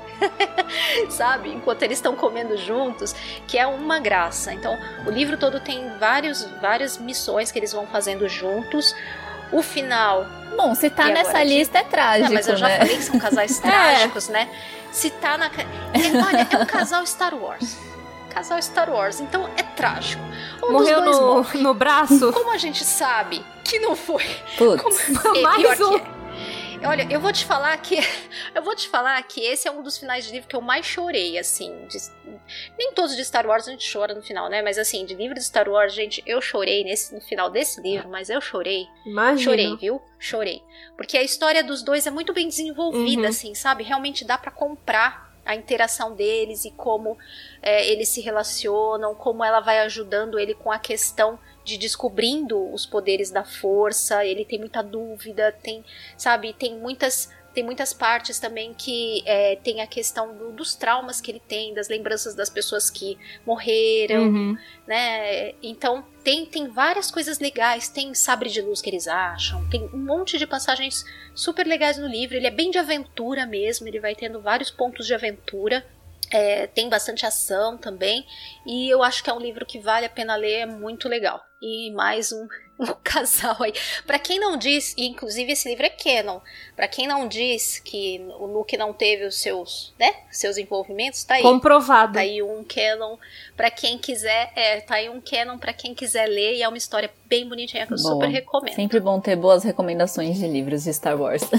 Sabe? 1.10 1.50
Enquanto 1.50 1.82
eles 1.82 1.98
estão 1.98 2.16
comendo 2.16 2.56
juntos, 2.56 3.14
que 3.46 3.58
é 3.58 3.66
uma 3.66 3.98
graça. 3.98 4.54
Então, 4.54 4.78
o 5.06 5.10
livro 5.10 5.36
todo 5.36 5.60
tem 5.60 5.90
vários, 5.98 6.44
várias 6.62 6.96
missões 6.96 7.52
que 7.52 7.58
eles 7.58 7.74
vão 7.74 7.86
fazendo 7.86 8.26
juntos. 8.26 8.94
O 9.52 9.62
final. 9.62 10.26
Bom, 10.56 10.74
se 10.74 10.90
tá 10.90 11.08
E 11.08 11.12
nessa 11.12 11.30
agora, 11.30 11.44
lista 11.44 11.78
é 11.78 11.82
trágico, 11.84 12.28
Não, 12.28 12.34
mas 12.34 12.48
eu 12.48 12.56
já 12.56 12.68
né? 12.68 12.78
falei 12.78 12.96
que 12.96 13.02
são 13.02 13.18
casais 13.18 13.58
trágicos, 13.60 14.28
né? 14.28 14.48
Se 14.90 15.10
tá 15.10 15.38
na. 15.38 15.46
É, 15.46 15.50
olha, 16.26 16.46
é 16.50 16.56
um 16.58 16.66
casal 16.66 17.06
Star 17.06 17.34
Wars. 17.34 17.76
Casal 18.30 18.60
Star 18.62 18.90
Wars, 18.90 19.20
então 19.20 19.48
é 19.56 19.62
trágico. 19.62 20.22
Um 20.62 20.72
Morreu 20.72 21.00
no, 21.02 21.20
morre. 21.36 21.58
no 21.60 21.74
braço. 21.74 22.32
Como 22.32 22.50
a 22.50 22.56
gente 22.58 22.82
sabe 22.84 23.44
que 23.62 23.78
não 23.78 23.94
foi 23.94 24.24
Putz. 24.56 24.82
como... 24.82 24.96
É, 25.36 25.42
Mais 25.42 25.78
pior 25.78 25.94
um. 25.94 26.21
Olha, 26.84 27.06
eu 27.10 27.20
vou 27.20 27.32
te 27.32 27.44
falar 27.44 27.76
que 27.78 27.96
eu 28.54 28.62
vou 28.62 28.74
te 28.74 28.88
falar 28.88 29.22
que 29.22 29.40
esse 29.40 29.68
é 29.68 29.70
um 29.70 29.82
dos 29.82 29.96
finais 29.98 30.24
de 30.26 30.32
livro 30.32 30.48
que 30.48 30.56
eu 30.56 30.60
mais 30.60 30.84
chorei, 30.84 31.38
assim. 31.38 31.86
de- 31.86 32.12
nem 32.76 32.92
todos 32.92 33.14
de 33.14 33.24
Star 33.24 33.46
Wars 33.46 33.68
a 33.68 33.70
gente 33.70 33.90
chora 33.90 34.14
no 34.14 34.22
final, 34.22 34.48
né? 34.48 34.62
Mas 34.62 34.78
assim, 34.78 35.04
de 35.04 35.14
livro 35.14 35.34
de 35.34 35.44
Star 35.44 35.68
Wars, 35.68 35.94
gente, 35.94 36.22
eu 36.26 36.40
chorei 36.40 36.82
nesse 36.84 37.14
no 37.14 37.20
final 37.20 37.48
desse 37.50 37.80
livro, 37.80 38.08
mas 38.08 38.28
eu 38.30 38.40
chorei. 38.40 38.86
Imagina. 39.06 39.38
Chorei, 39.50 39.76
viu? 39.76 40.02
Chorei. 40.18 40.62
Porque 40.96 41.16
a 41.16 41.22
história 41.22 41.62
dos 41.62 41.82
dois 41.82 42.06
é 42.06 42.10
muito 42.10 42.32
bem 42.32 42.48
desenvolvida, 42.48 43.22
Uhum. 43.22 43.28
assim, 43.28 43.54
sabe? 43.54 43.84
Realmente 43.84 44.24
dá 44.24 44.36
pra 44.36 44.50
comprar 44.50 45.30
a 45.44 45.54
interação 45.56 46.14
deles 46.14 46.64
e 46.64 46.70
como 46.72 47.16
é, 47.60 47.86
eles 47.88 48.08
se 48.08 48.20
relacionam, 48.20 49.14
como 49.14 49.44
ela 49.44 49.60
vai 49.60 49.80
ajudando 49.80 50.38
ele 50.38 50.54
com 50.54 50.70
a 50.70 50.78
questão 50.78 51.38
de 51.64 51.76
descobrindo 51.78 52.72
os 52.72 52.84
poderes 52.86 53.30
da 53.30 53.44
força. 53.44 54.24
Ele 54.24 54.44
tem 54.44 54.58
muita 54.58 54.82
dúvida, 54.82 55.52
tem, 55.52 55.84
sabe? 56.16 56.52
Tem 56.52 56.76
muitas 56.78 57.30
tem 57.54 57.62
muitas 57.62 57.92
partes 57.92 58.40
também 58.40 58.72
que 58.72 59.22
é, 59.26 59.56
tem 59.56 59.82
a 59.82 59.86
questão 59.86 60.34
do- 60.34 60.52
dos 60.52 60.74
traumas 60.74 61.20
que 61.20 61.30
ele 61.30 61.38
tem, 61.38 61.74
das 61.74 61.86
lembranças 61.86 62.34
das 62.34 62.48
pessoas 62.48 62.88
que 62.88 63.18
morreram, 63.44 64.22
Uhum. 64.22 64.56
né? 64.86 65.52
Então 65.62 66.02
tem, 66.24 66.46
tem 66.46 66.68
várias 66.68 67.10
coisas 67.10 67.38
legais, 67.40 67.90
tem 67.90 68.14
sabre 68.14 68.48
de 68.48 68.62
luz 68.62 68.80
que 68.80 68.88
eles 68.88 69.06
acham, 69.06 69.68
tem 69.68 69.82
um 69.92 69.98
monte 69.98 70.38
de 70.38 70.46
passagens 70.46 71.04
super 71.34 71.66
legais 71.66 71.98
no 71.98 72.06
livro. 72.06 72.38
Ele 72.38 72.46
é 72.46 72.50
bem 72.50 72.70
de 72.70 72.78
aventura 72.78 73.44
mesmo, 73.44 73.86
ele 73.86 74.00
vai 74.00 74.14
tendo 74.14 74.40
vários 74.40 74.70
pontos 74.70 75.06
de 75.06 75.12
aventura. 75.14 75.84
É, 76.30 76.66
tem 76.66 76.88
bastante 76.88 77.26
ação 77.26 77.76
também. 77.76 78.24
E 78.66 78.88
eu 78.88 79.02
acho 79.02 79.22
que 79.22 79.28
é 79.28 79.32
um 79.34 79.38
livro 79.38 79.66
que 79.66 79.78
vale 79.78 80.06
a 80.06 80.08
pena 80.08 80.34
ler, 80.36 80.60
é 80.60 80.66
muito 80.66 81.06
legal. 81.06 81.44
E 81.62 81.92
mais 81.92 82.32
um, 82.32 82.48
um 82.80 82.86
casal 83.04 83.56
aí. 83.60 83.72
Pra 84.04 84.18
quem 84.18 84.40
não 84.40 84.56
diz, 84.56 84.94
e 84.98 85.06
inclusive 85.06 85.52
esse 85.52 85.68
livro 85.68 85.86
é 85.86 85.90
canon, 85.90 86.40
pra 86.74 86.88
quem 86.88 87.06
não 87.06 87.28
diz 87.28 87.78
que 87.78 88.20
o 88.40 88.46
Luke 88.46 88.76
não 88.76 88.92
teve 88.92 89.24
os 89.24 89.36
seus, 89.36 89.94
né, 89.96 90.12
seus 90.28 90.58
envolvimentos, 90.58 91.22
tá 91.22 91.34
aí. 91.34 91.42
Comprovado. 91.42 92.14
Tá 92.14 92.20
aí 92.20 92.42
um 92.42 92.64
canon 92.64 93.16
pra 93.56 93.70
quem 93.70 93.96
quiser, 93.96 94.52
é, 94.56 94.80
tá 94.80 94.96
aí 94.96 95.08
um 95.08 95.20
canon 95.20 95.56
pra 95.56 95.72
quem 95.72 95.94
quiser 95.94 96.26
ler 96.26 96.56
e 96.56 96.62
é 96.62 96.68
uma 96.68 96.76
história 96.76 97.10
bem 97.26 97.48
bonitinha 97.48 97.86
que 97.86 97.92
eu 97.92 97.98
Boa. 97.98 98.14
super 98.14 98.28
recomendo. 98.28 98.74
Sempre 98.74 98.98
bom 98.98 99.20
ter 99.20 99.36
boas 99.36 99.62
recomendações 99.62 100.38
de 100.38 100.48
livros 100.48 100.82
de 100.82 100.92
Star 100.92 101.16
Wars. 101.16 101.42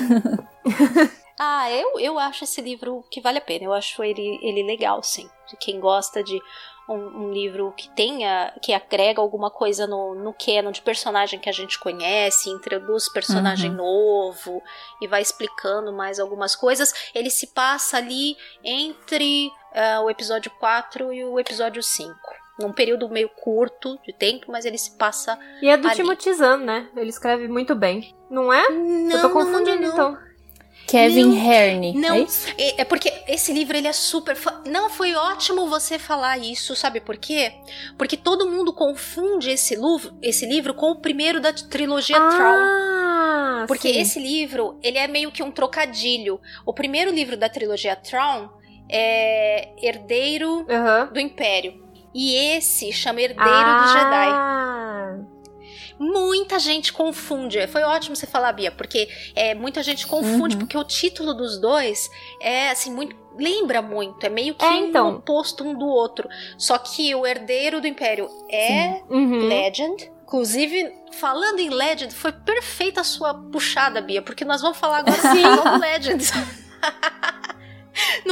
Ah, 1.40 1.70
eu, 1.72 2.00
eu 2.00 2.20
acho 2.20 2.44
esse 2.44 2.62
livro 2.62 3.04
que 3.10 3.20
vale 3.20 3.40
a 3.40 3.42
pena. 3.42 3.66
Eu 3.66 3.74
acho 3.74 4.04
ele, 4.04 4.40
ele 4.42 4.64
legal, 4.64 5.02
sim. 5.02 5.28
De 5.50 5.58
quem 5.58 5.80
gosta 5.80 6.24
de 6.24 6.40
um, 6.88 6.96
um 7.28 7.32
livro 7.34 7.74
que 7.78 7.90
tenha, 7.96 8.54
que 8.62 8.74
agrega 8.74 9.22
alguma 9.22 9.50
coisa 9.50 9.88
no, 9.88 10.14
no 10.16 10.34
canon 10.34 10.72
de 10.72 10.82
personagem 10.82 11.40
que 11.40 11.50
a 11.50 11.54
gente 11.54 11.80
conhece, 11.80 12.50
introduz 12.50 13.08
personagem 13.12 13.70
Uhum. 13.72 13.78
novo 13.78 14.62
e 15.02 15.08
vai 15.08 15.22
explicando 15.22 15.94
mais 15.94 16.20
algumas 16.20 16.56
coisas. 16.56 16.94
Ele 17.16 17.30
se 17.30 17.48
passa 17.48 17.98
ali 17.98 18.36
entre 18.64 19.52
ah, 19.74 20.02
o 20.02 20.10
episódio 20.10 20.52
4 20.60 21.14
e 21.14 21.24
o 21.26 21.40
episódio 21.40 21.82
5. 21.82 22.14
Num 22.60 22.72
período 22.72 23.10
meio 23.10 23.30
curto 23.30 23.98
de 24.06 24.14
tempo, 24.14 24.52
mas 24.52 24.64
ele 24.64 24.78
se 24.78 24.96
passa. 24.98 25.40
E 25.62 25.68
é 25.68 25.76
do 25.76 25.88
Ali. 25.88 25.96
Timothy 25.96 26.34
Zahn, 26.34 26.58
né? 26.64 26.88
Ele 26.96 27.10
escreve 27.10 27.48
muito 27.48 27.74
bem. 27.74 28.16
Não 28.30 28.54
é? 28.54 28.70
Não, 28.70 29.16
Eu 29.16 29.22
tô 29.22 29.30
confundindo, 29.32 29.84
então. 29.84 30.16
Kevin 30.88 31.26
Não, 31.26 31.52
Herne. 31.52 31.94
Não, 31.94 32.16
É 32.58 32.70
é, 32.70 32.82
é 32.82 32.86
porque 32.86 33.12
esse 33.28 33.52
livro 33.54 33.76
ele 33.76 33.88
é 33.88 33.94
super. 33.94 34.38
Não, 34.66 34.90
foi 34.90 35.16
ótimo 35.16 35.68
você 35.68 35.98
falar 35.98 36.38
isso, 36.38 36.76
sabe 36.76 37.00
por 37.00 37.18
quê? 37.18 37.54
Porque 37.98 38.18
todo 38.18 38.50
mundo 38.50 38.74
confunde 38.74 39.50
esse, 39.50 39.78
esse 40.22 40.46
livro 40.46 40.74
com 40.74 40.92
o 40.92 41.00
primeiro 41.00 41.40
da 41.40 41.54
trilogia 41.54 42.18
Tron. 42.18 42.58
Ah, 42.58 43.66
Porque 43.68 43.94
sim. 43.94 44.00
esse 44.00 44.20
livro, 44.20 44.78
ele 44.84 44.98
é 44.98 45.08
meio 45.08 45.32
que 45.32 45.42
um 45.42 45.52
trocadilho. 45.52 46.40
O 46.66 46.74
primeiro 46.74 47.12
livro 47.12 47.38
da 47.38 47.50
trilogia 47.50 47.96
Tron 47.96 48.50
é 48.90 49.70
Herdeiro 49.82 50.66
Aham. 50.70 51.10
do 51.14 51.20
Império. 51.20 51.82
E 52.14 52.36
esse 52.36 52.92
chama 52.92 53.22
Herdeiro 53.22 53.80
dos 53.82 53.92
Jedi. 53.92 55.33
Muita 56.12 56.60
gente 56.60 56.92
confunde. 56.92 57.66
Foi 57.68 57.82
ótimo 57.84 58.16
você 58.16 58.28
falar, 58.28 58.52
Bia, 58.52 58.72
porque 58.72 59.08
é, 59.36 59.56
muita 59.56 59.82
gente 59.82 60.06
confunde, 60.06 60.56
Uhum. 60.56 60.60
porque 60.62 60.78
o 60.78 60.84
título 60.84 61.34
dos 61.34 61.60
dois 61.60 62.10
é 62.42 62.70
assim, 62.70 62.92
muito. 62.94 63.16
Lembra 63.36 63.82
muito, 63.82 64.24
é 64.26 64.30
meio 64.30 64.54
que 64.54 64.64
É, 64.64 64.78
então. 64.78 65.10
um 65.10 65.16
oposto 65.16 65.64
um 65.64 65.74
do 65.74 65.88
outro. 65.88 66.30
Só 66.58 66.78
que 66.78 67.16
o 67.16 67.26
herdeiro 67.26 67.82
do 67.82 67.88
Império 67.88 68.30
é 68.50 69.02
uhum. 69.10 69.48
Legend. 69.48 70.12
Inclusive, 70.24 70.92
falando 71.14 71.60
em 71.60 71.70
Legend, 71.70 72.14
foi 72.14 72.32
perfeita 72.32 73.02
a 73.02 73.04
sua 73.04 73.34
puxada, 73.34 74.02
Bia, 74.02 74.22
porque 74.22 74.44
nós 74.46 74.62
vamos 74.62 74.78
falar 74.78 75.00
agora 75.00 75.20
Sim. 75.20 75.42
do 75.42 75.80
Legend. 75.80 76.24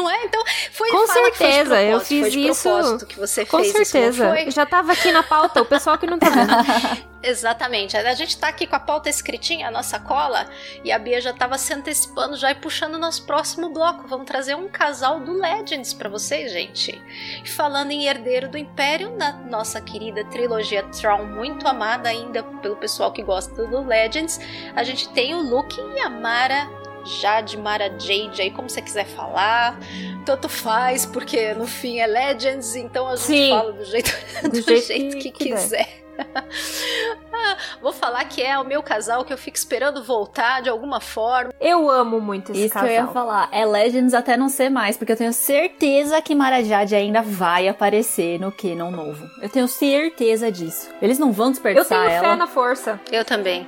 Não 0.01 0.09
é? 0.09 0.23
Então, 0.25 0.43
foi 0.71 0.89
Com 0.89 1.01
que 1.05 1.07
foi 1.13 1.23
certeza, 1.23 1.81
eu 1.83 1.99
fiz 1.99 2.33
isso- 2.33 3.05
que 3.05 3.19
você 3.19 3.45
Com 3.45 3.57
fez 3.59 3.75
isso, 3.75 3.85
certeza. 3.91 4.29
foi? 4.29 4.49
Já 4.51 4.65
tava 4.65 4.93
aqui 4.93 5.11
na 5.11 5.21
pauta, 5.23 5.61
o 5.61 5.65
pessoal 5.65 5.97
que 5.97 6.07
não 6.07 6.17
tá 6.17 6.29
vendo. 6.29 6.51
Exatamente. 7.23 7.95
A 7.95 8.13
gente 8.15 8.35
tá 8.35 8.47
aqui 8.47 8.65
com 8.65 8.75
a 8.75 8.79
pauta 8.79 9.07
escritinha, 9.07 9.67
a 9.67 9.71
nossa 9.71 9.99
cola, 9.99 10.49
e 10.83 10.91
a 10.91 10.97
Bia 10.97 11.21
já 11.21 11.31
tava 11.31 11.55
se 11.55 11.71
antecipando 11.71 12.35
já 12.35 12.49
e 12.49 12.55
puxando 12.55 12.95
o 12.95 12.97
nosso 12.97 13.27
próximo 13.27 13.69
bloco. 13.69 14.07
Vamos 14.07 14.25
trazer 14.25 14.55
um 14.55 14.67
casal 14.67 15.19
do 15.19 15.33
Legends 15.33 15.93
pra 15.93 16.09
vocês, 16.09 16.51
gente. 16.51 16.99
Falando 17.45 17.91
em 17.91 18.07
Herdeiro 18.07 18.49
do 18.49 18.57
Império, 18.57 19.15
na 19.15 19.33
nossa 19.33 19.79
querida 19.79 20.25
trilogia 20.25 20.81
Tron, 20.99 21.25
muito 21.25 21.67
amada 21.67 22.09
ainda 22.09 22.41
pelo 22.41 22.75
pessoal 22.75 23.11
que 23.11 23.21
gosta 23.21 23.67
do 23.67 23.85
Legends, 23.85 24.39
a 24.75 24.83
gente 24.83 25.07
tem 25.09 25.35
o 25.35 25.41
Luke 25.41 25.79
e 25.79 25.99
a 25.99 26.09
Mara. 26.09 26.80
Jade, 27.05 27.57
Mara 27.57 27.87
Jade, 27.99 28.41
aí 28.41 28.51
como 28.51 28.69
você 28.69 28.81
quiser 28.81 29.05
falar, 29.05 29.79
tanto 30.25 30.47
faz, 30.49 31.05
porque 31.05 31.53
no 31.53 31.67
fim 31.67 31.99
é 31.99 32.07
Legends, 32.07 32.75
então 32.75 33.07
a 33.07 33.15
gente 33.15 33.25
Sim. 33.25 33.49
fala 33.49 33.71
do 33.73 33.85
jeito, 33.85 34.11
do 34.43 34.49
Do 34.49 34.61
jeito, 34.61 34.87
jeito 34.87 35.17
que, 35.17 35.31
que 35.31 35.49
quiser. 35.49 36.00
Ah, 37.43 37.57
vou 37.81 37.91
falar 37.91 38.23
que 38.25 38.39
é 38.41 38.59
o 38.59 38.63
meu 38.63 38.83
casal 38.83 39.25
que 39.25 39.33
eu 39.33 39.37
fico 39.37 39.57
esperando 39.57 40.03
voltar 40.03 40.61
de 40.61 40.69
alguma 40.69 40.99
forma. 40.99 41.51
Eu 41.59 41.89
amo 41.89 42.21
muito 42.21 42.51
esse 42.51 42.65
Isso 42.65 42.73
casal. 42.73 42.87
que 42.87 42.93
eu 42.95 43.01
ia 43.01 43.07
falar. 43.07 43.49
É 43.51 43.65
Legends 43.65 44.13
até 44.13 44.37
não 44.37 44.47
ser 44.47 44.69
mais, 44.69 44.95
porque 44.95 45.11
eu 45.13 45.17
tenho 45.17 45.33
certeza 45.33 46.21
que 46.21 46.35
Marajade 46.35 46.93
ainda 46.93 47.21
vai 47.23 47.67
aparecer 47.67 48.39
no 48.39 48.51
Canon 48.51 48.91
novo. 48.91 49.27
Eu 49.41 49.49
tenho 49.49 49.67
certeza 49.67 50.51
disso. 50.51 50.89
Eles 51.01 51.17
não 51.17 51.31
vão 51.31 51.47
Eu 51.47 51.51
desperdiçar 51.53 52.05
tenho 52.07 52.19
fé 52.19 52.25
ela. 52.27 52.35
na 52.35 52.45
força. 52.45 52.99
Eu 53.11 53.25
também. 53.25 53.67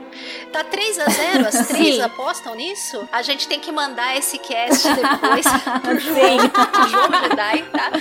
Tá 0.51 0.63
3 0.63 0.99
a 0.99 1.05
0 1.09 1.47
As 1.47 1.65
três 1.69 1.99
apostam 1.99 2.53
nisso? 2.53 3.07
A 3.11 3.23
gente 3.23 3.47
tem 3.47 3.59
que 3.59 3.71
mandar 3.71 4.15
esse 4.15 4.37
cast 4.37 4.87
depois 4.93 5.45
pro 5.81 5.99
João, 5.99 6.49
pro 6.49 6.87
João 6.89 7.09
Jedi, 7.23 7.63
tá? 7.71 7.91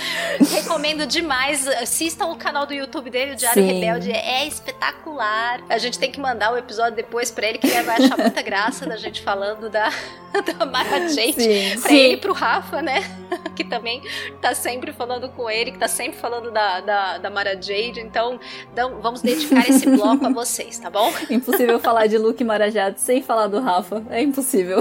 Recomendo 0.55 1.07
demais. 1.07 1.67
Assistam 1.67 2.27
o 2.27 2.35
canal 2.35 2.67
do 2.67 2.73
YouTube 2.75 3.09
dele, 3.09 3.31
o 3.31 3.35
Diário 3.35 3.63
Sim. 3.63 3.71
Rebelde. 3.73 4.11
É 4.11 4.42
espetacular. 4.47 5.61
A 5.69 5.77
gente 5.77 5.99
tem 5.99 6.11
que 6.11 6.19
mandar 6.19 6.53
o 6.53 6.57
episódio 6.57 6.95
depois 6.95 7.31
pra 7.31 7.47
ele, 7.47 7.57
que 7.57 7.67
ele 7.67 7.83
vai 7.83 8.03
achar 8.03 8.17
muita 8.17 8.41
graça 8.41 8.85
da 8.85 8.97
gente 8.97 9.21
falando 9.21 9.69
da, 9.69 9.89
da 10.57 10.65
Mara 10.65 11.07
Jade. 11.09 11.33
Sim. 11.33 11.79
Pra 11.81 11.89
Sim. 11.89 11.95
ele 11.95 12.13
e 12.13 12.17
pro 12.17 12.33
Rafa, 12.33 12.81
né? 12.81 13.03
Que 13.55 13.63
também 13.63 14.01
tá 14.41 14.55
sempre 14.55 14.91
falando 14.91 15.29
com 15.29 15.47
ele, 15.47 15.71
que 15.71 15.77
tá 15.77 15.87
sempre 15.87 16.17
falando 16.17 16.49
da, 16.49 16.81
da, 16.81 17.17
da 17.19 17.29
Mara 17.29 17.53
Jade. 17.53 17.99
Então, 17.99 18.39
então, 18.71 18.99
vamos 18.99 19.21
dedicar 19.21 19.67
esse 19.69 19.87
bloco 19.87 20.25
a 20.25 20.29
vocês, 20.29 20.79
tá 20.79 20.89
bom? 20.89 21.11
Impossível 21.29 21.79
falar 21.79 22.07
de 22.07 22.17
Luke 22.17 22.41
e 22.41 22.45
Marajade 22.45 22.99
sem 22.99 23.21
falar 23.21 23.47
do 23.47 23.59
Rafa. 23.59 24.03
É 24.09 24.21
impossível. 24.21 24.79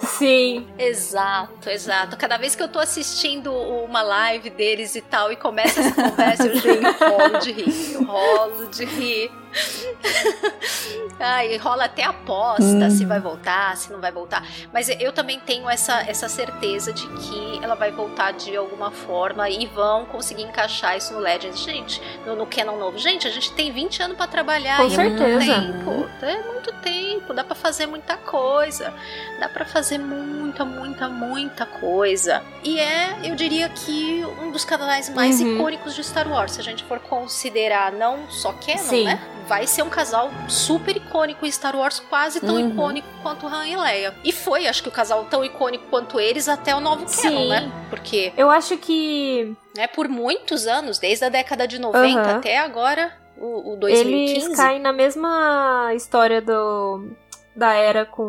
Sim. 0.00 0.66
Exato, 0.78 1.68
exato. 1.70 2.16
Cada 2.16 2.36
vez 2.36 2.54
que 2.54 2.62
eu 2.62 2.68
tô 2.68 2.78
assistindo 2.78 3.52
uma 3.52 4.02
live 4.02 4.50
deles 4.50 4.94
e 4.94 5.00
tal, 5.00 5.32
e 5.32 5.36
começa 5.36 5.80
essa 5.80 6.02
conversa, 6.02 6.46
eu 6.46 6.54
já 6.56 6.90
rolo 7.08 7.38
de 7.38 7.52
rir. 7.52 7.94
Eu 7.94 8.04
rolo 8.04 8.67
de 8.76 8.84
rir. 8.84 9.30
Ai, 11.20 11.56
rola 11.56 11.84
até 11.86 12.04
aposta 12.04 12.62
Hum. 12.64 12.90
se 12.90 13.04
vai 13.04 13.18
voltar, 13.20 13.76
se 13.76 13.90
não 13.92 14.00
vai 14.00 14.12
voltar. 14.12 14.44
Mas 14.72 14.88
eu 14.88 15.12
também 15.12 15.40
tenho 15.40 15.68
essa, 15.68 16.00
essa 16.02 16.28
certeza 16.28 16.92
de 16.92 17.06
que 17.08 17.60
ela 17.62 17.74
vai 17.74 17.90
voltar 17.90 18.32
de 18.32 18.56
alguma 18.56 18.90
forma 18.90 19.48
e 19.50 19.66
vão 19.66 20.04
conseguir 20.06 20.42
encaixar 20.42 20.96
isso 20.96 21.12
no 21.12 21.18
Legends. 21.18 21.58
Gente, 21.60 22.00
no, 22.24 22.36
no 22.36 22.46
Canon 22.46 22.76
novo. 22.78 22.98
Gente, 22.98 23.26
a 23.26 23.30
gente 23.30 23.52
tem 23.52 23.72
20 23.72 24.02
anos 24.02 24.16
pra 24.16 24.26
trabalhar. 24.26 24.76
Com 24.76 24.88
e 24.88 24.94
é 24.94 24.96
muito 24.98 25.18
certeza. 25.18 25.54
tempo. 25.60 26.08
É 26.22 26.42
muito 26.42 26.72
tempo. 26.82 27.34
Dá 27.34 27.42
pra 27.44 27.54
fazer 27.56 27.86
muita 27.86 28.16
coisa. 28.16 28.92
Dá 29.40 29.48
pra 29.48 29.64
fazer 29.64 29.98
muita, 29.98 30.64
muita, 30.64 31.08
muita 31.08 31.66
coisa. 31.66 32.42
E 32.62 32.78
é, 32.78 33.16
eu 33.24 33.34
diria 33.34 33.68
que 33.68 34.24
um 34.40 34.50
dos 34.52 34.64
canais 34.64 35.08
mais 35.08 35.40
Uhum. 35.40 35.54
icônicos 35.56 35.94
de 35.94 36.04
Star 36.04 36.28
Wars, 36.30 36.52
se 36.52 36.60
a 36.60 36.64
gente 36.64 36.84
for 36.84 36.98
considerar 37.00 37.92
não 37.92 38.28
só 38.30 38.52
Canon, 38.52 38.78
Sim. 38.78 39.04
né? 39.04 39.20
Vai 39.48 39.66
ser 39.66 39.82
um 39.82 39.88
casal 39.88 40.30
super 40.46 40.94
icônico 40.96 41.44
em 41.46 41.50
Star 41.50 41.74
Wars, 41.74 41.98
quase 41.98 42.38
tão 42.40 42.56
Uhum. 42.56 42.70
icônico 42.70 43.08
quanto 43.22 43.46
Han 43.46 43.66
e 43.66 43.74
Leia. 43.76 44.14
E 44.22 44.30
foi, 44.30 44.66
acho 44.68 44.82
que 44.82 44.88
o 44.88 44.92
casal 44.92 45.24
tão 45.24 45.42
icônico 45.44 45.86
quanto 45.88 46.20
eles 46.20 46.48
até 46.48 46.74
o 46.74 46.80
novo 46.80 47.08
Sim. 47.08 47.22
canon, 47.22 47.48
né? 47.48 47.72
Porque, 47.88 48.32
Eu 48.36 48.50
acho 48.50 48.76
que 48.76 49.56
né, 49.74 49.86
por 49.86 50.06
muitos 50.08 50.66
anos, 50.66 50.98
desde 50.98 51.24
a 51.24 51.28
década 51.30 51.66
de 51.66 51.78
90 51.80 52.20
Aham. 52.20 52.36
até 52.38 52.58
agora, 52.58 53.12
o, 53.38 53.72
o 53.72 53.76
2015. 53.76 54.46
eles 54.46 54.56
caem 54.56 54.80
na 54.80 54.92
mesma 54.92 55.90
história 55.94 56.42
do 56.42 57.08
da 57.56 57.72
era 57.74 58.04
com 58.04 58.22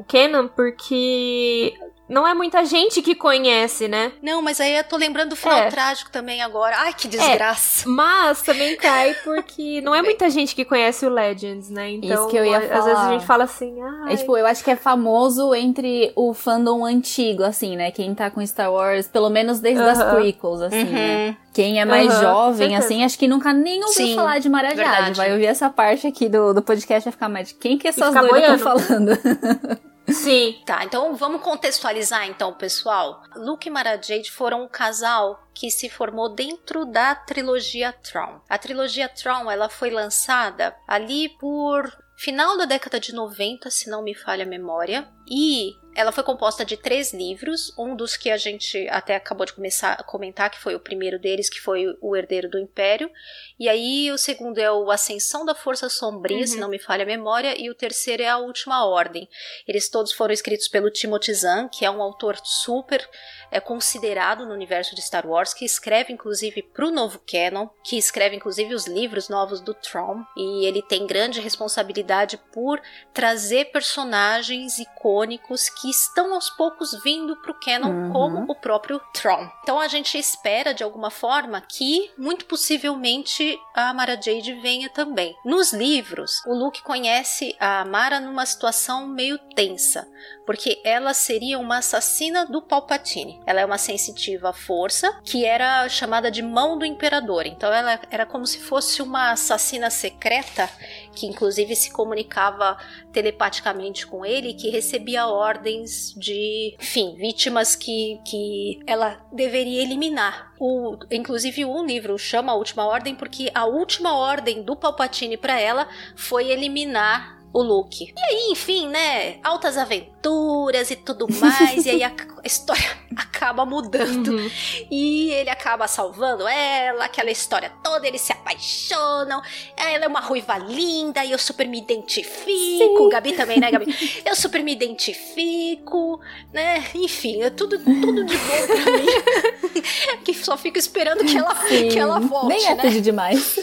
o 0.00 0.04
Kenan, 0.08 0.46
porque 0.48 1.72
não 2.08 2.26
é 2.26 2.34
muita 2.34 2.64
gente 2.64 3.00
que 3.00 3.14
conhece, 3.14 3.88
né? 3.88 4.12
Não, 4.22 4.42
mas 4.42 4.60
aí 4.60 4.76
eu 4.76 4.84
tô 4.84 4.96
lembrando 4.96 5.30
do 5.30 5.36
final 5.36 5.58
É. 5.58 5.70
trágico 5.70 6.10
também 6.10 6.42
agora. 6.42 6.76
Ai, 6.78 6.92
que 6.92 7.08
desgraça. 7.08 7.88
Mas 7.88 8.42
também 8.42 8.76
cai 8.78 9.14
porque 9.24 9.80
não 9.80 9.94
é 9.94 10.02
muita 10.02 10.28
gente 10.28 10.54
que 10.54 10.64
conhece 10.64 11.06
o 11.06 11.08
Legends, 11.08 11.70
né? 11.70 11.90
Então, 11.92 12.10
Isso 12.10 12.28
que 12.28 12.36
eu 12.36 12.44
ia 12.44 12.58
às 12.58 12.68
vezes 12.68 12.86
a 12.88 12.94
falar. 12.96 13.12
gente 13.12 13.26
fala 13.26 13.44
assim, 13.44 13.80
ah, 13.82 14.12
É 14.12 14.16
tipo, 14.16 14.36
eu 14.36 14.46
acho 14.46 14.62
que 14.62 14.70
é 14.70 14.76
famoso 14.76 15.54
entre 15.54 16.12
o 16.14 16.34
fandom 16.34 16.84
antigo, 16.84 17.42
assim, 17.42 17.76
né? 17.76 17.90
Quem 17.90 18.14
tá 18.14 18.30
com 18.30 18.44
Star 18.46 18.72
Wars, 18.72 19.06
pelo 19.06 19.30
menos 19.30 19.60
desde 19.60 19.82
as 19.82 19.98
Aham. 20.00 20.14
prequels, 20.16 20.60
assim, 20.60 20.84
né? 20.84 21.26
Uhum. 21.28 21.36
Quem 21.54 21.80
é 21.80 21.84
mais 21.84 22.12
jovem, 22.20 22.70
certeza. 22.70 22.84
assim, 22.84 23.04
acho 23.04 23.16
que 23.18 23.28
nunca 23.28 23.52
nem 23.52 23.80
ouviu 23.84 24.06
Sim, 24.08 24.14
falar 24.16 24.40
de 24.40 24.48
Mara 24.48 24.70
Jade. 24.74 24.80
verdade. 24.80 25.16
Vai 25.16 25.32
ouvir 25.32 25.46
essa 25.46 25.70
parte 25.70 26.06
aqui 26.06 26.28
do, 26.28 26.52
do 26.52 26.60
podcast 26.60 27.02
e 27.02 27.04
vai 27.04 27.12
ficar 27.12 27.28
mais 27.28 27.48
de 27.48 27.54
quem 27.54 27.78
que 27.78 27.86
essas 27.86 28.12
doidas 28.12 28.60
estão 28.60 28.78
falando? 28.78 29.12
sim. 30.08 30.62
Tá, 30.64 30.84
então 30.84 31.14
vamos 31.14 31.42
contextualizar 31.42 32.26
então, 32.26 32.52
pessoal. 32.54 33.22
Luke 33.36 33.68
e 33.68 33.70
Mara 33.70 34.00
Jade 34.00 34.30
foram 34.30 34.64
um 34.64 34.68
casal 34.68 35.46
que 35.52 35.70
se 35.70 35.88
formou 35.88 36.28
dentro 36.28 36.84
da 36.84 37.14
trilogia 37.14 37.92
Tron. 37.92 38.40
A 38.48 38.58
trilogia 38.58 39.08
Tron, 39.08 39.50
ela 39.50 39.68
foi 39.68 39.90
lançada 39.90 40.74
ali 40.88 41.28
por 41.28 41.92
final 42.16 42.56
da 42.56 42.64
década 42.64 43.00
de 43.00 43.12
90, 43.12 43.70
se 43.70 43.90
não 43.90 44.02
me 44.02 44.14
falha 44.14 44.44
a 44.44 44.48
memória, 44.48 45.08
e 45.28 45.74
ela 45.94 46.12
foi 46.12 46.24
composta 46.24 46.64
de 46.64 46.76
três 46.76 47.12
livros, 47.12 47.72
um 47.78 47.94
dos 47.94 48.16
que 48.16 48.30
a 48.30 48.36
gente 48.36 48.88
até 48.88 49.16
acabou 49.16 49.46
de 49.46 49.52
começar 49.52 49.92
a 49.92 50.02
comentar, 50.02 50.50
que 50.50 50.58
foi 50.58 50.74
o 50.74 50.80
primeiro 50.80 51.18
deles, 51.18 51.48
que 51.48 51.60
foi 51.60 51.86
o 52.00 52.16
Herdeiro 52.16 52.48
do 52.48 52.58
Império, 52.58 53.10
e 53.58 53.68
aí 53.68 54.10
o 54.10 54.18
segundo 54.18 54.58
é 54.58 54.70
o 54.70 54.90
Ascensão 54.90 55.44
da 55.44 55.54
Força 55.54 55.88
Sombria, 55.88 56.46
se 56.46 56.58
não 56.58 56.68
me 56.68 56.78
falha 56.78 57.04
a 57.04 57.06
memória, 57.06 57.54
e 57.56 57.70
o 57.70 57.74
terceiro 57.74 58.22
é 58.22 58.28
a 58.28 58.38
Última 58.38 58.84
Ordem. 58.84 59.28
Eles 59.66 59.88
todos 59.88 60.12
foram 60.12 60.34
escritos 60.34 60.66
pelo 60.66 60.90
Timothy 60.90 61.32
Zahn, 61.34 61.68
que 61.68 61.84
é 61.84 61.90
um 61.90 62.02
autor 62.02 62.36
super 62.42 63.08
é, 63.54 63.60
considerado 63.60 64.44
no 64.44 64.52
universo 64.52 64.94
de 64.94 65.00
Star 65.00 65.26
Wars, 65.26 65.54
que 65.54 65.64
escreve 65.64 66.12
inclusive 66.12 66.60
para 66.62 66.86
o 66.86 66.90
novo 66.90 67.20
canon, 67.26 67.68
que 67.84 67.96
escreve 67.96 68.36
inclusive 68.36 68.74
os 68.74 68.86
livros 68.86 69.28
novos 69.28 69.60
do 69.60 69.72
Tron, 69.72 70.24
e 70.36 70.66
ele 70.66 70.82
tem 70.82 71.06
grande 71.06 71.40
responsabilidade 71.40 72.36
por 72.52 72.80
trazer 73.12 73.66
personagens 73.66 74.78
icônicos 74.78 75.68
que 75.68 75.88
estão 75.88 76.34
aos 76.34 76.50
poucos 76.50 77.00
vindo 77.02 77.36
para 77.40 77.52
o 77.52 77.60
canon, 77.60 77.84
Uhum. 77.94 78.12
como 78.12 78.52
o 78.52 78.54
próprio 78.56 79.00
Tron. 79.12 79.48
Então 79.62 79.78
a 79.78 79.86
gente 79.86 80.18
espera 80.18 80.74
de 80.74 80.82
alguma 80.82 81.10
forma 81.10 81.60
que, 81.60 82.10
muito 82.18 82.44
possivelmente, 82.46 83.56
a 83.74 83.94
Mara 83.94 84.20
Jade 84.20 84.52
venha 84.60 84.88
também. 84.90 85.34
Nos 85.44 85.72
livros, 85.72 86.42
o 86.46 86.54
Luke 86.54 86.82
conhece 86.82 87.54
a 87.60 87.84
Mara 87.84 88.18
numa 88.18 88.44
situação 88.46 89.06
meio 89.06 89.38
tensa, 89.54 90.08
porque 90.44 90.80
ela 90.84 91.14
seria 91.14 91.58
uma 91.58 91.78
assassina 91.78 92.44
do 92.46 92.60
Palpatine. 92.60 93.40
Ela 93.46 93.60
é 93.60 93.64
uma 93.64 93.78
sensitiva 93.78 94.52
força, 94.52 95.20
que 95.24 95.44
era 95.44 95.88
chamada 95.88 96.30
de 96.30 96.42
mão 96.42 96.78
do 96.78 96.84
imperador. 96.84 97.46
Então 97.46 97.72
ela 97.72 98.00
era 98.10 98.24
como 98.24 98.46
se 98.46 98.58
fosse 98.58 99.02
uma 99.02 99.32
assassina 99.32 99.90
secreta, 99.90 100.68
que 101.12 101.26
inclusive 101.26 101.74
se 101.76 101.90
comunicava 101.90 102.76
telepaticamente 103.12 104.06
com 104.06 104.24
ele, 104.24 104.54
que 104.54 104.70
recebia 104.70 105.26
ordens 105.26 106.14
de, 106.16 106.76
enfim, 106.80 107.14
vítimas 107.16 107.76
que, 107.76 108.20
que 108.24 108.80
ela 108.86 109.20
deveria 109.32 109.82
eliminar. 109.82 110.52
O, 110.58 110.96
inclusive 111.10 111.64
um 111.64 111.84
livro 111.84 112.18
chama 112.18 112.52
a 112.52 112.54
Última 112.54 112.86
Ordem 112.86 113.14
porque 113.14 113.50
a 113.54 113.66
última 113.66 114.14
ordem 114.14 114.62
do 114.62 114.76
Palpatine 114.76 115.36
para 115.36 115.60
ela 115.60 115.88
foi 116.16 116.50
eliminar 116.50 117.43
o 117.54 117.62
Luke. 117.62 118.12
E 118.16 118.20
aí, 118.20 118.48
enfim, 118.50 118.88
né? 118.88 119.36
Altas 119.44 119.78
aventuras 119.78 120.90
e 120.90 120.96
tudo 120.96 121.28
mais. 121.38 121.86
e 121.86 121.90
aí 121.90 122.02
a, 122.02 122.08
a 122.42 122.46
história 122.46 122.84
acaba 123.16 123.64
mudando. 123.64 124.32
Uhum. 124.32 124.50
E 124.90 125.30
ele 125.30 125.48
acaba 125.48 125.86
salvando 125.86 126.48
ela, 126.48 127.04
aquela 127.04 127.30
história 127.30 127.70
toda, 127.82 128.08
eles 128.08 128.22
se 128.22 128.32
apaixonam. 128.32 129.40
Ela 129.76 130.04
é 130.04 130.08
uma 130.08 130.18
ruiva 130.18 130.58
linda 130.58 131.24
e 131.24 131.30
eu 131.30 131.38
super 131.38 131.68
me 131.68 131.78
identifico. 131.78 133.08
Gabi 133.08 133.34
também, 133.34 133.60
né, 133.60 133.70
Gabi? 133.70 133.94
Eu 134.26 134.34
super 134.34 134.62
me 134.64 134.72
identifico, 134.72 136.18
né? 136.52 136.84
Enfim, 136.94 137.42
é 137.42 137.50
tudo, 137.50 137.78
tudo 137.78 138.24
de 138.24 138.36
bom 138.36 138.66
pra 138.66 138.92
mim. 138.98 139.82
que 140.24 140.34
só 140.34 140.56
fico 140.56 140.78
esperando 140.78 141.24
que 141.24 141.36
ela, 141.36 141.54
que 141.54 141.98
ela 141.98 142.18
volte, 142.18 142.48
Nem 142.48 142.66
é 142.66 142.74
né? 142.74 142.90
demais. 143.00 143.56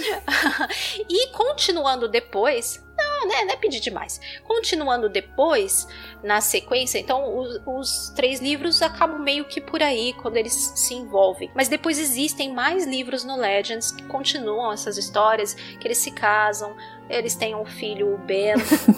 e 1.09 1.27
continuando 1.31 2.07
depois. 2.07 2.79
Não, 3.21 3.27
né? 3.27 3.45
Não 3.45 3.53
é 3.53 3.57
pedir 3.57 3.79
demais. 3.79 4.19
Continuando 4.43 5.07
depois, 5.07 5.87
na 6.23 6.41
sequência, 6.41 6.97
então 6.97 7.37
os, 7.37 7.61
os 7.65 8.09
três 8.15 8.39
livros 8.39 8.81
acabam 8.81 9.21
meio 9.21 9.45
que 9.45 9.61
por 9.61 9.81
aí 9.83 10.13
quando 10.13 10.37
eles 10.37 10.53
se 10.75 10.95
envolvem. 10.95 11.51
Mas 11.53 11.67
depois 11.67 11.99
existem 11.99 12.53
mais 12.53 12.85
livros 12.85 13.23
no 13.23 13.37
Legends 13.37 13.91
que 13.91 14.03
continuam 14.03 14.71
essas 14.71 14.97
histórias, 14.97 15.53
que 15.53 15.87
eles 15.87 15.99
se 15.99 16.11
casam. 16.11 16.75
Eles 17.09 17.35
têm 17.35 17.53
um 17.53 17.65
filho, 17.65 18.13
o 18.13 18.17
Ben, 18.17 18.53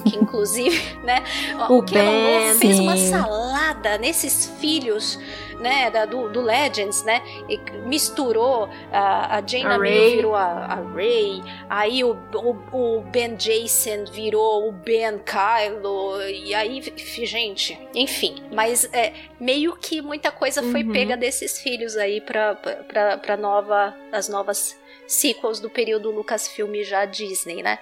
que 0.07 0.15
inclusive, 0.15 0.79
né? 1.03 1.23
O 1.69 1.79
o 1.79 1.81
Ben, 1.81 2.03
Love 2.05 2.59
fez 2.59 2.79
uma 2.79 2.95
salada 2.95 3.97
nesses 3.97 4.45
filhos, 4.59 5.17
né? 5.59 5.89
Da, 5.89 6.05
do, 6.05 6.29
do 6.29 6.39
Legends, 6.41 7.03
né? 7.03 7.23
E 7.49 7.59
misturou 7.87 8.69
a, 8.91 9.37
a 9.37 9.41
Jane 9.45 9.65
A 9.65 9.77
Rey. 9.77 10.15
virou 10.17 10.35
a, 10.35 10.43
a 10.43 10.75
Rey, 10.95 11.41
aí 11.67 12.03
o, 12.03 12.15
o, 12.35 12.97
o 12.97 13.01
Ben 13.01 13.35
Jason 13.35 14.05
virou 14.11 14.69
o 14.69 14.71
Ben 14.71 15.19
Kylo, 15.19 16.21
e 16.21 16.53
aí, 16.53 16.81
gente, 17.23 17.79
enfim. 17.95 18.43
Mas 18.51 18.87
é, 18.93 19.13
meio 19.39 19.75
que 19.75 20.01
muita 20.03 20.31
coisa 20.31 20.61
foi 20.61 20.83
Uhum. 20.83 20.91
pega 20.91 21.17
desses 21.17 21.59
filhos 21.59 21.97
aí 21.97 22.21
pra 22.21 23.37
nova, 23.39 23.95
as 24.11 24.29
novas 24.29 24.77
sequels 25.13 25.59
do 25.59 25.69
período 25.69 26.11
Lucasfilm 26.11 26.83
já 26.83 27.05
Disney, 27.05 27.61
né? 27.61 27.79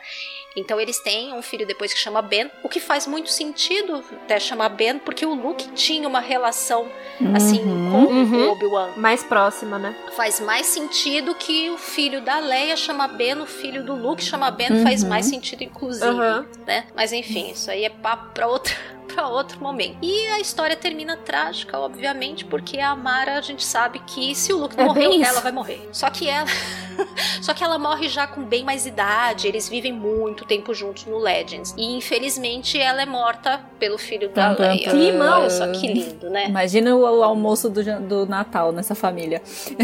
Então 0.55 0.79
eles 0.79 0.99
têm 0.99 1.33
um 1.33 1.41
filho 1.41 1.65
depois 1.65 1.93
que 1.93 1.99
chama 1.99 2.21
Ben, 2.21 2.51
o 2.63 2.67
que 2.69 2.79
faz 2.79 3.07
muito 3.07 3.29
sentido 3.29 4.03
até 4.23 4.39
chamar 4.39 4.69
Ben, 4.69 4.99
porque 4.99 5.25
o 5.25 5.33
Luke 5.33 5.69
tinha 5.71 6.07
uma 6.07 6.19
relação 6.19 6.87
assim 7.33 7.61
Uhum. 7.63 7.91
com 7.91 7.97
Uhum. 8.13 8.47
o 8.47 8.51
Obi-Wan. 8.51 8.89
Mais 8.97 9.23
próxima, 9.23 9.79
né? 9.79 9.95
Faz 10.15 10.39
mais 10.39 10.65
sentido 10.65 11.33
que 11.35 11.69
o 11.69 11.77
filho 11.77 12.21
da 12.21 12.39
Leia 12.39 12.75
chama 12.75 13.07
Ben, 13.07 13.39
o 13.41 13.45
filho 13.45 13.83
do 13.85 13.95
Luke 13.95 14.23
chama 14.23 14.51
Ben, 14.51 14.83
faz 14.83 15.03
Uhum. 15.03 15.09
mais 15.09 15.25
sentido 15.25 15.63
inclusive, 15.63 16.05
Aham. 16.05 16.45
né? 16.67 16.85
Mas 16.95 17.13
enfim, 17.13 17.51
isso 17.51 17.71
aí 17.71 17.85
é 17.85 17.89
papo 17.89 18.31
pra 18.33 18.47
outra 18.47 18.73
para 19.13 19.27
outro 19.27 19.59
momento. 19.61 19.97
E 20.01 20.27
a 20.27 20.39
história 20.39 20.73
termina 20.75 21.17
trágica, 21.17 21.77
obviamente, 21.77 22.45
porque 22.45 22.79
a 22.79 22.95
Mara, 22.95 23.37
a 23.37 23.41
gente 23.41 23.63
sabe 23.65 23.99
que 23.99 24.33
se 24.33 24.53
o 24.53 24.57
Luke 24.57 24.75
É 24.79 24.83
isso. 24.85 25.25
ela 25.25 25.41
vai 25.41 25.51
morrer. 25.51 25.89
Só 25.91 26.09
que 26.09 26.29
ela 26.29 26.45
Só 27.41 27.53
que 27.53 27.63
ela 27.63 27.77
morre 27.79 28.07
já 28.07 28.27
com 28.27 28.43
bem 28.43 28.63
mais 28.63 28.85
idade, 28.85 29.47
eles 29.47 29.67
vivem 29.67 29.91
muito 29.91 30.40
tempo 30.45 30.73
juntos 30.73 31.05
no 31.05 31.17
Legends. 31.17 31.73
E 31.77 31.95
infelizmente 31.95 32.79
ela 32.79 33.01
é 33.01 33.05
morta 33.05 33.61
pelo 33.79 33.97
filho 33.97 34.29
da 34.29 34.53
tum, 34.55 34.61
Leia. 34.61 34.89
Climão. 34.89 35.41
Olha 35.41 35.49
só 35.49 35.71
que 35.71 35.87
lindo, 35.87 36.29
né? 36.29 36.47
Imagina 36.47 36.95
o, 36.95 37.01
o 37.01 37.23
almoço 37.23 37.69
do, 37.69 37.83
do 38.01 38.25
Natal 38.25 38.71
nessa 38.71 38.95
família. 38.95 39.41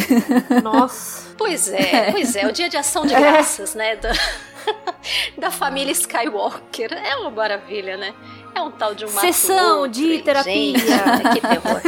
Nossa. 0.63 1.27
Pois 1.37 1.69
é, 1.69 2.11
pois 2.11 2.35
é, 2.35 2.47
o 2.47 2.51
dia 2.51 2.69
de 2.69 2.77
ação 2.77 3.05
de 3.05 3.13
É. 3.13 3.19
graças, 3.19 3.75
né? 3.75 3.95
Da, 3.95 4.11
da 5.37 5.51
família 5.51 5.91
Skywalker. 5.91 6.91
É 6.93 7.15
uma 7.17 7.29
maravilha, 7.31 7.97
né? 7.97 8.13
É 8.55 8.61
um 8.61 8.71
tal 8.71 8.95
de 8.95 9.05
um 9.05 9.11
mato 9.11 9.21
Sessão 9.21 9.81
outro, 9.81 9.91
de 9.91 10.19
terapia. 10.23 10.77
Gente, 10.79 11.29
que 11.33 11.41
terror. 11.41 11.81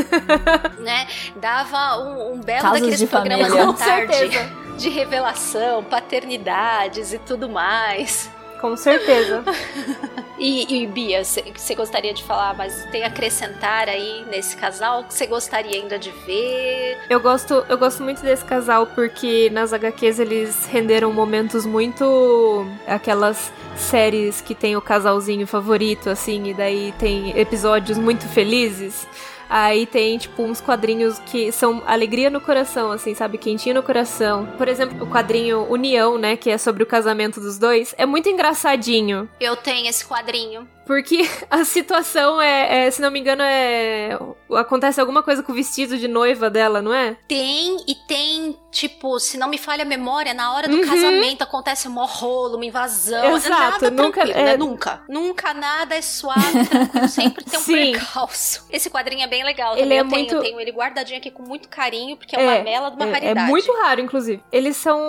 né? 0.80 1.08
Dava 1.36 1.98
um, 2.00 2.34
um 2.34 2.40
belo 2.40 2.62
Casos 2.62 2.80
daqueles 2.80 3.00
de 3.00 3.08
programas 3.08 3.48
família. 3.48 3.66
da 3.66 3.74
tarde 3.74 4.16
certeza. 4.16 4.52
de 4.78 4.90
revelação, 4.90 5.84
paternidades 5.84 7.12
e 7.12 7.18
tudo 7.20 7.50
mais. 7.50 8.30
Com 8.60 8.76
certeza. 8.76 9.44
E, 10.40 10.84
e 10.84 10.88
Bia, 10.88 11.22
você 11.22 11.76
gostaria 11.76 12.14
de 12.14 12.24
falar, 12.24 12.56
mas 12.56 12.86
tem 12.92 13.04
a 13.04 13.08
acrescentar 13.08 13.90
aí 13.90 14.26
nesse 14.32 14.56
casal 14.56 15.04
que 15.04 15.14
você 15.14 15.28
gostaria 15.28 15.76
ainda 15.76 16.00
de 16.00 16.12
ver? 16.26 16.98
Eu 17.10 17.20
gosto, 17.20 17.66
eu 17.68 17.78
gosto 17.78 18.02
muito 18.02 18.22
desse 18.22 18.46
casal 18.46 18.88
porque 18.88 19.50
nas 19.50 19.74
HQs 19.74 20.18
eles 20.18 20.66
renderam 20.66 21.12
momentos 21.12 21.66
muito 21.66 22.66
aquelas 22.88 23.52
séries 23.76 24.40
que 24.40 24.56
tem 24.56 24.78
o 24.78 24.82
casalzinho 24.82 25.46
favorito 25.46 26.10
assim 26.10 26.48
e 26.48 26.54
daí 26.54 26.94
tem 26.98 27.38
episódios 27.38 27.98
muito 27.98 28.26
felizes. 28.30 29.06
Aí 29.50 29.88
tem, 29.88 30.18
tipo, 30.20 30.44
uns 30.44 30.62
quadrinhos 30.62 31.18
que 31.26 31.52
são 31.52 31.82
alegria 31.88 32.30
no 32.30 32.40
coração, 32.40 32.92
assim, 32.92 33.16
sabe? 33.16 33.40
Quentinho 33.40 33.74
no 33.74 33.84
coração. 33.84 34.46
Por 34.58 34.68
exemplo, 34.68 35.04
o 35.04 35.10
quadrinho 35.10 35.66
União, 35.70 36.18
né? 36.20 36.38
Que 36.38 36.52
é 36.52 36.58
sobre 36.58 36.84
o 36.84 36.86
casamento 36.86 37.42
dos 37.42 37.58
dois. 37.58 37.96
É 37.98 38.06
muito 38.06 38.30
engraçadinho. 38.30 39.28
Eu 39.40 39.56
tenho 39.56 39.90
esse 39.90 40.06
quadrinho. 40.06 40.68
Porque 40.90 41.22
a 41.52 41.64
situação 41.64 42.42
é, 42.42 42.88
é, 42.88 42.92
se 42.92 43.00
não 43.00 43.12
me 43.12 43.20
engano, 43.20 43.44
é. 43.44 44.18
Acontece 44.56 45.00
alguma 45.00 45.22
coisa 45.22 45.44
com 45.44 45.52
o 45.52 45.56
vestido 45.56 45.96
de 46.00 46.08
noiva 46.08 46.50
dela, 46.50 46.82
não 46.82 46.92
é? 46.92 47.16
Tem, 47.28 47.78
e 47.88 47.94
tem, 48.08 48.58
tipo, 48.72 49.20
se 49.20 49.38
não 49.38 49.48
me 49.48 49.60
falha 49.60 49.84
a 49.84 49.86
memória, 49.86 50.34
na 50.34 50.52
hora 50.52 50.68
do 50.68 50.78
Uhum. 50.78 50.88
casamento 50.88 51.44
acontece 51.44 51.88
um 51.88 51.94
rolo, 52.04 52.56
uma 52.56 52.66
invasão. 52.66 53.36
Exato, 53.38 53.84
nada 53.86 53.92
nunca- 53.92 54.22
é- 54.24 54.44
né? 54.46 54.58
Nunca. 54.58 55.04
Nunca 55.08 55.54
nada 55.54 55.94
é 55.96 56.02
suave, 56.02 56.66
tranquilo. 56.68 57.08
Sempre 57.08 57.44
tem 57.46 57.60
um 57.60 57.62
Sim. 57.62 57.92
percalço. 57.92 58.66
Esse 58.72 58.90
quadrinho 58.90 59.22
é 59.22 59.28
bem 59.28 59.44
legal. 59.44 59.78
Ele 59.78 59.94
é 59.94 60.00
eu, 60.00 60.08
tenho, 60.08 60.10
muito- 60.24 60.34
eu 60.36 60.42
tenho 60.42 60.60
ele 60.60 60.72
guardadinho 60.72 61.20
aqui 61.20 61.30
com 61.30 61.44
muito 61.44 61.70
carinho, 61.70 62.18
porque 62.18 62.36
é 62.36 62.40
uma 62.40 62.56
É, 62.56 62.64
mela 62.64 62.90
de 62.90 62.96
uma 62.96 63.06
É, 63.06 63.10
é 63.10 63.14
raridade. 63.14 63.52
muito 63.52 63.72
raro, 63.74 64.02
inclusive. 64.02 64.42
Eles 64.52 64.76
são 64.76 65.00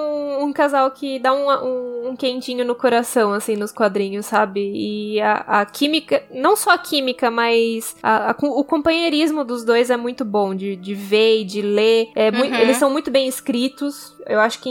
um 0.42 0.52
casal 0.52 0.90
que 0.90 1.18
dá 1.18 1.32
um, 1.32 1.48
um, 1.50 2.08
um 2.10 2.16
quentinho 2.16 2.66
no 2.66 2.74
coração, 2.74 3.32
assim, 3.32 3.56
nos 3.56 3.72
quadrinhos, 3.72 4.26
sabe? 4.26 4.60
E 4.60 5.18
a, 5.22 5.44
a 5.46 5.64
química, 5.70 6.22
não 6.30 6.54
só 6.56 6.70
a 6.70 6.78
química, 6.78 7.30
mas 7.30 7.96
a- 8.02 8.30
a- 8.32 8.36
o 8.40 8.64
companheirismo 8.64 9.44
dos 9.44 9.64
dois 9.64 9.90
é 9.90 9.96
muito 9.96 10.24
bom 10.24 10.54
de, 10.54 10.76
de 10.76 10.94
ver 10.94 11.40
e 11.40 11.44
de 11.44 11.62
ler. 11.62 12.08
É 12.14 12.30
Uhum. 12.30 12.54
Eles 12.54 12.76
são 12.76 12.90
muito 12.90 13.10
bem 13.10 13.26
escritos. 13.28 14.14
Eu 14.26 14.40
acho 14.40 14.60
que 14.60 14.68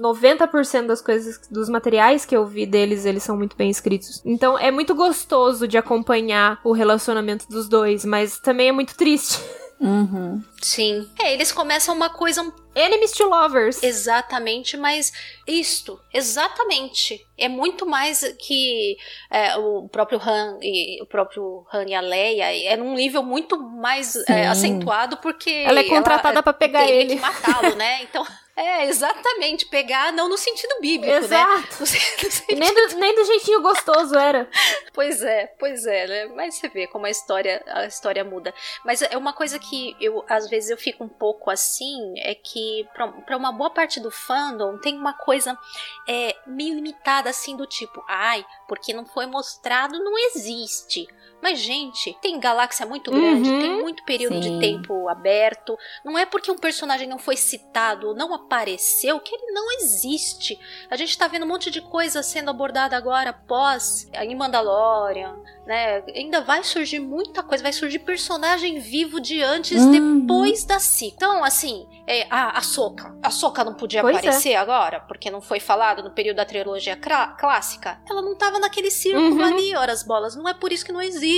90% 0.00 0.86
das 0.86 1.00
coisas, 1.00 1.40
dos 1.50 1.68
materiais 1.68 2.24
que 2.24 2.36
eu 2.36 2.46
vi 2.46 2.66
deles, 2.66 3.04
eles 3.04 3.22
são 3.22 3.36
muito 3.36 3.56
bem 3.56 3.70
escritos. 3.70 4.20
Então 4.24 4.58
é 4.58 4.70
muito 4.70 4.94
gostoso 4.94 5.66
de 5.66 5.76
acompanhar 5.78 6.60
o 6.64 6.72
relacionamento 6.72 7.46
dos 7.48 7.68
dois, 7.68 8.04
mas 8.04 8.38
também 8.38 8.68
é 8.68 8.72
muito 8.72 8.96
triste. 8.96 9.38
Uhum. 9.80 10.42
Sim. 10.60 11.08
É, 11.18 11.32
eles 11.32 11.50
começam 11.50 11.94
uma 11.94 12.10
coisa 12.10 12.42
um 12.42 12.52
Enemies 12.74 13.12
to 13.12 13.24
lovers. 13.24 13.82
Exatamente, 13.82 14.76
mas 14.76 15.12
isto, 15.46 16.00
exatamente. 16.12 17.26
É 17.36 17.48
muito 17.48 17.84
mais 17.84 18.22
que 18.38 18.96
é, 19.30 19.56
o 19.56 19.88
próprio 19.88 20.20
Han 20.20 20.58
e 20.62 21.02
o 21.02 21.06
próprio 21.06 21.66
Han 21.72 21.84
e 21.88 21.94
a 21.94 22.00
Leia 22.00 22.72
é 22.72 22.76
num 22.76 22.94
nível 22.94 23.22
muito 23.22 23.58
mais 23.60 24.14
é, 24.28 24.46
acentuado 24.46 25.16
porque 25.16 25.50
Ela 25.50 25.80
é 25.80 25.84
contratada 25.84 26.42
pra 26.42 26.52
pegar 26.52 26.88
ele. 26.88 27.16
que 27.16 27.20
matá-lo, 27.20 27.74
né? 27.76 28.02
Então, 28.10 28.26
é 28.60 28.86
exatamente 28.86 29.66
pegar 29.66 30.12
não 30.12 30.28
no 30.28 30.36
sentido 30.36 30.74
bíblico, 30.80 31.12
né? 31.12 31.16
Exato. 31.18 31.76
No 31.80 31.86
sen- 31.86 32.00
no 32.22 32.28
E 32.28 32.30
sentido- 32.30 32.58
nem 32.60 32.74
do, 32.74 32.96
nem 32.96 33.14
do 33.14 33.24
jeitinho 33.24 33.62
gostoso 33.62 34.16
era. 34.18 34.48
Pois 34.92 35.22
é, 35.22 35.46
pois 35.58 35.86
é, 35.86 36.06
né? 36.06 36.26
Mas 36.34 36.54
você 36.56 36.68
vê 36.68 36.86
como 36.86 37.06
a 37.06 37.10
história, 37.10 37.62
a 37.66 37.86
história 37.86 38.22
muda. 38.24 38.52
Mas 38.84 39.02
é 39.02 39.16
uma 39.16 39.32
coisa 39.32 39.58
que 39.58 39.96
eu, 40.00 40.24
às 40.28 40.48
vezes, 40.48 40.70
eu 40.70 40.76
fico 40.76 41.04
um 41.04 41.08
pouco 41.08 41.50
assim, 41.50 42.14
é 42.18 42.34
que 42.34 42.86
pra, 42.92 43.08
pra 43.08 43.36
uma 43.36 43.52
boa 43.52 43.70
parte 43.70 43.98
do 44.00 44.10
fandom 44.10 44.78
tem 44.78 44.96
uma 44.96 45.14
coisa 45.14 45.56
é, 46.08 46.36
meio 46.46 46.74
limitada, 46.74 47.30
assim, 47.30 47.56
do 47.56 47.66
tipo, 47.66 48.04
ai, 48.08 48.44
porque 48.68 48.92
não 48.92 49.06
foi 49.06 49.26
mostrado, 49.26 49.98
não 50.02 50.18
existe. 50.18 51.06
Mas, 51.42 51.58
gente, 51.58 52.16
tem 52.20 52.38
galáxia 52.38 52.84
muito 52.86 53.10
grande, 53.10 53.48
Uhum. 53.48 53.60
tem 53.60 53.82
muito 53.82 54.04
período 54.04 54.42
Sim. 54.42 54.58
de 54.58 54.60
tempo 54.60 55.08
aberto. 55.08 55.76
Não 56.04 56.18
é 56.18 56.26
porque 56.26 56.50
um 56.50 56.58
personagem 56.58 57.08
não 57.08 57.18
foi 57.18 57.36
citado 57.36 58.08
ou 58.08 58.14
não 58.14 58.34
apareceu 58.34 59.18
que 59.20 59.34
ele 59.34 59.52
não 59.52 59.72
existe. 59.72 60.58
A 60.90 60.96
gente 60.96 61.16
tá 61.16 61.26
vendo 61.28 61.44
um 61.44 61.48
monte 61.48 61.70
de 61.70 61.80
coisa 61.80 62.22
sendo 62.22 62.50
abordada 62.50 62.96
agora 62.96 63.32
pós 63.32 64.08
em 64.14 64.34
Mandalorian, 64.34 65.36
né? 65.66 66.02
Ainda 66.14 66.40
vai 66.40 66.62
surgir 66.64 66.98
muita 66.98 67.42
coisa, 67.42 67.62
vai 67.62 67.72
surgir 67.72 68.00
personagem 68.00 68.78
vivo 68.78 69.20
de 69.20 69.42
antes, 69.42 69.80
Uhum. 69.82 70.20
depois 70.20 70.64
da 70.64 70.78
Sika. 70.78 71.14
Então, 71.16 71.44
assim, 71.44 71.86
é, 72.06 72.26
a, 72.30 72.58
a 72.58 72.62
Soca. 72.62 73.16
A 73.22 73.30
Soca 73.30 73.64
não 73.64 73.74
podia 73.74 74.00
Pois 74.02 74.16
é. 74.16 74.18
aparecer 74.18 74.54
agora, 74.56 75.00
porque 75.00 75.30
não 75.30 75.40
foi 75.40 75.60
falado 75.60 76.02
no 76.02 76.10
período 76.10 76.36
da 76.36 76.44
trilogia 76.44 76.96
clássica. 76.96 78.00
Ela 78.08 78.22
não 78.22 78.36
tava 78.36 78.58
naquele 78.58 78.90
círculo 78.90 79.36
Uhum. 79.36 79.44
ali, 79.44 79.76
horas 79.76 80.02
bolas. 80.02 80.34
Não 80.36 80.48
é 80.48 80.54
por 80.54 80.72
isso 80.72 80.84
que 80.84 80.92
não 80.92 81.00
existe. 81.00 81.29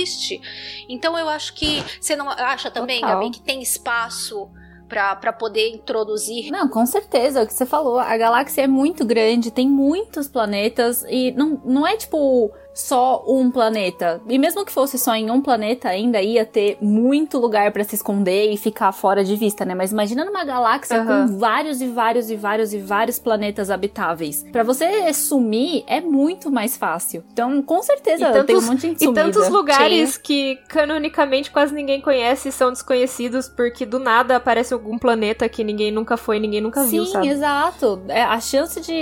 Então 0.89 1.17
eu 1.17 1.29
acho 1.29 1.53
que. 1.53 1.83
Você 1.99 2.15
não 2.15 2.29
acha 2.29 2.71
também, 2.71 3.01
Total. 3.01 3.19
Gabi, 3.19 3.31
que 3.31 3.41
tem 3.41 3.61
espaço 3.61 4.49
pra, 4.87 5.15
pra 5.15 5.33
poder 5.33 5.69
introduzir 5.69 6.51
Não, 6.51 6.67
com 6.67 6.85
certeza, 6.85 7.39
é 7.39 7.43
o 7.43 7.47
que 7.47 7.53
você 7.53 7.65
falou. 7.65 7.99
A 7.99 8.15
galáxia 8.15 8.63
é 8.63 8.67
muito 8.67 9.05
grande, 9.05 9.49
tem 9.51 9.67
muitos 9.67 10.27
planetas 10.27 11.03
e 11.09 11.31
não, 11.31 11.61
não 11.65 11.87
é 11.87 11.97
tipo 11.97 12.51
só 12.73 13.23
um 13.27 13.51
planeta. 13.51 14.21
E 14.27 14.37
mesmo 14.39 14.65
que 14.65 14.71
fosse 14.71 14.97
só 14.97 15.13
em 15.15 15.29
um 15.29 15.41
planeta, 15.41 15.89
ainda 15.89 16.21
ia 16.21 16.45
ter 16.45 16.77
muito 16.81 17.37
lugar 17.37 17.71
pra 17.71 17.83
se 17.83 17.95
esconder 17.95 18.51
e 18.51 18.57
ficar 18.57 18.91
fora 18.91 19.23
de 19.23 19.35
vista, 19.35 19.63
né? 19.63 19.75
Mas 19.75 19.91
imagina 19.91 20.25
numa 20.25 20.43
galáxia 20.43 21.01
Aham. 21.01 21.27
com 21.27 21.37
vários 21.37 21.81
e 21.81 21.87
vários 21.87 22.29
e 22.31 22.35
vários 22.35 22.73
e 22.73 22.79
vários 22.79 23.19
planetas 23.19 23.69
habitáveis. 23.69 24.43
Pra 24.51 24.63
você 24.63 25.13
sumir 25.13 25.83
é 25.87 26.01
muito 26.01 26.49
mais 26.51 26.75
fácil. 26.75 27.23
Então, 27.31 27.61
com 27.61 27.81
certeza, 27.83 28.25
tantos- 28.31 28.45
tem 28.45 28.55
um 28.57 28.61
monte 28.61 28.75
de 28.81 28.87
gente 28.87 29.01
E 29.01 29.05
sumida. 29.05 29.23
tantos 29.23 29.49
lugares 29.49 30.17
que 30.17 30.55
canonicamente 30.67 31.51
quase 31.51 31.73
ninguém 31.73 32.01
conhece 32.01 32.49
e 32.49 32.51
são 32.51 32.71
desconhecidos 32.71 33.47
porque 33.47 33.85
do 33.85 33.99
nada 33.99 34.35
aparece 34.35 34.73
algum 34.73 34.97
planeta 34.97 35.47
que 35.47 35.63
ninguém 35.63 35.91
nunca 35.91 36.17
foi, 36.17 36.39
ninguém 36.39 36.61
nunca 36.61 36.83
viu, 36.83 37.05
Sim, 37.05 37.27
exato. 37.29 38.01
É, 38.07 38.23
a 38.23 38.39
chance 38.39 38.81
de 38.81 38.93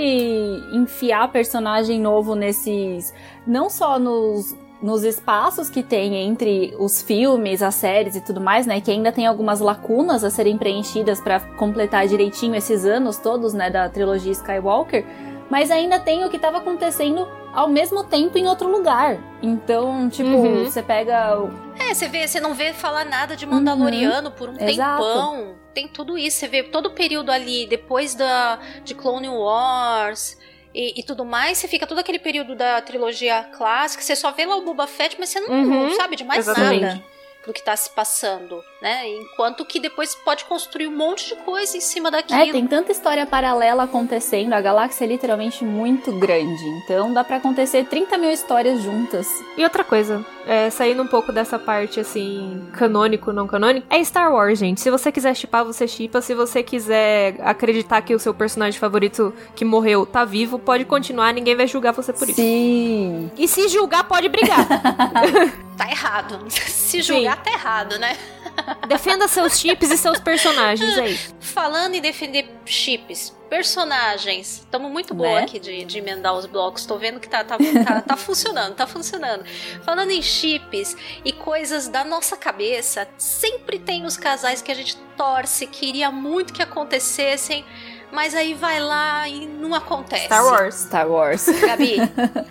enfiar 0.72 1.30
personagem 1.32 2.00
novo 2.00 2.34
nesses. 2.34 3.12
Não 3.46 3.68
só 3.70 3.98
nos, 3.98 4.56
nos 4.82 5.02
espaços 5.04 5.68
que 5.70 5.82
tem 5.82 6.14
entre 6.16 6.74
os 6.78 7.02
filmes, 7.02 7.62
as 7.62 7.74
séries 7.74 8.16
e 8.16 8.20
tudo 8.20 8.40
mais, 8.40 8.66
né? 8.66 8.80
Que 8.80 8.90
ainda 8.90 9.10
tem 9.12 9.26
algumas 9.26 9.60
lacunas 9.60 10.24
a 10.24 10.30
serem 10.30 10.56
preenchidas 10.58 11.20
pra 11.20 11.40
completar 11.40 12.06
direitinho 12.06 12.54
esses 12.54 12.84
anos 12.84 13.16
todos, 13.18 13.52
né? 13.52 13.70
Da 13.70 13.88
trilogia 13.88 14.32
Skywalker. 14.32 15.04
Mas 15.50 15.70
ainda 15.70 15.98
tem 15.98 16.24
o 16.24 16.30
que 16.30 16.38
tava 16.38 16.58
acontecendo 16.58 17.28
ao 17.52 17.68
mesmo 17.68 18.02
tempo 18.04 18.38
em 18.38 18.46
outro 18.46 18.70
lugar. 18.70 19.18
Então, 19.42 20.08
tipo, 20.08 20.30
Uhum. 20.30 20.64
você 20.64 20.82
pega. 20.82 21.38
o- 21.38 21.50
É, 21.78 21.92
você 21.92 22.08
vê, 22.08 22.26
você 22.26 22.40
não 22.40 22.54
vê 22.54 22.72
falar 22.72 23.04
nada 23.04 23.36
de 23.36 23.44
Mandaloriano 23.44 24.30
por 24.30 24.48
um 24.48 24.52
Uhum. 24.52 24.68
Exato. 24.68 25.02
tempão. 25.04 25.62
Tem 25.74 25.88
tudo 25.88 26.16
isso, 26.16 26.38
você 26.38 26.48
vê 26.48 26.62
todo 26.62 26.86
o 26.86 26.90
período 26.90 27.30
ali 27.30 27.66
depois 27.66 28.14
da 28.14 28.58
de 28.84 28.94
Clone 28.94 29.28
Wars 29.28 30.38
e, 30.74 31.00
e 31.00 31.02
tudo 31.02 31.24
mais, 31.24 31.58
você 31.58 31.68
fica 31.68 31.86
todo 31.86 31.98
aquele 31.98 32.18
período 32.18 32.54
da 32.54 32.80
trilogia 32.80 33.44
clássica, 33.56 34.02
você 34.02 34.16
só 34.16 34.30
vê 34.32 34.46
lá 34.46 34.56
o 34.56 34.62
Boba 34.62 34.86
Fett, 34.86 35.16
mas 35.18 35.28
você 35.28 35.40
não 35.40 35.50
Uhum. 35.50 35.94
sabe 35.94 36.16
de 36.16 36.24
mais 36.24 36.40
Exatamente. 36.46 36.80
nada 36.82 37.11
do 37.46 37.52
que 37.52 37.62
tá 37.62 37.74
se 37.74 37.90
passando, 37.90 38.62
né? 38.80 39.08
Enquanto 39.08 39.64
que 39.64 39.80
depois 39.80 40.14
pode 40.14 40.44
construir 40.44 40.86
um 40.86 40.96
monte 40.96 41.28
de 41.28 41.36
coisa 41.42 41.76
em 41.76 41.80
cima 41.80 42.10
daquilo. 42.10 42.40
É, 42.40 42.52
tem 42.52 42.66
tanta 42.66 42.92
história 42.92 43.26
paralela 43.26 43.82
acontecendo, 43.82 44.52
a 44.52 44.60
galáxia 44.60 45.04
é 45.04 45.08
literalmente 45.08 45.64
muito 45.64 46.12
grande. 46.12 46.64
Então 46.84 47.12
dá 47.12 47.24
pra 47.24 47.36
acontecer 47.36 47.84
30 47.84 48.16
mil 48.18 48.30
histórias 48.30 48.80
juntas. 48.82 49.26
E 49.56 49.64
outra 49.64 49.82
coisa, 49.82 50.24
é, 50.46 50.70
saindo 50.70 51.02
um 51.02 51.06
pouco 51.06 51.32
dessa 51.32 51.58
parte 51.58 51.98
assim, 51.98 52.68
canônico, 52.74 53.32
não 53.32 53.46
canônico, 53.46 53.86
é 53.90 54.02
Star 54.04 54.32
Wars, 54.32 54.58
gente. 54.58 54.80
Se 54.80 54.90
você 54.90 55.10
quiser 55.10 55.34
chipar, 55.34 55.64
você 55.64 55.88
chipa. 55.88 56.20
Se 56.20 56.34
você 56.34 56.62
quiser 56.62 57.36
acreditar 57.42 58.00
que 58.02 58.14
o 58.14 58.18
seu 58.18 58.32
personagem 58.32 58.78
favorito 58.78 59.34
que 59.56 59.64
morreu 59.64 60.06
tá 60.06 60.24
vivo, 60.24 60.58
pode 60.58 60.84
continuar, 60.84 61.32
ninguém 61.34 61.56
vai 61.56 61.66
julgar 61.66 61.92
você 61.92 62.12
por 62.12 62.28
isso. 62.28 62.36
Sim. 62.36 63.30
E 63.36 63.48
se 63.48 63.68
julgar, 63.68 64.04
pode 64.04 64.28
brigar. 64.28 64.66
Tá 65.76 65.90
errado. 65.90 66.44
Se 66.50 67.02
Sim. 67.02 67.02
julgar, 67.02 67.31
tá 67.36 67.50
errado, 67.52 67.98
né? 67.98 68.16
Defenda 68.88 69.26
seus 69.28 69.58
chips 69.58 69.90
e 69.90 69.96
seus 69.96 70.18
personagens, 70.20 70.98
é 70.98 71.08
isso. 71.08 71.34
Falando 71.40 71.94
em 71.94 72.00
defender 72.00 72.48
chips, 72.64 73.34
personagens. 73.48 74.60
Estamos 74.60 74.90
muito 74.90 75.14
boa 75.14 75.36
Né? 75.36 75.42
aqui 75.42 75.58
de, 75.58 75.84
de 75.84 75.98
emendar 75.98 76.34
os 76.34 76.46
blocos. 76.46 76.86
Tô 76.86 76.96
vendo 76.96 77.20
que 77.20 77.28
tá, 77.28 77.44
tá, 77.44 77.56
tá, 77.58 78.00
tá 78.00 78.16
funcionando, 78.16 78.74
tá 78.74 78.86
funcionando. 78.86 79.44
Falando 79.84 80.10
em 80.10 80.22
chips 80.22 80.96
e 81.24 81.32
coisas 81.32 81.88
da 81.88 82.04
nossa 82.04 82.36
cabeça, 82.36 83.06
sempre 83.18 83.78
tem 83.78 84.04
os 84.04 84.16
casais 84.16 84.62
que 84.62 84.70
a 84.70 84.74
gente 84.74 84.96
torce, 85.16 85.66
queria 85.66 86.10
muito 86.10 86.52
que 86.52 86.62
acontecessem, 86.62 87.64
mas 88.12 88.34
aí 88.34 88.54
vai 88.54 88.78
lá 88.80 89.26
e 89.28 89.46
não 89.46 89.74
acontece. 89.74 90.26
Star 90.26 90.44
Wars. 90.44 90.74
Star 90.74 91.08
Wars. 91.08 91.46
Gabi, 91.66 91.96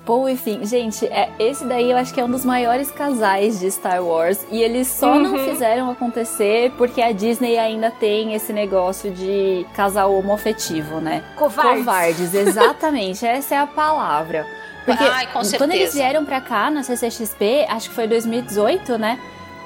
Paul 0.05 0.27
e 0.27 0.35
Finn. 0.35 0.65
Gente, 0.65 1.05
é, 1.05 1.29
esse 1.39 1.63
daí 1.65 1.91
eu 1.91 1.97
acho 1.97 2.13
que 2.13 2.19
é 2.19 2.25
um 2.25 2.29
dos 2.31 2.43
maiores 2.43 2.89
casais 2.91 3.59
de 3.59 3.69
Star 3.71 4.03
Wars. 4.03 4.45
E 4.51 4.61
eles 4.61 4.88
só 4.88 5.15
não 5.19 5.31
Uhum. 5.35 5.45
fizeram 5.49 5.89
acontecer 5.91 6.71
porque 6.77 7.01
a 7.01 7.11
Disney 7.11 7.57
ainda 7.57 7.91
tem 7.91 8.33
esse 8.33 8.51
negócio 8.51 9.11
de 9.11 9.65
casal 9.75 10.13
homoafetivo, 10.15 10.99
né? 10.99 11.23
Covardes. 11.38 11.77
Covardes, 11.85 12.33
exatamente. 12.35 13.25
essa 13.25 13.55
é 13.55 13.57
a 13.59 13.67
palavra. 13.67 14.45
Porque 14.85 15.03
Ai, 15.03 15.27
com 15.27 15.41
quando 15.57 15.73
eles 15.73 15.93
vieram 15.93 16.25
pra 16.25 16.41
cá 16.41 16.71
na 16.71 16.81
CCXP, 16.81 17.67
acho 17.69 17.89
que 17.89 17.95
foi 17.95 18.07
2018, 18.07 18.97
né? 18.97 19.19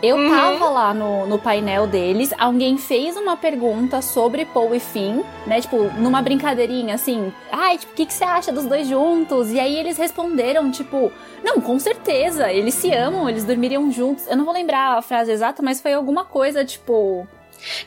Eu 0.05 0.15
Uhum. 0.17 0.29
tava 0.29 0.69
lá 0.69 0.93
no, 0.93 1.25
no 1.27 1.39
painel 1.39 1.87
deles, 1.87 2.33
alguém 2.37 2.77
fez 2.77 3.17
uma 3.17 3.35
pergunta 3.35 4.01
sobre 4.01 4.45
Paul 4.45 4.75
e 4.75 4.79
Finn, 4.79 5.23
né? 5.47 5.59
Tipo, 5.61 5.77
numa 5.97 6.21
brincadeirinha 6.21 6.95
assim. 6.95 7.33
Ai, 7.51 7.77
tipo, 7.77 7.91
o 7.93 7.95
que, 7.95 8.05
que 8.05 8.13
você 8.13 8.23
acha 8.23 8.51
dos 8.51 8.65
dois 8.65 8.87
juntos? 8.87 9.51
E 9.51 9.59
aí 9.59 9.75
eles 9.77 9.97
responderam, 9.97 10.69
tipo, 10.71 11.11
não, 11.43 11.59
com 11.61 11.79
certeza, 11.79 12.51
eles 12.51 12.73
se 12.75 12.91
amam, 12.91 13.27
eles 13.29 13.43
dormiriam 13.43 13.91
juntos. 13.91 14.27
Eu 14.27 14.37
não 14.37 14.45
vou 14.45 14.53
lembrar 14.53 14.97
a 14.97 15.01
frase 15.01 15.31
exata, 15.31 15.61
mas 15.63 15.81
foi 15.81 15.93
alguma 15.93 16.23
coisa, 16.25 16.63
tipo. 16.63 17.27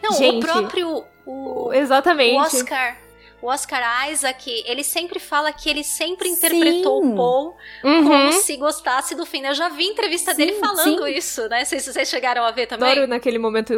Não, 0.03 0.13
Gente. 0.13 0.37
o 0.37 0.41
próprio. 0.41 1.05
O, 1.27 1.71
Exatamente. 1.73 2.35
o 2.37 2.41
Oscar. 2.41 2.97
O 3.41 3.47
Oscar 3.49 4.11
Isaac, 4.11 4.51
ele 4.67 4.83
sempre 4.83 5.19
fala 5.19 5.53
que 5.53 5.69
ele 5.69 5.85
sempre 5.85 6.29
interpretou 6.29 7.03
Sim. 7.03 7.13
o 7.13 7.17
Paul 7.17 7.57
Uhum. 7.85 8.05
como 8.05 8.33
se 8.33 8.57
gostasse 8.57 9.15
do 9.15 9.25
Finn. 9.25 9.45
Eu 9.45 9.55
já 9.55 9.69
vi 9.69 9.85
entrevista 9.85 10.33
Sim, 10.33 10.39
dele 10.39 10.53
falando 10.55 11.05
sim. 11.07 11.15
isso, 11.15 11.49
né? 11.49 11.65
Vocês, 11.65 11.85
vocês 11.85 12.09
chegaram 12.09 12.43
a 12.45 12.51
ver 12.51 12.67
também? 12.67 12.91
Adoro 12.91 13.07
naquele 13.07 13.39
momento, 13.39 13.73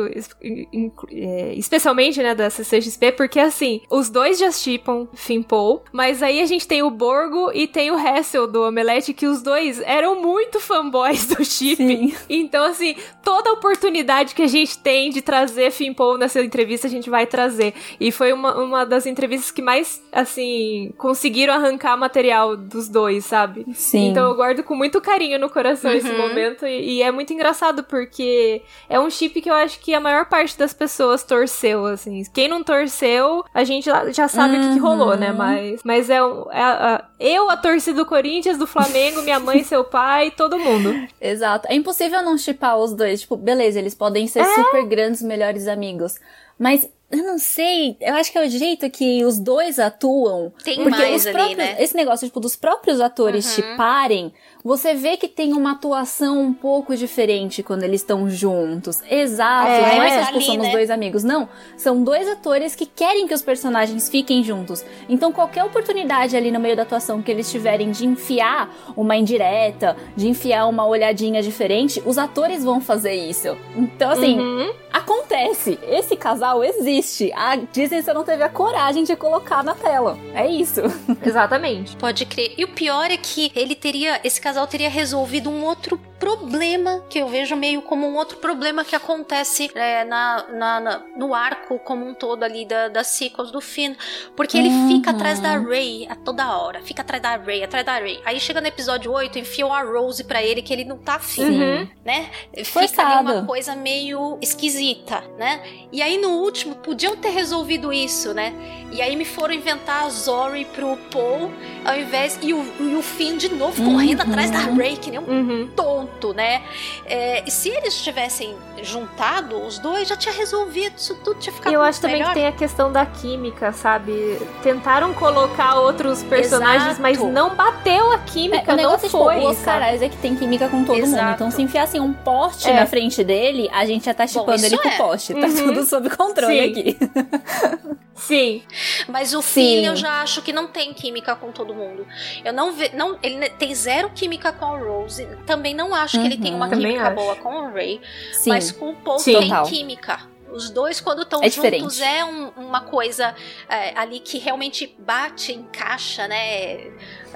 é, 1.11 1.55
especialmente, 1.55 2.23
né, 2.23 2.35
da 2.35 2.49
CCXP, 2.51 3.12
porque 3.12 3.39
assim, 3.39 3.81
os 3.91 4.09
dois 4.09 4.39
já 4.39 4.51
chipam 4.51 5.09
Finn 5.15 5.43
Paul, 5.43 5.82
mas 5.93 6.23
aí 6.23 6.41
a 6.41 6.47
gente 6.47 6.66
tem 6.66 6.82
o 6.82 6.91
Borgo 6.91 7.51
e 7.53 7.66
tem 7.66 7.91
o 7.91 7.97
Hassel 7.97 8.47
do 8.47 8.62
Omelete, 8.62 9.12
que 9.12 9.27
os 9.27 9.43
dois 9.43 9.81
eram 9.82 10.20
muito 10.20 10.61
fanboys 10.61 11.27
do 11.27 11.45
chip. 11.45 11.81
Então, 12.28 12.65
assim, 12.65 12.97
toda 13.23 13.53
oportunidade 13.53 14.35
que 14.35 14.43
a 14.43 14.47
gente 14.47 14.78
tem 14.78 15.11
de 15.11 15.20
trazer 15.23 15.70
Finn 15.70 15.93
Paul 15.93 16.16
nessa 16.16 16.41
entrevista, 16.41 16.87
a 16.87 16.91
gente 16.91 17.11
vai 17.11 17.27
trazer. 17.27 17.74
E 17.99 18.11
foi 18.11 18.32
uma, 18.32 18.55
uma 18.57 18.85
das 18.85 19.07
entrevistas 19.07 19.50
que 19.51 19.63
mais, 19.63 20.03
assim, 20.13 20.93
conseguiram 20.99 21.55
arrancar 21.55 21.97
material 21.97 22.57
dos 22.57 22.89
dois, 22.89 23.25
sabe? 23.25 23.67
Sim. 23.75 24.09
Então 24.11 24.29
eu 24.29 24.35
guardo 24.35 24.63
com 24.63 24.75
muito 24.75 25.01
carinho 25.01 25.39
no 25.39 25.49
coração 25.51 25.91
esse 25.93 26.09
Uhum. 26.11 26.19
momento. 26.29 26.67
E, 26.67 26.99
e 26.99 27.03
é 27.03 27.11
muito 27.11 27.33
engraçado 27.33 27.83
porque 27.85 28.63
é 28.89 28.99
um 29.01 29.11
chip 29.11 29.41
que 29.41 29.51
eu 29.51 29.55
acho 29.55 29.79
que 29.81 29.95
a 29.95 30.01
maior 30.01 30.27
parte 30.27 30.57
das 30.59 30.73
pessoas 30.73 31.23
torceu, 31.25 31.87
assim. 31.87 32.23
Quem 32.33 32.49
não 32.49 32.63
torceu, 32.63 33.45
a 33.53 33.65
gente 33.65 33.87
já- 34.13 34.29
sabe 34.29 34.57
o 34.57 34.61
que, 34.61 34.73
que 34.75 34.79
rolou, 34.79 35.17
né? 35.17 35.31
Uhum. 35.31 35.37
Mas, 35.37 35.81
mas 35.85 36.11
é, 36.11 36.15
é 36.17 36.21
a- 36.63 37.05
eu, 37.19 37.51
a 37.51 37.57
torcida 37.57 37.99
do 37.99 38.07
Corinthians, 38.07 38.59
do 38.59 38.67
Flamengo, 38.67 39.23
minha 39.23 39.41
mãe, 39.41 39.63
seu 39.65 39.85
pai, 39.85 40.31
todo 40.31 40.59
mundo. 40.59 40.95
Exato. 41.21 41.67
É 41.69 41.75
impossível 41.75 42.23
não 42.23 42.39
chipar 42.39 42.77
os 42.79 42.93
dois. 42.95 43.21
Tipo, 43.23 43.37
beleza, 43.37 43.79
eles 43.79 43.95
podem 43.95 44.27
ser 44.27 44.45
super 44.45 44.85
grandes 44.87 45.23
melhores 45.23 45.67
amigos. 45.69 46.15
Mas 46.59 46.89
eu 47.11 47.24
não 47.24 47.39
sei, 47.39 47.97
eu 48.01 48.15
acho 48.15 48.31
que 48.31 48.39
é 48.39 48.47
o 48.47 48.49
jeito 48.49 48.89
que 48.91 49.24
os 49.24 49.39
dois 49.39 49.78
atuam. 49.78 50.53
Tem 50.62 50.77
porque 50.77 50.91
mais 50.91 51.20
os 51.23 51.27
ali, 51.27 51.35
próprios, 51.35 51.59
né? 51.59 51.77
Esse 51.82 51.97
negócio, 51.97 52.27
tipo, 52.27 52.39
dos 52.41 52.57
próprios 52.57 53.01
atores 53.01 53.47
Uhum. 53.47 53.55
chiparem, 53.55 54.32
você 54.62 54.95
vê 54.95 55.16
que 55.16 55.28
tem 55.28 55.53
uma 55.53 55.73
atuação 55.73 56.41
um 56.41 56.53
pouco 56.53 56.95
diferente 56.97 57.62
quando 57.62 57.82
eles 57.82 58.01
estão 58.01 58.28
juntos. 58.28 59.01
Exato, 59.11 59.69
É, 59.70 59.97
não 59.97 60.03
é 60.03 60.09
só, 60.11 60.16
mas 60.16 60.27
tipo, 60.28 60.41
somos 60.43 60.66
né? 60.66 60.73
dois 60.73 60.91
amigos. 60.91 61.24
Não, 61.24 61.49
são 61.77 62.03
dois 62.03 62.28
atores 62.28 62.74
que 62.74 62.87
querem 62.87 63.27
que 63.27 63.35
os 63.35 63.43
personagens 63.43 64.09
fiquem 64.09 64.43
juntos. 64.45 64.85
Então, 65.09 65.32
qualquer 65.32 65.65
oportunidade 65.65 66.37
ali 66.37 66.51
no 66.51 66.61
meio 66.61 66.77
da 66.77 66.82
atuação 66.82 67.23
que 67.23 67.31
eles 67.31 67.51
tiverem 67.51 67.91
de 67.91 68.07
enfiar 68.07 68.69
uma 68.97 69.16
indireta, 69.16 69.97
de 70.16 70.28
enfiar 70.28 70.66
uma 70.66 70.87
olhadinha 70.87 71.43
diferente, 71.43 72.03
os 72.05 72.19
atores 72.19 72.62
vão 72.65 72.81
fazer 72.81 73.15
isso. 73.15 73.57
Então, 73.77 74.11
assim, 74.11 74.39
Uhum. 74.39 74.73
acontece. 74.93 75.78
Esse 75.89 76.16
casal 76.16 76.62
existe. 76.62 77.32
A 77.35 77.57
Disney 77.57 78.03
só 78.03 78.12
não 78.15 78.24
teve 78.24 78.43
a 78.43 78.49
coragem 78.49 79.05
de 79.05 79.16
colocar 79.16 79.62
na 79.62 79.74
tela. 79.74 80.19
É 80.35 80.47
isso. 80.47 80.81
Exatamente. 81.24 81.97
Pode 81.97 82.24
crer. 82.27 82.55
E 82.59 82.65
o 82.65 82.69
pior 82.69 83.11
é 83.11 83.16
que 83.16 83.51
ele 83.55 83.74
teria, 83.74 84.20
esse 84.24 84.41
casal 84.41 84.50
teria 84.67 84.89
resolvido 84.91 85.49
um 85.51 85.65
outro 85.65 85.99
problema 86.19 87.03
que 87.09 87.19
eu 87.19 87.29
vejo 87.29 87.57
meio 87.57 87.81
como 87.83 88.07
um 88.07 88.15
outro 88.17 88.37
problema 88.39 88.85
que 88.85 88.95
acontece 88.95 89.71
é, 89.75 90.05
na, 90.05 90.45
na- 90.53 90.81
na- 90.81 91.03
no 91.17 91.35
arco 91.35 91.79
como 91.79 92.07
um 92.07 92.13
todo 92.15 92.43
ali 92.43 92.67
da, 92.67 92.89
das 92.89 93.07
sequels 93.09 93.51
do 93.51 93.61
Finn. 93.61 93.95
Porque 94.37 94.57
ele 94.59 94.69
Uhum. 94.69 94.89
fica 94.89 95.11
atrás 95.11 95.41
da 95.41 95.59
Rey 95.59 96.07
a 96.11 96.15
toda 96.17 96.57
hora. 96.59 96.83
Fica 96.83 97.03
atrás 97.03 97.23
da 97.23 97.37
Rey, 97.37 97.65
atrás 97.65 97.85
da 97.87 97.99
Rey. 97.99 98.21
Aí 98.25 98.39
chega 98.39 98.61
no 98.61 98.67
episódio 98.67 99.11
8, 99.13 99.39
enfiam 99.39 99.73
a 99.73 99.83
Rose 99.83 100.23
pra 100.25 100.43
ele 100.43 100.61
que 100.63 100.73
ele 100.73 100.85
não 100.85 100.99
tá 100.99 101.15
afim. 101.15 101.43
Uhum. 101.45 101.89
né? 102.05 102.31
Fica 102.65 103.03
ali 103.03 103.23
uma 103.33 103.45
coisa 103.47 103.75
meio 103.75 104.39
esquisita, 104.43 105.23
né? 105.39 105.61
E 105.91 106.03
aí 106.03 106.19
no 106.19 106.31
último 106.43 106.75
podiam 106.77 107.17
ter 107.17 107.31
resolvido 107.31 107.93
isso, 107.93 108.33
né? 108.35 108.53
E 108.93 109.01
aí 109.01 109.17
me 109.17 109.25
foram 109.25 109.55
inventar 109.55 110.05
a 110.05 110.09
Zori 110.11 110.65
pro 110.67 110.97
Paul 111.11 111.51
ao 111.85 111.97
invés 111.99 112.39
e 112.43 112.53
o, 112.53 112.65
e 112.81 112.95
o 112.95 113.03
Finn 113.03 113.37
de 113.37 113.49
novo 113.49 113.83
correndo 113.85 114.23
Uhum. 114.23 114.31
atrás 114.31 114.40
da 114.49 114.59
Rey 114.61 114.97
que 114.97 115.11
nem 115.11 115.19
um 115.21 115.25
Uhum. 115.25 115.69
tonto, 115.77 116.33
né? 116.33 116.62
É, 117.05 117.43
e 117.47 117.51
se 117.51 117.69
eles 117.69 118.01
tivessem 118.03 118.55
juntado 118.83 119.61
os 119.67 119.79
dois 119.79 120.09
já 120.09 120.17
tinha 120.17 120.33
resolvido 120.35 120.95
isso 120.97 121.15
tudo 121.17 121.39
tinha 121.41 121.53
ficado 121.53 121.71
E 121.73 121.75
eu 121.75 121.83
acho 121.83 122.01
também 122.01 122.17
melhor. 122.19 122.29
que 122.29 122.35
tem 122.35 122.47
a 122.47 122.53
questão 122.53 122.91
da 122.93 123.05
química, 123.05 123.73
sabe? 123.73 124.39
Tentaram 124.62 125.12
colocar 125.12 125.75
outros 125.81 126.23
personagens, 126.23 126.99
Exato. 126.99 127.03
mas 127.03 127.19
não 127.19 127.55
bateu 127.55 128.12
a 128.12 128.19
química, 128.21 128.65
o 128.73 128.77
não 128.77 128.77
negócio 128.77 129.07
é, 129.07 129.09
tipo, 129.11 129.19
foi. 129.25 129.37
o 129.39 129.43
Oscar 129.43 129.81
sabe? 129.81 129.97
Isaac 129.97 130.17
tem 130.19 130.37
química 130.37 130.69
com 130.69 130.85
todo 130.85 130.95
mundo. 130.97 131.05
Exato. 131.07 131.35
Então, 131.35 131.51
se 131.51 131.61
enfiassem 131.62 132.01
um 132.01 132.12
poste 132.12 132.69
É. 132.71 132.73
na 132.75 132.87
frente 132.87 133.25
dele, 133.25 133.69
a 133.73 133.85
gente 133.85 134.05
já 134.07 134.15
tá 134.15 134.27
chipando 134.27 134.65
ele 134.65 134.79
com 134.79 134.89
é. 134.89 134.95
o 134.95 134.97
poste. 134.97 135.35
Tá 135.35 135.47
Uhum. 135.47 135.55
tudo 135.67 135.85
sob 135.85 136.09
controle 136.11 136.55
Sim. 136.55 136.71
aqui. 136.71 136.99
Sim. 138.15 138.62
Mas 139.09 139.33
o 139.33 139.41
Sim. 139.41 139.53
Finn 139.83 139.85
eu 139.87 139.97
já 139.97 140.21
acho 140.21 140.43
que 140.43 140.53
não 140.53 140.67
tem 140.67 140.93
química 140.93 141.35
com 141.35 141.51
todo 141.51 141.73
mundo. 141.75 142.07
Eu 142.45 142.53
não 142.53 142.73
ve, 142.73 142.91
não, 142.95 143.19
ele 143.23 143.49
tem 143.51 143.75
zero 143.75 144.11
química 144.15 144.30
com 144.39 144.65
a 144.65 144.78
Rose. 144.78 145.27
Também 145.47 145.74
não 145.74 145.94
acho 145.94 146.20
que 146.20 146.27
ele 146.27 146.36
tem 146.39 146.55
uma 146.55 146.66
Uhum. 146.66 146.70
Também 146.70 146.93
química 146.93 147.07
acho. 147.09 147.16
boa 147.16 147.36
com 147.36 147.48
o 147.48 147.73
Ray. 147.73 148.01
Sim. 148.32 148.51
Mas 148.51 148.70
com 148.73 148.90
o 148.90 148.94
Paul 148.97 149.19
Sim. 149.19 149.32
tem 149.39 149.48
Total. 149.48 149.66
química. 149.66 150.30
Os 150.53 150.71
dois, 150.71 151.01
quando 151.01 151.23
estão 151.23 151.41
É 151.43 151.49
juntos, 151.49 151.55
diferente. 151.63 152.03
é 152.03 152.25
um- 152.25 152.49
uma 152.57 152.81
coisa 152.83 153.35
é, 153.69 153.99
ali 153.99 154.21
que 154.21 154.39
realmente 154.39 154.95
bate, 154.99 155.53
encaixa, 155.53 156.27
né? 156.29 156.85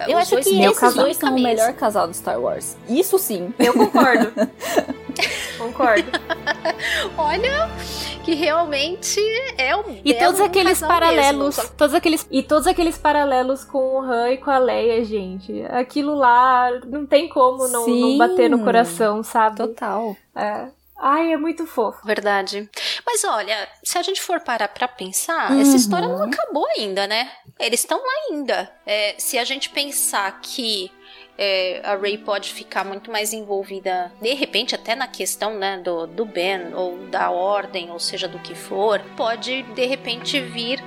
Eu 0.09 0.17
Os 0.19 0.23
acho 0.23 0.31
dois 0.33 0.45
que 0.49 0.61
esses 0.63 0.79
casal. 0.79 1.05
dois 1.05 1.17
são 1.17 1.31
o 1.37 1.41
melhor 1.41 1.73
casal 1.75 2.09
do 2.09 2.15
Star 2.15 2.41
Wars. 2.41 2.77
Isso 2.89 3.19
sim. 3.19 3.55
Eu 3.59 3.73
concordo. 3.73 4.33
concordo. 5.59 6.11
Olha, 7.17 7.71
que 8.25 8.35
realmente 8.35 9.21
é 9.57 9.77
um 9.77 10.01
E 10.05 10.13
belo 10.13 10.27
todos 10.27 10.41
aqueles 10.41 10.81
casal 10.81 10.89
paralelos, 10.89 11.57
mesmo. 11.59 11.71
todos 11.77 11.95
aqueles 11.95 12.27
e 12.31 12.43
todos 12.43 12.67
aqueles 12.67 12.99
paralelos 12.99 13.65
com 13.65 13.79
o 13.79 14.01
Han 14.03 14.31
e 14.31 14.39
com 14.39 14.51
a 14.51 14.59
Leia, 14.59 15.05
gente. 15.05 15.63
Aquilo 15.71 16.15
lá 16.17 16.71
não 16.87 17.07
tem 17.07 17.29
como 17.29 17.69
não, 17.69 17.87
não 17.87 18.19
bater 18.19 18.51
no 18.51 18.65
coração, 18.65 19.23
sabe? 19.23 19.57
Total. 19.59 20.17
É. 20.35 20.67
Ai, 20.99 21.33
é 21.33 21.37
muito 21.37 21.67
fofo. 21.67 22.07
Verdade. 22.07 22.69
Mas 23.05 23.25
olha, 23.25 23.69
se 23.83 23.99
a 23.99 24.03
gente 24.03 24.23
for 24.23 24.41
parar 24.41 24.69
pra 24.69 24.89
pensar, 24.89 25.51
Uhum. 25.53 25.61
essa 25.61 25.77
história 25.77 26.09
não 26.09 26.23
acabou 26.25 26.67
ainda, 26.79 27.07
né? 27.07 27.31
Eles 27.59 27.81
estão 27.81 27.99
lá 27.99 28.13
ainda. 28.31 28.73
É, 28.87 29.15
se 29.19 29.39
a 29.39 29.45
gente 29.45 29.69
pensar 29.71 30.41
que 30.41 30.91
é, 31.37 31.81
a 31.85 31.97
Ray 31.97 32.17
pode 32.19 32.53
ficar 32.53 32.85
muito 32.85 33.11
mais 33.11 33.33
envolvida, 33.33 34.13
de 34.23 34.33
repente, 34.35 34.75
até 34.75 34.95
na 34.95 35.09
questão 35.09 35.55
né, 35.59 35.79
do, 35.79 36.07
do 36.07 36.25
Ben, 36.25 36.73
ou 36.75 36.97
da 37.09 37.29
ordem, 37.31 37.91
ou 37.91 37.99
seja, 37.99 38.29
do 38.29 38.39
que 38.39 38.55
for, 38.55 39.01
pode 39.17 39.63
de 39.63 39.85
repente 39.85 40.41
vir 40.41 40.81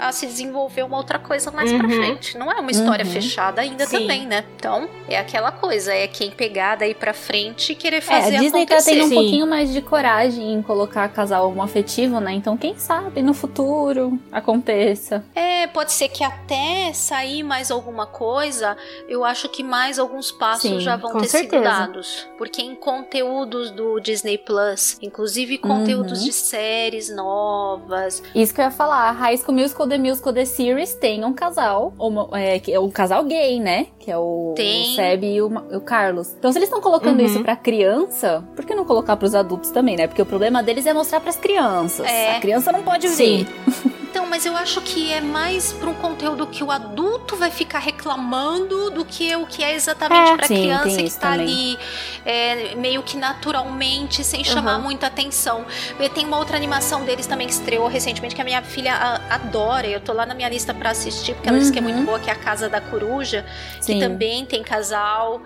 a 0.00 0.12
se 0.12 0.26
desenvolver 0.26 0.82
uma 0.82 0.96
outra 0.96 1.18
coisa 1.18 1.50
mais 1.50 1.72
pra 1.72 1.84
Uhum. 1.86 1.94
frente. 1.94 2.36
Não 2.38 2.50
é 2.50 2.58
uma 2.60 2.70
história 2.70 3.04
Uhum. 3.04 3.10
fechada 3.10 3.60
ainda 3.60 3.86
Sim. 3.86 3.98
também, 4.00 4.26
né? 4.26 4.44
Então, 4.56 4.88
é 5.08 5.18
aquela 5.18 5.52
coisa, 5.52 5.92
é 5.92 6.06
quem 6.06 6.30
pegar 6.30 6.76
daí 6.76 6.94
pra 6.94 7.12
frente 7.12 7.72
e 7.72 7.74
querer 7.74 7.96
É, 7.96 7.98
a 7.98 8.02
fazer 8.02 8.38
Disney 8.38 8.66
tá 8.66 8.74
acontecer. 8.76 8.90
tendo 8.92 9.04
um 9.04 9.08
Sim. 9.08 9.14
pouquinho 9.14 9.46
mais 9.46 9.72
de 9.72 9.80
coragem 9.82 10.52
em 10.54 10.62
colocar 10.62 11.08
casal 11.10 11.48
homoafetivo, 11.50 12.18
né? 12.20 12.32
Então, 12.32 12.56
quem 12.56 12.76
sabe 12.78 13.22
no 13.22 13.34
futuro 13.34 14.18
aconteça. 14.32 15.24
É, 15.34 15.66
pode 15.66 15.92
ser 15.92 16.08
que 16.08 16.24
até 16.24 16.92
sair 16.92 17.42
mais 17.42 17.70
alguma 17.70 18.06
coisa, 18.06 18.76
eu 19.08 19.24
acho 19.24 19.48
que 19.48 19.62
mais 19.62 19.98
alguns 19.98 20.30
passos 20.32 20.62
Sim, 20.70 20.80
já 20.80 20.96
vão 20.96 21.12
ter 21.20 21.26
certeza. 21.28 21.56
sido 21.56 21.62
dados. 21.64 22.28
Porque 22.38 22.62
em 22.62 22.74
conteúdos 22.74 23.70
do 23.70 24.00
Disney 24.00 24.38
Plus, 24.38 24.96
inclusive 25.02 25.58
conteúdos 25.58 26.20
Uhum. 26.20 26.24
de 26.26 26.32
séries 26.32 27.14
novas, 27.14 28.22
Isso 28.34 28.54
que 28.54 28.60
eu 28.60 28.64
ia 28.64 28.70
falar, 28.70 29.10
High 29.12 29.36
School 29.38 29.54
Musical, 29.56 29.86
The 29.90 29.98
Musical, 29.98 30.32
The 30.32 30.44
Series 30.46 30.94
tem 30.94 31.24
um 31.24 31.32
casal, 31.34 31.92
homo- 31.98 32.30
é, 32.32 32.58
que 32.58 32.72
é 32.72 32.80
um 32.80 32.90
casal 32.90 33.22
gay, 33.24 33.60
né? 33.60 33.88
Que 33.98 34.10
é 34.10 34.16
o, 34.16 34.54
Tem. 34.56 34.92
o 34.92 34.94
Seb 34.96 35.24
e 35.24 35.42
o, 35.42 35.46
o 35.48 35.80
Carlos. 35.82 36.34
Então, 36.38 36.50
se 36.50 36.58
eles 36.58 36.68
estão 36.68 36.80
colocando 36.80 37.20
Uhum. 37.20 37.26
isso 37.26 37.42
pra 37.42 37.54
criança, 37.56 38.42
por 38.56 38.64
que 38.64 38.74
não 38.74 38.84
colocar 38.84 39.16
pros 39.16 39.34
adultos 39.34 39.70
também, 39.70 39.96
né? 39.96 40.06
Porque 40.06 40.22
o 40.22 40.26
problema 40.26 40.62
deles 40.62 40.86
é 40.86 40.94
mostrar 40.94 41.20
pras 41.20 41.36
crianças. 41.36 42.06
É. 42.06 42.36
A 42.36 42.40
criança 42.40 42.72
não 42.72 42.82
pode 42.82 43.08
Sim. 43.08 43.44
ver. 43.44 43.90
Então, 44.10 44.26
mas 44.26 44.44
eu 44.44 44.56
acho 44.56 44.80
que 44.80 45.12
é 45.12 45.20
mais 45.20 45.72
para 45.72 45.88
um 45.88 45.94
conteúdo 45.94 46.44
que 46.48 46.64
o 46.64 46.70
adulto 46.72 47.36
vai 47.36 47.48
ficar 47.48 47.78
reclamando 47.78 48.90
do 48.90 49.04
que 49.04 49.36
o 49.36 49.46
que 49.46 49.62
é 49.62 49.72
exatamente 49.72 50.42
É. 50.42 50.46
Sim, 50.48 50.54
criança 50.62 50.96
que 50.96 51.02
está 51.04 51.30
ali 51.30 51.78
é, 52.26 52.74
meio 52.74 53.04
que 53.04 53.16
naturalmente, 53.16 54.24
sem 54.24 54.42
chamar 54.42 54.76
Uhum. 54.78 54.82
muita 54.82 55.06
atenção. 55.06 55.64
E 56.00 56.08
Tem 56.08 56.26
uma 56.26 56.38
outra 56.38 56.56
animação 56.56 57.04
deles 57.04 57.24
também 57.28 57.46
que 57.46 57.52
estreou 57.52 57.86
recentemente 57.86 58.34
que 58.34 58.40
a 58.40 58.44
minha 58.44 58.60
filha 58.62 58.92
a- 58.94 59.34
adora. 59.36 59.86
Eu 59.86 60.00
tô 60.00 60.12
lá 60.12 60.26
na 60.26 60.34
minha 60.34 60.48
lista 60.48 60.74
pra 60.74 60.90
assistir 60.90 61.34
porque 61.34 61.48
ela 61.48 61.58
disse 61.60 61.70
que 61.72 61.78
é 61.78 61.82
muito 61.82 62.00
Uhum. 62.00 62.04
boa, 62.06 62.18
que 62.18 62.28
é 62.28 62.32
a 62.32 62.36
Casa 62.36 62.68
da 62.68 62.80
Coruja, 62.80 63.46
Sim. 63.80 63.94
que 63.94 64.00
também 64.00 64.44
tem 64.44 64.60
casal. 64.64 65.40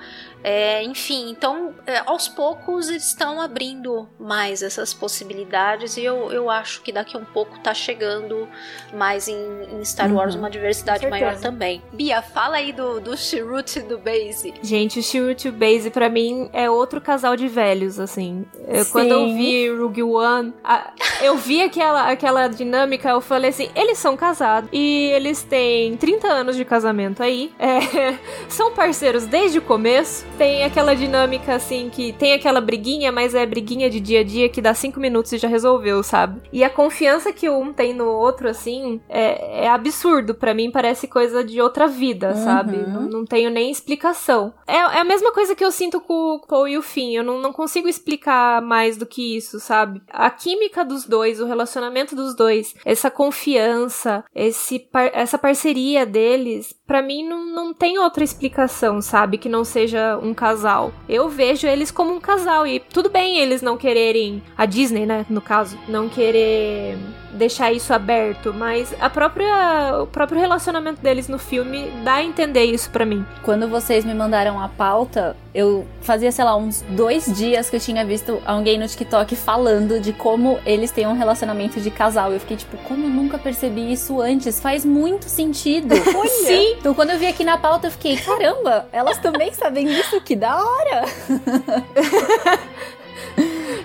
É, 0.46 0.82
enfim, 0.84 1.30
então 1.30 1.72
é, 1.86 2.02
aos 2.04 2.28
poucos 2.28 2.90
eles 2.90 3.06
estão 3.06 3.40
abrindo 3.40 4.06
mais 4.20 4.62
essas 4.62 4.92
possibilidades 4.92 5.96
e 5.96 6.04
eu, 6.04 6.30
eu 6.30 6.50
acho 6.50 6.82
que 6.82 6.92
daqui 6.92 7.16
a 7.16 7.20
um 7.20 7.24
pouco 7.24 7.58
tá 7.60 7.72
chegando 7.72 8.46
mais 8.92 9.26
em, 9.26 9.34
em 9.72 9.82
Star 9.84 10.12
Wars 10.12 10.34
Uhum. 10.34 10.40
uma 10.40 10.50
diversidade 10.50 11.08
maior 11.08 11.36
também. 11.38 11.82
Bia, 11.92 12.20
fala 12.20 12.56
aí 12.56 12.72
do, 12.72 13.00
do 13.00 13.16
Chirrut 13.16 13.78
e 13.78 13.82
do 13.82 13.96
Base. 13.98 14.52
Gente, 14.62 14.98
o 14.98 15.02
Chirrut 15.02 15.46
e 15.46 15.48
o 15.48 15.52
Base 15.52 15.90
pra 15.90 16.08
mim 16.10 16.50
é 16.52 16.68
outro 16.68 17.00
casal 17.00 17.36
de 17.36 17.48
velhos, 17.48 17.98
assim. 17.98 18.44
Eu, 18.68 18.84
quando 18.86 19.12
eu 19.12 19.26
vi 19.34 19.70
Rogue 19.70 20.02
One, 20.02 20.52
a- 20.62 20.92
eu 21.22 21.36
vi 21.38 21.62
aquela, 21.62 22.10
aquela 22.10 22.48
dinâmica, 22.48 23.08
eu 23.08 23.20
falei 23.22 23.48
assim, 23.50 23.70
eles 23.74 23.96
são 23.96 24.14
casados 24.16 24.68
e 24.72 25.06
eles 25.14 25.42
têm 25.42 25.96
30 25.96 26.28
anos 26.28 26.54
de 26.56 26.64
casamento 26.66 27.22
aí. 27.22 27.50
É, 27.58 28.18
são 28.48 28.72
parceiros 28.72 29.24
desde 29.26 29.58
o 29.58 29.62
começo. 29.62 30.26
Tem 30.36 30.64
aquela 30.64 30.94
dinâmica, 30.94 31.54
assim, 31.54 31.88
que 31.88 32.12
tem 32.12 32.32
aquela 32.32 32.60
briguinha, 32.60 33.12
mas 33.12 33.36
é 33.36 33.46
briguinha 33.46 33.88
de 33.88 34.00
dia 34.00 34.20
a 34.20 34.24
dia 34.24 34.48
que 34.48 34.60
dá 34.60 34.74
5 34.74 34.98
minutos 34.98 35.32
e 35.32 35.38
já 35.38 35.46
resolveu, 35.46 36.02
sabe? 36.02 36.40
E 36.52 36.64
a 36.64 36.68
confiança 36.68 37.32
que 37.32 37.48
um 37.48 37.72
tem 37.72 37.94
no 37.94 38.06
outro, 38.08 38.48
assim, 38.48 39.00
é, 39.08 39.64
é 39.64 39.68
absurdo. 39.68 40.34
Pra 40.34 40.52
mim 40.52 40.72
parece 40.72 41.06
coisa 41.06 41.44
de 41.44 41.60
outra 41.60 41.86
vida, 41.86 42.30
Uhum. 42.30 42.34
sabe? 42.44 42.76
Não, 42.78 43.02
não 43.02 43.24
tenho 43.24 43.48
nem 43.48 43.70
explicação. 43.70 44.52
É, 44.66 44.76
é 44.76 44.98
a 45.00 45.04
mesma 45.04 45.30
coisa 45.32 45.54
que 45.54 45.64
eu 45.64 45.70
sinto 45.70 46.00
com 46.00 46.34
o 46.34 46.40
Paul 46.46 46.66
e 46.66 46.76
o 46.76 46.82
Finn. 46.82 47.12
Eu 47.14 47.22
não, 47.22 47.38
não 47.40 47.52
consigo 47.52 47.86
explicar 47.88 48.60
mais 48.60 48.96
do 48.96 49.06
que 49.06 49.36
isso, 49.36 49.60
sabe? 49.60 50.02
A 50.10 50.28
química 50.30 50.84
dos 50.84 51.06
dois, 51.06 51.40
o 51.40 51.46
relacionamento 51.46 52.16
dos 52.16 52.34
dois, 52.34 52.74
essa 52.84 53.08
confiança, 53.10 54.24
esse 54.34 54.80
par- 54.80 55.10
essa 55.14 55.38
parceria 55.38 56.04
deles, 56.04 56.74
pra 56.86 57.00
mim 57.02 57.26
não, 57.26 57.44
não 57.46 57.72
tem 57.72 57.98
outra 58.00 58.24
explicação, 58.24 59.00
sabe? 59.00 59.38
Que 59.38 59.48
não 59.48 59.62
seja 59.64 60.18
um 60.24 60.34
casal. 60.34 60.92
Eu 61.08 61.28
vejo 61.28 61.66
eles 61.66 61.90
como 61.90 62.14
um 62.14 62.20
casal 62.20 62.66
e 62.66 62.80
tudo 62.80 63.08
bem 63.10 63.38
eles 63.38 63.62
não 63.62 63.76
quererem, 63.76 64.42
a 64.56 64.66
Disney, 64.66 65.06
né, 65.06 65.26
no 65.28 65.40
caso, 65.40 65.78
não 65.88 66.08
querer 66.08 66.96
deixar 67.34 67.72
isso 67.72 67.92
aberto, 67.92 68.54
mas 68.54 68.94
a 69.00 69.10
própria, 69.10 70.02
o 70.02 70.06
próprio 70.06 70.40
relacionamento 70.40 71.02
deles 71.02 71.28
no 71.28 71.38
filme 71.38 71.90
dá 72.02 72.14
a 72.14 72.22
entender 72.22 72.64
isso 72.64 72.90
pra 72.90 73.04
mim. 73.04 73.24
Quando 73.42 73.68
vocês 73.68 74.04
me 74.04 74.14
mandaram 74.14 74.60
a 74.60 74.68
pauta, 74.68 75.36
eu 75.54 75.86
fazia, 76.00 76.32
sei 76.32 76.44
lá, 76.44 76.56
uns 76.56 76.82
dois 76.90 77.26
dias 77.36 77.70
que 77.70 77.76
eu 77.76 77.80
tinha 77.80 78.04
visto 78.04 78.40
alguém 78.44 78.78
no 78.78 78.88
TikTok 78.88 79.36
falando 79.36 80.00
de 80.00 80.12
como 80.12 80.58
eles 80.66 80.90
têm 80.90 81.06
um 81.06 81.14
relacionamento 81.14 81.80
de 81.80 81.90
casal. 81.90 82.32
Eu 82.32 82.40
fiquei 82.40 82.56
tipo, 82.56 82.76
como 82.78 83.04
eu 83.04 83.10
nunca 83.10 83.38
percebi 83.38 83.92
isso 83.92 84.20
antes? 84.20 84.60
Faz 84.60 84.84
muito 84.84 85.28
sentido. 85.28 85.94
Olha. 86.16 86.28
Sim. 86.28 86.76
Então 86.78 86.94
quando 86.94 87.10
eu 87.10 87.18
vi 87.18 87.26
aqui 87.26 87.44
na 87.44 87.58
pauta, 87.58 87.86
eu 87.86 87.90
fiquei, 87.90 88.16
caramba, 88.16 88.88
elas 88.92 89.18
também 89.18 89.52
sabem 89.52 89.86
disso? 89.86 90.20
Que 90.20 90.34
da 90.34 90.56
hora! 90.56 91.04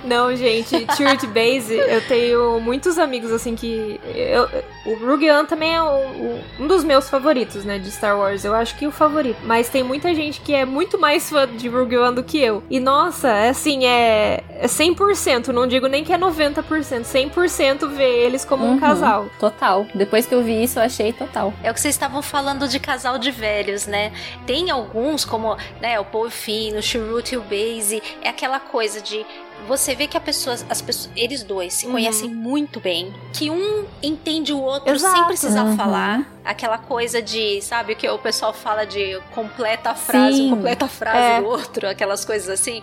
Não, 0.09 0.35
gente, 0.35 0.69
Church 0.97 1.27
Base, 1.27 1.73
eu 1.75 2.01
tenho 2.07 2.59
muitos 2.59 2.97
amigos 2.97 3.31
assim 3.31 3.55
que. 3.55 3.99
Eu, 4.15 4.49
o 4.85 5.05
Rogue 5.05 5.29
One 5.29 5.47
também 5.47 5.75
é 5.75 5.83
um, 5.83 6.41
um 6.59 6.67
dos 6.67 6.83
meus 6.83 7.09
favoritos, 7.09 7.63
né, 7.63 7.77
de 7.77 7.91
Star 7.91 8.17
Wars. 8.17 8.43
Eu 8.43 8.55
acho 8.55 8.75
que 8.75 8.87
o 8.87 8.91
favorito. 8.91 9.37
Mas 9.43 9.69
tem 9.69 9.83
muita 9.83 10.13
gente 10.15 10.41
que 10.41 10.53
é 10.53 10.65
muito 10.65 10.97
mais 10.99 11.29
fã 11.29 11.47
de 11.47 11.67
Rogue 11.69 11.97
One 11.97 12.15
do 12.15 12.23
que 12.23 12.39
eu. 12.39 12.63
E 12.69 12.79
nossa, 12.79 13.29
é 13.29 13.49
assim, 13.49 13.85
é, 13.85 14.43
é 14.49 14.65
100%, 14.67 15.47
não 15.49 15.67
digo 15.67 15.87
nem 15.87 16.03
que 16.03 16.11
é 16.11 16.17
90%, 16.17 16.63
100% 17.03 17.87
ver 17.89 18.25
eles 18.25 18.43
como 18.43 18.65
um 18.65 18.69
Uhum. 18.73 18.79
casal. 18.79 19.27
Total. 19.39 19.85
Depois 19.93 20.25
que 20.25 20.33
eu 20.33 20.41
vi 20.43 20.63
isso, 20.63 20.79
eu 20.79 20.83
achei 20.83 21.11
total. 21.13 21.53
É 21.63 21.69
o 21.69 21.73
que 21.73 21.79
vocês 21.81 21.95
estavam 21.95 22.21
falando 22.21 22.67
de 22.67 22.79
casal 22.79 23.17
de 23.17 23.31
velhos, 23.31 23.85
né? 23.87 24.11
Tem 24.45 24.69
alguns, 24.71 25.25
como 25.25 25.55
né, 25.81 25.99
o 25.99 26.05
Paul 26.05 26.29
Finn, 26.29 26.77
o 26.77 26.81
Chirrut 26.81 27.33
e 27.33 27.37
o 27.37 27.41
Base, 27.41 28.01
é 28.21 28.29
aquela 28.29 28.59
coisa 28.59 29.01
de 29.01 29.25
você 29.67 29.95
vê 29.95 30.07
que 30.07 30.17
a 30.17 30.19
pessoa, 30.21 30.55
as 30.69 30.81
pessoas, 30.81 31.09
eles 31.15 31.43
dois 31.43 31.73
se 31.73 31.85
Uhum. 31.85 31.91
conhecem 31.93 32.29
muito 32.29 32.79
bem, 32.79 33.13
que 33.33 33.49
um 33.49 33.85
entende 34.01 34.51
o 34.53 34.59
outro 34.59 34.93
Exato. 34.93 35.15
sem 35.15 35.25
precisar 35.25 35.63
Uhum. 35.63 35.77
falar. 35.77 36.27
Aquela 36.43 36.77
coisa 36.77 37.21
de, 37.21 37.61
sabe, 37.61 37.93
o 37.93 37.95
que 37.95 38.07
o 38.09 38.17
pessoal 38.17 38.51
fala 38.53 38.85
de 38.85 39.19
completa 39.35 39.91
a 39.91 39.95
frase, 39.95 40.37
Sim. 40.37 40.49
completa 40.49 40.85
a 40.85 40.87
frase 40.87 41.17
É. 41.33 41.41
do 41.41 41.47
outro, 41.47 41.87
aquelas 41.87 42.25
coisas 42.25 42.49
assim. 42.49 42.81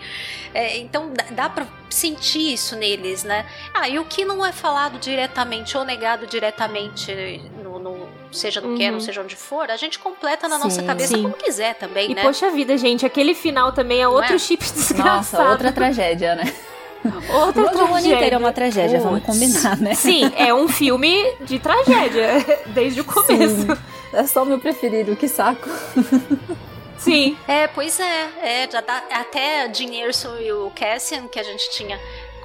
É, 0.55 0.79
então 0.79 1.13
dá, 1.13 1.25
dá 1.31 1.49
pra 1.51 1.67
sentir 1.91 2.53
isso 2.53 2.77
neles, 2.77 3.25
né? 3.25 3.47
Ah, 3.75 3.89
e 3.89 3.99
o 3.99 4.05
que 4.05 4.25
não 4.25 4.45
é 4.45 4.53
falado 4.53 4.99
diretamente 4.99 5.77
ou 5.77 5.85
negado 5.85 6.27
diretamente 6.27 7.13
no, 7.63 7.79
no- 7.79 8.09
seja 8.37 8.61
no 8.61 8.77
que 8.77 8.83
é, 8.85 8.87
Uhum. 8.87 8.93
não 8.93 9.01
seja 9.01 9.21
onde 9.23 9.35
for, 9.35 9.69
a 9.71 9.77
gente 9.77 9.99
completa 9.99 10.47
na 10.47 10.59
nossa 10.59 10.81
Sim. 10.81 10.87
cabeça 10.87 11.17
Sim. 11.17 11.23
como 11.23 11.35
quiser 11.35 11.75
também, 11.75 12.13
E 12.13 12.15
né? 12.15 12.23
poxa 12.23 12.49
vida, 12.51 12.77
gente, 12.79 13.05
aquele 13.05 13.35
final 13.35 13.73
também 13.73 14.01
é 14.01 14.07
outro 14.07 14.35
é? 14.35 14.39
chip 14.39 14.63
Nossa, 14.65 14.75
desgraçado. 14.77 15.51
outra 15.51 15.73
tragédia, 15.73 16.35
né? 16.37 16.55
outra 17.35 17.63
O 17.63 17.67
Rogue 17.67 17.79
One 17.79 17.89
tragédia. 17.91 18.15
inteiro 18.17 18.35
é 18.35 18.39
uma 18.39 18.53
tragédia, 18.53 19.01
vamos 19.01 19.23
Puts. 19.23 19.33
combinar, 19.39 19.77
né? 19.79 19.95
Sim, 19.95 20.31
é 20.37 20.53
um 20.55 20.69
filme 20.69 21.33
de 21.41 21.59
tragédia, 21.59 22.45
desde 22.75 23.01
o 23.01 23.05
começo. 23.05 23.57
Sim. 23.63 23.79
É 24.13 24.25
só 24.27 24.43
o 24.43 24.47
meu 24.47 24.59
preferido, 24.59 25.15
que 25.17 25.29
saco. 25.29 25.69
Sim. 26.99 27.37
É, 27.47 27.67
pois 27.69 28.01
é, 28.01 28.29
é 28.43 28.69
já 28.71 28.81
dá, 28.81 29.03
até 29.13 29.71
Erso 29.71 30.29
e 30.41 30.51
o 30.53 30.71
Cassian, 30.75 31.29
que 31.29 31.39
a 31.39 31.43
gente 31.43 31.71
tinha 31.71 32.01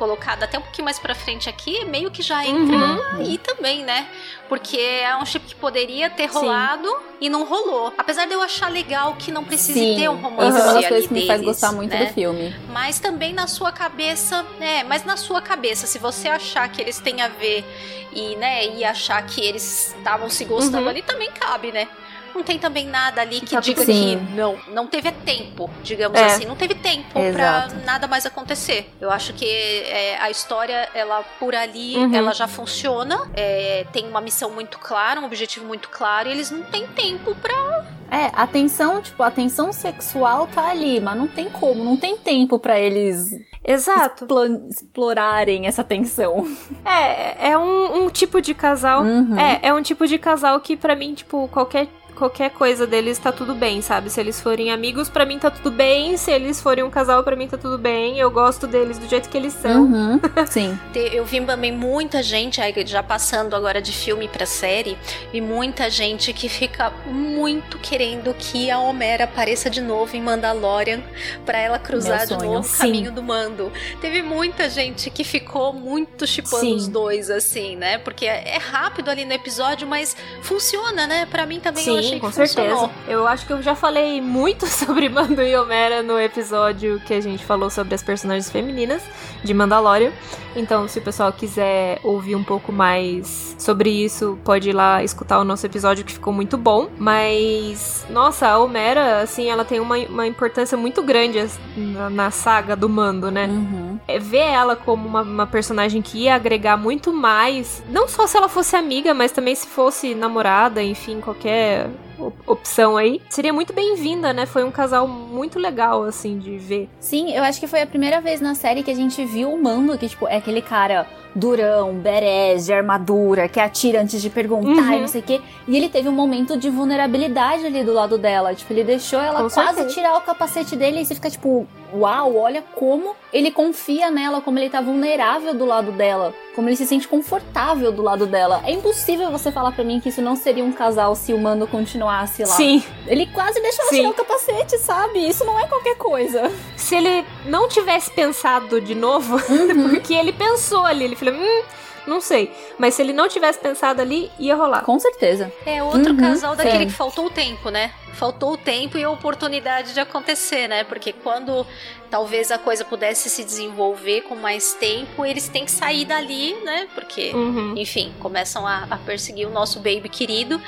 colocado 0.06 0.42
até 0.42 0.58
um 0.58 0.64
pouquinho 0.64 0.86
mais 0.86 0.98
pra 0.98 1.14
frente 1.14 1.48
aqui, 1.48 1.86
meio 1.86 2.10
que 2.10 2.24
já 2.24 2.44
entra 2.44 2.76
Uhum. 2.76 3.00
aí 3.20 3.38
também, 3.38 3.84
né? 3.84 4.08
Porque 4.50 4.76
é 4.80 5.16
um 5.16 5.24
chip 5.28 5.46
que 5.46 5.54
poderia 5.54 6.10
ter 6.10 6.28
Sim. 6.28 6.40
rolado 6.40 6.92
e 7.22 7.30
não 7.30 7.46
rolou. 7.46 7.94
Apesar 7.96 8.26
de 8.26 8.34
eu 8.34 8.42
achar 8.42 8.72
legal 8.72 9.14
que 9.14 9.32
não 9.32 9.44
precise 9.44 9.78
Sim, 9.80 9.96
ter 9.96 10.10
um 10.10 10.16
romance 10.16 10.58
das 10.58 10.76
ali 10.76 10.88
coisas 10.88 11.08
que 11.08 11.14
me 11.14 11.28
faz 11.28 11.40
deles, 11.40 11.54
gostar 11.54 11.72
muito 11.72 11.92
né? 11.96 12.06
do 12.06 12.14
filme. 12.16 12.56
Mas 12.70 13.00
também 13.00 13.32
na 13.32 13.46
sua 13.46 13.72
cabeça, 13.72 14.44
né? 14.60 14.84
Mas 14.86 15.06
na 15.06 15.16
sua 15.18 15.40
cabeça, 15.40 15.86
se 15.86 16.00
você 16.00 16.28
achar 16.30 16.68
que 16.70 16.82
eles 16.82 17.00
têm 17.00 17.22
a 17.22 17.28
ver 17.28 17.64
e, 18.12 18.36
né, 18.38 18.66
e 18.76 18.84
achar 18.84 19.22
que 19.24 19.40
eles 19.40 19.94
estavam 19.96 20.32
se 20.32 20.46
gostando 20.46 20.82
Uhum. 20.82 20.90
ali, 20.90 21.04
também 21.04 21.30
cabe, 21.32 21.72
né? 21.72 21.88
Não 22.34 22.44
tem 22.44 22.58
também 22.60 22.86
nada 22.88 23.22
ali 23.22 23.42
que 23.42 23.60
diga 23.60 23.62
tudo 23.62 23.86
que 23.86 23.94
Sim. 23.94 24.16
não, 24.36 24.58
não 24.70 24.88
teve 24.88 25.12
tempo, 25.12 25.70
digamos 25.84 26.20
É. 26.20 26.26
assim, 26.26 26.46
não 26.46 26.56
teve 26.56 26.76
tempo 26.76 27.18
Exato. 27.20 27.76
pra 27.76 27.84
nada 27.86 28.08
mais 28.08 28.26
acontecer. 28.26 28.90
Eu 29.00 29.12
acho 29.12 29.34
que 29.34 29.46
é, 29.46 30.18
a 30.20 30.30
história, 30.30 30.90
ela 30.94 31.24
por 31.40 31.54
ali, 31.56 31.96
Uhum. 31.98 32.14
ela 32.16 32.34
já 32.34 32.48
funciona, 32.48 33.30
é, 33.34 33.86
tem 33.92 34.08
uma 34.08 34.22
missão 34.22 34.50
muito 34.52 34.80
clara, 34.80 35.20
um 35.20 35.26
objetivo 35.26 35.66
muito 35.66 35.90
claro, 35.90 36.30
e 36.30 36.32
eles 36.32 36.50
não 36.52 36.64
têm 36.64 36.88
tempo 36.88 37.36
pra. 37.36 37.86
É, 38.10 38.30
a 38.34 38.46
tensão, 38.46 39.02
tipo, 39.02 39.22
a 39.24 39.32
tensão 39.32 39.72
sexual 39.72 40.48
tá 40.48 40.70
ali, 40.70 41.00
mas 41.00 41.16
não 41.18 41.28
tem 41.28 41.50
como, 41.50 41.84
não 41.84 41.96
tem 41.96 42.18
tempo 42.18 42.60
pra 42.60 42.78
eles 42.78 43.30
Exato. 43.64 44.26
explo- 44.26 44.68
explorarem 44.70 45.66
essa 45.66 45.84
tensão. 45.84 46.46
É, 46.86 47.52
é 47.52 47.58
um, 47.58 48.04
um 48.06 48.10
tipo 48.10 48.42
de 48.42 48.54
casal. 48.54 49.04
Uhum. 49.04 49.40
É, 49.40 49.60
é 49.64 49.74
um 49.74 49.82
tipo 49.82 50.06
de 50.08 50.18
casal 50.18 50.60
que 50.60 50.76
pra 50.76 50.96
mim, 50.96 51.14
tipo, 51.14 51.48
qualquer 51.50 51.88
qualquer 52.16 52.52
coisa 52.52 52.86
deles 52.86 53.18
tá 53.18 53.32
tudo 53.32 53.56
bem, 53.56 53.82
sabe? 53.82 54.10
Se 54.10 54.20
eles 54.20 54.40
forem 54.40 54.72
amigos, 54.72 55.10
pra 55.10 55.26
mim 55.26 55.40
tá 55.40 55.50
tudo 55.50 55.72
bem. 55.72 56.18
Se 56.18 56.32
eles 56.32 56.62
forem 56.62 56.84
um 56.84 56.90
casal, 56.90 57.24
pra 57.24 57.36
mim 57.36 57.48
tá 57.48 57.58
tudo 57.58 57.78
bem. 57.78 58.20
Eu 58.20 58.30
gosto 58.30 58.68
deles 58.68 58.98
do 58.98 59.08
jeito 59.08 59.30
que 59.30 59.38
eles 59.38 59.54
são. 59.54 59.84
Uhum. 59.84 60.20
Sim. 60.48 60.78
Eu 60.94 61.26
vi 61.26 61.42
também 61.42 61.72
muita 61.72 62.22
gente, 62.22 62.62
aí 62.62 62.74
já 62.86 63.02
passando 63.02 63.56
agora 63.56 63.82
de 63.82 63.92
filme 63.92 64.28
pra 64.28 64.46
série, 64.46 64.98
e 65.34 65.42
muita 65.42 65.90
gente 65.90 66.34
que 66.34 66.48
fica 66.48 66.92
muito 67.06 67.78
querendo 67.80 68.34
que 68.38 68.70
a 68.70 68.80
Homera 68.80 69.24
apareça 69.24 69.70
de 69.70 69.82
novo 69.82 70.16
em 70.16 70.22
Mandalorian 70.22 71.02
pra 71.46 71.58
ela 71.58 71.80
cruzar 71.80 72.28
de 72.28 72.38
novo 72.38 72.60
o 72.60 72.64
Sim. 72.64 72.78
caminho 72.78 73.12
do 73.12 73.24
mando. 73.24 73.72
Teve 74.00 74.22
muita 74.22 74.70
gente 74.70 75.10
que 75.10 75.24
ficou 75.24 75.74
muito 75.74 76.28
chipando 76.28 76.62
Sim. 76.62 76.76
os 76.76 76.88
dois, 76.88 77.30
assim, 77.30 77.76
né? 77.76 77.98
Porque 77.98 78.26
é 78.26 78.52
é 78.52 78.58
rápido 78.58 79.10
ali 79.10 79.24
no 79.24 79.34
episódio, 79.34 79.88
mas 79.88 80.16
funciona, 80.42 81.08
né? 81.08 81.26
Pra 81.26 81.46
mim 81.46 81.60
também 81.60 81.88
eu 81.88 81.98
achei 81.98 82.01
Sim, 82.04 82.20
com 82.20 82.32
funcionou. 82.32 82.78
certeza. 82.78 82.92
Eu 83.08 83.28
acho 83.28 83.46
que 83.46 83.54
eu 83.54 83.62
já 83.62 83.76
falei 83.76 84.22
muito 84.22 84.66
sobre 84.68 85.10
Mando 85.10 85.42
e 85.42 85.56
Homera 85.56 86.02
no 86.02 86.20
episódio 86.20 87.00
que 87.06 87.14
a 87.14 87.22
gente 87.22 87.46
falou 87.46 87.70
sobre 87.70 87.96
as 87.96 88.04
personagens 88.04 88.50
femininas 88.50 89.02
de 89.44 89.54
Mandalorian. 89.54 90.12
Então, 90.56 90.88
se 90.88 91.00
o 91.00 91.02
pessoal 91.02 91.32
quiser 91.32 92.00
ouvir 92.04 92.36
um 92.36 92.44
pouco 92.44 92.72
mais 92.72 93.56
sobre 93.58 93.90
isso, 93.90 94.38
pode 94.44 94.70
ir 94.70 94.74
lá 94.74 95.04
escutar 95.04 95.40
o 95.40 95.44
nosso 95.44 95.66
episódio 95.66 96.04
que 96.04 96.12
ficou 96.12 96.34
muito 96.34 96.58
bom. 96.58 96.90
Mas, 96.98 98.06
nossa, 98.10 98.48
a 98.48 98.60
Homera, 98.60 99.22
assim, 99.22 99.50
ela 99.50 99.64
tem 99.64 99.80
uma, 99.80 99.98
uma 99.98 100.28
importância 100.28 100.78
muito 100.78 101.02
grande 101.02 101.46
na, 101.76 102.10
na 102.10 102.32
saga 102.32 102.76
do 102.76 102.90
Mando, 102.90 103.32
né? 103.32 103.48
Uhum. 103.48 104.00
é, 104.08 104.20
ver 104.20 104.40
ela 104.40 104.76
como 104.76 105.08
uma, 105.08 105.22
uma 105.22 105.48
personagem 105.48 106.02
que 106.02 106.24
ia 106.24 106.36
agregar 106.36 106.76
muito 106.78 107.14
mais, 107.14 107.84
não 107.90 108.08
só 108.08 108.28
se 108.28 108.38
ela 108.38 108.50
fosse 108.50 108.76
amiga, 108.76 109.14
mas 109.14 109.32
também 109.32 109.56
se 109.56 109.68
fosse 109.68 110.14
namorada, 110.14 110.84
enfim, 110.84 111.22
qualquer 111.22 111.90
Instagram. 111.92 112.11
Opção 112.48 112.98
aí, 112.98 113.22
seria 113.30 113.54
muito 113.54 113.74
bem-vinda, 113.74 114.34
né? 114.34 114.46
Foi 114.46 114.64
um 114.64 114.72
casal 114.72 115.08
muito 115.08 115.58
legal, 115.60 116.04
assim, 116.04 116.38
de 116.38 116.58
ver. 116.58 116.90
Sim, 117.00 117.32
eu 117.34 117.44
acho 117.44 117.60
que 117.60 117.68
foi 117.68 117.82
a 117.82 117.88
primeira 117.88 118.20
vez 118.22 118.40
na 118.42 118.56
série 118.56 118.84
que 118.84 118.92
a 118.92 118.96
gente 118.96 119.24
viu 119.26 119.52
o 119.54 119.62
Mando, 119.62 119.98
que, 119.98 120.08
tipo, 120.08 120.28
é 120.28 120.38
aquele 120.38 120.62
cara 120.62 121.08
durão, 121.34 121.94
berés, 121.94 122.66
de 122.66 122.74
armadura, 122.74 123.48
que 123.48 123.58
atira 123.60 124.02
antes 124.02 124.22
de 124.22 124.30
perguntar 124.30 124.82
Uhum. 124.82 124.94
e 124.98 125.00
não 125.02 125.08
sei 125.08 125.22
o 125.22 125.24
quê. 125.24 125.40
E 125.66 125.78
ele 125.78 125.88
teve 125.88 126.10
um 126.10 126.12
momento 126.12 126.58
de 126.58 126.70
vulnerabilidade 126.70 127.66
ali 127.66 127.84
do 127.86 127.94
lado 127.94 128.18
dela. 128.18 128.54
Tipo, 128.54 128.74
ele 128.74 128.84
deixou 128.84 129.20
ela 129.20 129.42
Com 129.44 129.50
quase 129.50 129.76
certeza. 129.76 129.88
tirar 129.96 130.18
o 130.18 130.22
capacete 130.22 130.76
dele 130.76 131.00
e 131.02 131.06
você 131.06 131.16
fica 131.16 131.30
tipo, 131.30 131.66
uau, 131.94 132.36
olha 132.36 132.62
como 132.76 133.16
ele 133.32 133.50
confia 133.50 134.12
nela, 134.12 134.42
como 134.42 134.60
ele 134.60 134.70
tá 134.70 134.82
vulnerável 134.82 135.54
do 135.54 135.64
lado 135.66 135.94
dela, 135.94 136.34
como 136.54 136.68
ele 136.68 136.76
se 136.76 136.86
sente 136.86 137.08
confortável 137.08 137.94
do 137.94 138.02
lado 138.02 138.26
dela. 138.26 138.62
É 138.66 138.72
impossível 138.74 139.32
você 139.32 139.54
falar 139.54 139.72
pra 139.72 139.86
mim 139.86 140.02
que 140.02 140.10
isso 140.10 140.22
não 140.22 140.36
seria 140.36 140.66
um 140.66 140.74
casal 140.74 141.16
se 141.16 141.34
o 141.34 141.38
Mando 141.40 141.66
continuasse 142.12 142.44
lá. 142.44 142.56
Sim. 142.56 142.84
Ele 143.08 143.26
quase 143.28 143.62
deixou 143.62 143.86
ela 143.86 143.94
tirar 143.96 144.10
o 144.10 144.14
capacete, 144.14 144.78
sabe? 144.78 145.28
Isso 145.28 145.46
não 145.46 145.60
é 145.60 145.68
qualquer 145.68 145.96
coisa. 145.96 146.52
Se 146.76 146.96
ele 146.96 147.26
não 147.46 147.68
tivesse 147.68 148.12
pensado 148.12 148.82
de 148.82 148.96
novo, 148.96 149.38
porque 149.90 150.14
ele 150.14 150.34
pensou 150.34 150.86
ali, 150.86 151.06
ele 151.06 151.16
falou, 151.16 151.36
hum, 151.36 151.64
não 152.06 152.20
sei. 152.22 152.52
Mas 152.78 152.96
se 152.96 153.02
ele 153.02 153.14
não 153.14 153.28
tivesse 153.28 153.60
pensado 153.60 154.02
ali, 154.02 154.32
ia 154.40 154.56
rolar. 154.56 154.82
Com 154.84 155.00
certeza. 155.00 155.52
É 155.66 155.82
outro 155.84 156.12
Uhum, 156.14 156.18
casal 156.20 156.56
daquele 156.56 156.80
sim. 156.80 156.88
que 156.88 156.94
faltou 156.94 157.26
o 157.26 157.30
tempo, 157.30 157.70
né? 157.70 157.92
Faltou 158.14 158.54
o 158.54 158.58
tempo 158.58 158.98
e 158.98 159.04
a 159.04 159.10
oportunidade 159.10 159.94
de 159.94 160.00
acontecer, 160.00 160.68
né? 160.68 160.84
Porque 160.84 161.14
quando 161.14 161.66
talvez 162.12 162.52
a 162.52 162.58
coisa 162.58 162.84
pudesse 162.86 163.30
se 163.30 163.44
desenvolver 163.44 164.22
com 164.24 164.36
mais 164.36 164.74
tempo, 164.74 165.26
eles 165.26 165.48
têm 165.48 165.64
que 165.66 165.72
sair 165.72 166.06
dali, 166.06 166.54
né? 166.64 166.88
Porque, 166.94 167.32
Uhum. 167.34 167.74
enfim, 167.78 168.14
começam 168.20 168.68
a, 168.68 168.86
a 168.92 168.98
perseguir 168.98 169.48
o 169.48 169.52
nosso 169.52 169.80
baby 169.80 170.10
querido 170.10 170.62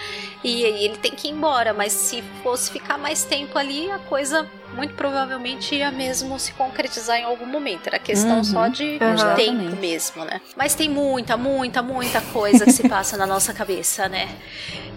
e 0.44 0.66
aí 0.66 0.86
ele 0.86 0.98
tem 0.98 1.12
que 1.12 1.28
ir 1.28 1.32
embora. 1.32 1.74
Mas 1.74 1.92
se 1.92 2.24
fosse 2.42 2.72
ficar 2.72 2.98
mais 2.98 3.26
tempo 3.26 3.60
ali, 3.60 3.92
a 3.92 4.00
coisa 4.00 4.50
muito 4.76 4.94
provavelmente 4.96 5.76
ia 5.76 5.92
mesmo 5.92 6.38
se 6.40 6.52
concretizar 6.54 7.18
em 7.18 7.24
algum 7.24 7.46
momento. 7.46 7.88
Era 7.88 8.00
questão 8.00 8.38
Uhum, 8.38 8.44
só 8.44 8.68
de, 8.68 8.98
de 9.00 9.36
tempo 9.36 9.76
mesmo, 9.78 10.26
né? 10.26 10.42
Mas 10.56 10.76
tem 10.76 10.90
muita, 10.90 11.38
muita, 11.38 11.82
muita 11.82 12.22
coisa 12.22 12.66
que 12.66 12.72
se 12.72 12.88
passa 12.88 13.18
na 13.18 13.26
nossa 13.26 13.54
cabeça, 13.54 14.08
né? 14.10 14.30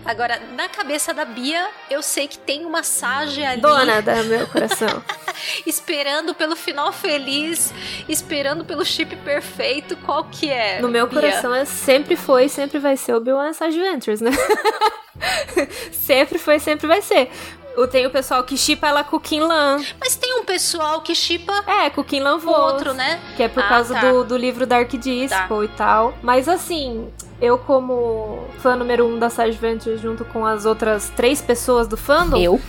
Agora, 0.05 0.41
na 0.57 0.69
cabeça 0.69 1.13
da 1.13 1.25
Bia, 1.25 1.69
eu 1.91 2.01
sei 2.01 2.29
que 2.29 2.39
tem 2.39 2.65
uma 2.65 2.83
Sage 2.85 3.45
ali 3.45 3.61
Dona 3.61 4.01
da 4.01 4.23
meu 4.23 4.47
coração. 4.47 5.03
esperando 5.67 6.33
pelo 6.33 6.55
final 6.55 6.93
feliz, 6.93 7.75
esperando 8.09 8.65
pelo 8.65 8.85
chip 8.85 9.17
perfeito. 9.17 9.97
Qual 9.97 10.25
que 10.25 10.49
é? 10.49 10.81
No 10.81 10.89
meu 10.89 11.09
Bia? 11.09 11.21
coração 11.21 11.53
é, 11.55 11.65
sempre 11.65 12.15
foi 12.17 12.45
e 12.45 12.49
sempre 12.49 12.79
vai 12.79 12.97
ser 12.97 13.15
o 13.15 13.17
Obi-Wan 13.17 13.53
Sage 13.53 13.79
Ventures, 13.81 14.21
né? 14.21 14.31
sempre 15.93 16.39
foi, 16.39 16.59
sempre 16.61 16.87
vai 16.87 17.03
ser. 17.03 17.29
Tenho 17.87 18.09
o 18.09 18.13
pessoal 18.13 18.43
que 18.45 18.57
chipa 18.57 18.87
ela 18.87 19.03
com 19.05 19.17
o 19.17 19.21
Kinlan. 19.21 19.79
Mas 20.01 20.15
tem 20.17 20.39
um 20.41 20.45
pessoal 20.45 21.01
que 21.01 21.15
chipa 21.15 21.53
É, 21.67 21.91
com 21.91 22.01
o 22.01 22.05
Kinlan 22.05 22.39
outro, 22.47 22.95
né? 22.95 23.21
Que 23.37 23.43
é 23.43 23.49
por 23.49 23.63
Ah, 23.63 23.69
causa 23.69 23.95
tá. 23.95 24.01
do, 24.01 24.25
do 24.25 24.37
livro 24.37 24.67
Dark 24.67 24.91
Disciple 24.91 25.65
e 25.65 25.69
tal. 25.77 26.15
Mas 26.23 26.49
assim, 26.49 27.09
eu 27.41 27.59
como 27.59 28.45
fã 28.61 28.77
número 28.77 29.07
um 29.07 29.19
da 29.19 29.29
Sage 29.29 29.57
Ventures 29.59 30.01
junto 30.01 30.25
com 30.25 30.47
as 30.47 30.65
outras 30.65 31.11
três 31.17 31.41
pessoas 31.43 31.87
do 31.89 31.97
fandom, 31.97 32.37
Eu? 32.39 32.61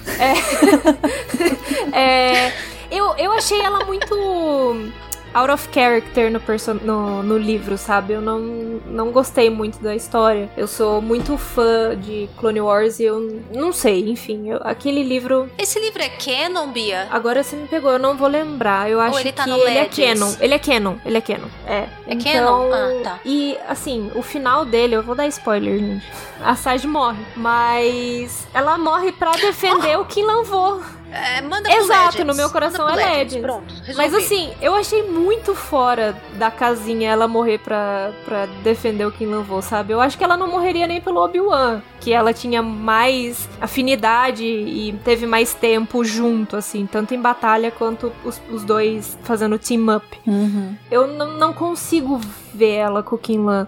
é, 1.93 2.51
eu, 2.91 3.15
eu 3.17 3.31
achei 3.31 3.59
ela 3.61 3.85
muito 3.85 4.91
out 5.37 5.51
of 5.51 5.69
character 5.71 6.31
no, 6.31 6.41
no, 6.83 7.23
no 7.23 7.37
livro, 7.37 7.77
sabe? 7.77 8.13
Eu 8.13 8.21
não, 8.21 8.39
não 8.87 9.11
gostei 9.11 9.49
muito 9.49 9.79
da 9.81 9.95
história. 9.95 10.49
Eu 10.57 10.67
sou 10.67 11.01
muito 11.01 11.37
fã 11.37 11.95
de 11.95 12.27
Clone 12.37 12.61
Wars 12.61 12.99
e 12.99 13.03
eu 13.03 13.41
não 13.53 13.71
sei, 13.71 14.09
enfim, 14.09 14.49
eu- 14.49 14.59
aquele 14.63 15.03
livro. 15.03 15.49
Esse 15.57 15.79
livro 15.79 16.01
é 16.01 16.09
canon, 16.09 16.67
Bia? 16.69 17.07
Agora 17.11 17.43
você 17.43 17.55
me 17.55 17.67
pegou, 17.67 17.91
eu 17.91 17.99
não 17.99 18.15
vou 18.17 18.27
lembrar. 18.27 18.89
Eu 18.89 18.99
acho 18.99 19.19
ele 19.19 19.31
tá 19.31 19.43
que 19.43 19.49
no 19.49 19.57
ele 19.57 19.77
é 19.77 19.85
canon. 19.85 20.33
Ele 20.39 20.53
é 20.53 20.59
canon, 20.59 20.95
ele 21.05 21.17
é 21.17 21.21
canon. 21.21 21.47
É. 21.65 21.77
É 22.07 22.13
então, 22.13 22.69
canon? 22.69 22.71
Ah, 22.73 23.03
tá. 23.03 23.19
E 23.25 23.57
assim, 23.67 24.11
o 24.15 24.21
final 24.21 24.65
dele, 24.65 24.95
eu 24.95 25.03
vou 25.03 25.15
dar 25.15 25.27
spoiler, 25.27 25.77
gente. 25.79 26.05
A 26.43 26.55
Sage 26.55 26.87
morre, 26.87 27.23
mas 27.35 28.47
ela 28.53 28.77
morre 28.77 29.11
pra 29.11 29.31
defender 29.31 29.97
o 29.99 30.05
Kinlan 30.05 30.43
Vo. 30.43 30.81
É, 31.11 31.41
manda 31.41 31.69
pro 31.69 31.79
Exato, 31.79 32.25
no 32.25 32.35
meu 32.35 32.49
coração 32.49 32.85
Manda 32.85 33.01
é 33.01 33.05
Legends. 33.05 33.33
Legends. 33.33 33.41
Pronto, 33.41 33.73
resolvi. 33.85 33.95
Mas 33.95 34.13
assim, 34.13 34.53
eu 34.61 34.75
achei 34.75 35.03
muito 35.03 35.55
fora 35.55 36.15
da 36.33 36.51
casinha 36.51 37.09
ela 37.09 37.27
morrer 37.27 37.59
pra, 37.59 38.11
pra 38.25 38.45
defender 38.63 39.05
o 39.05 39.11
Kinlan 39.11 39.41
Vo, 39.41 39.61
sabe? 39.61 39.93
Eu 39.93 40.01
acho 40.01 40.17
que 40.17 40.23
ela 40.23 40.35
não 40.35 40.47
morreria 40.47 40.85
nem 40.85 40.99
pelo 40.99 41.23
Obi-Wan, 41.23 41.81
que 41.99 42.11
ela 42.11 42.33
tinha 42.33 42.61
mais 42.61 43.47
afinidade 43.61 44.43
e 44.43 44.99
teve 45.03 45.25
mais 45.25 45.53
tempo 45.53 46.03
junto, 46.03 46.55
assim, 46.55 46.85
tanto 46.85 47.13
em 47.13 47.21
batalha 47.21 47.71
quanto 47.71 48.11
os, 48.23 48.41
os 48.51 48.63
dois 48.63 49.17
fazendo 49.23 49.57
team 49.57 49.95
up. 49.95 50.05
Uhum. 50.25 50.75
Eu 50.91 51.07
não, 51.07 51.53
consigo 51.53 52.19
ver 52.53 52.75
ela 52.75 53.01
com 53.01 53.15
o 53.15 53.19
Kinlan. 53.19 53.67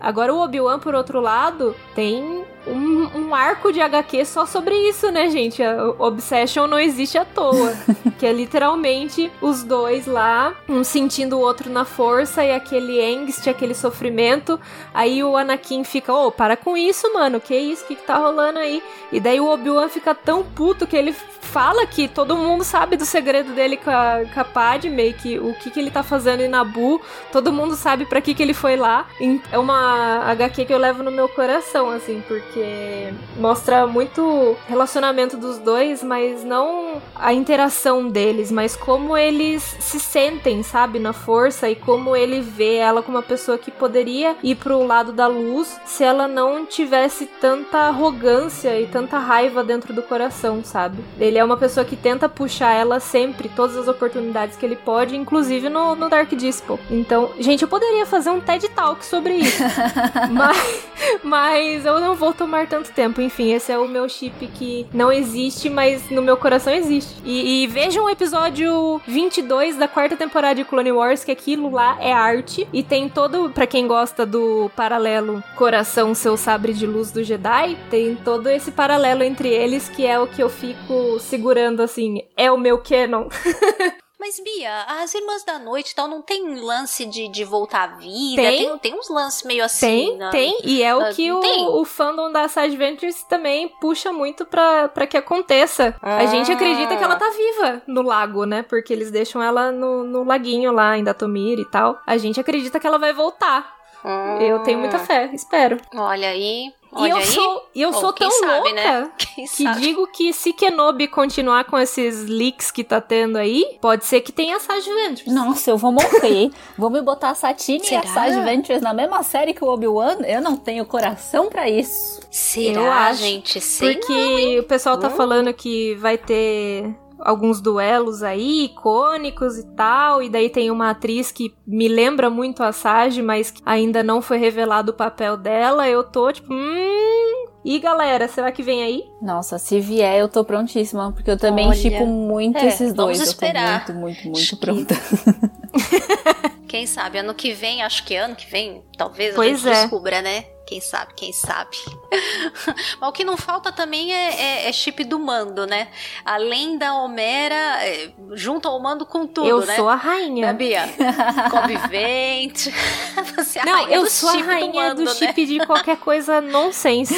Agora 0.00 0.34
o 0.34 0.42
Obi-Wan, 0.42 0.78
por 0.78 0.94
outro 0.94 1.20
lado, 1.20 1.76
tem 1.94 2.44
um, 2.70 3.26
um 3.26 3.34
arco 3.34 3.72
de 3.72 3.80
HQ 3.80 4.24
só 4.24 4.46
sobre 4.46 4.74
isso, 4.88 5.10
né, 5.10 5.28
gente? 5.30 5.62
A 5.62 5.90
Obsession 5.98 6.66
não 6.66 6.78
existe 6.78 7.18
à 7.18 7.24
toa. 7.24 7.74
que 8.18 8.26
é 8.26 8.32
literalmente 8.32 9.32
os 9.40 9.62
dois 9.62 10.06
lá, 10.06 10.54
um 10.68 10.84
sentindo 10.84 11.38
o 11.38 11.40
outro 11.40 11.70
na 11.70 11.86
força 11.86 12.44
e 12.44 12.52
aquele 12.52 13.02
angst, 13.02 13.46
aquele 13.48 13.74
sofrimento. 13.74 14.60
Aí 14.92 15.24
o 15.24 15.36
Anakin 15.36 15.84
fica, 15.84 16.12
ô, 16.12 16.30
para 16.30 16.56
com 16.56 16.76
isso, 16.76 17.10
mano, 17.14 17.40
que 17.40 17.56
isso, 17.56 17.86
que, 17.86 17.96
que 17.96 18.06
tá 18.06 18.16
rolando 18.16 18.58
aí? 18.58 18.82
E 19.10 19.18
daí 19.20 19.40
o 19.40 19.48
Obi-Wan 19.48 19.88
fica 19.88 20.14
tão 20.14 20.44
puto 20.44 20.86
que 20.86 20.96
ele 20.96 21.14
fala 21.50 21.84
que 21.84 22.06
todo 22.06 22.36
mundo 22.36 22.62
sabe 22.62 22.96
do 22.96 23.04
segredo 23.04 23.52
dele 23.52 23.76
com 23.76 23.90
a, 23.90 24.20
com 24.32 24.40
a 24.40 24.44
Padme, 24.44 25.12
que 25.12 25.38
o 25.38 25.52
que, 25.54 25.70
que 25.70 25.80
ele 25.80 25.90
tá 25.90 26.02
fazendo 26.02 26.42
em 26.42 26.48
Nabu, 26.48 27.00
todo 27.32 27.52
mundo 27.52 27.74
sabe 27.74 28.06
pra 28.06 28.20
que, 28.20 28.34
que 28.34 28.42
ele 28.42 28.54
foi 28.54 28.76
lá. 28.76 29.06
É 29.50 29.58
uma 29.58 30.22
HQ 30.30 30.64
que 30.64 30.72
eu 30.72 30.78
levo 30.78 31.02
no 31.02 31.10
meu 31.10 31.28
coração, 31.28 31.90
assim, 31.90 32.22
porque 32.28 33.12
mostra 33.36 33.86
muito 33.86 34.56
relacionamento 34.68 35.36
dos 35.36 35.58
dois, 35.58 36.02
mas 36.04 36.44
não 36.44 37.02
a 37.16 37.32
interação 37.32 38.08
deles, 38.08 38.52
mas 38.52 38.76
como 38.76 39.16
eles 39.16 39.62
se 39.80 39.98
sentem, 39.98 40.62
sabe, 40.62 40.98
na 41.00 41.12
força 41.12 41.68
e 41.68 41.74
como 41.74 42.14
ele 42.14 42.40
vê 42.40 42.76
ela 42.76 43.02
como 43.02 43.16
uma 43.16 43.22
pessoa 43.22 43.58
que 43.58 43.72
poderia 43.72 44.36
ir 44.42 44.54
pro 44.54 44.86
lado 44.86 45.12
da 45.12 45.26
luz 45.26 45.80
se 45.84 46.04
ela 46.04 46.28
não 46.28 46.64
tivesse 46.64 47.26
tanta 47.26 47.78
arrogância 47.78 48.80
e 48.80 48.86
tanta 48.86 49.18
raiva 49.18 49.64
dentro 49.64 49.92
do 49.92 50.02
coração, 50.02 50.62
sabe? 50.62 51.02
Ele 51.18 51.39
é 51.40 51.44
uma 51.44 51.56
pessoa 51.56 51.84
que 51.84 51.96
tenta 51.96 52.28
puxar 52.28 52.74
ela 52.74 53.00
sempre, 53.00 53.48
todas 53.48 53.76
as 53.76 53.88
oportunidades 53.88 54.56
que 54.56 54.64
ele 54.64 54.76
pode, 54.76 55.16
inclusive 55.16 55.68
no, 55.68 55.94
no 55.96 56.08
Dark 56.08 56.30
Disciple. 56.34 56.78
Então, 56.90 57.30
gente, 57.38 57.62
eu 57.62 57.68
poderia 57.68 58.04
fazer 58.06 58.30
um 58.30 58.40
TED 58.40 58.68
Talk 58.68 59.04
sobre 59.04 59.34
isso. 59.34 59.62
mas, 60.30 60.84
mas 61.22 61.86
eu 61.86 61.98
não 62.00 62.14
vou 62.14 62.32
tomar 62.32 62.66
tanto 62.66 62.92
tempo. 62.92 63.20
Enfim, 63.20 63.52
esse 63.52 63.72
é 63.72 63.78
o 63.78 63.88
meu 63.88 64.08
chip 64.08 64.46
que 64.48 64.86
não 64.92 65.10
existe, 65.10 65.70
mas 65.70 66.10
no 66.10 66.22
meu 66.22 66.36
coração 66.36 66.72
existe. 66.72 67.14
E, 67.24 67.64
e 67.64 67.66
vejam 67.66 68.04
o 68.04 68.10
episódio 68.10 69.00
22 69.06 69.76
da 69.76 69.88
quarta 69.88 70.16
temporada 70.16 70.56
de 70.56 70.64
Clone 70.64 70.92
Wars, 70.92 71.24
que 71.24 71.32
aquilo 71.32 71.70
lá 71.70 71.96
é 72.00 72.12
arte. 72.12 72.68
E 72.72 72.82
tem 72.82 73.08
todo, 73.08 73.50
pra 73.50 73.66
quem 73.66 73.86
gosta 73.86 74.26
do 74.26 74.70
paralelo 74.76 75.42
Coração, 75.56 76.14
seu 76.14 76.36
sabre 76.36 76.72
de 76.72 76.86
luz 76.86 77.10
do 77.10 77.24
Jedi, 77.24 77.78
tem 77.90 78.14
todo 78.14 78.48
esse 78.48 78.70
paralelo 78.70 79.22
entre 79.22 79.48
eles 79.48 79.88
que 79.88 80.06
é 80.06 80.18
o 80.18 80.26
que 80.26 80.42
eu 80.42 80.48
fico 80.48 81.18
segurando 81.30 81.80
assim. 81.82 82.22
É 82.36 82.50
o 82.50 82.58
meu 82.58 82.78
canon. 82.78 83.28
Mas, 84.22 84.38
Bia, 84.38 84.84
as 84.86 85.14
Irmãs 85.14 85.42
da 85.44 85.58
Noite 85.58 85.92
e 85.92 85.94
tal, 85.94 86.06
não 86.06 86.20
tem 86.20 86.54
lance 86.60 87.06
de, 87.06 87.26
de 87.28 87.42
voltar 87.42 87.84
à 87.84 87.96
vida? 87.96 88.42
Tem. 88.42 88.68
Tem, 88.68 88.78
tem 88.78 88.94
uns 88.94 89.08
lances 89.08 89.42
meio 89.44 89.64
assim, 89.64 89.86
Tem, 90.10 90.16
né? 90.18 90.28
tem. 90.30 90.58
E 90.62 90.82
é 90.82 90.94
o 90.94 91.00
Ah, 91.00 91.08
que 91.08 91.32
o, 91.32 91.40
o 91.80 91.84
fandom 91.86 92.30
da 92.30 92.46
Side 92.46 92.76
Ventures 92.76 93.22
também 93.22 93.68
puxa 93.80 94.12
muito 94.12 94.44
pra, 94.44 94.88
pra 94.88 95.06
que 95.06 95.16
aconteça. 95.16 95.96
A 96.02 96.26
gente 96.26 96.52
Ah. 96.52 96.54
acredita 96.54 96.98
que 96.98 97.02
ela 97.02 97.16
tá 97.16 97.30
viva 97.30 97.80
no 97.86 98.02
lago, 98.02 98.44
né? 98.44 98.62
Porque 98.62 98.92
eles 98.92 99.10
deixam 99.10 99.42
ela 99.42 99.72
no, 99.72 100.04
no 100.04 100.22
laguinho 100.22 100.70
lá, 100.70 100.98
em 100.98 101.02
Datomir 101.02 101.58
e 101.58 101.64
tal. 101.70 101.98
A 102.06 102.18
gente 102.18 102.38
acredita 102.38 102.78
que 102.78 102.86
ela 102.86 102.98
vai 102.98 103.14
voltar. 103.14 103.74
Hum. 104.04 104.38
Eu 104.38 104.58
tenho 104.62 104.78
muita 104.78 104.98
fé, 104.98 105.30
espero. 105.32 105.78
Olha 105.94 106.28
aí, 106.28 106.70
E 106.92 106.98
olha 106.98 107.10
eu 107.12 107.16
aí. 107.18 107.24
sou, 107.26 107.68
e 107.74 107.82
eu 107.82 107.92
sou 107.92 108.12
tão 108.12 108.30
sabe, 108.30 108.52
louca 108.52 108.72
né? 108.74 109.10
Que 109.34 109.46
sabe? 109.46 109.80
digo 109.80 110.06
que 110.08 110.32
se 110.32 110.52
Kenobi 110.52 111.06
continuar 111.06 111.64
com 111.64 111.78
esses 111.78 112.26
leaks 112.26 112.70
que 112.70 112.82
tá 112.82 113.00
tendo 113.00 113.36
aí, 113.38 113.78
pode 113.80 114.04
ser 114.04 114.20
que 114.22 114.32
tenha 114.32 114.58
Sage 114.58 114.92
Ventures. 114.92 115.32
Nossa, 115.32 115.70
eu 115.70 115.78
vou 115.78 115.92
morrer. 115.92 116.50
vou 116.76 116.90
me 116.90 117.00
botar 117.00 117.30
a 117.30 117.34
Satine 117.34 117.78
e 117.78 117.94
a 117.94 118.02
Será? 118.02 118.12
Sage 118.14 118.40
Ventures 118.42 118.82
na 118.82 118.92
mesma 118.92 119.22
série 119.22 119.54
que 119.54 119.64
o 119.64 119.68
Obi-Wan? 119.68 120.18
Eu 120.26 120.40
não 120.42 120.56
tenho 120.56 120.84
coração 120.84 121.48
pra 121.48 121.68
isso. 121.70 122.20
Será, 122.30 122.80
Eu 122.80 122.90
acho, 122.92 123.20
gente? 123.22 123.60
Sei 123.60 123.94
Porque 123.96 124.58
o 124.60 124.64
pessoal 124.64 124.98
tá 124.98 125.08
Hum. 125.08 125.16
falando 125.16 125.54
que 125.54 125.94
vai 125.96 126.18
ter 126.18 126.92
alguns 127.20 127.60
duelos 127.60 128.22
aí, 128.22 128.64
icônicos 128.64 129.58
e 129.58 129.66
tal, 129.74 130.22
e 130.22 130.28
daí 130.28 130.48
tem 130.48 130.70
uma 130.70 130.90
atriz 130.90 131.30
que 131.30 131.54
me 131.66 131.88
lembra 131.88 132.30
muito 132.30 132.62
a 132.62 132.72
Sage, 132.72 133.22
mas 133.22 133.50
que 133.50 133.62
ainda 133.64 134.02
não 134.02 134.20
foi 134.22 134.38
revelado 134.38 134.92
o 134.92 134.94
papel 134.94 135.36
dela. 135.36 135.88
Eu 135.88 136.02
tô 136.02 136.32
tipo, 136.32 136.52
hum. 136.52 137.46
E 137.62 137.78
galera, 137.78 138.26
será 138.26 138.50
que 138.50 138.62
vem 138.62 138.82
aí? 138.82 139.04
Nossa, 139.20 139.58
se 139.58 139.80
vier, 139.80 140.18
eu 140.18 140.28
tô 140.28 140.42
prontíssima, 140.42 141.12
porque 141.12 141.30
eu 141.30 141.36
também 141.38 141.66
Olha, 141.66 141.76
chipo 141.76 142.06
muito 142.06 142.56
é, 142.56 142.66
esses 142.66 142.94
vamos 142.94 143.18
dois. 143.18 143.20
esperar. 143.20 143.82
Eu 143.82 143.94
tô 143.94 144.00
muito, 144.00 144.22
muito, 144.22 144.38
muito 144.38 144.56
pronta. 144.56 144.94
Quem 146.70 146.86
sabe? 146.86 147.18
Ano 147.18 147.34
que 147.34 147.52
vem, 147.52 147.82
acho 147.82 148.04
que 148.04 148.14
ano 148.14 148.36
que 148.36 148.48
vem, 148.48 148.84
talvez 148.96 149.34
Pois 149.34 149.66
a 149.66 149.68
gente 149.70 149.76
é. 149.76 149.80
descubra, 149.82 150.22
né? 150.22 150.44
Quem 150.64 150.80
sabe, 150.80 151.12
quem 151.16 151.32
sabe. 151.32 151.76
Mas 153.00 153.10
o 153.10 153.12
que 153.12 153.24
não 153.24 153.36
falta 153.36 153.72
também 153.72 154.14
é, 154.14 154.40
é- 154.40 154.68
é 154.68 154.72
chip 154.72 155.02
do 155.02 155.18
mando, 155.18 155.66
né? 155.66 155.88
Além 156.24 156.78
da 156.78 156.94
Homera, 156.94 157.56
é, 157.84 158.12
junto 158.34 158.68
ao 158.68 158.80
mando 158.80 159.04
com 159.04 159.26
tudo, 159.26 159.48
eu 159.48 159.66
né? 159.66 159.74
sou 159.74 159.88
a 159.88 159.96
Né, 159.96 160.02
rainha. 160.04 160.52
Bia? 160.52 160.84
Convivente. 161.50 162.72
Você 163.36 163.58
é 163.58 163.62
a 163.62 163.64
Não, 163.64 163.72
rainha 163.72 163.96
eu 163.96 164.02
do 164.04 164.10
sou 164.10 164.28
a 164.28 164.32
rainha 164.42 164.70
do 164.70 164.74
mando, 164.74 165.04
do 165.06 165.10
né? 165.10 165.14
chip 165.16 165.44
de 165.44 165.66
qualquer 165.66 165.96
coisa 165.96 166.40
nonsense. 166.40 167.16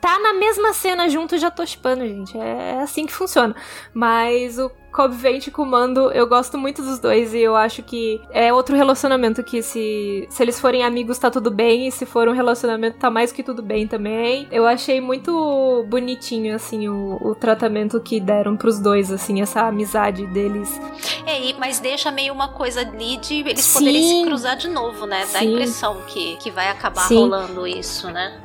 tá 0.00 0.18
na 0.18 0.32
mesma 0.32 0.72
cena 0.72 1.10
junto, 1.10 1.36
já 1.36 1.50
tô 1.50 1.66
chipando, 1.66 2.06
gente. 2.08 2.38
É 2.38 2.80
assim 2.82 3.04
que 3.04 3.12
funciona. 3.12 3.54
Mas 3.92 4.58
o 4.58 4.70
Cobb 4.94 5.12
o 5.58 5.66
Mando, 5.66 6.12
eu 6.12 6.24
gosto 6.24 6.56
muito 6.56 6.80
dos 6.80 7.00
dois 7.00 7.34
e 7.34 7.40
eu 7.40 7.56
acho 7.56 7.82
que 7.82 8.20
é 8.30 8.52
outro 8.52 8.76
relacionamento 8.76 9.42
que 9.42 9.60
se, 9.60 10.24
se 10.30 10.40
eles 10.40 10.60
forem 10.60 10.84
amigos 10.84 11.18
tá 11.18 11.32
tudo 11.32 11.50
bem 11.50 11.88
e 11.88 11.90
se 11.90 12.06
for 12.06 12.28
um 12.28 12.32
relacionamento 12.32 12.96
tá 12.98 13.10
mais 13.10 13.32
que 13.32 13.42
tudo 13.42 13.60
bem 13.60 13.88
também. 13.88 14.46
Eu 14.52 14.64
achei 14.64 15.00
muito 15.00 15.84
bonitinho, 15.88 16.54
assim, 16.54 16.88
o, 16.88 17.18
o 17.20 17.34
tratamento 17.34 18.00
que 18.00 18.20
deram 18.20 18.56
pros 18.56 18.78
dois, 18.78 19.10
assim, 19.10 19.42
essa 19.42 19.62
amizade 19.62 20.26
deles. 20.28 20.80
É, 21.26 21.40
e- 21.44 21.54
mas 21.58 21.80
deixa 21.80 22.12
meio 22.12 22.32
uma 22.32 22.48
coisa 22.48 22.82
ali 22.82 23.16
de 23.16 23.40
eles 23.40 23.64
Sim. 23.64 23.78
poderem 23.80 24.02
se 24.02 24.24
cruzar 24.26 24.56
de 24.56 24.68
novo, 24.68 25.06
né? 25.06 25.26
Dá 25.32 25.38
a 25.40 25.42
Sim. 25.42 25.52
impressão 25.54 26.02
que, 26.06 26.36
que 26.36 26.52
vai 26.52 26.68
acabar 26.68 27.08
Sim. 27.08 27.16
rolando 27.16 27.66
isso, 27.66 28.08
né? 28.12 28.40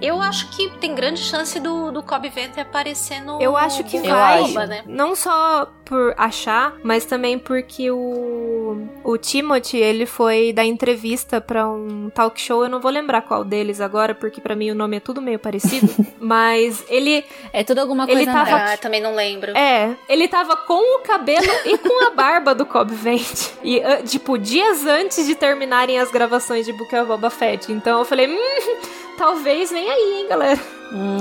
Eu 0.00 0.20
acho 0.20 0.48
que 0.50 0.70
tem 0.78 0.94
grande 0.94 1.20
chance 1.20 1.58
do, 1.60 1.90
do 1.92 2.02
Cobb 2.02 2.28
Venter 2.28 2.62
aparecer 2.64 3.20
no. 3.22 3.40
Eu 3.40 3.56
acho 3.56 3.82
que 3.84 3.98
vai. 4.00 4.42
Né? 4.66 4.82
Não 4.86 5.14
só 5.14 5.68
por 5.84 6.14
achar, 6.16 6.74
mas 6.82 7.04
também 7.04 7.38
porque 7.38 7.90
o, 7.90 8.86
o 9.04 9.18
Timothy, 9.18 9.76
ele 9.78 10.06
foi 10.06 10.52
dar 10.52 10.64
entrevista 10.64 11.40
pra 11.40 11.68
um 11.68 12.08
talk 12.10 12.40
show, 12.40 12.62
eu 12.64 12.70
não 12.70 12.80
vou 12.80 12.90
lembrar 12.90 13.22
qual 13.22 13.44
deles 13.44 13.80
agora, 13.80 14.14
porque 14.14 14.40
pra 14.40 14.54
mim 14.54 14.70
o 14.70 14.74
nome 14.74 14.96
é 14.96 15.00
tudo 15.00 15.20
meio 15.20 15.38
parecido, 15.38 15.92
mas 16.18 16.82
ele 16.88 17.24
É 17.52 17.62
tudo 17.64 17.80
alguma 17.80 18.04
Ele 18.04 18.24
coisa 18.24 18.32
tava- 18.32 18.50
nova. 18.50 18.72
Ah, 18.72 18.76
também 18.76 19.00
não 19.02 19.14
lembro. 19.14 19.56
é, 19.56 19.94
ele 20.08 20.28
tava 20.28 20.56
com 20.56 20.96
o 20.96 21.00
cabelo 21.00 21.46
e 21.66 21.76
com 21.76 22.06
a 22.06 22.10
barba 22.10 22.54
do 22.54 22.64
Cobb 22.64 22.92
Vente. 22.94 23.52
E, 23.64 23.80
ah, 23.80 24.02
tipo, 24.02 24.36
dias 24.38 24.84
antes 24.86 25.24
de 25.24 25.36
terminarem 25.36 25.96
as 26.00 26.10
gravações 26.10 26.66
de 26.66 26.72
Book 26.72 26.92
of 26.96 27.06
Boba 27.06 27.30
Fett. 27.30 27.70
Então 27.70 28.00
eu 28.00 28.04
falei, 28.04 28.26
hum, 28.28 28.76
talvez 29.22 29.70
venha 29.70 29.92
aí, 29.92 30.18
hein, 30.18 30.26
galera. 30.28 30.60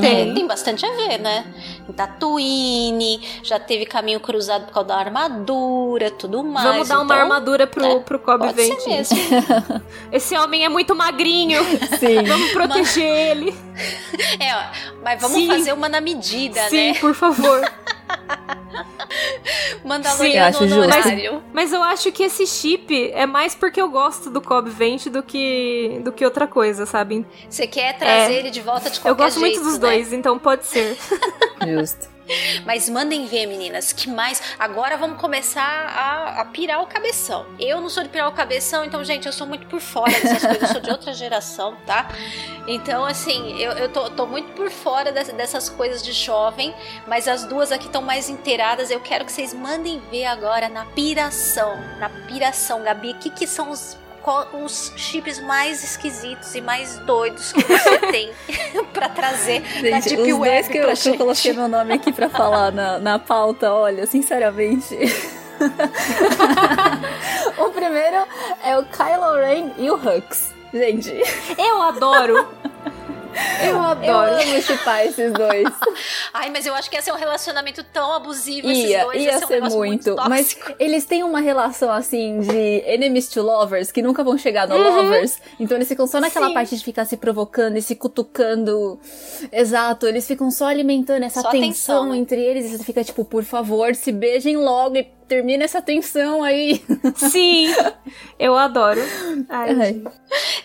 É, 0.01 0.33
tem 0.33 0.47
bastante 0.47 0.83
a 0.83 0.91
ver, 0.91 1.19
né? 1.19 1.45
Em 1.87 1.93
Tatooine, 1.93 3.21
já 3.43 3.59
teve 3.59 3.85
caminho 3.85 4.19
cruzado 4.19 4.65
por 4.65 4.73
causa 4.73 4.87
da 4.87 4.97
armadura, 4.97 6.09
tudo 6.09 6.43
mais. 6.43 6.67
Vamos 6.67 6.87
dar 6.87 6.95
uma 6.95 7.05
então, 7.05 7.17
armadura 7.17 7.67
pro, 7.67 7.85
é, 7.85 7.99
pro 7.99 8.17
Cobb 8.17 8.39
Pode 8.39 8.63
ser 8.63 8.89
mesmo. 8.89 9.17
Esse 10.11 10.35
homem 10.35 10.65
é 10.65 10.69
muito 10.69 10.95
magrinho. 10.95 11.63
Sim. 11.99 12.23
Vamos 12.23 12.51
proteger 12.51 13.05
ele. 13.05 13.55
É, 14.39 14.53
ó, 14.53 14.63
mas 15.03 15.19
vamos 15.21 15.37
Sim. 15.37 15.47
fazer 15.47 15.73
uma 15.73 15.89
na 15.89 16.01
medida, 16.01 16.61
Sim, 16.69 16.91
né? 16.91 16.99
por 16.99 17.15
favor. 17.15 17.61
Mandaloriano 19.83 20.31
Sim, 20.33 20.37
acho 20.37 20.67
justo. 20.67 20.79
honorário. 20.79 21.43
Mas 21.53 21.73
eu 21.73 21.81
acho 21.83 22.11
que 22.11 22.23
esse 22.23 22.45
chip 22.45 23.11
é 23.13 23.25
mais 23.25 23.55
porque 23.55 23.81
eu 23.81 23.89
gosto 23.89 24.29
do 24.29 24.41
Cobb 24.41 24.69
Vente 24.69 25.09
do 25.09 25.23
que, 25.23 25.99
do 26.03 26.11
que 26.11 26.23
outra 26.23 26.47
coisa, 26.47 26.85
sabe? 26.85 27.25
Você 27.49 27.67
quer 27.67 27.97
trazer 27.97 28.33
É. 28.33 28.39
ele 28.39 28.49
de 28.51 28.61
volta 28.61 28.89
de 28.89 28.99
qualquer 28.99 29.09
Eu 29.09 29.15
gosto 29.25 29.39
jeito, 29.39 29.55
muito 29.59 29.63
dos 29.63 29.79
né? 29.79 29.89
dois, 29.89 30.13
então 30.13 30.37
pode 30.37 30.65
ser. 30.65 30.97
Justo. 31.65 32.10
Mas 32.65 32.89
mandem 32.89 33.25
ver, 33.25 33.45
meninas, 33.45 33.91
que 33.93 34.09
mais? 34.09 34.41
Agora 34.59 34.97
vamos 34.97 35.19
começar 35.19 35.61
a, 35.63 36.41
a 36.41 36.45
pirar 36.45 36.81
o 36.81 36.87
cabeção. 36.87 37.45
Eu 37.59 37.79
não 37.81 37.89
sou 37.89 38.03
de 38.03 38.09
pirar 38.09 38.27
o 38.27 38.31
cabeção, 38.31 38.83
então, 38.85 39.03
gente, 39.03 39.25
eu 39.25 39.33
sou 39.33 39.47
muito 39.47 39.67
por 39.67 39.79
fora 39.81 40.11
dessas 40.11 40.41
coisas, 40.41 40.61
eu 40.61 40.67
sou 40.67 40.81
de 40.81 40.89
outra 40.91 41.13
geração, 41.13 41.75
tá? 41.85 42.07
Então, 42.67 43.05
assim, 43.05 43.57
eu, 43.59 43.71
eu 43.73 43.89
tô, 43.89 44.09
tô 44.11 44.25
muito 44.27 44.51
por 44.53 44.69
fora 44.69 45.11
des- 45.11 45.29
dessas 45.29 45.69
coisas 45.69 46.01
de 46.03 46.11
jovem, 46.11 46.73
mas 47.07 47.27
as 47.27 47.43
duas 47.45 47.71
aqui 47.71 47.85
estão 47.87 48.01
mais 48.01 48.29
inteiradas. 48.29 48.91
Eu 48.91 48.99
quero 48.99 49.25
que 49.25 49.31
vocês 49.31 49.53
mandem 49.53 49.99
ver 50.11 50.25
agora 50.25 50.69
na 50.69 50.85
piração. 50.85 51.77
Na 51.99 52.09
piração, 52.09 52.83
Gabi, 52.83 53.11
o 53.11 53.15
que, 53.15 53.29
que 53.29 53.47
são 53.47 53.71
os. 53.71 53.97
Os 54.53 54.93
chips 54.95 55.39
mais 55.39 55.83
esquisitos 55.83 56.53
e 56.55 56.61
mais 56.61 56.97
doidos 56.99 57.51
que 57.51 57.61
você 57.63 57.97
tem 58.11 58.31
pra 58.93 59.09
trazer 59.09 59.61
Gente, 59.79 60.09
Deep 60.09 60.21
os 60.21 60.27
dois 60.27 60.39
Web 60.39 60.69
que 60.69 60.77
eu, 60.77 60.83
pra 60.85 60.91
que 60.93 60.99
eu 60.99 61.11
gente. 61.11 61.17
coloquei 61.17 61.53
meu 61.53 61.67
nome 61.67 61.93
aqui 61.93 62.11
pra 62.11 62.29
falar 62.29 62.71
na, 62.71 62.99
na 62.99 63.19
pauta, 63.19 63.71
olha, 63.73 64.05
sinceramente. 64.05 64.97
o 67.57 67.69
primeiro 67.69 68.25
é 68.63 68.77
o 68.77 68.83
Kylo 68.85 69.35
Ren 69.35 69.71
e 69.77 69.89
o 69.89 69.95
Hux. 69.95 70.53
Gente, 70.73 71.11
Eu 71.57 71.81
adoro. 71.81 72.47
Eu 73.63 73.71
eu 73.71 73.81
adoro. 73.81 74.31
amo 74.33 74.61
chipar 74.61 75.05
esses 75.05 75.31
dois. 75.33 75.67
Ai, 76.33 76.49
mas 76.49 76.65
eu 76.65 76.73
acho 76.73 76.89
que 76.89 76.95
ia 76.95 77.01
ser 77.01 77.11
um 77.11 77.15
relacionamento 77.17 77.83
tão 77.83 78.11
abusivo 78.13 78.69
esses 78.69 78.89
Ia, 78.89 79.03
dois. 79.03 79.21
ia 79.21 79.37
ser 79.39 79.43
um 79.43 79.47
ser 79.47 79.53
negócio 79.55 79.77
muito. 79.77 80.15
mas 80.27 80.53
tóxico. 80.53 80.75
eles 80.79 81.05
têm 81.05 81.23
uma 81.23 81.39
relação 81.39 81.91
assim 81.91 82.39
de 82.41 82.83
enemies 82.85 83.27
to 83.29 83.41
lovers 83.41 83.91
que 83.91 84.01
nunca 84.01 84.23
vão 84.23 84.37
chegar 84.37 84.67
no 84.67 84.75
Uhum. 84.75 84.95
lovers. 85.03 85.39
Então 85.59 85.77
eles 85.77 85.87
ficam 85.87 86.07
só 86.07 86.19
naquela 86.19 86.47
Sim. 86.47 86.53
parte 86.53 86.75
de 86.77 86.83
ficar 86.83 87.05
se 87.05 87.17
provocando 87.17 87.77
e 87.77 87.81
se 87.81 87.95
cutucando. 87.95 88.99
Exato, 89.51 90.07
eles 90.07 90.27
ficam 90.27 90.49
só 90.51 90.65
alimentando 90.67 91.23
essa 91.23 91.41
Só 91.41 91.49
tensão 91.51 91.61
tensão, 91.71 92.09
né? 92.09 92.17
entre 92.17 92.41
eles. 92.43 92.65
E 92.71 92.77
você 92.77 92.83
fica 92.83 93.03
tipo, 93.03 93.23
por 93.25 93.43
favor, 93.43 93.95
se 93.95 94.11
beijem 94.11 94.57
logo 94.57 94.97
e 94.97 95.07
termina 95.31 95.63
essa 95.63 95.81
tensão 95.81 96.43
aí. 96.43 96.83
Sim. 97.15 97.73
Eu 98.37 98.57
adoro. 98.57 98.99
Ai, 99.47 99.69
Ai. 99.69 99.93
gente. 99.93 100.11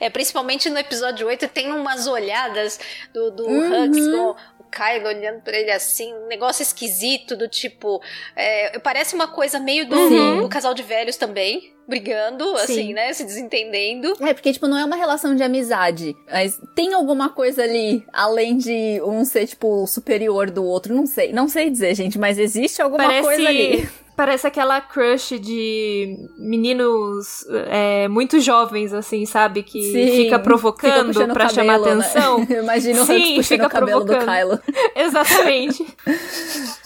É, 0.00 0.10
principalmente 0.10 0.68
no 0.68 0.76
episódio 0.76 1.28
8 1.28 1.46
tem 1.48 1.70
umas 1.72 2.08
olhadas 2.08 2.80
do, 3.14 3.30
do 3.30 3.46
Uhum. 3.46 3.84
Hux 3.84 3.96
com 3.96 4.30
o 4.58 4.64
Kylo 4.68 5.06
olhando 5.06 5.40
pra 5.42 5.56
ele 5.56 5.70
assim, 5.70 6.12
um 6.12 6.26
negócio 6.26 6.64
esquisito 6.64 7.36
do 7.36 7.46
tipo. 7.46 8.02
é, 8.34 8.76
parece 8.80 9.14
uma 9.14 9.28
coisa 9.28 9.60
meio 9.60 9.88
do, 9.88 9.96
Sim. 10.08 10.40
do 10.40 10.48
casal 10.48 10.74
de 10.74 10.82
velhos 10.82 11.16
também, 11.16 11.72
brigando, 11.86 12.44
assim, 12.56 12.88
Sim. 12.88 12.92
né? 12.92 13.12
Se 13.12 13.22
desentendendo. 13.24 14.16
É, 14.20 14.34
porque, 14.34 14.52
tipo, 14.52 14.66
não 14.66 14.76
é 14.76 14.84
uma 14.84 14.96
relação 14.96 15.36
de 15.36 15.44
amizade. 15.44 16.16
Mas 16.28 16.60
tem 16.74 16.92
alguma 16.92 17.28
coisa 17.28 17.62
ali, 17.62 18.04
além 18.12 18.58
de 18.58 19.00
um 19.04 19.24
ser, 19.24 19.46
tipo, 19.46 19.86
superior 19.86 20.50
do 20.50 20.64
outro. 20.64 20.92
Não 20.92 21.06
sei. 21.06 21.32
Não 21.32 21.48
sei 21.48 21.70
dizer, 21.70 21.94
gente, 21.94 22.18
mas 22.18 22.36
existe 22.36 22.82
alguma 22.82 23.22
coisa 23.22 23.48
ali. 23.48 23.88
Parece, 24.16 24.46
aquela 24.46 24.80
crush 24.80 25.38
de 25.38 26.16
meninos 26.38 27.44
é, 27.68 28.08
muito 28.08 28.40
jovens, 28.40 28.94
assim, 28.94 29.26
sabe? 29.26 29.62
Que 29.62 29.82
Sim, 29.92 30.24
fica 30.24 30.38
provocando 30.38 31.10
o 31.10 31.34
pra 31.34 31.48
chamar 31.50 31.78
cabelo, 31.78 31.96
né? 31.96 32.06
atenção. 32.06 32.46
Imagina 32.48 33.02
o 33.02 33.06
Sim, 33.06 33.36
puxando 33.36 33.44
fica 33.44 33.66
o 33.66 33.70
cabelo 33.70 34.00
do 34.00 34.06
provocando. 34.06 34.34
Kylo. 34.34 34.60
Exatamente. 34.96 35.86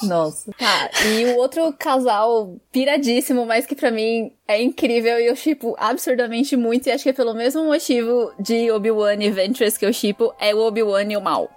Nossa. 0.02 0.50
Tá, 0.58 0.90
e 1.06 1.26
o 1.26 1.36
outro 1.36 1.72
casal 1.78 2.56
piradíssimo, 2.72 3.46
mas 3.46 3.64
que 3.64 3.76
pra 3.76 3.90
mim 3.90 4.32
é 4.48 4.60
incrível 4.60 5.18
e 5.20 5.26
eu 5.26 5.36
chipo 5.36 5.76
absurdamente 5.78 6.56
muito, 6.56 6.88
e 6.88 6.92
acho 6.92 7.04
que 7.04 7.10
é 7.10 7.12
pelo 7.12 7.34
mesmo 7.34 7.64
motivo 7.64 8.32
de 8.40 8.70
Obi-Wan 8.72 9.22
e 9.22 9.30
Ventress 9.30 9.78
que 9.78 9.86
eu 9.86 9.92
chipo, 9.92 10.34
é 10.40 10.52
o 10.52 10.58
Obi-Wan 10.58 11.04
e 11.12 11.16
o 11.16 11.20
Mal. 11.20 11.48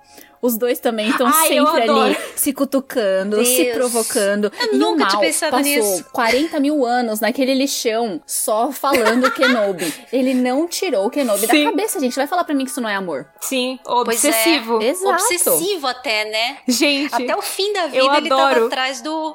Os 0.43 0.57
dois 0.57 0.77
também 0.77 1.09
estão 1.09 1.25
eu 1.25 1.33
sempre 1.33 1.89
ali 1.89 2.17
se 2.35 2.51
cutucando, 2.51 3.45
se 3.45 3.63
Deus. 3.63 3.77
provocando. 3.77 4.51
Eu 4.59 4.73
e 4.73 4.77
nunca 4.77 5.05
o 5.05 5.07
tinha 5.07 5.11
Mal 5.13 5.21
pensado 5.21 5.51
passou 5.51 5.63
nisso. 5.63 6.05
40 6.11 6.59
mil 6.59 6.85
anos 6.85 7.21
naquele 7.21 7.53
lixão 7.53 8.21
só 8.27 8.69
falando 8.69 9.31
Kenobi. 9.31 9.91
Ele 10.11 10.33
não 10.33 10.67
tirou 10.67 11.05
o 11.05 11.09
Kenobi 11.09 11.47
Sim. 11.47 11.63
da 11.63 11.71
cabeça, 11.71 11.97
gente. 11.97 12.13
Vai 12.17 12.27
falar 12.27 12.43
pra 12.43 12.53
mim 12.53 12.65
que 12.65 12.71
isso 12.71 12.81
não 12.81 12.89
é 12.89 12.95
amor. 12.95 13.25
Sim, 13.39 13.79
é. 13.87 13.89
obsessivo. 13.89 14.81
Exato. 14.81 15.13
Obsessivo 15.13 15.87
até, 15.87 16.25
né? 16.25 16.57
Gente, 16.67 17.15
Até 17.15 17.33
o 17.37 17.41
fim 17.41 17.71
da 17.71 17.87
vida 17.87 17.97
eu 17.99 18.13
ele 18.13 18.27
tava 18.27 18.41
adoro. 18.43 18.65
atrás 18.67 18.99
do, 19.01 19.33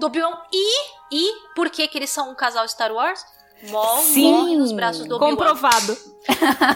do 0.00 0.06
Obi-Wan. 0.06 0.36
E, 0.52 0.88
e 1.12 1.32
por 1.54 1.70
que, 1.70 1.86
que 1.86 1.96
eles 1.98 2.10
são 2.10 2.32
um 2.32 2.34
casal 2.34 2.66
Star 2.68 2.92
Wars? 2.92 3.24
Maul 3.70 4.02
Sim. 4.02 4.32
morre 4.32 4.56
nos 4.56 4.72
braços 4.72 5.06
do 5.06 5.18
comprovado. 5.18 5.96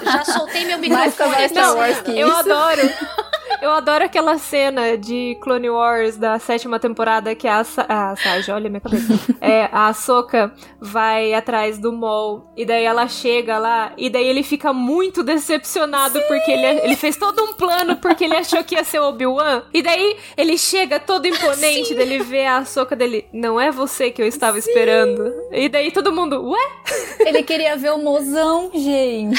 Já 0.04 0.24
soltei 0.24 0.64
meu 0.64 0.78
Mais 0.88 1.10
microfone. 1.12 1.34
aqui, 1.34 1.48
Star 1.48 1.76
Wars 1.76 2.00
que 2.00 2.10
Eu 2.18 2.28
isso. 2.28 2.36
adoro. 2.38 2.82
Eu 3.60 3.70
adoro 3.70 4.05
aquela 4.05 4.39
cena 4.39 4.97
de 4.97 5.36
Clone 5.40 5.70
Wars 5.70 6.16
da 6.16 6.39
sétima 6.39 6.78
temporada 6.78 7.35
que 7.35 7.47
a, 7.47 7.62
Sa 7.62 7.86
a 7.89 8.16
Sage, 8.16 8.51
olha 8.51 8.69
minha 8.69 8.81
cabeça. 8.81 9.12
É, 9.40 9.69
a 9.73 9.89
Ahsoka 9.89 10.52
vai 10.81 11.35
atrás 11.35 11.77
do 11.77 11.93
Maul 11.93 12.47
e 12.56 12.64
daí 12.64 12.85
ela 12.85 13.09
chega 13.09 13.59
lá 13.59 13.93
e 13.97 14.09
daí 14.09 14.27
ele 14.27 14.43
fica 14.43 14.73
muito 14.73 15.23
decepcionado 15.23 16.20
porque 16.28 16.51
ele, 16.51 16.66
ele 16.66 16.97
fez 16.97 17.16
todo 17.16 17.43
um 17.43 17.55
plano 17.55 17.97
porque 17.97 18.24
ele 18.24 18.36
achou 18.36 18.62
que 18.62 18.77
ia 18.77 18.85
ser 18.85 19.01
o 19.01 19.09
Obi-Wan. 19.09 19.62
E 19.74 19.82
daí 19.82 20.16
ele 20.36 20.56
chega 20.56 21.01
todo 21.01 21.27
imponente, 21.27 21.94
daí 21.94 22.12
ele 22.12 22.23
vê 22.23 22.47
a 22.47 22.59
Ahsoka 22.59 22.94
dele, 22.94 23.27
não 23.32 23.60
é 23.60 23.70
você 23.70 24.10
que 24.10 24.23
eu 24.23 24.27
estava 24.27 24.59
esperando. 24.59 25.32
E 25.51 25.69
daí 25.69 25.90
todo 25.90 26.12
mundo, 26.12 26.51
ué? 26.51 26.73
Ele 27.20 27.43
queria 27.43 27.77
ver 27.77 27.93
o 27.93 27.98
mozão, 27.98 28.70
gente. 28.74 29.39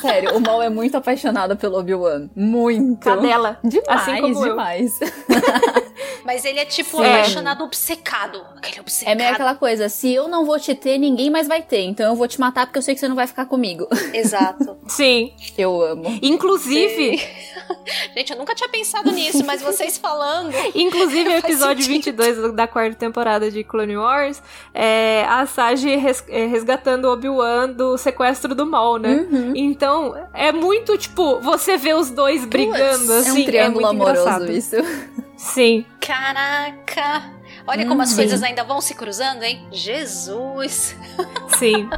Sério, 0.00 0.36
o 0.36 0.40
Mal 0.40 0.62
é 0.62 0.68
muito 0.68 0.96
apaixonado 0.96 1.56
pelo 1.56 1.78
Obi-Wan. 1.78 2.28
Muito. 2.34 3.00
Cadela. 3.00 3.43
Demais, 3.62 4.00
Assim 4.02 4.20
como 4.20 4.38
eu. 4.46 4.50
demais. 4.50 4.98
Mas 6.24 6.44
ele 6.44 6.58
é 6.58 6.64
tipo 6.64 6.98
Sim. 6.98 7.04
apaixonado, 7.04 7.64
obcecado. 7.64 8.42
Aquele 8.56 8.80
obcecado. 8.80 9.12
É 9.12 9.14
meio 9.14 9.30
aquela 9.30 9.54
coisa, 9.54 9.88
se 9.88 10.12
eu 10.12 10.26
não 10.26 10.44
vou 10.44 10.58
te 10.58 10.74
ter, 10.74 10.96
ninguém 10.98 11.28
mais 11.30 11.46
vai 11.46 11.60
ter. 11.62 11.82
Então 11.82 12.06
eu 12.06 12.16
vou 12.16 12.26
te 12.26 12.40
matar 12.40 12.66
porque 12.66 12.78
eu 12.78 12.82
sei 12.82 12.94
que 12.94 13.00
você 13.00 13.08
não 13.08 13.14
vai 13.16 13.26
ficar 13.26 13.44
comigo. 13.46 13.86
Exato. 14.12 14.76
Sim. 14.88 15.32
Eu 15.56 15.80
amo. 15.82 16.18
Inclusive, 16.22 17.20
Gente, 18.16 18.32
eu 18.32 18.38
nunca 18.38 18.54
tinha 18.54 18.68
pensado 18.68 19.10
nisso, 19.12 19.44
mas 19.44 19.60
vocês 19.62 19.98
falando. 19.98 20.52
inclusive 20.74 21.28
o 21.28 21.36
episódio 21.36 21.84
sentido. 21.84 22.22
22 22.22 22.54
da 22.54 22.66
quarta 22.66 22.94
temporada 22.96 23.50
de 23.50 23.62
Clone 23.62 23.96
Wars 23.96 24.42
é 24.72 25.24
a 25.28 25.44
Sage 25.46 25.94
res- 25.96 26.24
é, 26.28 26.46
resgatando 26.46 27.06
o 27.06 27.12
Obi-Wan 27.12 27.70
do 27.70 27.96
sequestro 27.98 28.54
do 28.54 28.64
Maul, 28.66 28.98
né? 28.98 29.26
Uhum. 29.30 29.52
Então, 29.54 30.14
é 30.32 30.52
muito, 30.52 30.96
tipo, 30.96 31.40
você 31.40 31.76
vê 31.76 31.92
os 31.94 32.10
dois 32.10 32.44
brigando, 32.44 33.12
É 33.12 33.22
assim. 33.34 33.42
um 33.42 33.46
triângulo 33.46 33.86
muito 33.86 34.02
amoroso 34.02 34.20
engraçado. 34.22 34.52
isso. 34.52 34.76
Sim. 35.36 35.84
Caraca! 36.00 37.32
Olha 37.66 37.86
como 37.86 38.02
as 38.02 38.10
Uhum. 38.10 38.16
coisas 38.16 38.42
ainda 38.42 38.62
vão 38.62 38.78
se 38.80 38.94
cruzando, 38.94 39.42
hein? 39.42 39.66
Jesus! 39.72 40.94
Sim. 41.58 41.88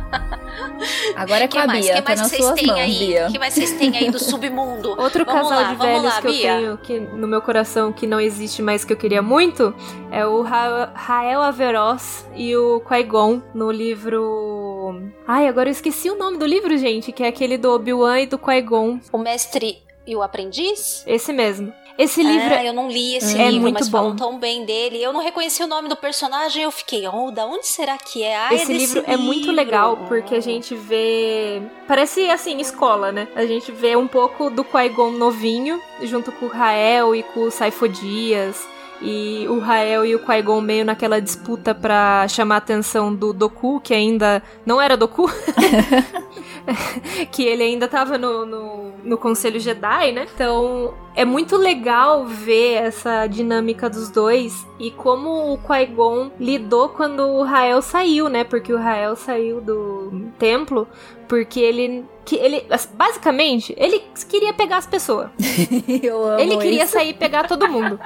Agora 1.17 1.45
é 1.45 1.49
com 1.49 1.59
a 1.59 1.63
que 1.63 1.67
mais? 1.67 1.85
Bia, 1.87 1.95
que 1.97 2.03
tá 2.03 2.09
mais 2.09 2.21
nas 2.21 2.31
vocês 2.31 2.53
têm 2.53 2.67
mãos, 2.69 2.79
aí? 2.79 2.99
Bia. 2.99 3.27
O 3.29 3.33
que 3.33 3.39
mais 3.39 3.55
vocês 3.55 3.73
têm 3.73 3.97
aí 3.97 4.11
do 4.11 4.19
submundo? 4.19 4.91
Outro 5.01 5.25
Vamos 5.25 5.49
casal 5.49 5.63
lá, 5.63 5.69
de 5.73 5.77
velhos 5.77 6.03
lá, 6.05 6.21
que 6.21 6.27
eu 6.29 6.33
Bia. 6.33 6.57
tenho 6.57 6.79
que 6.79 7.01
no 7.01 7.27
meu 7.27 7.43
coração 7.43 7.93
que 7.93 8.07
não 8.07 8.21
existe 8.21 8.63
mais 8.63 8.85
que 8.85 8.93
eu 8.93 8.97
queria 8.97 9.23
muito 9.23 9.75
é 10.13 10.25
o 10.25 10.43
Ra 10.43 10.93
Rael 10.95 11.43
Averroes 11.43 12.25
e 12.37 12.55
o 12.57 12.81
Qui-Gon 12.81 13.43
no 13.53 13.71
livro. 13.71 15.03
Ai, 15.27 15.49
agora 15.49 15.69
eu 15.69 15.73
esqueci 15.73 16.09
o 16.11 16.17
nome 16.17 16.39
do 16.39 16.47
livro, 16.47 16.77
gente, 16.79 17.11
que 17.13 17.23
é 17.25 17.29
aquele 17.29 17.59
do 17.59 17.73
Obi-Wan 17.73 18.21
e 18.21 18.27
do 18.27 18.39
Qui-Gon. 18.39 19.01
O 19.13 19.19
mestre 19.19 19.79
e 20.07 20.15
o 20.15 20.23
aprendiz? 20.23 21.03
Esse 21.07 21.33
mesmo. 21.33 21.73
Esse 21.99 22.23
livro 22.23 22.55
Ah, 22.55 22.63
eu 22.63 22.75
não 22.75 22.89
li 22.89 23.17
esse 23.17 23.41
é 23.41 23.47
livro, 23.47 23.63
muito 23.63 23.75
mas 23.75 23.89
bom. 23.89 23.99
falam 23.99 24.17
tão 24.17 24.39
bem 24.39 24.67
dele. 24.67 25.03
Eu 25.03 25.13
não 25.13 25.23
reconheci 25.23 25.63
o 25.63 25.67
nome 25.67 25.89
do 25.89 25.97
personagem, 25.97 26.63
eu 26.63 26.71
fiquei, 26.71 27.09
oh, 27.09 27.31
da 27.31 27.47
onde 27.47 27.67
será 27.67 27.97
que 27.97 28.23
é? 28.23 28.37
Ah, 28.37 28.49
é 28.51 28.57
Esse 28.57 28.67
desse 28.67 28.95
livro 28.95 29.05
é 29.07 29.17
muito 29.17 29.51
legal 29.51 29.97
porque 30.09 30.35
a 30.35 30.41
gente 30.41 30.75
vê. 30.75 31.63
Parece 31.89 32.29
assim, 32.29 32.61
escola, 32.61 33.13
né? 33.13 33.27
A 33.35 33.47
gente 33.47 33.73
vê 33.73 33.97
um 33.97 34.07
pouco 34.07 34.51
do 34.51 34.63
Qui-Gon 34.63 35.13
novinho, 35.13 35.81
junto 36.03 36.31
com 36.33 36.47
o 36.47 36.51
Rael 36.51 37.15
e 37.15 37.23
com 37.23 37.45
o 37.45 37.51
Saifo 37.51 37.89
Dias. 37.89 38.63
E 39.03 39.47
o 39.49 39.59
Rael 39.59 40.07
e 40.07 40.15
o 40.15 40.19
Qui-Gon 40.19 40.61
meio 40.61 40.85
naquela 40.85 41.21
disputa 41.21 41.75
pra 41.75 42.27
chamar 42.29 42.57
a 42.57 42.59
atenção 42.59 43.15
do 43.15 43.33
Doku, 43.33 43.81
que 43.81 43.93
ainda 43.93 44.43
não 44.65 44.81
era 44.81 44.97
Doku. 44.97 45.31
que 47.31 47.43
ele 47.43 47.63
ainda 47.63 47.89
tava 47.89 48.19
no, 48.19 48.45
no, 48.45 48.93
no 49.05 49.19
Conselho 49.19 49.61
Jedi, 49.61 50.13
né? 50.13 50.27
Então 50.35 50.95
é 51.15 51.25
muito 51.25 51.57
legal 51.57 52.27
ver 52.27 52.75
essa 52.75 53.27
dinâmica 53.27 53.89
dos 53.89 54.11
dois 54.11 54.67
e 54.79 54.91
como 54.91 55.53
o 55.53 55.59
Qui-Gon 55.59 56.31
lidou 56.39 56.91
quando 56.91 57.21
o 57.21 57.43
Rael 57.43 57.81
saiu, 57.81 58.29
né? 58.29 58.45
Porque 58.45 58.73
o 58.73 58.79
Rael 58.79 59.17
saiu 59.17 59.61
do 59.61 60.31
templo 60.39 60.87
porque 61.29 61.61
ele 61.61 62.05
que 62.25 62.35
ele 62.37 62.67
basicamente 62.95 63.73
ele 63.79 64.03
queria 64.29 64.53
pegar 64.53 64.79
as 64.79 64.87
pessoas. 64.87 65.29
Eu 66.03 66.27
amo 66.27 66.41
Ele 66.41 66.57
queria 66.57 66.83
isso. 66.83 66.93
sair 66.95 67.11
e 67.11 67.15
pegar 67.15 67.47
todo 67.47 67.69
mundo. 67.69 68.01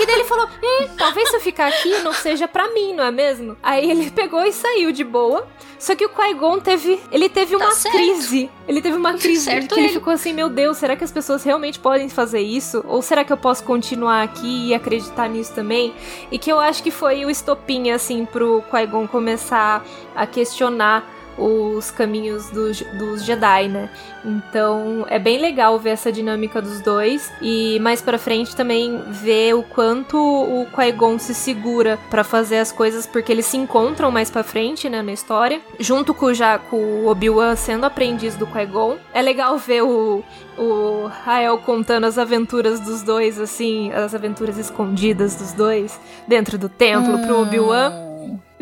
E 0.00 0.06
daí 0.06 0.16
ele 0.16 0.24
falou: 0.24 0.46
hum, 0.46 0.88
talvez 0.98 1.28
se 1.28 1.36
eu 1.36 1.40
ficar 1.40 1.68
aqui 1.68 1.98
não 2.02 2.12
seja 2.12 2.48
pra 2.48 2.68
mim, 2.72 2.92
não 2.92 3.04
é 3.04 3.10
mesmo? 3.12 3.56
Aí 3.62 3.88
ele 3.88 4.10
pegou 4.10 4.44
e 4.44 4.52
saiu 4.52 4.90
de 4.90 5.04
boa. 5.04 5.46
Só 5.78 5.94
que 5.94 6.04
o 6.04 6.08
Qui-Gon 6.08 6.58
teve. 6.60 7.00
Ele 7.12 7.28
teve 7.28 7.56
Tá 7.56 7.64
uma 7.66 7.72
certo. 7.72 7.94
crise. 7.96 8.50
Ele 8.66 8.82
teve 8.82 8.96
uma 8.96 9.14
crise. 9.14 9.44
Certo 9.44 9.74
que 9.74 9.80
ele 9.80 9.86
ele. 9.88 9.94
ficou 9.94 10.12
assim: 10.12 10.32
meu 10.32 10.48
Deus, 10.48 10.76
será 10.78 10.96
que 10.96 11.04
as 11.04 11.12
pessoas 11.12 11.44
realmente 11.44 11.78
podem 11.78 12.08
fazer 12.08 12.40
isso? 12.40 12.84
Ou 12.88 13.00
será 13.00 13.24
que 13.24 13.32
eu 13.32 13.36
posso 13.36 13.62
continuar 13.62 14.22
aqui 14.22 14.68
e 14.68 14.74
acreditar 14.74 15.28
nisso 15.28 15.52
também? 15.54 15.94
E 16.32 16.38
que 16.38 16.50
eu 16.50 16.58
acho 16.58 16.82
que 16.82 16.90
foi 16.90 17.24
o 17.24 17.30
estopim, 17.30 17.90
assim, 17.90 18.24
pro 18.24 18.62
Qui-Gon 18.70 19.06
começar 19.06 19.84
a 20.16 20.26
questionar 20.26 21.08
os 21.38 21.90
caminhos 21.90 22.50
dos, 22.50 22.80
dos 22.98 23.24
Jedi, 23.24 23.68
né? 23.68 23.88
Então 24.24 25.04
é 25.08 25.18
bem 25.18 25.40
legal 25.40 25.78
ver 25.78 25.90
essa 25.90 26.12
dinâmica 26.12 26.60
dos 26.60 26.80
dois 26.80 27.32
e 27.40 27.78
mais 27.80 28.00
pra 28.00 28.18
frente 28.18 28.54
também 28.54 29.02
ver 29.08 29.54
o 29.54 29.62
quanto 29.62 30.16
o 30.16 30.66
Qui-Gon 30.66 31.18
se 31.18 31.34
segura 31.34 31.98
pra 32.10 32.22
fazer 32.22 32.58
as 32.58 32.70
coisas 32.70 33.06
porque 33.06 33.32
eles 33.32 33.46
se 33.46 33.56
encontram 33.56 34.10
mais 34.10 34.30
pra 34.30 34.42
frente, 34.42 34.88
né, 34.88 35.02
na 35.02 35.12
história, 35.12 35.60
junto 35.78 36.14
com 36.14 36.32
já 36.32 36.58
com 36.58 36.76
o 36.76 37.08
Obi-Wan 37.08 37.56
sendo 37.56 37.84
aprendiz 37.84 38.36
do 38.36 38.46
Qui-Gon. 38.46 38.96
É 39.12 39.22
legal 39.22 39.56
ver 39.58 39.82
o 39.82 40.22
o 40.58 41.06
Rael 41.24 41.56
contando 41.58 42.04
as 42.04 42.18
aventuras 42.18 42.78
dos 42.78 43.02
dois 43.02 43.40
assim, 43.40 43.90
as 43.90 44.14
aventuras 44.14 44.58
escondidas 44.58 45.34
dos 45.34 45.54
dois 45.54 45.98
dentro 46.28 46.58
do 46.58 46.68
templo 46.68 47.18
pro 47.20 47.40
Obi-Wan 47.40 47.90
Hum. 47.90 48.11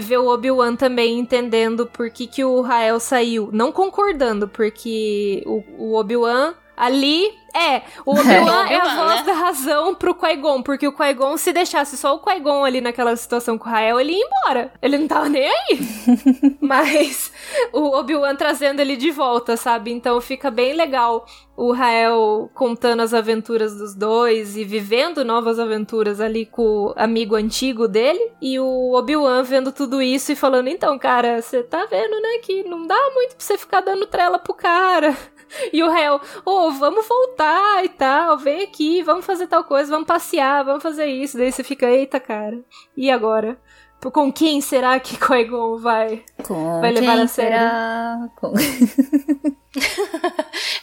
Ver 0.00 0.18
o 0.18 0.28
Obi-Wan 0.28 0.76
também 0.76 1.18
entendendo 1.18 1.86
por 1.86 2.10
que, 2.10 2.26
que 2.26 2.44
o 2.44 2.60
Rael 2.60 2.98
saiu. 2.98 3.50
Não 3.52 3.70
concordando, 3.70 4.48
porque 4.48 5.42
o, 5.46 5.62
o 5.78 5.94
Obi-Wan 5.94 6.54
ali. 6.80 7.38
É, 7.52 7.82
o 8.06 8.12
Obi-Wan 8.18 8.68
é, 8.68 8.76
a 8.76 8.78
Obi-Wan, 8.78 8.94
voz 8.94 9.14
né? 9.16 9.22
da 9.24 9.32
razão 9.32 9.94
pro 9.94 10.14
Qui-Gon, 10.14 10.62
porque 10.62 10.86
o 10.86 10.92
Qui-Gon, 10.92 11.36
se 11.36 11.52
deixasse 11.52 11.96
só 11.96 12.14
o 12.14 12.20
Qui-Gon 12.20 12.64
ali 12.64 12.80
naquela 12.80 13.14
situação 13.16 13.58
com 13.58 13.68
o 13.68 13.72
Rael, 13.72 14.00
ele 14.00 14.12
ia 14.12 14.24
embora. 14.24 14.72
Ele 14.80 14.96
não 14.96 15.08
tava 15.08 15.28
nem 15.28 15.46
aí. 15.48 15.78
Mas 16.62 17.32
o 17.72 17.96
Obi-Wan 17.96 18.36
trazendo 18.36 18.80
ele 18.80 18.96
de 18.96 19.10
volta, 19.10 19.56
sabe? 19.56 19.90
Então 19.92 20.20
fica 20.20 20.50
bem 20.50 20.74
legal 20.74 21.26
o 21.56 21.72
Rael 21.72 22.50
contando 22.54 23.00
as 23.00 23.12
aventuras 23.12 23.76
dos 23.76 23.94
dois 23.94 24.56
e 24.56 24.64
vivendo 24.64 25.22
novas 25.22 25.58
aventuras 25.58 26.18
ali 26.18 26.46
com 26.46 26.62
o 26.62 26.94
amigo 26.96 27.34
antigo 27.34 27.86
dele. 27.86 28.32
E 28.40 28.58
o 28.58 28.94
Obi-Wan 28.94 29.42
vendo 29.42 29.70
tudo 29.70 30.00
isso 30.00 30.32
e 30.32 30.36
falando: 30.36 30.68
então, 30.68 30.98
cara, 30.98 31.42
você 31.42 31.62
tá 31.62 31.84
vendo, 31.84 32.18
né, 32.22 32.38
que 32.42 32.62
não 32.62 32.86
dá 32.86 33.10
muito 33.12 33.36
pra 33.36 33.44
você 33.44 33.58
ficar 33.58 33.80
dando 33.80 34.06
trela 34.06 34.38
pro 34.38 34.54
cara. 34.54 35.14
E 35.72 35.82
o 35.82 35.90
Rael, 35.90 36.20
ô, 36.44 36.70
vamos 36.72 37.06
voltar 37.06 37.84
e 37.84 37.88
tal, 37.88 38.38
vem 38.38 38.62
aqui, 38.62 39.02
vamos 39.02 39.24
fazer 39.24 39.46
tal 39.46 39.64
coisa, 39.64 39.90
vamos 39.90 40.06
passear, 40.06 40.64
vamos 40.64 40.82
fazer 40.82 41.06
isso. 41.06 41.36
Daí 41.36 41.50
você 41.52 41.62
fica, 41.62 41.86
eita, 41.86 42.18
cara, 42.20 42.58
e 42.96 43.10
agora? 43.10 43.58
Com 44.12 44.32
quem 44.32 44.60
será 44.60 44.98
que 45.00 45.16
Qui-Gon 45.20 45.78
vai? 45.78 46.22
Com 46.46 46.80
Vai 46.80 46.92
levar 46.92 47.14
quem 47.14 47.22
a 47.22 47.26
sério? 47.28 47.58
será? 47.58 48.28
Com- 48.36 48.54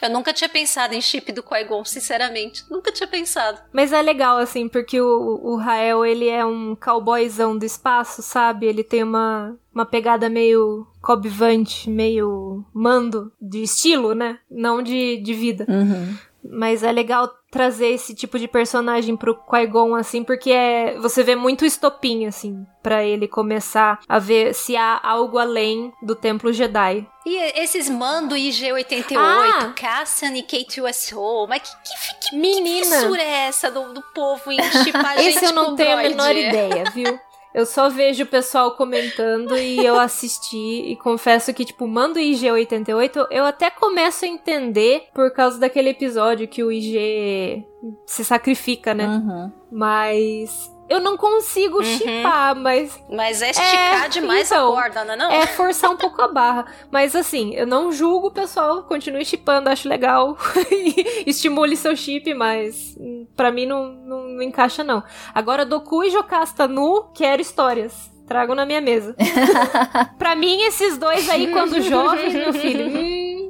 Eu 0.00 0.10
nunca 0.10 0.32
tinha 0.32 0.48
pensado 0.48 0.94
em 0.94 1.00
chip 1.00 1.30
do 1.32 1.42
Qui-Gon, 1.42 1.84
sinceramente. 1.84 2.64
Nunca 2.70 2.90
tinha 2.92 3.06
pensado. 3.06 3.58
Mas 3.72 3.92
é 3.92 4.00
legal, 4.00 4.38
assim, 4.38 4.68
porque 4.68 5.00
o, 5.00 5.40
o 5.42 5.56
Rael, 5.56 6.04
ele 6.04 6.28
é 6.28 6.44
um 6.44 6.74
cowboyzão 6.76 7.56
do 7.58 7.64
espaço, 7.64 8.22
sabe? 8.22 8.66
Ele 8.66 8.82
tem 8.84 9.02
uma, 9.02 9.56
uma 9.74 9.84
pegada 9.84 10.28
meio 10.28 10.86
cobvante, 11.02 11.90
meio 11.90 12.64
mando 12.72 13.32
de 13.40 13.62
estilo, 13.62 14.14
né? 14.14 14.38
Não 14.50 14.82
de, 14.82 15.18
de 15.18 15.34
vida. 15.34 15.66
Uhum. 15.68 16.16
Mas 16.42 16.82
é 16.82 16.92
legal 16.92 17.28
trazer 17.50 17.88
esse 17.88 18.14
tipo 18.14 18.38
de 18.38 18.46
personagem 18.46 19.16
pro 19.16 19.34
Qui-Gon, 19.34 19.94
assim, 19.94 20.22
porque 20.22 20.50
é, 20.50 20.96
você 20.98 21.22
vê 21.22 21.34
muito 21.34 21.64
estopim, 21.64 22.26
assim, 22.26 22.64
pra 22.82 23.02
ele 23.04 23.26
começar 23.26 23.98
a 24.08 24.18
ver 24.18 24.54
se 24.54 24.76
há 24.76 25.00
algo 25.02 25.38
além 25.38 25.92
do 26.02 26.14
Templo 26.14 26.52
Jedi. 26.52 27.06
E 27.26 27.36
esses 27.60 27.88
Mando 27.90 28.34
IG-88, 28.36 29.16
Ah! 29.18 29.72
Cassian 29.74 30.32
e 30.36 30.42
K2SO, 30.42 31.46
mas 31.48 31.62
que, 31.62 31.68
que, 31.70 32.30
que, 32.30 32.36
Menina! 32.36 32.84
que 32.84 32.84
fissura 32.84 33.22
é 33.22 33.46
essa 33.48 33.70
do, 33.70 33.92
do 33.92 34.02
povo 34.14 34.52
em 34.52 34.62
chipar 34.84 35.18
gente 35.18 35.36
Esse 35.36 35.44
eu 35.46 35.52
não 35.52 35.74
tenho 35.74 35.92
a 35.96 36.02
droid? 36.02 36.08
menor 36.16 36.36
ideia, 36.36 36.84
viu? 36.94 37.18
Eu 37.58 37.66
só 37.66 37.88
vejo 37.88 38.22
o 38.22 38.26
pessoal 38.26 38.76
comentando 38.76 39.58
e 39.58 39.84
eu 39.84 39.98
assisti 39.98 40.92
e 40.92 40.94
confesso 40.94 41.52
que, 41.52 41.64
tipo, 41.64 41.88
mando 41.88 42.20
IG88, 42.20 43.26
eu 43.32 43.44
até 43.44 43.68
começo 43.68 44.24
a 44.24 44.28
entender 44.28 45.08
por 45.12 45.32
causa 45.32 45.58
daquele 45.58 45.88
episódio 45.88 46.46
que 46.46 46.62
o 46.62 46.70
IG 46.70 47.66
se 48.06 48.24
sacrifica, 48.24 48.94
né? 48.94 49.08
Uhum. 49.08 49.52
Mas 49.72 50.70
eu 50.88 51.00
não 51.00 51.16
consigo 51.16 51.78
Uhum. 51.78 51.84
chipar, 51.84 52.54
mas 52.56 52.98
Mas 53.10 53.42
é 53.42 53.50
esticar 53.50 54.04
É, 54.04 54.08
demais 54.08 54.50
então, 54.50 54.72
a 54.72 54.82
corda, 54.82 55.04
não 55.04 55.12
é 55.14 55.16
não? 55.16 55.30
é 55.32 55.46
forçar 55.46 55.90
um 55.90 55.96
pouco 55.96 56.20
a 56.22 56.28
barra. 56.28 56.66
Mas 56.90 57.14
assim, 57.16 57.54
eu 57.54 57.66
não 57.66 57.92
julgo 57.92 58.28
o 58.28 58.30
pessoal, 58.32 58.82
continue 58.84 59.24
chipando, 59.24 59.68
acho 59.68 59.88
legal. 59.88 60.36
Estimule 61.26 61.76
seu 61.76 61.94
chip, 61.96 62.32
mas 62.34 62.96
hum, 62.98 63.26
pra 63.36 63.50
mim 63.50 63.66
não, 63.66 63.84
não, 63.92 64.22
não 64.28 64.42
encaixa, 64.42 64.82
não. 64.84 65.02
Agora, 65.34 65.64
Doku 65.64 66.04
e 66.04 66.10
Jocasta 66.10 66.66
nu, 66.68 67.10
quero 67.14 67.40
histórias. 67.42 68.10
Tragam 68.26 68.54
na 68.54 68.66
minha 68.66 68.80
mesa. 68.82 69.16
pra 70.18 70.34
mim, 70.36 70.60
esses 70.62 70.98
dois 70.98 71.28
aí, 71.30 71.46
quando 71.50 71.80
jovens, 71.82 72.34
meu 72.34 72.52
filho. 72.52 72.84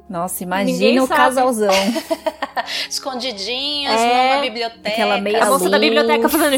Nossa, 0.09 0.43
imagina 0.43 1.03
o 1.03 1.09
casalzão. 1.09 1.71
Escondidinhos 2.89 3.93
É, 3.95 4.31
numa 4.33 4.43
biblioteca. 4.43 4.89
aquela 4.89 5.21
meia 5.21 5.45
a 5.45 5.47
moça 5.47 5.69
da 5.71 5.79
biblioteca 5.79 6.29
fazendo 6.29 6.57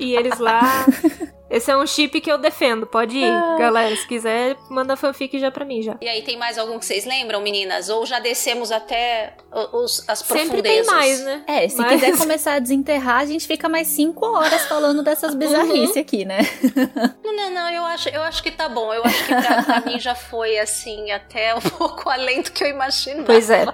e 0.00 0.14
eles 0.14 0.38
lá. 0.38 0.86
Esse 1.56 1.70
é 1.70 1.76
um 1.76 1.86
chip 1.86 2.20
que 2.20 2.30
eu 2.30 2.36
defendo. 2.36 2.86
Pode 2.86 3.16
ir, 3.16 3.30
ah. 3.30 3.56
galera. 3.58 3.96
Se 3.96 4.06
quiser, 4.06 4.56
manda 4.68 4.94
fanfic 4.96 5.38
já 5.38 5.50
pra 5.50 5.64
mim 5.64 5.80
já. 5.80 5.96
E 6.02 6.08
aí, 6.08 6.22
tem 6.22 6.36
mais 6.36 6.58
algum 6.58 6.78
que 6.78 6.84
vocês 6.84 7.06
lembram, 7.06 7.40
meninas? 7.40 7.88
Ou 7.88 8.04
já 8.04 8.18
descemos 8.18 8.70
até 8.70 9.34
os, 9.72 10.06
as 10.06 10.22
profundezas? 10.22 10.46
Sempre 10.46 10.62
tem 10.62 10.84
mais, 10.84 11.24
né? 11.24 11.44
É, 11.46 11.68
se 11.68 11.76
Mas... 11.76 12.00
quiser 12.00 12.16
começar 12.18 12.54
a 12.54 12.58
desenterrar, 12.58 13.20
a 13.20 13.24
gente 13.24 13.46
fica 13.46 13.68
mais 13.68 13.88
cinco 13.88 14.26
horas 14.26 14.66
falando 14.66 15.02
dessas 15.02 15.32
uhum. 15.32 15.38
bizarrices 15.38 15.96
uhum. 15.96 16.02
aqui, 16.02 16.24
né? 16.24 16.38
Não, 17.24 17.34
não, 17.34 17.50
não. 17.50 17.70
Eu 17.70 17.84
acho, 17.84 18.08
eu 18.08 18.22
acho 18.22 18.42
que 18.42 18.50
tá 18.50 18.68
bom. 18.68 18.92
Eu 18.92 19.04
acho 19.04 19.24
que 19.26 19.34
pra, 19.34 19.62
pra 19.62 19.80
mim 19.80 19.98
já 19.98 20.14
foi, 20.14 20.58
assim, 20.58 21.10
até 21.10 21.54
um 21.54 21.60
pouco 21.76 22.08
além 22.08 22.42
do 22.42 22.50
que 22.50 22.64
eu 22.64 22.68
imaginava. 22.68 23.24
Pois 23.24 23.50
é. 23.50 23.64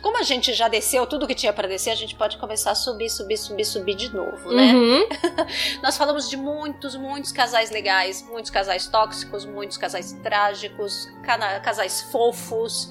Como 0.00 0.18
a 0.18 0.22
gente 0.22 0.52
já 0.52 0.68
desceu 0.68 1.06
tudo 1.06 1.26
que 1.26 1.34
tinha 1.34 1.52
para 1.52 1.66
descer, 1.66 1.90
a 1.90 1.94
gente 1.94 2.14
pode 2.14 2.36
começar 2.38 2.72
a 2.72 2.74
subir, 2.74 3.08
subir, 3.08 3.36
subir, 3.36 3.64
subir 3.64 3.94
de 3.94 4.14
novo, 4.14 4.52
né? 4.52 4.74
Uhum. 4.74 5.08
Nós 5.82 5.96
falamos 5.96 6.28
de 6.28 6.36
muitos, 6.36 6.94
muitos 6.96 7.32
casais 7.32 7.70
legais, 7.70 8.22
muitos 8.22 8.50
casais 8.50 8.86
tóxicos, 8.86 9.44
muitos 9.44 9.76
casais 9.76 10.12
trágicos, 10.22 11.08
casais 11.62 12.02
fofos. 12.02 12.88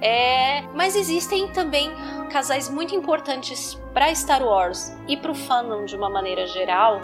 É... 0.00 0.62
Mas 0.74 0.96
existem 0.96 1.48
também 1.48 1.90
casais 2.30 2.68
muito 2.68 2.94
importantes 2.94 3.78
para 3.92 4.14
Star 4.14 4.42
Wars 4.42 4.96
e 5.08 5.16
para 5.16 5.32
o 5.32 5.34
fandom 5.34 5.84
de 5.84 5.96
uma 5.96 6.08
maneira 6.08 6.46
geral 6.46 7.00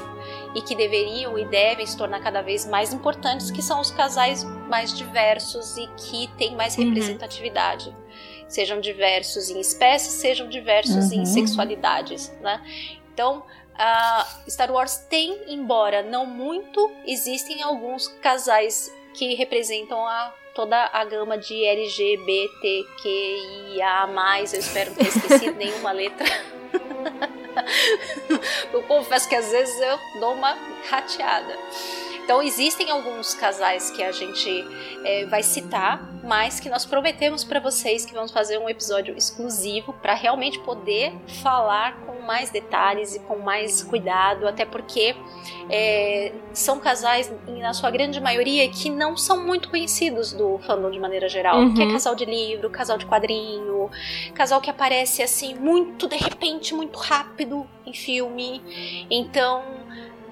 e 0.54 0.62
que 0.62 0.74
deveriam 0.74 1.36
e 1.38 1.44
devem 1.44 1.84
se 1.84 1.96
tornar 1.96 2.20
cada 2.20 2.42
vez 2.42 2.64
mais 2.64 2.92
importantes, 2.92 3.50
que 3.50 3.60
são 3.60 3.80
os 3.80 3.90
casais 3.90 4.44
mais 4.68 4.96
diversos 4.96 5.76
e 5.76 5.86
que 5.96 6.28
têm 6.36 6.54
mais 6.54 6.76
uhum. 6.76 6.84
Sejam 8.48 8.80
diversos 8.80 9.50
em 9.50 9.60
espécies, 9.60 10.12
sejam 10.12 10.48
diversos 10.48 11.10
uhum. 11.10 11.22
em 11.22 11.26
sexualidades, 11.26 12.32
né? 12.40 12.62
Então, 13.12 13.42
uh, 13.74 14.50
Star 14.50 14.70
Wars 14.70 14.96
tem, 15.08 15.36
embora 15.48 16.02
não 16.02 16.26
muito, 16.26 16.90
existem 17.06 17.62
alguns 17.62 18.08
casais 18.20 18.94
que 19.14 19.34
representam 19.34 20.06
a 20.06 20.32
toda 20.54 20.90
a 20.92 21.04
gama 21.04 21.36
de 21.36 21.64
LGBTQIA+, 21.64 24.08
eu 24.52 24.58
espero 24.58 24.90
não 24.90 24.96
ter 24.96 25.08
esquecido 25.08 25.56
nenhuma 25.56 25.92
letra. 25.92 26.26
eu 28.72 28.82
confesso 28.84 29.28
que 29.28 29.34
às 29.34 29.50
vezes 29.50 29.78
eu 29.80 29.98
dou 30.20 30.32
uma 30.32 30.56
rateada. 30.88 31.58
Então 32.26 32.42
existem 32.42 32.90
alguns 32.90 33.34
casais 33.34 33.88
que 33.88 34.02
a 34.02 34.10
gente 34.10 34.66
é, 35.04 35.26
vai 35.26 35.44
citar, 35.44 36.12
mas 36.24 36.58
que 36.58 36.68
nós 36.68 36.84
prometemos 36.84 37.44
para 37.44 37.60
vocês 37.60 38.04
que 38.04 38.12
vamos 38.12 38.32
fazer 38.32 38.58
um 38.58 38.68
episódio 38.68 39.16
exclusivo 39.16 39.92
para 39.92 40.12
realmente 40.12 40.58
poder 40.58 41.14
falar 41.40 42.00
com 42.00 42.20
mais 42.22 42.50
detalhes 42.50 43.14
e 43.14 43.20
com 43.20 43.36
mais 43.36 43.80
cuidado, 43.80 44.48
até 44.48 44.64
porque 44.64 45.14
é, 45.70 46.32
são 46.52 46.80
casais, 46.80 47.32
na 47.46 47.72
sua 47.72 47.92
grande 47.92 48.20
maioria, 48.20 48.68
que 48.70 48.90
não 48.90 49.16
são 49.16 49.46
muito 49.46 49.70
conhecidos 49.70 50.32
do 50.32 50.58
fandom 50.58 50.90
de 50.90 50.98
maneira 50.98 51.28
geral, 51.28 51.60
uhum. 51.60 51.74
que 51.74 51.82
é 51.84 51.92
casal 51.92 52.16
de 52.16 52.24
livro, 52.24 52.68
casal 52.70 52.98
de 52.98 53.06
quadrinho, 53.06 53.88
casal 54.34 54.60
que 54.60 54.68
aparece 54.68 55.22
assim 55.22 55.54
muito 55.54 56.08
de 56.08 56.16
repente, 56.16 56.74
muito 56.74 56.98
rápido 56.98 57.64
em 57.86 57.94
filme. 57.94 59.06
Então 59.08 59.85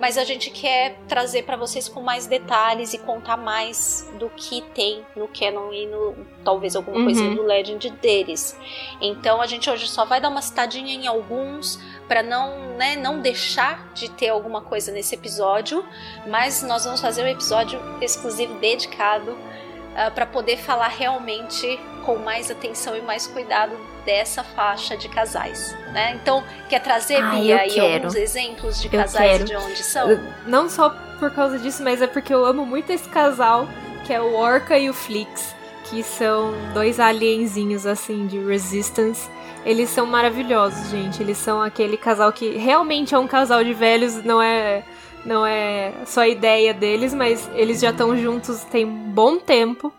mas 0.04 0.18
a 0.18 0.24
gente 0.24 0.50
quer 0.50 0.98
trazer 1.08 1.44
para 1.44 1.56
vocês 1.56 1.88
com 1.88 2.02
mais 2.02 2.26
detalhes 2.26 2.92
e 2.92 2.98
contar 2.98 3.38
mais 3.38 4.06
do 4.18 4.28
que 4.28 4.60
tem 4.74 5.02
no 5.16 5.26
canon 5.26 5.72
e 5.72 5.86
no 5.86 6.14
talvez 6.44 6.76
alguma 6.76 6.98
uhum. 6.98 7.04
coisinha 7.04 7.34
do 7.34 7.40
Legend 7.40 7.88
deles. 8.02 8.54
Então 9.00 9.40
a 9.40 9.46
gente 9.46 9.70
hoje 9.70 9.88
só 9.88 10.04
vai 10.04 10.20
dar 10.20 10.28
uma 10.28 10.42
citadinha 10.42 10.92
em 10.92 11.06
alguns 11.06 11.80
para 12.06 12.22
não, 12.22 12.76
né, 12.76 12.96
não 12.96 13.22
deixar 13.22 13.94
de 13.94 14.10
ter 14.10 14.28
alguma 14.28 14.60
coisa 14.60 14.92
nesse 14.92 15.14
episódio, 15.14 15.82
mas 16.26 16.62
nós 16.62 16.84
vamos 16.84 17.00
fazer 17.00 17.24
um 17.24 17.28
episódio 17.28 17.80
exclusivo 18.02 18.58
dedicado 18.58 19.30
uh, 19.30 19.38
ah, 19.96 20.10
para 20.10 20.26
poder 20.26 20.58
falar 20.58 20.88
realmente 20.88 21.80
com 22.04 22.16
mais 22.16 22.50
atenção 22.50 22.94
e 22.94 23.00
mais 23.00 23.26
cuidado 23.26 23.93
dessa 24.04 24.44
faixa 24.44 24.96
de 24.96 25.08
casais, 25.08 25.76
né? 25.92 26.18
Então, 26.20 26.44
quer 26.68 26.80
trazer, 26.80 27.16
ah, 27.16 27.30
Bia, 27.30 27.60
aí 27.60 27.78
alguns 27.78 28.14
exemplos 28.14 28.80
de 28.80 28.88
casais 28.88 29.44
de 29.44 29.56
onde 29.56 29.82
são? 29.82 30.20
Não 30.46 30.68
só 30.68 30.90
por 31.18 31.30
causa 31.30 31.58
disso, 31.58 31.82
mas 31.82 32.02
é 32.02 32.06
porque 32.06 32.32
eu 32.32 32.44
amo 32.44 32.66
muito 32.66 32.90
esse 32.90 33.08
casal, 33.08 33.68
que 34.04 34.12
é 34.12 34.20
o 34.20 34.34
Orca 34.34 34.78
e 34.78 34.90
o 34.90 34.94
Flix, 34.94 35.54
que 35.84 36.02
são 36.02 36.52
dois 36.72 37.00
alienzinhos, 37.00 37.86
assim, 37.86 38.26
de 38.26 38.38
Resistance. 38.38 39.28
Eles 39.64 39.88
são 39.88 40.04
maravilhosos, 40.04 40.90
gente. 40.90 41.22
Eles 41.22 41.38
são 41.38 41.62
aquele 41.62 41.96
casal 41.96 42.32
que 42.32 42.50
realmente 42.50 43.14
é 43.14 43.18
um 43.18 43.26
casal 43.26 43.64
de 43.64 43.72
velhos, 43.72 44.22
não 44.22 44.42
é 44.42 44.82
não 45.24 45.46
é 45.46 45.90
só 46.04 46.20
a 46.20 46.28
ideia 46.28 46.74
deles, 46.74 47.14
mas 47.14 47.48
eles 47.54 47.80
já 47.80 47.88
estão 47.88 48.14
juntos 48.16 48.62
tem 48.64 48.84
um 48.84 49.10
bom 49.10 49.38
tempo. 49.38 49.90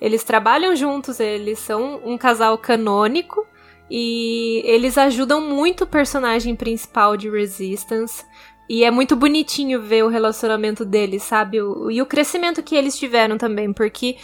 Eles 0.00 0.24
trabalham 0.24 0.74
juntos, 0.74 1.20
eles 1.20 1.58
são 1.58 2.00
um 2.02 2.16
casal 2.16 2.56
canônico 2.56 3.46
e 3.90 4.62
eles 4.64 4.96
ajudam 4.96 5.40
muito 5.40 5.84
o 5.84 5.86
personagem 5.86 6.54
principal 6.54 7.16
de 7.16 7.28
Resistance. 7.28 8.24
E 8.68 8.84
é 8.84 8.90
muito 8.90 9.16
bonitinho 9.16 9.82
ver 9.82 10.04
o 10.04 10.08
relacionamento 10.08 10.84
deles, 10.84 11.24
sabe? 11.24 11.60
O, 11.60 11.90
e 11.90 12.00
o 12.00 12.06
crescimento 12.06 12.62
que 12.62 12.76
eles 12.76 12.96
tiveram 12.96 13.36
também, 13.36 13.72
porque 13.72 14.16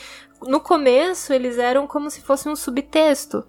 no 0.47 0.61
começo 0.61 1.33
eles 1.33 1.59
eram 1.59 1.87
como 1.87 2.09
se 2.11 2.21
fosse 2.21 2.49
um 2.49 2.55
subtexto. 2.55 3.45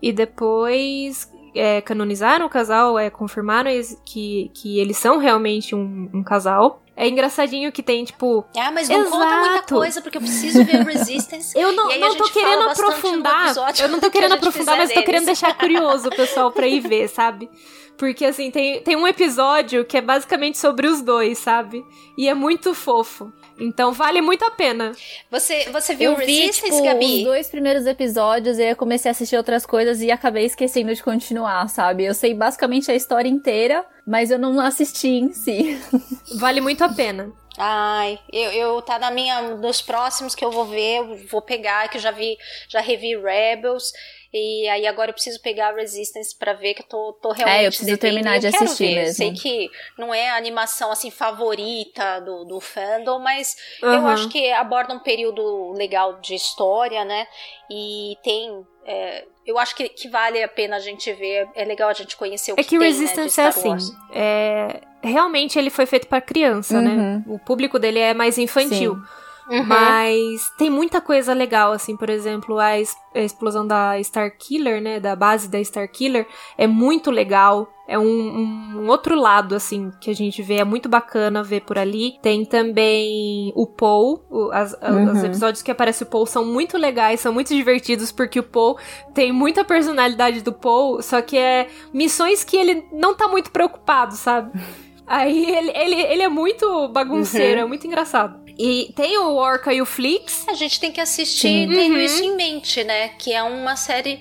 E 0.00 0.10
depois 0.10 1.30
é, 1.58 1.80
canonizaram 1.80 2.46
o 2.46 2.48
casal, 2.48 2.98
é, 2.98 3.10
confirmaram 3.10 3.70
que, 4.04 4.50
que 4.54 4.78
eles 4.78 4.96
são 4.96 5.18
realmente 5.18 5.74
um, 5.74 6.08
um 6.12 6.22
casal. 6.22 6.82
É 6.96 7.06
engraçadinho 7.06 7.70
que 7.70 7.82
tem, 7.82 8.04
tipo. 8.04 8.44
Ah, 8.56 8.72
mas 8.72 8.88
não 8.88 9.00
Exato. 9.02 9.10
conta 9.10 9.36
muita 9.36 9.62
coisa, 9.62 10.02
porque 10.02 10.16
eu 10.16 10.20
preciso 10.20 10.64
ver 10.64 10.84
Resistance. 10.84 11.52
eu 11.58 11.72
não, 11.72 11.96
não 11.96 12.14
tô 12.18 12.24
querendo 12.24 12.62
aprofundar. 12.62 13.54
Eu 13.78 13.88
não 13.88 14.00
tô 14.00 14.10
querendo 14.10 14.34
aprofundar, 14.34 14.76
mas 14.76 14.88
deles. 14.88 15.00
tô 15.00 15.06
querendo 15.06 15.26
deixar 15.26 15.56
curioso 15.56 16.08
o 16.08 16.16
pessoal 16.16 16.50
pra 16.50 16.66
ir 16.66 16.80
ver, 16.80 17.08
sabe? 17.08 17.48
Porque, 17.96 18.24
assim, 18.24 18.50
tem, 18.50 18.82
tem 18.82 18.96
um 18.96 19.06
episódio 19.06 19.84
que 19.84 19.96
é 19.96 20.00
basicamente 20.00 20.58
sobre 20.58 20.88
os 20.88 21.00
dois, 21.00 21.38
sabe? 21.38 21.84
E 22.16 22.28
é 22.28 22.34
muito 22.34 22.74
fofo. 22.74 23.32
Então 23.58 23.92
vale 23.92 24.20
muito 24.20 24.44
a 24.44 24.50
pena. 24.50 24.92
Você, 25.30 25.68
você 25.70 25.94
viu 25.94 26.12
eu 26.12 26.16
Resistance, 26.16 26.60
vi, 26.60 26.70
tipo, 26.70 26.82
Gabi? 26.84 27.18
os 27.18 27.24
dois 27.24 27.48
primeiros 27.48 27.86
episódios 27.86 28.58
e 28.58 28.70
eu 28.70 28.76
comecei 28.76 29.10
a 29.10 29.12
assistir 29.12 29.36
outras 29.36 29.66
coisas 29.66 30.00
e 30.00 30.10
acabei 30.10 30.44
esquecendo 30.44 30.94
de 30.94 31.02
continuar, 31.02 31.68
sabe? 31.68 32.04
Eu 32.04 32.14
sei 32.14 32.34
basicamente 32.34 32.90
a 32.90 32.94
história 32.94 33.28
inteira, 33.28 33.84
mas 34.06 34.30
eu 34.30 34.38
não 34.38 34.58
assisti 34.60 35.08
em 35.08 35.32
si. 35.32 35.78
Vale 36.38 36.60
muito 36.60 36.82
a 36.84 36.88
pena. 36.88 37.32
Ai, 37.58 38.18
eu, 38.32 38.52
eu 38.52 38.82
tá 38.82 38.98
na 38.98 39.10
minha 39.10 39.42
nos 39.42 39.82
próximos 39.82 40.34
que 40.34 40.44
eu 40.44 40.50
vou 40.50 40.64
ver, 40.64 40.98
eu 40.98 41.16
vou 41.26 41.42
pegar, 41.42 41.88
que 41.88 41.96
eu 41.96 42.00
já 42.00 42.12
vi, 42.12 42.36
já 42.68 42.80
revi 42.80 43.16
Rebels. 43.16 43.92
E 44.32 44.68
aí 44.68 44.86
agora 44.86 45.10
eu 45.10 45.14
preciso 45.14 45.40
pegar 45.40 45.70
a 45.70 45.74
Resistance 45.74 46.36
para 46.36 46.52
ver 46.52 46.74
que 46.74 46.82
eu 46.82 46.86
tô, 46.86 47.12
tô 47.14 47.32
realmente. 47.32 47.60
É, 47.60 47.66
eu 47.66 47.70
preciso 47.70 47.96
terminar 47.96 48.38
de 48.38 48.46
assistir 48.48 48.88
ver. 48.88 48.94
mesmo. 48.96 49.14
Sei 49.14 49.32
que 49.32 49.70
não 49.96 50.12
é 50.12 50.28
a 50.28 50.36
animação 50.36 50.90
assim 50.90 51.10
favorita 51.10 52.20
do, 52.20 52.44
do 52.44 52.60
fandom, 52.60 53.18
mas 53.18 53.56
uhum. 53.82 53.94
eu 53.94 54.06
acho 54.06 54.28
que 54.28 54.50
aborda 54.52 54.92
um 54.92 54.98
período 54.98 55.72
legal 55.72 56.20
de 56.20 56.34
história, 56.34 57.04
né? 57.04 57.26
E 57.70 58.16
tem. 58.22 58.66
É, 58.90 59.26
eu 59.46 59.58
acho 59.58 59.76
que, 59.76 59.86
que 59.86 60.08
vale 60.08 60.42
a 60.42 60.48
pena 60.48 60.76
a 60.76 60.80
gente 60.80 61.12
ver. 61.12 61.46
É 61.54 61.62
legal 61.62 61.90
a 61.90 61.92
gente 61.92 62.16
conhecer 62.16 62.52
o 62.52 62.54
é 62.54 62.56
que, 62.56 62.70
que 62.70 62.78
tem, 62.78 62.88
Resistance 62.88 63.38
né, 63.38 63.44
é 63.44 63.48
assim. 63.48 63.76
É, 64.10 64.80
realmente 65.02 65.58
ele 65.58 65.68
foi 65.68 65.84
feito 65.84 66.06
para 66.06 66.22
criança, 66.22 66.80
né? 66.80 66.90
uhum. 66.90 66.96
né? 66.96 67.24
O 67.26 67.38
público 67.38 67.78
dele 67.78 67.98
é 67.98 68.14
mais 68.14 68.38
infantil. 68.38 68.94
Sim. 68.94 69.02
Uhum. 69.48 69.64
Mas 69.64 70.50
tem 70.58 70.68
muita 70.68 71.00
coisa 71.00 71.32
legal, 71.32 71.72
assim, 71.72 71.96
por 71.96 72.10
exemplo, 72.10 72.58
a, 72.58 72.78
es 72.78 72.94
a, 73.14 73.20
explosão 73.20 73.66
da 73.66 74.00
Star 74.02 74.30
Killer, 74.36 74.80
né? 74.82 75.00
Da 75.00 75.16
base 75.16 75.48
da 75.48 75.62
Star 75.64 75.90
Killer 75.90 76.26
é 76.56 76.66
muito 76.66 77.10
legal. 77.10 77.72
É 77.86 77.98
um, 77.98 78.04
um, 78.04 78.82
um, 78.82 78.88
outro 78.88 79.18
lado, 79.18 79.54
assim, 79.54 79.90
que 79.98 80.10
a 80.10 80.14
gente 80.14 80.42
vê, 80.42 80.56
é 80.56 80.64
muito 80.64 80.90
bacana 80.90 81.42
ver 81.42 81.62
por 81.62 81.78
ali. 81.78 82.18
Tem 82.20 82.44
também 82.44 83.50
o 83.56 83.66
Paul, 83.66 84.22
o, 84.28 84.50
as, 84.52 84.74
uhum. 84.74 85.12
os 85.12 85.24
episódios 85.24 85.62
que 85.62 85.70
aparece 85.70 86.02
o 86.02 86.06
Paul 86.06 86.26
são 86.26 86.44
muito 86.44 86.76
legais, 86.76 87.20
são 87.20 87.32
muito 87.32 87.54
divertidos, 87.54 88.12
porque 88.12 88.40
o 88.40 88.42
Paul 88.42 88.76
tem 89.14 89.32
muita 89.32 89.64
personalidade 89.64 90.42
do 90.42 90.52
Paul, 90.52 91.00
só 91.00 91.22
que 91.22 91.38
é 91.38 91.68
missões 91.94 92.44
que 92.44 92.58
ele 92.58 92.84
não 92.92 93.14
tá 93.14 93.26
muito 93.26 93.50
preocupado, 93.50 94.14
sabe? 94.14 94.52
Aí 95.08 95.50
ele, 95.50 95.72
ele, 95.74 95.94
ele 95.94 96.22
é 96.22 96.28
muito 96.28 96.88
bagunceiro, 96.88 97.60
uhum. 97.60 97.64
é 97.64 97.68
muito 97.68 97.86
engraçado. 97.86 98.47
E 98.58 98.92
tem 98.96 99.16
o 99.18 99.36
Orca 99.36 99.72
e 99.72 99.80
o 99.80 99.86
Flix. 99.86 100.44
A 100.48 100.54
gente 100.54 100.80
tem 100.80 100.90
que 100.90 101.00
assistir 101.00 101.48
Sim. 101.48 101.68
tendo 101.68 101.94
uhum. 101.94 102.00
isso 102.00 102.24
em 102.24 102.34
mente, 102.34 102.82
né? 102.82 103.10
Que 103.10 103.32
é 103.32 103.42
uma 103.42 103.76
série 103.76 104.20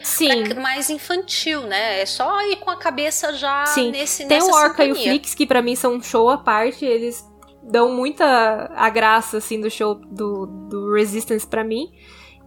mais 0.62 0.92
infantil, 0.92 1.62
né? 1.62 2.02
É 2.02 2.06
só 2.06 2.40
ir 2.44 2.58
com 2.58 2.70
a 2.70 2.78
cabeça 2.78 3.34
já 3.34 3.66
Sim. 3.66 3.90
nesse 3.90 4.26
Tem 4.28 4.40
o 4.40 4.52
Orca 4.52 4.84
sintonia. 4.84 4.90
e 4.90 4.92
o 4.92 4.96
Flix, 5.10 5.34
que 5.34 5.48
para 5.48 5.62
mim 5.62 5.76
são 5.76 5.96
um 5.96 6.04
show 6.04 6.30
à 6.30 6.38
parte. 6.38 6.86
Eles 6.86 7.26
dão 7.64 7.92
muita 7.92 8.72
a 8.76 8.90
graça, 8.92 9.38
assim, 9.38 9.60
do 9.60 9.72
show 9.72 9.96
do, 9.96 10.46
do 10.46 10.94
Resistance 10.94 11.46
para 11.48 11.64
mim. 11.64 11.92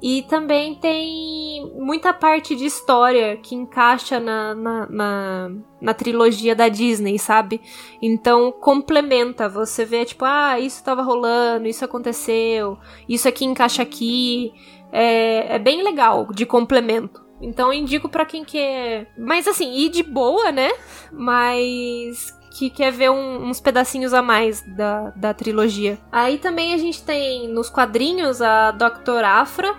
E 0.02 0.22
também 0.22 0.74
tem 0.74 1.70
muita 1.74 2.12
parte 2.14 2.56
de 2.56 2.64
história 2.64 3.36
que 3.36 3.55
encaixa 3.55 4.18
na, 4.18 4.55
na, 4.55 4.86
na, 4.86 5.51
na, 5.81 5.94
trilogia 5.94 6.55
da 6.55 6.68
Disney, 6.68 7.18
sabe? 7.18 7.60
Então 8.01 8.51
complementa. 8.51 9.47
Você 9.48 9.85
vê, 9.85 10.06
tipo, 10.06 10.24
ah, 10.24 10.59
isso 10.59 10.82
tava 10.82 11.02
rolando, 11.02 11.68
isso 11.68 11.85
aconteceu, 11.85 12.78
isso 13.06 13.28
aqui 13.28 13.44
encaixa 13.44 13.82
aqui. 13.82 14.52
É, 14.90 15.56
é 15.56 15.59
bem 15.59 15.82
legal 15.82 16.28
de 16.32 16.47
complemento. 16.47 17.22
Então 17.40 17.72
indico 17.72 18.09
para 18.09 18.24
quem 18.24 18.43
quer. 18.43 19.12
Mas 19.18 19.47
assim, 19.47 19.70
ir 19.74 19.90
de 19.90 20.02
boa, 20.02 20.51
né? 20.51 20.70
Mas 21.12 22.39
que 22.60 22.68
quer 22.68 22.92
ver 22.92 23.10
um, 23.10 23.48
uns 23.48 23.58
pedacinhos 23.58 24.12
a 24.12 24.20
mais 24.20 24.60
da, 24.60 25.10
da 25.16 25.32
trilogia. 25.32 25.98
Aí 26.12 26.36
também 26.36 26.74
a 26.74 26.76
gente 26.76 27.02
tem 27.02 27.48
nos 27.48 27.70
quadrinhos 27.70 28.42
a 28.42 28.70
Dr. 28.72 29.24
Afra 29.24 29.74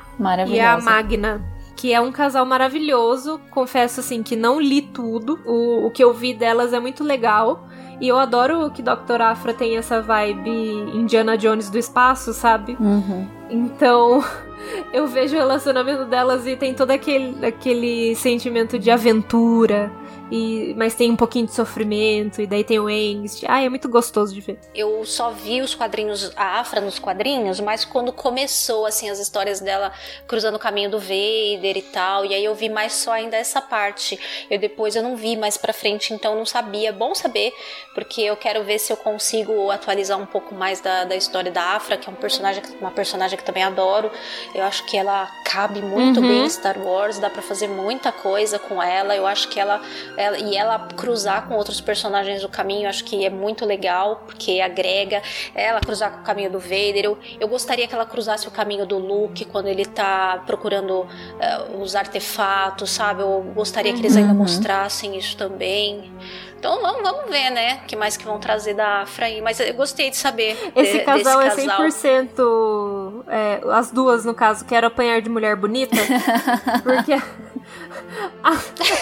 e 0.47 0.59
a 0.59 0.79
Magna 0.81 1.45
que 1.75 1.93
é 1.93 1.99
um 1.99 2.11
casal 2.11 2.45
maravilhoso. 2.45 3.39
Confesso 3.49 4.01
assim 4.01 4.21
que 4.21 4.35
não 4.35 4.59
li 4.59 4.83
tudo. 4.83 5.39
O, 5.47 5.87
o 5.87 5.91
que 5.91 6.03
eu 6.03 6.13
vi 6.13 6.31
delas 6.31 6.73
é 6.73 6.79
muito 6.79 7.03
legal. 7.03 7.67
E 7.99 8.07
eu 8.07 8.19
adoro 8.19 8.69
que 8.69 8.83
Dr. 8.83 9.21
Afra 9.21 9.51
tem 9.51 9.77
essa 9.77 9.99
vibe 9.99 10.49
Indiana 10.93 11.35
Jones 11.35 11.71
do 11.71 11.79
espaço, 11.79 12.33
sabe? 12.33 12.77
Uhum. 12.79 13.27
Então, 13.49 14.23
eu 14.93 15.07
vejo 15.07 15.35
o 15.35 15.39
relacionamento 15.39 16.05
delas 16.05 16.45
e 16.45 16.55
tem 16.55 16.73
todo 16.73 16.91
aquele, 16.91 17.43
aquele 17.43 18.15
sentimento 18.15 18.77
de 18.77 18.91
aventura, 18.91 19.91
e, 20.31 20.73
mas 20.77 20.95
tem 20.95 21.11
um 21.11 21.15
pouquinho 21.17 21.45
de 21.45 21.53
sofrimento, 21.53 22.41
e 22.41 22.47
daí 22.47 22.63
tem 22.63 22.79
o 22.79 22.87
Angst. 22.87 23.43
Ah, 23.47 23.61
é 23.61 23.67
muito 23.67 23.89
gostoso 23.89 24.33
de 24.33 24.39
ver. 24.39 24.57
Eu 24.73 25.05
só 25.05 25.29
vi 25.29 25.61
os 25.61 25.75
quadrinhos, 25.75 26.31
a 26.37 26.61
Afra 26.61 26.79
nos 26.79 26.97
quadrinhos, 26.97 27.59
mas 27.59 27.83
quando 27.83 28.13
começou, 28.13 28.85
assim, 28.85 29.09
as 29.09 29.19
histórias 29.19 29.59
dela 29.59 29.91
cruzando 30.25 30.55
o 30.55 30.59
caminho 30.59 30.89
do 30.89 30.99
Vader 30.99 31.75
e 31.75 31.81
tal, 31.81 32.25
e 32.25 32.33
aí 32.33 32.45
eu 32.45 32.55
vi 32.55 32.69
mais 32.69 32.93
só 32.93 33.11
ainda 33.11 33.35
essa 33.35 33.61
parte. 33.61 34.17
Eu 34.49 34.57
depois 34.57 34.95
eu 34.95 35.03
não 35.03 35.17
vi 35.17 35.35
mais 35.35 35.57
pra 35.57 35.73
frente, 35.73 36.13
então 36.13 36.35
não 36.35 36.45
sabia. 36.45 36.93
Bom 36.93 37.13
saber, 37.13 37.51
porque 37.93 38.21
eu 38.21 38.37
quero 38.37 38.63
ver 38.63 38.79
se 38.79 38.93
eu 38.93 38.97
consigo 38.97 39.69
atualizar 39.69 40.17
um 40.17 40.25
pouco 40.25 40.55
mais 40.55 40.79
da, 40.79 41.03
da 41.03 41.15
história 41.15 41.51
da 41.51 41.75
Afra, 41.75 41.97
que 41.97 42.09
é 42.09 42.11
um 42.11 42.15
personagem, 42.15 42.63
uma 42.79 42.91
personagem 42.91 43.37
que 43.37 43.43
também 43.43 43.63
adoro. 43.63 44.09
Eu 44.55 44.63
acho 44.63 44.85
que 44.85 44.95
ela 44.95 45.29
cabe 45.45 45.81
muito 45.81 46.21
uhum. 46.21 46.27
bem 46.27 46.45
em 46.45 46.49
Star 46.49 46.79
Wars, 46.79 47.19
dá 47.19 47.29
para 47.29 47.41
fazer 47.41 47.67
muita 47.67 48.11
coisa 48.11 48.57
com 48.57 48.81
ela. 48.81 49.13
Eu 49.15 49.27
acho 49.27 49.49
que 49.49 49.59
ela 49.59 49.81
ela, 50.21 50.37
e 50.37 50.55
ela 50.55 50.79
cruzar 50.95 51.47
com 51.47 51.55
outros 51.55 51.81
personagens 51.81 52.41
do 52.41 52.49
caminho, 52.49 52.87
acho 52.87 53.03
que 53.03 53.25
é 53.25 53.29
muito 53.29 53.65
legal, 53.65 54.23
porque 54.25 54.61
agrega. 54.61 55.21
Ela 55.55 55.79
cruzar 55.79 56.11
com 56.11 56.19
o 56.19 56.23
caminho 56.23 56.51
do 56.51 56.59
Vader. 56.59 57.03
Eu, 57.03 57.17
eu 57.39 57.47
gostaria 57.47 57.87
que 57.87 57.93
ela 57.93 58.05
cruzasse 58.05 58.47
o 58.47 58.51
caminho 58.51 58.85
do 58.85 58.97
Luke 58.97 59.45
quando 59.45 59.67
ele 59.67 59.85
tá 59.85 60.43
procurando 60.45 61.01
uh, 61.01 61.81
os 61.81 61.95
artefatos, 61.95 62.91
sabe? 62.91 63.21
Eu 63.21 63.51
gostaria 63.55 63.93
que 63.93 63.99
eles 63.99 64.15
ainda 64.15 64.31
uhum. 64.31 64.39
mostrassem 64.39 65.17
isso 65.17 65.35
também. 65.37 66.11
Então 66.61 66.79
vamos, 66.79 67.01
vamos 67.01 67.31
ver, 67.31 67.49
né? 67.49 67.79
O 67.83 67.87
que 67.87 67.95
mais 67.95 68.15
que 68.15 68.23
vão 68.23 68.39
trazer 68.39 68.75
da 68.75 69.01
Afra 69.01 69.25
aí. 69.25 69.41
Mas 69.41 69.59
eu 69.59 69.73
gostei 69.73 70.11
de 70.11 70.17
saber. 70.17 70.55
Esse 70.75 70.99
de, 70.99 71.03
casal 71.03 71.41
é 71.41 71.49
100%. 71.55 73.23
É, 73.27 73.61
as 73.71 73.89
duas, 73.89 74.25
no 74.25 74.35
caso, 74.35 74.63
quero 74.63 74.85
apanhar 74.85 75.23
de 75.23 75.27
mulher 75.27 75.55
bonita. 75.55 75.97
porque 76.83 77.13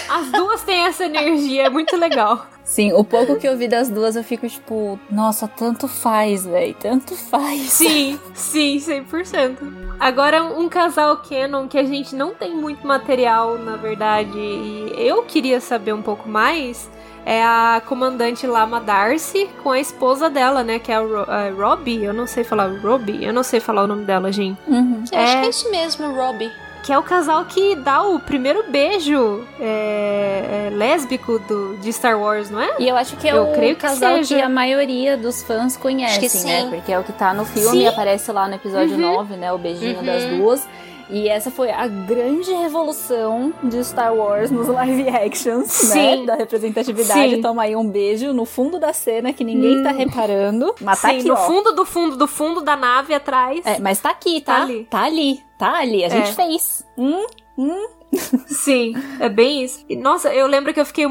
as 0.10 0.32
duas 0.32 0.64
têm 0.64 0.86
essa 0.86 1.04
energia, 1.04 1.64
é 1.66 1.70
muito 1.70 1.98
legal. 1.98 2.48
Sim, 2.64 2.94
o 2.94 3.04
pouco 3.04 3.36
que 3.36 3.46
eu 3.46 3.58
vi 3.58 3.68
das 3.68 3.90
duas 3.90 4.16
eu 4.16 4.24
fico 4.24 4.48
tipo, 4.48 4.98
nossa, 5.12 5.46
tanto 5.46 5.86
faz, 5.86 6.46
velho, 6.46 6.74
tanto 6.80 7.14
faz. 7.14 7.74
Sim, 7.74 8.18
sim, 8.34 8.78
100%. 8.78 9.58
Agora, 10.00 10.46
um 10.46 10.70
casal 10.70 11.18
canon 11.18 11.68
que 11.68 11.78
a 11.78 11.84
gente 11.84 12.16
não 12.16 12.34
tem 12.34 12.56
muito 12.56 12.88
material, 12.88 13.58
na 13.58 13.76
verdade, 13.76 14.38
e 14.38 14.94
eu 14.96 15.24
queria 15.24 15.60
saber 15.60 15.92
um 15.92 16.02
pouco 16.02 16.30
mais 16.30 16.90
é 17.26 17.44
a 17.44 17.82
comandante 17.86 18.48
Lama 18.48 18.80
Darcy 18.80 19.50
com 19.64 19.72
a 19.72 19.80
esposa 19.80 20.30
dela, 20.30 20.64
né? 20.64 20.80
Que 20.80 20.92
é 20.92 20.96
a, 20.96 21.00
Ro 21.00 21.26
a 21.28 21.50
Robbie. 21.50 22.04
Eu 22.04 22.14
não 22.14 22.28
sei 22.28 22.44
falar 22.44 22.68
Robbie. 22.82 23.24
Eu 23.24 23.34
não 23.34 23.44
sei 23.44 23.60
falar 23.60 23.84
o 23.84 23.88
nome 23.88 24.06
dela, 24.06 24.32
gente. 24.32 24.60
Uhum. 24.68 25.04
É... 25.12 25.24
acho 25.24 25.40
que 25.40 25.46
é 25.46 25.50
isso 25.50 25.72
mesmo, 25.72 26.14
Robbie. 26.14 26.52
Que 26.84 26.94
é 26.94 26.98
o 26.98 27.04
casal 27.04 27.44
que 27.46 27.76
dá 27.76 28.02
o 28.02 28.20
primeiro 28.20 28.64
beijo 28.70 29.46
é, 29.60 30.70
é, 30.72 30.76
lésbico 30.76 31.38
do, 31.40 31.78
de 31.78 31.92
Star 31.92 32.20
Wars, 32.20 32.50
não 32.50 32.60
é? 32.60 32.76
E 32.80 32.88
eu 32.88 32.96
acho 32.96 33.18
que 33.18 33.28
é 33.28 33.34
eu 33.34 33.44
o 33.44 33.54
creio 33.54 33.76
que 33.76 33.82
casal 33.82 34.16
seja. 34.18 34.36
que 34.38 34.42
a 34.42 34.50
maioria 34.50 35.18
dos 35.18 35.44
fãs 35.44 35.76
conhecem, 35.76 36.44
né? 36.46 36.70
Porque 36.70 36.92
é 36.92 36.98
o 36.98 37.04
que 37.04 37.12
tá 37.12 37.34
no 37.34 37.46
filme, 37.46 37.80
sim. 37.80 37.88
aparece 37.88 38.32
lá 38.32 38.48
no 38.48 38.56
episódio 38.56 38.96
uhum. 38.96 39.14
9, 39.18 39.36
né? 39.36 39.52
O 39.52 39.58
beijinho 39.58 40.00
uhum. 40.00 40.06
das 40.06 40.24
duas. 40.26 40.68
E 41.10 41.28
essa 41.28 41.50
foi 41.50 41.72
a 41.72 41.88
grande 41.88 42.52
revolução 42.52 43.54
de 43.64 43.84
Star 43.84 44.14
Wars 44.14 44.52
nos 44.52 44.68
live 44.70 45.10
actions, 45.10 45.68
né? 45.90 45.94
Sim. 45.94 46.20
né? 46.20 46.26
Da 46.26 46.36
representatividade. 46.36 47.36
Sim. 47.36 47.42
Toma 47.42 47.64
aí 47.64 47.76
um 47.76 47.90
beijo 47.90 48.32
no 48.32 48.46
fundo 48.46 48.80
da 48.80 48.94
cena 48.94 49.34
que 49.34 49.44
ninguém 49.44 49.80
hum. 49.80 49.84
tá 49.84 49.92
reparando. 49.92 50.76
Mas 50.82 51.02
tá 51.02 51.10
Sim, 51.10 51.20
aqui, 51.20 51.28
no 51.28 51.34
ó. 51.34 51.38
fundo 51.38 51.74
do 51.74 51.86
fundo 51.86 52.16
do 52.16 52.28
fundo 52.28 52.62
da 52.62 52.76
nave 52.76 53.14
atrás. 53.14 53.66
É, 53.66 53.80
mas 53.80 54.00
tá 54.00 54.12
aqui, 54.12 54.42
tá? 54.42 54.58
Tá 54.58 54.62
ali. 54.64 54.88
Tá 54.90 55.04
ali. 55.04 55.40
Tá 55.58 55.80
ali. 55.80 56.04
A 56.06 56.10
gente 56.10 56.30
é. 56.30 56.34
fez. 56.34 56.86
Hum, 56.98 57.26
hum. 57.58 57.88
Sim, 58.48 58.94
é 59.20 59.30
bem 59.30 59.64
isso. 59.64 59.86
E, 59.88 59.96
nossa, 59.96 60.34
eu 60.34 60.48
lembro 60.48 60.74
que 60.74 60.80
eu 60.80 60.86
fiquei 60.86 61.06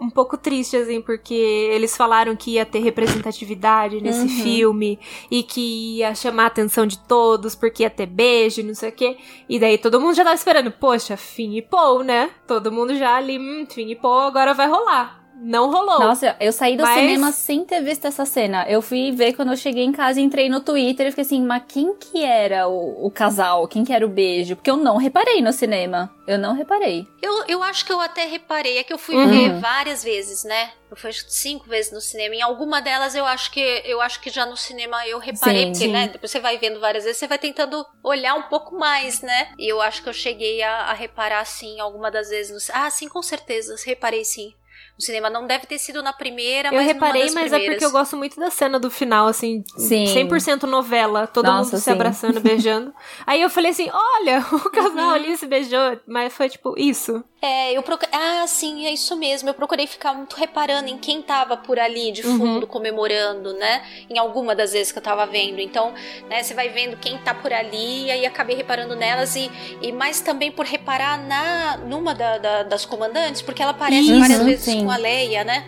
um, 0.00 0.10
pouco 0.10 0.36
triste, 0.36 0.76
assim, 0.76 1.00
porque 1.00 1.34
eles 1.34 1.96
falaram 1.96 2.36
que 2.36 2.52
ia 2.52 2.66
ter 2.66 2.80
representatividade 2.80 4.00
nesse 4.00 4.22
uhum. 4.22 4.42
filme 4.42 4.98
e 5.30 5.42
que 5.42 5.98
ia 5.98 6.14
chamar 6.14 6.44
a 6.44 6.46
atenção 6.46 6.86
de 6.86 6.98
todos 6.98 7.54
porque 7.54 7.82
ia 7.82 7.90
ter 7.90 8.06
beijo 8.06 8.62
não 8.62 8.74
sei 8.74 8.90
o 8.90 8.92
quê. 8.92 9.16
E 9.48 9.58
daí 9.58 9.78
todo 9.78 10.00
mundo 10.00 10.14
já 10.14 10.24
tava 10.24 10.36
esperando, 10.36 10.70
poxa, 10.70 11.16
Finn 11.16 11.54
e 11.54 11.62
Paul, 11.62 12.02
né? 12.02 12.30
Todo 12.46 12.72
mundo 12.72 12.94
já 12.94 13.16
ali, 13.16 13.38
hum, 13.38 13.66
Finn 13.68 13.88
e 13.88 13.96
Paul 13.96 14.20
agora 14.20 14.54
vai 14.54 14.68
rolar 14.68 15.25
não 15.38 15.70
rolou. 15.70 16.00
Nossa, 16.00 16.34
eu 16.40 16.52
saí 16.52 16.76
do 16.76 16.82
mas... 16.82 16.98
cinema 16.98 17.32
sem 17.32 17.64
ter 17.64 17.82
visto 17.82 18.06
essa 18.06 18.24
cena. 18.24 18.64
Eu 18.68 18.80
fui 18.80 19.12
ver 19.12 19.34
quando 19.34 19.52
eu 19.52 19.56
cheguei 19.56 19.84
em 19.84 19.92
casa, 19.92 20.20
entrei 20.20 20.48
no 20.48 20.60
Twitter 20.60 21.06
e 21.06 21.10
fiquei 21.10 21.22
assim, 21.24 21.42
mas 21.42 21.62
quem 21.68 21.94
que 21.94 22.24
era 22.24 22.66
o, 22.68 23.06
o, 23.06 23.10
casal? 23.10 23.68
Quem 23.68 23.84
que 23.84 23.92
era 23.92 24.04
o 24.04 24.08
beijo? 24.08 24.56
Porque 24.56 24.70
eu 24.70 24.76
não 24.76 24.96
reparei 24.96 25.42
no 25.42 25.52
cinema. 25.52 26.10
Eu 26.26 26.38
não 26.38 26.54
reparei. 26.54 27.06
Eu, 27.22 27.44
eu 27.46 27.62
acho 27.62 27.84
que 27.84 27.92
eu 27.92 28.00
até 28.00 28.24
reparei. 28.24 28.78
É 28.78 28.82
que 28.82 28.92
eu 28.92 28.98
fui 28.98 29.14
uhum. 29.14 29.28
ver 29.28 29.60
várias 29.60 30.02
vezes, 30.02 30.42
né? 30.42 30.70
Eu 30.90 30.96
fui 30.96 31.12
cinco 31.12 31.68
vezes 31.68 31.92
no 31.92 32.00
cinema. 32.00 32.34
Em 32.34 32.42
alguma 32.42 32.80
delas 32.80 33.14
eu 33.14 33.26
acho 33.26 33.50
que 33.50 33.60
eu 33.84 34.00
acho 34.00 34.20
que 34.20 34.30
já 34.30 34.46
no 34.46 34.56
cinema 34.56 35.06
eu 35.06 35.18
reparei, 35.18 35.66
sim, 35.66 35.72
porque, 35.72 35.84
sim. 35.84 35.92
né? 35.92 36.08
Depois 36.08 36.30
você 36.30 36.40
vai 36.40 36.58
vendo 36.58 36.80
várias 36.80 37.04
vezes, 37.04 37.18
você 37.18 37.26
vai 37.26 37.38
tentando 37.38 37.84
olhar 38.02 38.34
um 38.34 38.42
pouco 38.42 38.76
mais, 38.76 39.20
né? 39.20 39.52
E 39.58 39.70
eu 39.70 39.80
acho 39.80 40.02
que 40.02 40.08
eu 40.08 40.12
cheguei 40.12 40.62
a, 40.62 40.86
a 40.86 40.92
reparar, 40.92 41.44
sim, 41.44 41.78
alguma 41.78 42.10
das 42.10 42.30
vezes. 42.30 42.68
No... 42.68 42.74
Ah, 42.74 42.90
sim, 42.90 43.08
com 43.08 43.22
certeza. 43.22 43.76
Reparei 43.84 44.24
sim 44.24 44.54
no 44.98 45.04
cinema. 45.04 45.28
Não 45.30 45.46
deve 45.46 45.66
ter 45.66 45.78
sido 45.78 46.02
na 46.02 46.12
primeira, 46.12 46.68
eu 46.70 46.74
mas 46.74 46.86
reparei, 46.86 47.22
mas 47.22 47.32
primeiras. 47.32 47.52
é 47.52 47.70
porque 47.70 47.84
eu 47.84 47.90
gosto 47.90 48.16
muito 48.16 48.38
da 48.40 48.50
cena 48.50 48.78
do 48.78 48.90
final, 48.90 49.26
assim, 49.26 49.62
Sim. 49.76 50.04
100% 50.06 50.62
novela, 50.64 51.26
todo 51.26 51.46
Nossa, 51.46 51.72
mundo 51.72 51.82
se 51.82 51.90
abraçando, 51.90 52.40
beijando. 52.40 52.94
Aí 53.26 53.42
eu 53.42 53.50
falei 53.50 53.70
assim, 53.70 53.88
olha, 53.92 54.44
o 54.52 54.70
casal 54.70 55.08
uhum. 55.08 55.10
ali 55.10 55.36
se 55.36 55.46
beijou, 55.46 56.00
mas 56.06 56.32
foi 56.32 56.48
tipo 56.48 56.74
isso. 56.78 57.22
É, 57.40 57.76
eu 57.76 57.82
procurei. 57.82 58.12
Ah, 58.12 58.46
sim, 58.46 58.86
é 58.86 58.92
isso 58.92 59.14
mesmo. 59.16 59.48
Eu 59.48 59.54
procurei 59.54 59.86
ficar 59.86 60.14
muito 60.14 60.34
reparando 60.36 60.88
em 60.88 60.96
quem 60.96 61.20
tava 61.20 61.56
por 61.56 61.78
ali 61.78 62.10
de 62.10 62.26
uhum. 62.26 62.38
fundo 62.38 62.60
uhum. 62.62 62.66
comemorando, 62.66 63.52
né? 63.54 63.84
Em 64.08 64.18
alguma 64.18 64.54
das 64.54 64.72
vezes 64.72 64.90
que 64.90 64.98
eu 64.98 65.02
tava 65.02 65.26
vendo. 65.26 65.60
Então, 65.60 65.92
né, 66.28 66.42
você 66.42 66.54
vai 66.54 66.70
vendo 66.70 66.96
quem 66.96 67.18
tá 67.18 67.34
por 67.34 67.52
ali, 67.52 68.06
e 68.06 68.10
aí 68.10 68.26
acabei 68.26 68.56
reparando 68.56 68.96
nelas 68.96 69.36
e, 69.36 69.50
e 69.82 69.92
mais 69.92 70.20
também 70.20 70.50
por 70.50 70.64
reparar 70.64 71.18
na 71.18 71.76
numa 71.76 72.14
da, 72.14 72.38
da, 72.38 72.62
das 72.62 72.84
comandantes, 72.86 73.42
porque 73.42 73.62
ela 73.62 73.72
aparece 73.72 74.10
uhum, 74.10 74.20
várias 74.20 74.42
vezes 74.42 74.64
sim. 74.64 74.85
Com 74.86 74.92
a 74.92 74.96
Leia, 74.96 75.44
né? 75.44 75.64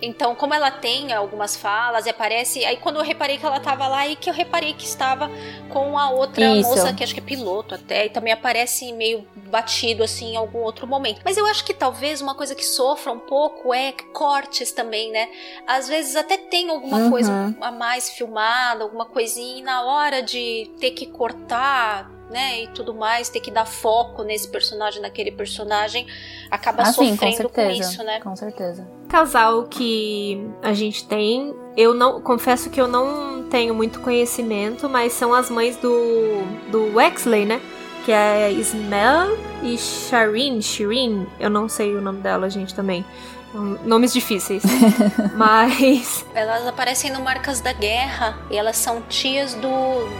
Então, 0.00 0.34
como 0.34 0.54
ela 0.54 0.70
tem 0.70 1.12
algumas 1.12 1.56
falas 1.56 2.06
e 2.06 2.10
aparece. 2.10 2.64
Aí, 2.64 2.76
quando 2.76 2.96
eu 2.96 3.02
reparei 3.02 3.36
que 3.36 3.44
ela 3.44 3.60
tava 3.60 3.86
lá, 3.88 4.06
e 4.06 4.16
que 4.16 4.30
eu 4.30 4.34
reparei 4.34 4.72
que 4.72 4.84
estava 4.84 5.28
com 5.68 5.98
a 5.98 6.10
outra 6.10 6.44
Isso. 6.46 6.68
moça, 6.68 6.92
que 6.92 7.02
acho 7.02 7.14
que 7.14 7.20
é 7.20 7.22
piloto 7.22 7.74
até, 7.74 8.06
e 8.06 8.10
também 8.10 8.32
aparece 8.32 8.92
meio 8.92 9.26
batido 9.50 10.04
assim 10.04 10.32
em 10.32 10.36
algum 10.36 10.60
outro 10.60 10.86
momento. 10.86 11.20
Mas 11.24 11.36
eu 11.36 11.46
acho 11.46 11.64
que 11.64 11.74
talvez 11.74 12.20
uma 12.20 12.34
coisa 12.34 12.54
que 12.54 12.64
sofra 12.64 13.12
um 13.12 13.18
pouco 13.18 13.74
é 13.74 13.92
cortes 14.12 14.72
também, 14.72 15.10
né? 15.10 15.28
Às 15.66 15.88
vezes 15.88 16.14
até 16.14 16.36
tem 16.36 16.70
alguma 16.70 16.98
uhum. 16.98 17.10
coisa 17.10 17.56
a 17.60 17.72
mais 17.72 18.10
filmada, 18.10 18.84
alguma 18.84 19.06
coisinha, 19.06 19.58
e 19.58 19.62
na 19.62 19.82
hora 19.82 20.22
de 20.22 20.70
ter 20.78 20.90
que 20.90 21.06
cortar 21.06 22.17
né, 22.30 22.62
e 22.64 22.68
tudo 22.68 22.94
mais, 22.94 23.28
ter 23.28 23.40
que 23.40 23.50
dar 23.50 23.64
foco 23.64 24.22
nesse 24.22 24.48
personagem, 24.48 25.00
naquele 25.00 25.30
personagem, 25.32 26.06
acaba 26.50 26.82
ah, 26.82 26.92
sofrendo 26.92 27.36
sim, 27.36 27.42
com, 27.44 27.48
com, 27.48 27.70
isso, 27.70 28.02
né? 28.02 28.20
Com 28.20 28.36
certeza. 28.36 28.86
Casal 29.08 29.64
que 29.64 30.46
a 30.62 30.72
gente 30.72 31.06
tem, 31.06 31.54
eu 31.76 31.94
não 31.94 32.20
confesso 32.20 32.68
que 32.70 32.80
eu 32.80 32.86
não 32.88 33.44
tenho 33.48 33.74
muito 33.74 34.00
conhecimento, 34.00 34.88
mas 34.88 35.12
são 35.12 35.32
as 35.32 35.48
mães 35.48 35.76
do 35.76 36.42
do 36.70 36.94
Wexley, 36.94 37.46
né? 37.46 37.60
Que 38.04 38.12
é 38.12 38.52
Ismel 38.52 39.36
e 39.62 39.76
Shireen, 39.76 40.60
Shireen, 40.62 41.26
eu 41.40 41.50
não 41.50 41.68
sei 41.68 41.94
o 41.94 42.00
nome 42.00 42.20
dela, 42.20 42.48
gente, 42.48 42.74
também. 42.74 43.04
Nomes 43.54 44.12
difíceis. 44.12 44.62
Mas. 45.34 46.24
Elas 46.34 46.66
aparecem 46.66 47.10
no 47.10 47.20
Marcas 47.20 47.60
da 47.60 47.72
Guerra 47.72 48.38
e 48.50 48.56
elas 48.56 48.76
são 48.76 49.02
tias 49.02 49.54
do, 49.54 49.68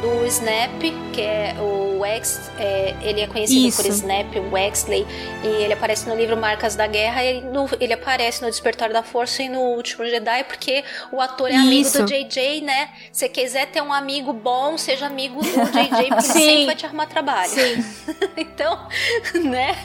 do 0.00 0.26
Snap, 0.26 0.80
que 1.12 1.20
é 1.20 1.54
o 1.60 1.88
o 1.98 2.04
X, 2.04 2.48
é, 2.58 2.94
ele 3.02 3.20
é 3.20 3.26
conhecido 3.26 3.66
Isso. 3.66 3.82
por 3.82 3.90
Snap 3.90 4.32
Wexley, 4.52 5.04
e 5.42 5.46
ele 5.46 5.72
aparece 5.72 6.08
no 6.08 6.14
livro 6.14 6.36
Marcas 6.36 6.76
da 6.76 6.86
Guerra, 6.86 7.24
e 7.24 7.40
no- 7.40 7.68
ele 7.80 7.92
aparece 7.92 8.40
no 8.40 8.48
Despertar 8.48 8.90
da 8.92 9.02
Força 9.02 9.42
e 9.42 9.48
no 9.48 9.58
Último 9.60 10.04
Jedi, 10.06 10.44
porque 10.44 10.84
o 11.10 11.20
ator 11.20 11.50
é 11.50 11.56
amigo 11.56 11.82
Isso. 11.88 11.98
do 11.98 12.06
JJ, 12.06 12.60
né? 12.60 12.90
Se 13.10 13.28
quiser 13.28 13.66
ter 13.66 13.82
um 13.82 13.92
amigo 13.92 14.32
bom, 14.32 14.78
seja 14.78 15.06
amigo 15.06 15.40
do 15.42 15.48
JJ, 15.48 15.88
porque 15.88 16.12
ele 16.12 16.20
Sim. 16.20 16.32
sempre 16.32 16.66
vai 16.66 16.76
te 16.76 16.86
arrumar 16.86 17.06
trabalho. 17.06 17.50
Sim. 17.50 17.84
então, 18.36 18.86
né? 19.42 19.76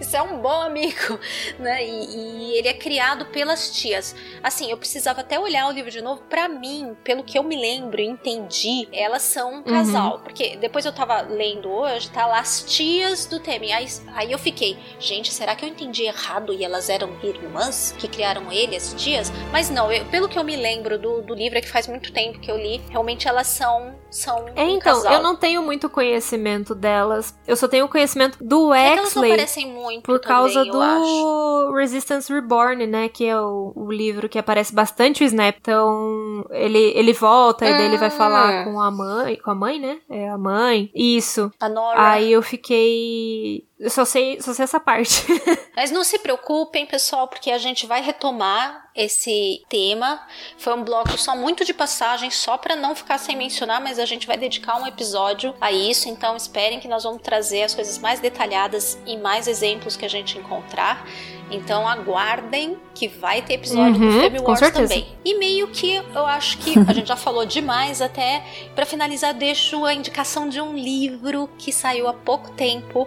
Isso 0.00 0.16
é 0.16 0.22
um 0.22 0.38
bom 0.38 0.62
amigo, 0.62 1.18
né? 1.58 1.84
E, 1.84 1.90
e 1.90 2.58
ele 2.58 2.68
é 2.68 2.74
criado 2.86 3.26
pelas 3.26 3.70
tias. 3.72 4.14
Assim, 4.44 4.70
eu 4.70 4.76
precisava 4.76 5.20
até 5.20 5.40
olhar 5.40 5.66
o 5.66 5.72
livro 5.72 5.90
de 5.90 6.00
novo. 6.00 6.22
Pra 6.30 6.48
mim, 6.48 6.96
pelo 7.02 7.24
que 7.24 7.36
eu 7.36 7.42
me 7.42 7.56
lembro 7.60 8.00
e 8.00 8.06
entendi, 8.06 8.86
elas 8.92 9.22
são 9.22 9.54
um 9.56 9.62
casal. 9.64 10.20
Porque 10.20 10.56
depois 10.56 10.84
eu 10.86 10.92
tava 10.92 11.22
lendo 11.22 11.68
hoje, 11.68 12.08
tá 12.10 12.24
lá 12.26 12.38
as 12.38 12.62
tias 12.62 13.26
do 13.26 13.40
Temi. 13.40 13.72
Aí, 13.72 13.88
aí 14.14 14.30
eu 14.30 14.38
fiquei, 14.38 14.78
gente, 15.00 15.34
será 15.34 15.56
que 15.56 15.64
eu 15.64 15.68
entendi 15.68 16.04
errado 16.04 16.52
e 16.52 16.64
elas 16.64 16.88
eram 16.88 17.10
irmãs 17.24 17.92
que 17.98 18.06
criaram 18.06 18.52
ele, 18.52 18.76
as 18.76 18.94
tias? 18.94 19.32
Mas 19.50 19.68
não, 19.68 19.90
eu- 19.90 20.04
pelo 20.04 20.28
que 20.28 20.38
eu 20.38 20.44
me 20.44 20.54
lembro 20.54 20.96
do, 20.96 21.22
do 21.22 21.34
livro, 21.34 21.58
é 21.58 21.60
que 21.60 21.68
faz 21.68 21.88
muito 21.88 22.12
tempo 22.12 22.38
que 22.38 22.48
eu 22.48 22.56
li, 22.56 22.80
realmente 22.88 23.26
elas 23.26 23.48
são, 23.48 23.96
são 24.12 24.46
É, 24.54 24.62
um 24.62 24.68
então, 24.76 24.94
casal. 24.94 25.12
eu 25.14 25.22
não 25.24 25.34
tenho 25.34 25.60
muito 25.60 25.90
conhecimento 25.90 26.72
delas. 26.72 27.34
Eu 27.48 27.56
só 27.56 27.66
tenho 27.66 27.88
conhecimento 27.88 28.38
do 28.44 28.72
É 28.72 28.92
que 28.92 28.98
elas 29.00 29.14
não 29.16 29.22
Exley. 29.24 29.32
aparecem 29.32 29.66
muito 29.72 30.04
Por 30.04 30.20
causa 30.20 30.64
também, 30.64 30.80
acho. 30.80 31.02
do 31.04 31.72
Resistance 31.74 32.32
Reborn, 32.32 32.75
né? 32.84 33.08
Que 33.08 33.26
é 33.26 33.40
o, 33.40 33.72
o 33.76 33.92
livro 33.92 34.28
que 34.28 34.38
aparece 34.40 34.74
bastante 34.74 35.22
o 35.22 35.26
Snap. 35.26 35.54
Então, 35.60 36.44
ele, 36.50 36.92
ele 36.96 37.12
volta 37.12 37.64
e 37.64 37.72
daí 37.72 37.86
ele 37.86 37.96
vai 37.96 38.08
Ah. 38.08 38.10
falar 38.10 38.64
com 38.64 38.80
a 38.80 38.90
mãe. 38.90 39.36
Com 39.36 39.50
a 39.52 39.54
mãe, 39.54 39.78
né? 39.78 39.98
É 40.10 40.28
a 40.28 40.36
mãe. 40.36 40.90
Isso. 40.92 41.52
A 41.60 41.68
Nora. 41.68 42.10
Aí 42.10 42.32
eu 42.32 42.42
fiquei. 42.42 43.64
Eu 43.78 43.90
só 43.90 44.06
sei, 44.06 44.40
só 44.40 44.54
sei 44.54 44.64
essa 44.64 44.80
parte. 44.80 45.22
Mas 45.76 45.90
não 45.90 46.02
se 46.02 46.18
preocupem, 46.18 46.86
pessoal, 46.86 47.28
porque 47.28 47.50
a 47.50 47.58
gente 47.58 47.86
vai 47.86 48.00
retomar 48.00 48.88
esse 48.94 49.62
tema. 49.68 50.18
Foi 50.56 50.74
um 50.74 50.82
bloco 50.82 51.18
só 51.18 51.36
muito 51.36 51.62
de 51.62 51.74
passagem, 51.74 52.30
só 52.30 52.56
para 52.56 52.74
não 52.74 52.94
ficar 52.94 53.18
sem 53.18 53.36
mencionar, 53.36 53.78
mas 53.82 53.98
a 53.98 54.06
gente 54.06 54.26
vai 54.26 54.38
dedicar 54.38 54.80
um 54.80 54.86
episódio 54.86 55.54
a 55.60 55.70
isso. 55.70 56.08
Então 56.08 56.34
esperem 56.34 56.80
que 56.80 56.88
nós 56.88 57.04
vamos 57.04 57.20
trazer 57.20 57.64
as 57.64 57.74
coisas 57.74 57.98
mais 57.98 58.18
detalhadas 58.18 58.98
e 59.04 59.18
mais 59.18 59.46
exemplos 59.46 59.94
que 59.94 60.06
a 60.06 60.08
gente 60.08 60.38
encontrar. 60.38 61.06
Então 61.50 61.86
aguardem 61.86 62.78
que 62.94 63.06
vai 63.06 63.42
ter 63.42 63.54
episódio 63.54 64.00
do 64.00 64.06
Uhum, 64.06 64.22
Fable 64.22 64.40
com 64.40 64.52
Wars 64.52 64.70
também. 64.72 65.06
E 65.22 65.34
meio 65.38 65.68
que 65.68 65.96
eu 65.96 66.26
acho 66.26 66.56
que 66.58 66.74
a 66.88 66.92
gente 66.94 67.08
já 67.08 67.16
falou 67.16 67.44
demais 67.44 68.00
até 68.00 68.42
para 68.74 68.86
finalizar 68.86 69.34
deixo 69.34 69.84
a 69.84 69.92
indicação 69.92 70.48
de 70.48 70.60
um 70.60 70.74
livro 70.74 71.50
que 71.58 71.70
saiu 71.70 72.08
há 72.08 72.14
pouco 72.14 72.50
tempo 72.52 73.06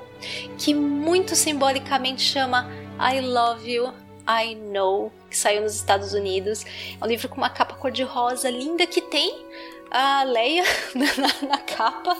que 0.58 0.74
muito 0.74 1.36
simbolicamente 1.36 2.22
chama 2.22 2.70
I 3.00 3.22
Love 3.22 3.72
You, 3.72 3.94
I 4.28 4.56
Know, 4.56 5.12
que 5.30 5.38
saiu 5.38 5.62
nos 5.62 5.76
Estados 5.76 6.14
Unidos. 6.14 6.66
É 7.00 7.04
um 7.04 7.08
livro 7.08 7.30
com 7.30 7.38
uma 7.38 7.50
capa 7.50 7.76
cor-de-rosa 7.76 8.50
linda 8.50 8.86
que 8.88 9.02
tem 9.02 9.46
a 9.92 10.24
Leia 10.24 10.64
na, 10.96 11.48
na 11.48 11.58
capa. 11.58 12.16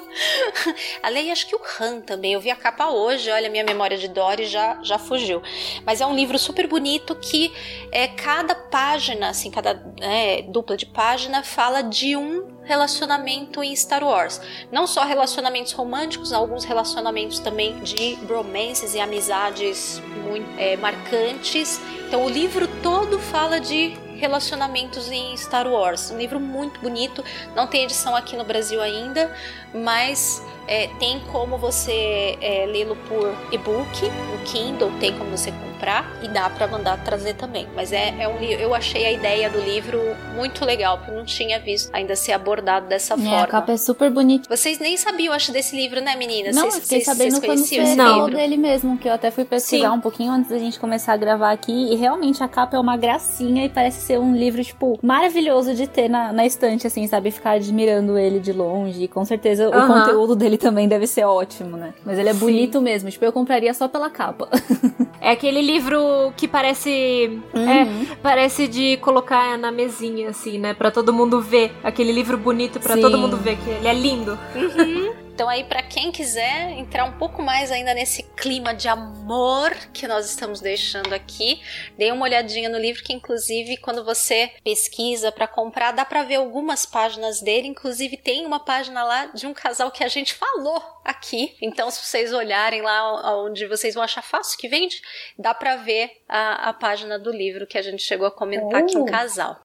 A 1.04 1.10
Leia, 1.10 1.32
acho 1.32 1.48
que 1.48 1.56
o 1.56 1.62
Han 1.80 2.02
também. 2.02 2.34
Eu 2.34 2.42
vi 2.42 2.50
a 2.50 2.56
capa 2.56 2.90
hoje, 2.90 3.30
olha, 3.30 3.50
minha 3.50 3.64
memória 3.64 3.98
de 3.98 4.08
Dory 4.08 4.46
já, 4.46 4.80
já 4.82 4.98
fugiu. 4.98 5.42
Mas 5.86 6.02
é 6.02 6.06
um 6.06 6.16
livro 6.16 6.38
super 6.40 6.68
bonito 6.68 7.16
que 7.16 7.54
é, 7.92 8.08
cada 8.08 8.56
página, 8.56 9.30
assim, 9.30 9.52
cada 9.52 9.76
né, 10.00 10.42
dupla 10.44 10.76
de 10.76 10.86
página 10.86 11.44
fala 11.44 11.82
de 11.82 12.16
um 12.16 12.60
relacionamento 12.64 13.64
em 13.64 13.76
Star 13.76 14.04
Wars. 14.04 14.42
Não 14.72 14.86
só 14.86 15.04
relacionamentos 15.04 15.72
românticos, 15.72 16.32
alguns 16.32 16.64
relacionamentos 16.64 17.40
também 17.40 17.80
de 17.80 18.16
bromances 18.24 18.94
e 18.94 19.00
amizades 19.00 20.02
muito 20.24 20.48
é, 20.60 20.78
marcantes. 20.78 21.82
Então 22.08 22.26
o 22.26 22.30
livro 22.30 22.68
todo 22.82 22.99
fala 23.30 23.60
de 23.60 23.98
relacionamentos 24.18 25.10
em 25.10 25.36
Star 25.38 25.68
Wars. 25.68 26.12
Um 26.12 26.18
livro 26.18 26.40
muito 26.40 26.80
bonito. 26.80 27.24
Não 27.56 27.68
tem 27.68 27.84
edição 27.84 28.16
aqui 28.16 28.36
no 28.36 28.44
Brasil 28.44 28.82
ainda, 28.82 29.34
mas 29.74 30.44
é, 30.70 30.88
tem 31.00 31.20
como 31.32 31.58
você 31.58 32.38
é, 32.40 32.66
lê-lo 32.72 32.96
por 33.08 33.34
e-book 33.52 34.06
no 34.32 34.38
Kindle, 34.46 34.92
tem 35.00 35.12
como 35.18 35.32
você 35.36 35.52
comprar 35.52 36.20
e 36.24 36.28
dá 36.28 36.50
para 36.50 36.68
mandar 36.68 37.04
trazer 37.04 37.34
também. 37.34 37.68
Mas 37.76 37.92
é, 37.92 38.14
é 38.20 38.28
um 38.28 38.40
eu 38.40 38.76
achei 38.76 39.06
a 39.06 39.12
ideia 39.12 39.50
do 39.50 39.60
livro 39.60 40.00
muito 40.36 40.64
legal, 40.64 40.98
porque 41.00 41.12
eu 41.12 41.16
não 41.18 41.26
tinha 41.26 41.60
visto 41.60 41.90
ainda 41.94 42.16
ser 42.16 42.34
abordado 42.34 42.88
dessa 42.88 43.16
É, 43.16 43.18
forma. 43.18 43.42
a 43.44 43.48
capa 43.48 43.72
é 43.72 43.78
super 43.78 44.12
bonita. 44.12 44.56
Vocês 44.56 44.78
nem 44.78 44.96
sabiam, 44.98 45.34
acho, 45.34 45.52
desse 45.52 45.76
livro, 45.76 46.02
né, 46.02 46.16
meninas? 46.16 46.56
Não, 46.56 46.64
vocês, 46.70 46.76
eu 46.76 46.82
fiquei 46.82 46.98
vocês- 47.02 47.06
sabendo 47.18 47.32
vocês 47.32 47.46
quando 47.46 47.58
você 47.66 47.96
falou 47.96 48.30
dele 48.30 48.58
mesmo, 48.58 48.98
que 48.98 49.08
eu 49.10 49.14
até 49.14 49.32
fui 49.32 49.46
pesquisar 49.46 49.90
Sim. 49.90 49.96
um 49.98 50.02
pouquinho 50.02 50.32
antes 50.32 50.50
da 50.52 50.60
gente 50.60 50.80
começar 50.80 51.14
a 51.14 51.18
gravar 51.18 51.52
aqui, 51.52 51.72
e 51.92 51.96
realmente 51.96 52.44
a 52.44 52.48
capa 52.48 52.78
é 52.78 52.80
uma 52.80 52.96
gracinha 52.96 53.66
e 53.66 53.70
parece 53.70 54.02
ser 54.02 54.20
um 54.20 54.36
livro, 54.36 54.64
tipo, 54.64 55.00
maravilhoso 55.02 55.74
de 55.74 55.88
ter 55.88 56.08
na, 56.10 56.32
na 56.32 56.46
estante, 56.46 56.86
assim, 56.86 57.08
sabe? 57.08 57.32
Ficar 57.32 57.52
admirando 57.52 58.18
ele 58.18 58.40
de 58.40 58.54
longe, 58.54 59.04
e 59.04 59.08
com 59.08 59.26
certeza 59.26 59.68
o 59.70 59.74
Aham. 59.74 59.88
conteúdo 60.02 60.36
dele 60.36 60.58
também 60.60 60.88
deve 60.88 61.08
ser 61.08 61.24
ótimo, 61.26 61.78
né? 61.78 61.94
Mas 62.06 62.20
ele 62.20 62.30
é 62.30 62.34
Sim. 62.34 62.40
bonito 62.40 62.82
mesmo, 62.82 63.10
tipo, 63.10 63.26
eu 63.26 63.32
compraria 63.32 63.74
só 63.74 63.88
pela 63.88 64.10
capa. 64.10 64.50
É 65.22 65.32
aquele 65.32 65.62
livro 65.62 66.32
que 66.38 66.48
parece. 66.48 67.42
Uhum. 67.54 67.70
É, 67.70 67.88
parece 68.24 68.70
de 68.70 68.96
colocar 68.98 69.58
na 69.58 69.70
mesinha, 69.70 70.30
assim, 70.30 70.58
né? 70.58 70.74
Pra 70.74 70.90
todo 70.92 71.12
mundo 71.12 71.42
ver. 71.42 71.74
Aquele 71.84 72.14
livro 72.14 72.38
bonito 72.38 72.80
pra 72.80 72.96
Sim. 72.96 73.02
todo 73.02 73.18
mundo 73.18 73.36
ver 73.36 73.58
que 73.58 73.70
ele 73.70 73.88
é 73.88 73.94
lindo. 73.94 74.40
Então 75.40 75.48
aí 75.48 75.64
pra 75.64 75.82
quem 75.82 76.12
quiser 76.12 76.72
entrar 76.72 77.06
um 77.06 77.18
pouco 77.18 77.42
mais 77.42 77.72
ainda 77.72 77.94
nesse 77.94 78.24
clima 78.24 78.74
de 78.74 78.90
amor 78.90 79.74
que 79.94 80.06
nós 80.06 80.30
estamos 80.30 80.60
deixando 80.60 81.14
aqui, 81.14 81.62
dê 81.98 82.12
uma 82.12 82.26
olhadinha 82.26 82.68
no 82.68 82.78
livro 82.78 83.02
que 83.02 83.14
inclusive 83.14 83.78
quando 83.78 84.04
você 84.04 84.52
pesquisa 84.66 85.32
pra 85.32 85.48
comprar, 85.48 85.94
dá 85.94 86.04
pra 86.04 86.24
ver 86.24 86.36
algumas 86.36 86.86
páginas 86.86 87.40
dele, 87.40 87.70
inclusive 87.70 88.18
tem 88.18 88.46
uma 88.46 88.60
página 88.60 89.02
lá 89.06 89.28
de 89.28 89.48
um 89.48 89.54
casal 89.54 89.90
que 89.92 90.04
a 90.04 90.10
gente 90.10 90.34
falou 90.34 90.84
aqui. 91.06 91.56
Então 91.62 91.90
se 91.90 92.04
vocês 92.04 92.34
olharem 92.34 92.82
lá 92.82 93.42
onde 93.42 93.66
vocês 93.66 93.96
vão 93.96 94.04
achar 94.04 94.22
fácil 94.22 94.60
que 94.60 94.68
vende, 94.68 95.02
dá 95.38 95.54
pra 95.54 95.78
ver 95.78 96.22
a, 96.28 96.68
a 96.68 96.74
página 96.74 97.18
do 97.18 97.32
livro 97.32 97.66
que 97.66 97.78
a 97.78 97.82
gente 97.82 98.04
chegou 98.04 98.28
a 98.28 98.32
comentar 98.32 98.86
que 98.86 98.98
um 98.98 99.04
Oh. 99.04 99.06
casal. 99.06 99.62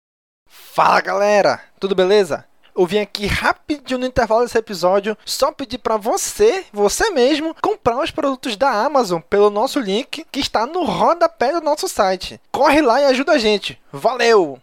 Fala 0.49 1.01
galera, 1.01 1.65
tudo 1.81 1.97
beleza? 1.97 2.47
Eu 2.77 2.87
vim 2.87 2.99
aqui 2.99 3.27
rapidinho 3.27 4.01
no 4.01 4.07
intervalo 4.07 4.43
desse 4.43 4.59
episódio 4.59 5.17
só 5.25 5.53
pedir 5.53 5.79
pra 5.79 5.97
você, 5.97 6.65
você 6.73 7.11
mesmo, 7.11 7.55
comprar 7.63 8.01
os 8.03 8.11
produtos 8.11 8.57
da 8.57 8.69
Amazon 8.85 9.21
pelo 9.21 9.49
nosso 9.49 9.79
link 9.79 10.27
que 10.33 10.41
está 10.41 10.67
no 10.67 10.85
rodapé 10.85 11.53
do 11.53 11.61
nosso 11.61 11.89
site. 11.89 12.41
Corre 12.51 12.83
lá 12.83 13.01
e 13.01 13.07
ajuda 13.07 13.33
a 13.33 13.39
gente. 13.39 13.81
Valeu! 13.93 14.59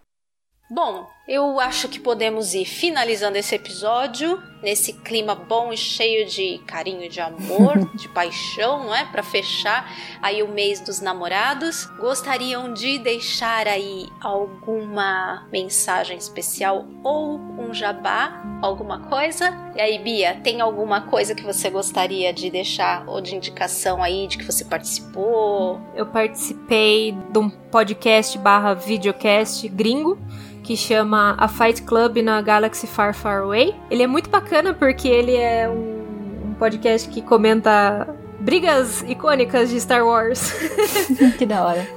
Bom, 0.70 1.08
eu 1.32 1.62
acho 1.62 1.88
que 1.88 1.98
podemos 1.98 2.54
ir 2.54 2.66
finalizando 2.66 3.38
esse 3.38 3.56
episódio 3.56 4.44
nesse 4.62 4.92
clima 4.92 5.34
bom 5.34 5.72
e 5.72 5.78
cheio 5.78 6.28
de 6.28 6.60
carinho, 6.68 7.10
de 7.10 7.22
amor, 7.22 7.78
de 7.96 8.10
paixão, 8.10 8.84
não 8.84 8.94
é? 8.94 9.06
Para 9.06 9.24
fechar 9.24 9.90
aí 10.22 10.44
o 10.44 10.50
mês 10.50 10.82
dos 10.82 11.00
namorados. 11.00 11.86
Gostariam 11.98 12.74
de 12.74 13.00
deixar 13.00 13.66
aí 13.66 14.10
alguma 14.20 15.48
mensagem 15.50 16.18
especial 16.18 16.86
ou 17.02 17.40
um 17.58 17.74
jabá, 17.74 18.44
alguma 18.62 19.00
coisa? 19.00 19.58
E 19.74 19.80
aí, 19.80 20.00
Bia, 20.00 20.38
tem 20.44 20.60
alguma 20.60 21.00
coisa 21.00 21.34
que 21.34 21.44
você 21.44 21.70
gostaria 21.70 22.34
de 22.34 22.50
deixar 22.50 23.08
ou 23.08 23.22
de 23.22 23.34
indicação 23.34 24.04
aí 24.04 24.28
de 24.28 24.38
que 24.38 24.44
você 24.44 24.66
participou? 24.66 25.80
Eu 25.96 26.08
participei 26.08 27.14
de 27.32 27.40
um 27.40 27.50
podcast 27.50 28.38
barra 28.38 28.74
videocast 28.74 29.66
gringo 29.70 30.20
que 30.64 30.76
chama 30.76 31.36
A 31.38 31.48
Fight 31.48 31.84
Club 31.84 32.18
na 32.18 32.42
Galaxy 32.42 32.88
Far 32.88 33.14
Far 33.14 33.44
Away. 33.44 33.76
Ele 33.90 34.04
é 34.04 34.08
muito 34.08 34.30
bacana 34.30 34.74
porque 34.74 35.08
ele 35.08 35.36
é 35.36 35.68
um, 35.70 36.50
um 36.50 36.54
podcast 36.54 37.10
que 37.10 37.22
comenta 37.22 38.08
brigas 38.42 39.04
icônicas 39.08 39.70
de 39.70 39.80
Star 39.80 40.06
Wars. 40.06 40.52
que 41.38 41.46
da 41.46 41.64
hora. 41.64 41.88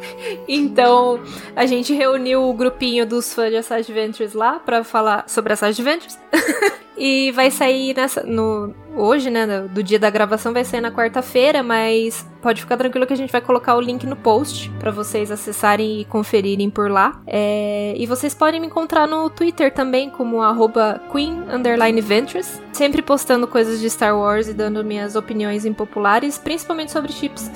Então, 0.46 1.20
a 1.56 1.66
gente 1.66 1.92
reuniu 1.94 2.48
o 2.48 2.54
grupinho 2.54 3.06
dos 3.06 3.32
fãs 3.32 3.50
de 3.50 3.56
Assassin's 3.56 3.88
Adventures 3.88 4.34
lá 4.34 4.58
pra 4.58 4.84
falar 4.84 5.24
sobre 5.28 5.52
Assassin's 5.52 5.78
Adventures. 5.80 6.18
e 6.96 7.30
vai 7.32 7.50
sair 7.50 7.94
nessa 7.96 8.22
no 8.22 8.74
hoje, 8.96 9.28
né, 9.28 9.44
do- 9.68 9.82
dia 9.82 9.98
da 9.98 10.08
gravação 10.08 10.52
vai 10.52 10.64
sair 10.64 10.80
na 10.80 10.90
quarta-feira, 10.92 11.64
mas 11.64 12.24
pode 12.40 12.60
ficar 12.60 12.76
tranquilo 12.76 13.04
que 13.06 13.12
a 13.12 13.16
gente 13.16 13.32
vai 13.32 13.40
colocar 13.40 13.74
o 13.74 13.80
link 13.80 14.06
no 14.06 14.14
post 14.14 14.70
pra 14.78 14.92
vocês 14.92 15.32
acessarem 15.32 16.00
e 16.00 16.04
conferirem 16.04 16.70
por 16.70 16.88
lá. 16.88 17.20
É, 17.26 17.94
e 17.96 18.06
vocês 18.06 18.34
podem 18.34 18.60
me 18.60 18.68
encontrar 18.68 19.08
no 19.08 19.28
Twitter 19.28 19.72
também 19.74 20.08
como 20.10 20.40
arroba 20.42 21.00
Queen 21.10 21.42
underline 21.52 22.00
Ventures, 22.00 22.60
sempre 22.72 23.02
postando 23.02 23.48
coisas 23.48 23.80
de 23.80 23.90
Star 23.90 24.16
Wars 24.16 24.46
e 24.46 24.54
dando 24.54 24.84
minhas 24.84 25.16
opiniões 25.16 25.64
impopulares, 25.66 26.38
principalmente 26.38 26.92
sobre 26.92 27.10
chips. 27.10 27.50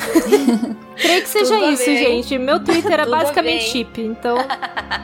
Creio 0.98 1.22
que 1.22 1.28
seja 1.28 1.54
Tudo 1.56 1.70
isso, 1.70 1.84
bem. 1.84 1.98
gente. 1.98 2.36
Meu 2.38 2.58
Twitter 2.58 2.98
é 2.98 3.06
basicamente 3.08 3.60
bem. 3.60 3.70
chip, 3.70 4.00
então 4.00 4.36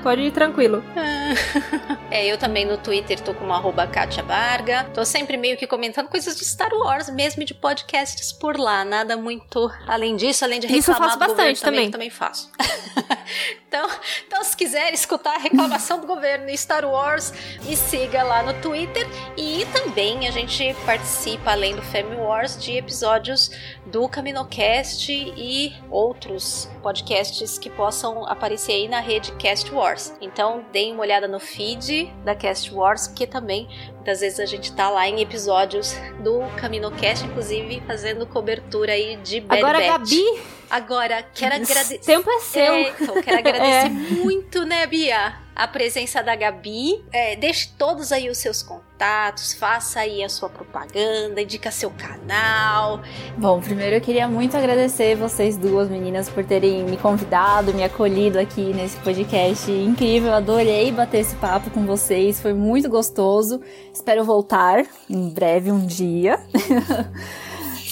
pode 0.03 0.23
ir 0.23 0.33
tranquilo. 0.33 0.83
É, 2.11 2.27
eu 2.33 2.39
também 2.39 2.65
no 2.65 2.77
Twitter 2.77 3.19
tô 3.21 3.35
como 3.35 3.53
arroba 3.53 3.89
Kátia 3.89 4.23
Barga. 4.25 4.85
Tô 4.95 5.05
sempre 5.05 5.37
meio 5.37 5.57
que 5.57 5.67
comentando 5.67 6.09
coisas 6.09 6.37
de 6.37 6.45
Star 6.45 6.73
Wars, 6.73 7.11
mesmo 7.11 7.45
de 7.45 7.55
podcasts 7.55 8.33
por 8.33 8.59
lá. 8.59 8.85
Nada 8.85 9.17
muito 9.17 9.71
além 9.87 10.17
disso, 10.17 10.45
além 10.45 10.61
de 10.61 10.67
reclamar 10.67 10.81
Isso 10.81 10.91
eu 10.91 10.97
faço 10.97 11.19
bastante 11.19 11.61
também, 11.61 11.91
também. 11.91 11.91
também 11.91 12.11
faço. 12.11 12.51
então, 13.69 13.89
então, 14.27 14.45
se 14.45 14.57
quiser 14.57 14.93
escutar 14.95 15.35
a 15.35 15.39
reclamação 15.39 16.01
do 16.01 16.07
governo 16.07 16.49
em 16.49 16.57
Star 16.57 16.85
Wars, 16.85 17.33
me 17.65 17.77
siga 17.77 18.23
lá 18.23 18.43
no 18.43 18.55
Twitter. 18.61 19.07
E 19.37 19.67
também 19.73 20.27
a 20.27 20.31
gente 20.31 20.75
participa, 20.87 21.53
além 21.53 21.77
do 21.77 21.83
Family 21.83 22.17
Wars, 22.17 22.57
de 22.57 22.79
episódios 22.79 23.51
do 23.87 24.09
CaminoCast 24.09 25.13
e 25.13 25.73
outros 25.91 26.71
podcasts 26.83 27.59
que 27.59 27.69
possam 27.69 28.27
aparecer 28.27 28.73
aí 28.73 28.89
na 28.89 29.01
rede 29.01 29.33
Cast 29.33 29.71
Wars. 29.73 30.15
Então, 30.21 30.65
deem 30.73 30.93
uma 30.93 31.03
olhada 31.03 31.29
no 31.29 31.39
feed 31.39 32.07
da 32.25 32.35
Cast 32.35 32.73
Wars, 32.73 33.09
porque 33.09 33.27
também 33.27 33.69
muitas 33.95 34.21
vezes 34.21 34.41
a 34.41 34.47
gente 34.47 34.73
tá 34.73 34.89
lá 34.91 35.07
em 35.09 35.21
episódios 35.21 35.95
do 36.23 36.41
CaminoCast, 36.57 37.27
inclusive 37.27 37.83
fazendo 37.87 38.27
cobertura 38.27 38.93
aí 38.93 39.17
de 39.17 39.41
Bad 39.41 39.61
Agora, 39.63 39.79
Batch. 39.79 40.11
Gabi, 40.11 40.43
Agora, 40.71 41.23
quero 41.35 41.55
agradecer. 41.55 41.99
tempo 41.99 42.29
é 42.31 42.39
seu. 42.41 42.73
É, 42.73 42.89
então, 43.01 43.23
quero 43.23 43.39
agradecer 43.39 43.87
É. 43.87 43.89
muito, 43.89 44.65
né, 44.65 44.87
Bia? 44.87 45.44
A 45.55 45.69
presença 45.69 46.23
da 46.23 46.35
Gabi. 46.35 47.05
É, 47.13 47.37
deixe 47.37 47.71
todos 47.79 48.11
aí 48.11 48.29
os 48.29 48.39
seus 48.39 48.63
contatos, 48.63 49.55
faça 49.55 50.01
aí 50.01 50.25
a 50.25 50.29
sua 50.29 50.49
propaganda, 50.49 51.41
indica 51.41 51.71
seu 51.71 51.91
canal. 51.91 53.01
Bom, 53.37 53.61
primeiro 53.61 53.97
eu 53.97 54.01
queria 54.01 54.27
muito 54.27 54.57
agradecer 54.57 55.15
vocês 55.15 55.57
duas 55.57 55.89
meninas 55.89 56.29
por 56.29 56.45
terem 56.45 56.85
me 56.85 56.97
convidado, 56.97 57.73
me 57.73 57.85
acolhido 57.85 58.39
aqui 58.39 58.73
nesse 58.73 58.97
podcast 58.99 59.71
incrível. 59.71 60.33
Adorei 60.33 60.91
bater 60.91 61.21
esse 61.21 61.37
papo 61.37 61.71
com 61.71 61.87
vocês, 61.87 62.41
foi 62.41 62.53
muito 62.53 62.89
gostoso. 62.89 63.61
Espero 63.93 64.25
voltar 64.25 64.85
em 65.09 65.29
breve 65.29 65.71
um 65.71 65.87
dia. 65.87 66.41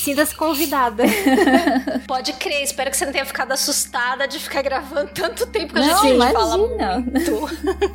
Sinta-se 0.03 0.35
convidada. 0.35 1.05
Pode 2.09 2.33
crer, 2.33 2.65
espero 2.65 2.91
que 2.91 2.97
você 2.97 3.05
não 3.05 3.12
tenha 3.12 3.24
ficado 3.24 3.53
assustada 3.53 4.27
de 4.27 4.41
ficar 4.41 4.61
gravando 4.61 5.12
tanto 5.15 5.47
tempo 5.47 5.74
que 5.74 5.79
a 5.79 5.83
gente 5.83 6.09
imagina. 6.09 6.41
fala 6.41 6.59
muito. 6.59 7.49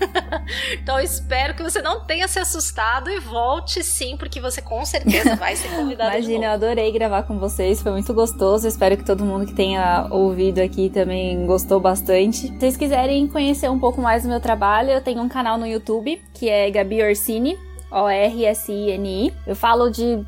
então 0.81 0.97
espero 1.01 1.53
que 1.53 1.61
você 1.61 1.81
não 1.81 2.05
tenha 2.05 2.25
se 2.29 2.39
assustado 2.39 3.11
e 3.11 3.19
volte 3.19 3.83
sim, 3.83 4.15
porque 4.15 4.39
você 4.39 4.61
com 4.61 4.85
certeza 4.85 5.35
vai 5.35 5.57
ser 5.57 5.67
convidada 5.67 6.11
de 6.11 6.17
Imagina, 6.17 6.45
eu 6.45 6.51
adorei 6.51 6.93
gravar 6.93 7.23
com 7.23 7.37
vocês, 7.37 7.81
foi 7.81 7.91
muito 7.91 8.13
gostoso. 8.13 8.65
Espero 8.65 8.95
que 8.95 9.03
todo 9.03 9.25
mundo 9.25 9.45
que 9.45 9.53
tenha 9.53 10.07
ouvido 10.09 10.59
aqui 10.59 10.89
também 10.89 11.45
gostou 11.45 11.77
bastante. 11.77 12.47
Se 12.47 12.57
vocês 12.57 12.77
quiserem 12.77 13.27
conhecer 13.27 13.69
um 13.69 13.79
pouco 13.79 14.01
mais 14.01 14.23
do 14.23 14.29
meu 14.29 14.39
trabalho, 14.39 14.91
eu 14.91 15.01
tenho 15.01 15.21
um 15.21 15.27
canal 15.27 15.57
no 15.57 15.67
YouTube 15.67 16.21
que 16.33 16.47
é 16.47 16.71
Gabi 16.71 17.03
Orsini. 17.03 17.66
O-R-S-I-N-I. 17.91 19.33
Eu 19.45 19.55
falo 19.55 19.89
de 19.89 20.19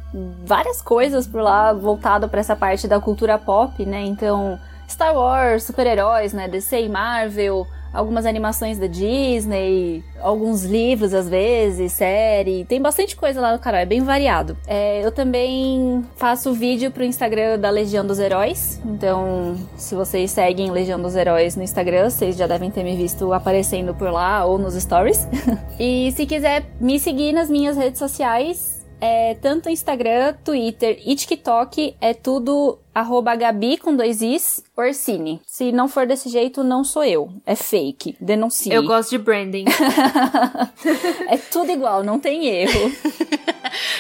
várias 0.46 0.82
coisas 0.82 1.28
por 1.28 1.42
lá 1.42 1.74
voltado 1.74 2.30
para 2.30 2.40
essa 2.40 2.56
parte 2.56 2.88
da 2.88 3.00
cultura 3.00 3.38
pop, 3.38 3.86
né? 3.86 4.02
Então, 4.02 4.60
Star 4.88 5.14
Wars, 5.16 5.64
super-heróis, 5.64 6.34
né? 6.34 6.48
DC 6.48 6.82
e 6.84 6.90
Marvel, 6.90 7.68
algumas 7.94 8.26
animações 8.26 8.78
da 8.78 8.88
Disney, 8.88 10.04
alguns 10.22 10.64
livros 10.64 11.14
às 11.14 11.30
vezes, 11.30 11.94
série. 11.94 12.66
Tem 12.66 12.82
bastante 12.82 13.16
coisa 13.16 13.42
lá 13.42 13.54
no 13.54 13.60
canal, 13.60 13.82
é 13.82 13.86
bem 13.86 14.02
variado. 14.02 14.58
É, 14.68 15.06
eu 15.06 15.12
também 15.12 16.06
faço 16.16 16.54
vídeo 16.54 16.92
pro 16.92 17.04
Instagram 17.04 17.60
da 17.60 17.70
Legião 17.70 18.06
dos 18.06 18.20
Heróis. 18.20 18.80
Então, 18.86 19.56
se 19.76 19.96
vocês 19.96 20.32
seguem 20.32 20.72
Legião 20.72 21.02
dos 21.02 21.16
Heróis 21.16 21.56
no 21.56 21.64
Instagram, 21.64 22.10
vocês 22.10 22.36
já 22.36 22.48
devem 22.48 22.72
ter 22.72 22.84
me 22.84 22.96
visto 22.96 23.34
aparecendo 23.34 23.94
por 23.94 24.12
lá 24.12 24.46
ou 24.46 24.58
nos 24.58 24.74
stories. 24.76 25.28
e 25.80 26.12
se 26.12 26.26
quiser 26.26 26.66
me 26.80 27.00
seguir 27.00 27.34
nas 27.34 27.50
minhas 27.50 27.78
redes 27.78 28.00
sociais, 28.00 28.79
é, 29.02 29.36
tanto 29.36 29.70
Instagram, 29.70 30.34
Twitter 30.44 31.02
e 31.06 31.16
TikTok 31.16 31.96
é 32.02 32.14
tudo 32.14 32.80
arroba 32.94 33.36
Gabi 33.36 33.78
com 33.78 33.96
dois 33.96 34.22
Is 34.22 34.64
Orsini. 34.76 35.42
Se 35.46 35.72
não 35.72 35.88
for 35.88 36.06
desse 36.06 36.30
jeito, 36.30 36.64
não 36.64 36.84
sou 36.84 37.04
eu. 37.04 37.32
É 37.46 37.56
fake. 37.56 38.18
Denuncie. 38.20 38.74
Eu 38.74 38.84
gosto 38.84 39.12
de 39.12 39.18
branding. 39.18 39.66
é 41.30 41.38
tudo 41.38 41.72
igual, 41.72 42.04
não 42.04 42.20
tem 42.20 42.48
erro. 42.48 42.92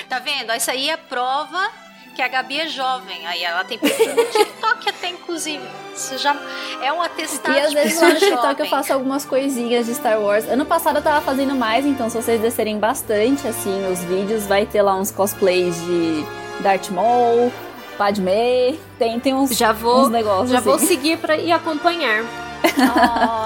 Tá 0.09 0.17
vendo? 0.17 0.51
Isso 0.53 0.71
aí 0.71 0.89
é 0.89 0.97
prova 0.97 1.88
que 2.19 2.23
a 2.23 2.27
Gabi 2.27 2.59
é 2.59 2.67
jovem. 2.67 3.25
Aí 3.25 3.41
ela 3.41 3.63
tem 3.63 3.77
perfil 3.77 4.13
no 4.13 4.25
TikTok 4.25 4.89
até, 4.89 5.07
inclusive. 5.07 5.63
Isso 5.95 6.17
já 6.17 6.35
é 6.81 6.91
um 6.91 7.01
atestado 7.01 7.57
E 7.57 7.61
às 7.61 7.71
vezes 7.71 8.01
no 8.01 8.13
TikTok 8.13 8.59
eu 8.59 8.65
faço 8.65 8.91
algumas 8.91 9.23
coisinhas 9.23 9.85
de 9.85 9.95
Star 9.95 10.19
Wars. 10.19 10.45
Ano 10.49 10.65
passado 10.65 10.97
eu 10.97 11.01
tava 11.01 11.21
fazendo 11.21 11.55
mais, 11.55 11.85
então 11.85 12.09
se 12.09 12.21
vocês 12.21 12.41
descerem 12.41 12.77
bastante 12.77 13.47
assim 13.47 13.71
nos 13.87 14.03
vídeos, 14.03 14.45
vai 14.45 14.65
ter 14.65 14.81
lá 14.81 14.97
uns 14.97 15.11
cosplays 15.11 15.75
de 15.85 16.25
Darth 16.59 16.89
Maul, 16.89 17.53
Padme. 17.97 18.77
Tem, 18.97 19.17
tem 19.21 19.33
uns, 19.33 19.51
Já 19.51 19.71
vou, 19.71 20.01
uns 20.01 20.09
negócios 20.09 20.49
já 20.49 20.57
assim. 20.57 20.69
vou 20.69 20.77
seguir 20.77 21.17
pra 21.19 21.37
ir 21.37 21.53
acompanhar. 21.53 22.25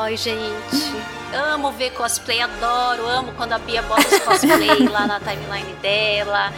Ai, 0.01 0.17
gente. 0.17 0.95
Amo 1.53 1.71
ver 1.73 1.91
cosplay, 1.91 2.41
adoro. 2.41 3.07
Amo 3.07 3.33
quando 3.33 3.53
a 3.53 3.59
Bia 3.59 3.83
bota 3.83 4.01
os 4.01 4.19
cosplay 4.19 4.87
lá 4.89 5.05
na 5.05 5.19
timeline 5.19 5.73
dela. 5.79 6.51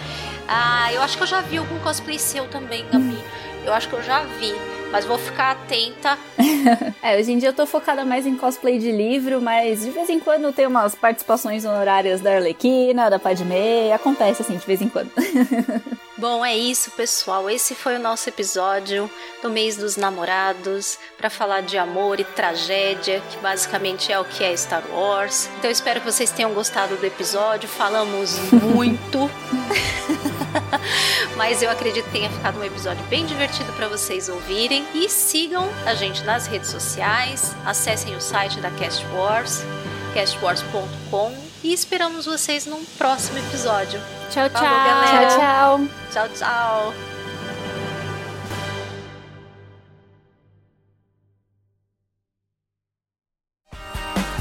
Ah, 0.47 0.91
eu 0.93 1.01
acho 1.01 1.17
que 1.17 1.23
eu 1.23 1.27
já 1.27 1.41
vi 1.41 1.57
algum 1.57 1.80
cosplay 1.80 2.19
seu 2.19 2.47
também, 2.47 2.85
Gabi. 2.91 3.17
Eu 3.65 3.73
acho 3.73 3.89
que 3.89 3.95
eu 3.95 4.03
já 4.03 4.22
vi. 4.23 4.53
Mas 4.91 5.05
vou 5.05 5.17
ficar 5.17 5.51
atenta. 5.51 6.17
É, 7.01 7.19
hoje 7.19 7.31
em 7.31 7.38
dia 7.38 7.49
eu 7.49 7.53
tô 7.53 7.67
focada 7.67 8.03
mais 8.03 8.26
em 8.26 8.35
cosplay 8.35 8.80
de 8.80 8.91
livro, 8.91 9.39
mas 9.39 9.81
de 9.84 9.91
vez 9.91 10.09
em 10.09 10.19
quando 10.19 10.51
tem 10.51 10.65
umas 10.65 10.95
participações 10.95 11.63
honorárias 11.63 12.19
da 12.19 12.34
Arlequina, 12.34 13.07
da 13.07 13.19
Padme, 13.19 13.91
acontece 13.93 14.41
assim 14.41 14.57
de 14.57 14.65
vez 14.65 14.81
em 14.81 14.89
quando. 14.89 15.11
Bom, 16.17 16.43
é 16.43 16.57
isso, 16.57 16.89
pessoal. 16.91 17.47
Esse 17.47 17.76
foi 17.76 17.97
o 17.97 17.99
nosso 17.99 18.27
episódio 18.27 19.07
do 19.43 19.51
mês 19.51 19.77
dos 19.77 19.97
namorados 19.97 20.97
para 21.15 21.30
falar 21.30 21.61
de 21.61 21.77
amor 21.77 22.19
e 22.19 22.23
tragédia, 22.23 23.22
que 23.30 23.38
basicamente 23.38 24.11
é 24.11 24.19
o 24.19 24.26
que 24.26 24.43
é 24.43 24.57
Star 24.57 24.84
Wars. 24.91 25.47
Então 25.59 25.69
eu 25.69 25.73
espero 25.73 25.99
que 25.99 26.11
vocês 26.11 26.31
tenham 26.31 26.53
gostado 26.53 26.95
do 26.95 27.05
episódio. 27.05 27.69
Falamos 27.69 28.39
muito. 28.49 29.30
Mas 31.36 31.61
eu 31.61 31.69
acredito 31.69 32.06
que 32.06 32.11
tenha 32.11 32.30
ficado 32.30 32.60
um 32.60 32.64
episódio 32.64 33.03
bem 33.06 33.26
divertido 33.26 33.72
para 33.73 33.88
vocês 33.88 34.30
ouvirem. 34.30 34.86
E 34.94 35.10
sigam 35.10 35.69
a 35.86 35.94
gente 35.94 36.23
nas 36.23 36.48
redes 36.48 36.69
sociais, 36.69 37.56
acessem 37.65 38.15
o 38.15 38.22
site 38.22 38.60
da 38.60 38.72
Cast 38.72 39.06
Wars, 39.07 39.64
castwars.com 40.14 41.36
e 41.64 41.73
esperamos 41.73 42.26
vocês 42.26 42.65
num 42.65 42.84
próximo 42.98 43.40
episódio. 43.40 43.99
Tchau, 44.30 44.49
tchau. 44.49 44.61
Falou, 44.61 44.86
galera. 44.86 45.27
Tchau, 45.27 45.80
tchau. 46.11 46.27
Tchau, 46.27 46.30
tchau. 46.30 46.94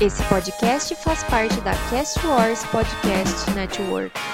Esse 0.00 0.22
podcast 0.24 0.94
faz 0.96 1.22
parte 1.24 1.58
da 1.60 1.72
Cast 1.88 2.18
Wars 2.26 2.64
Podcast 2.66 3.50
Network. 3.52 4.33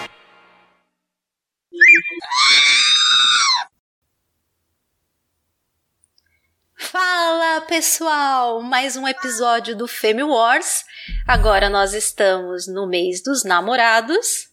Fala 6.90 7.60
pessoal! 7.68 8.60
Mais 8.62 8.96
um 8.96 9.06
episódio 9.06 9.76
do 9.76 9.86
Femi 9.86 10.24
Wars. 10.24 10.84
Agora 11.24 11.70
nós 11.70 11.94
estamos 11.94 12.66
no 12.66 12.84
mês 12.88 13.22
dos 13.22 13.44
namorados 13.44 14.48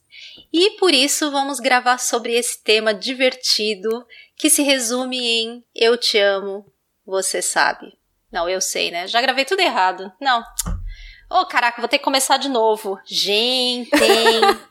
e 0.53 0.77
por 0.77 0.93
isso 0.93 1.31
vamos 1.31 1.59
gravar 1.59 1.97
sobre 1.97 2.35
esse 2.35 2.63
tema 2.63 2.93
divertido 2.93 4.05
que 4.35 4.51
se 4.51 4.61
resume 4.61 5.17
em 5.17 5.65
Eu 5.73 5.97
te 5.97 6.19
amo, 6.19 6.71
você 7.03 7.41
sabe. 7.41 7.97
Não, 8.31 8.47
eu 8.47 8.61
sei, 8.61 8.91
né? 8.91 9.07
Já 9.07 9.19
gravei 9.19 9.43
tudo 9.43 9.61
errado. 9.61 10.11
Não. 10.21 10.43
Ô, 11.29 11.45
caraca, 11.45 11.81
vou 11.81 11.89
ter 11.89 11.97
que 11.97 12.03
começar 12.05 12.37
de 12.37 12.47
novo. 12.49 12.97
Gente! 13.05 13.89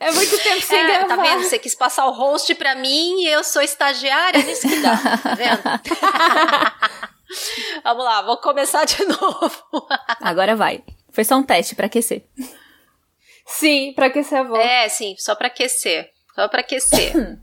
É 0.00 0.10
muito 0.12 0.38
tempo 0.42 0.60
sem 0.62 0.78
É, 0.78 0.86
gravar. 0.86 1.16
tá 1.16 1.22
vendo? 1.22 1.42
Você 1.44 1.58
quis 1.58 1.74
passar 1.74 2.06
o 2.06 2.12
host 2.12 2.54
pra 2.54 2.74
mim 2.74 3.20
e 3.22 3.26
eu 3.28 3.42
sou 3.44 3.62
estagiária, 3.62 4.42
nisso 4.42 4.68
que 4.68 4.80
dá, 4.80 4.96
tá 5.18 5.34
vendo? 5.34 5.62
Vamos 7.84 8.04
lá, 8.04 8.22
vou 8.22 8.36
começar 8.38 8.84
de 8.84 9.04
novo. 9.06 9.86
Agora 10.20 10.56
vai. 10.56 10.82
Foi 11.12 11.24
só 11.24 11.36
um 11.36 11.42
teste 11.42 11.74
pra 11.74 11.86
aquecer. 11.86 12.24
Sim, 13.46 13.92
pra 13.94 14.06
aquecer 14.06 14.38
a 14.38 14.42
voz. 14.42 14.64
É, 14.64 14.88
sim, 14.88 15.14
só 15.18 15.34
pra 15.34 15.48
aquecer. 15.48 16.10
Só 16.34 16.48
pra 16.48 16.60
aquecer. 16.60 17.12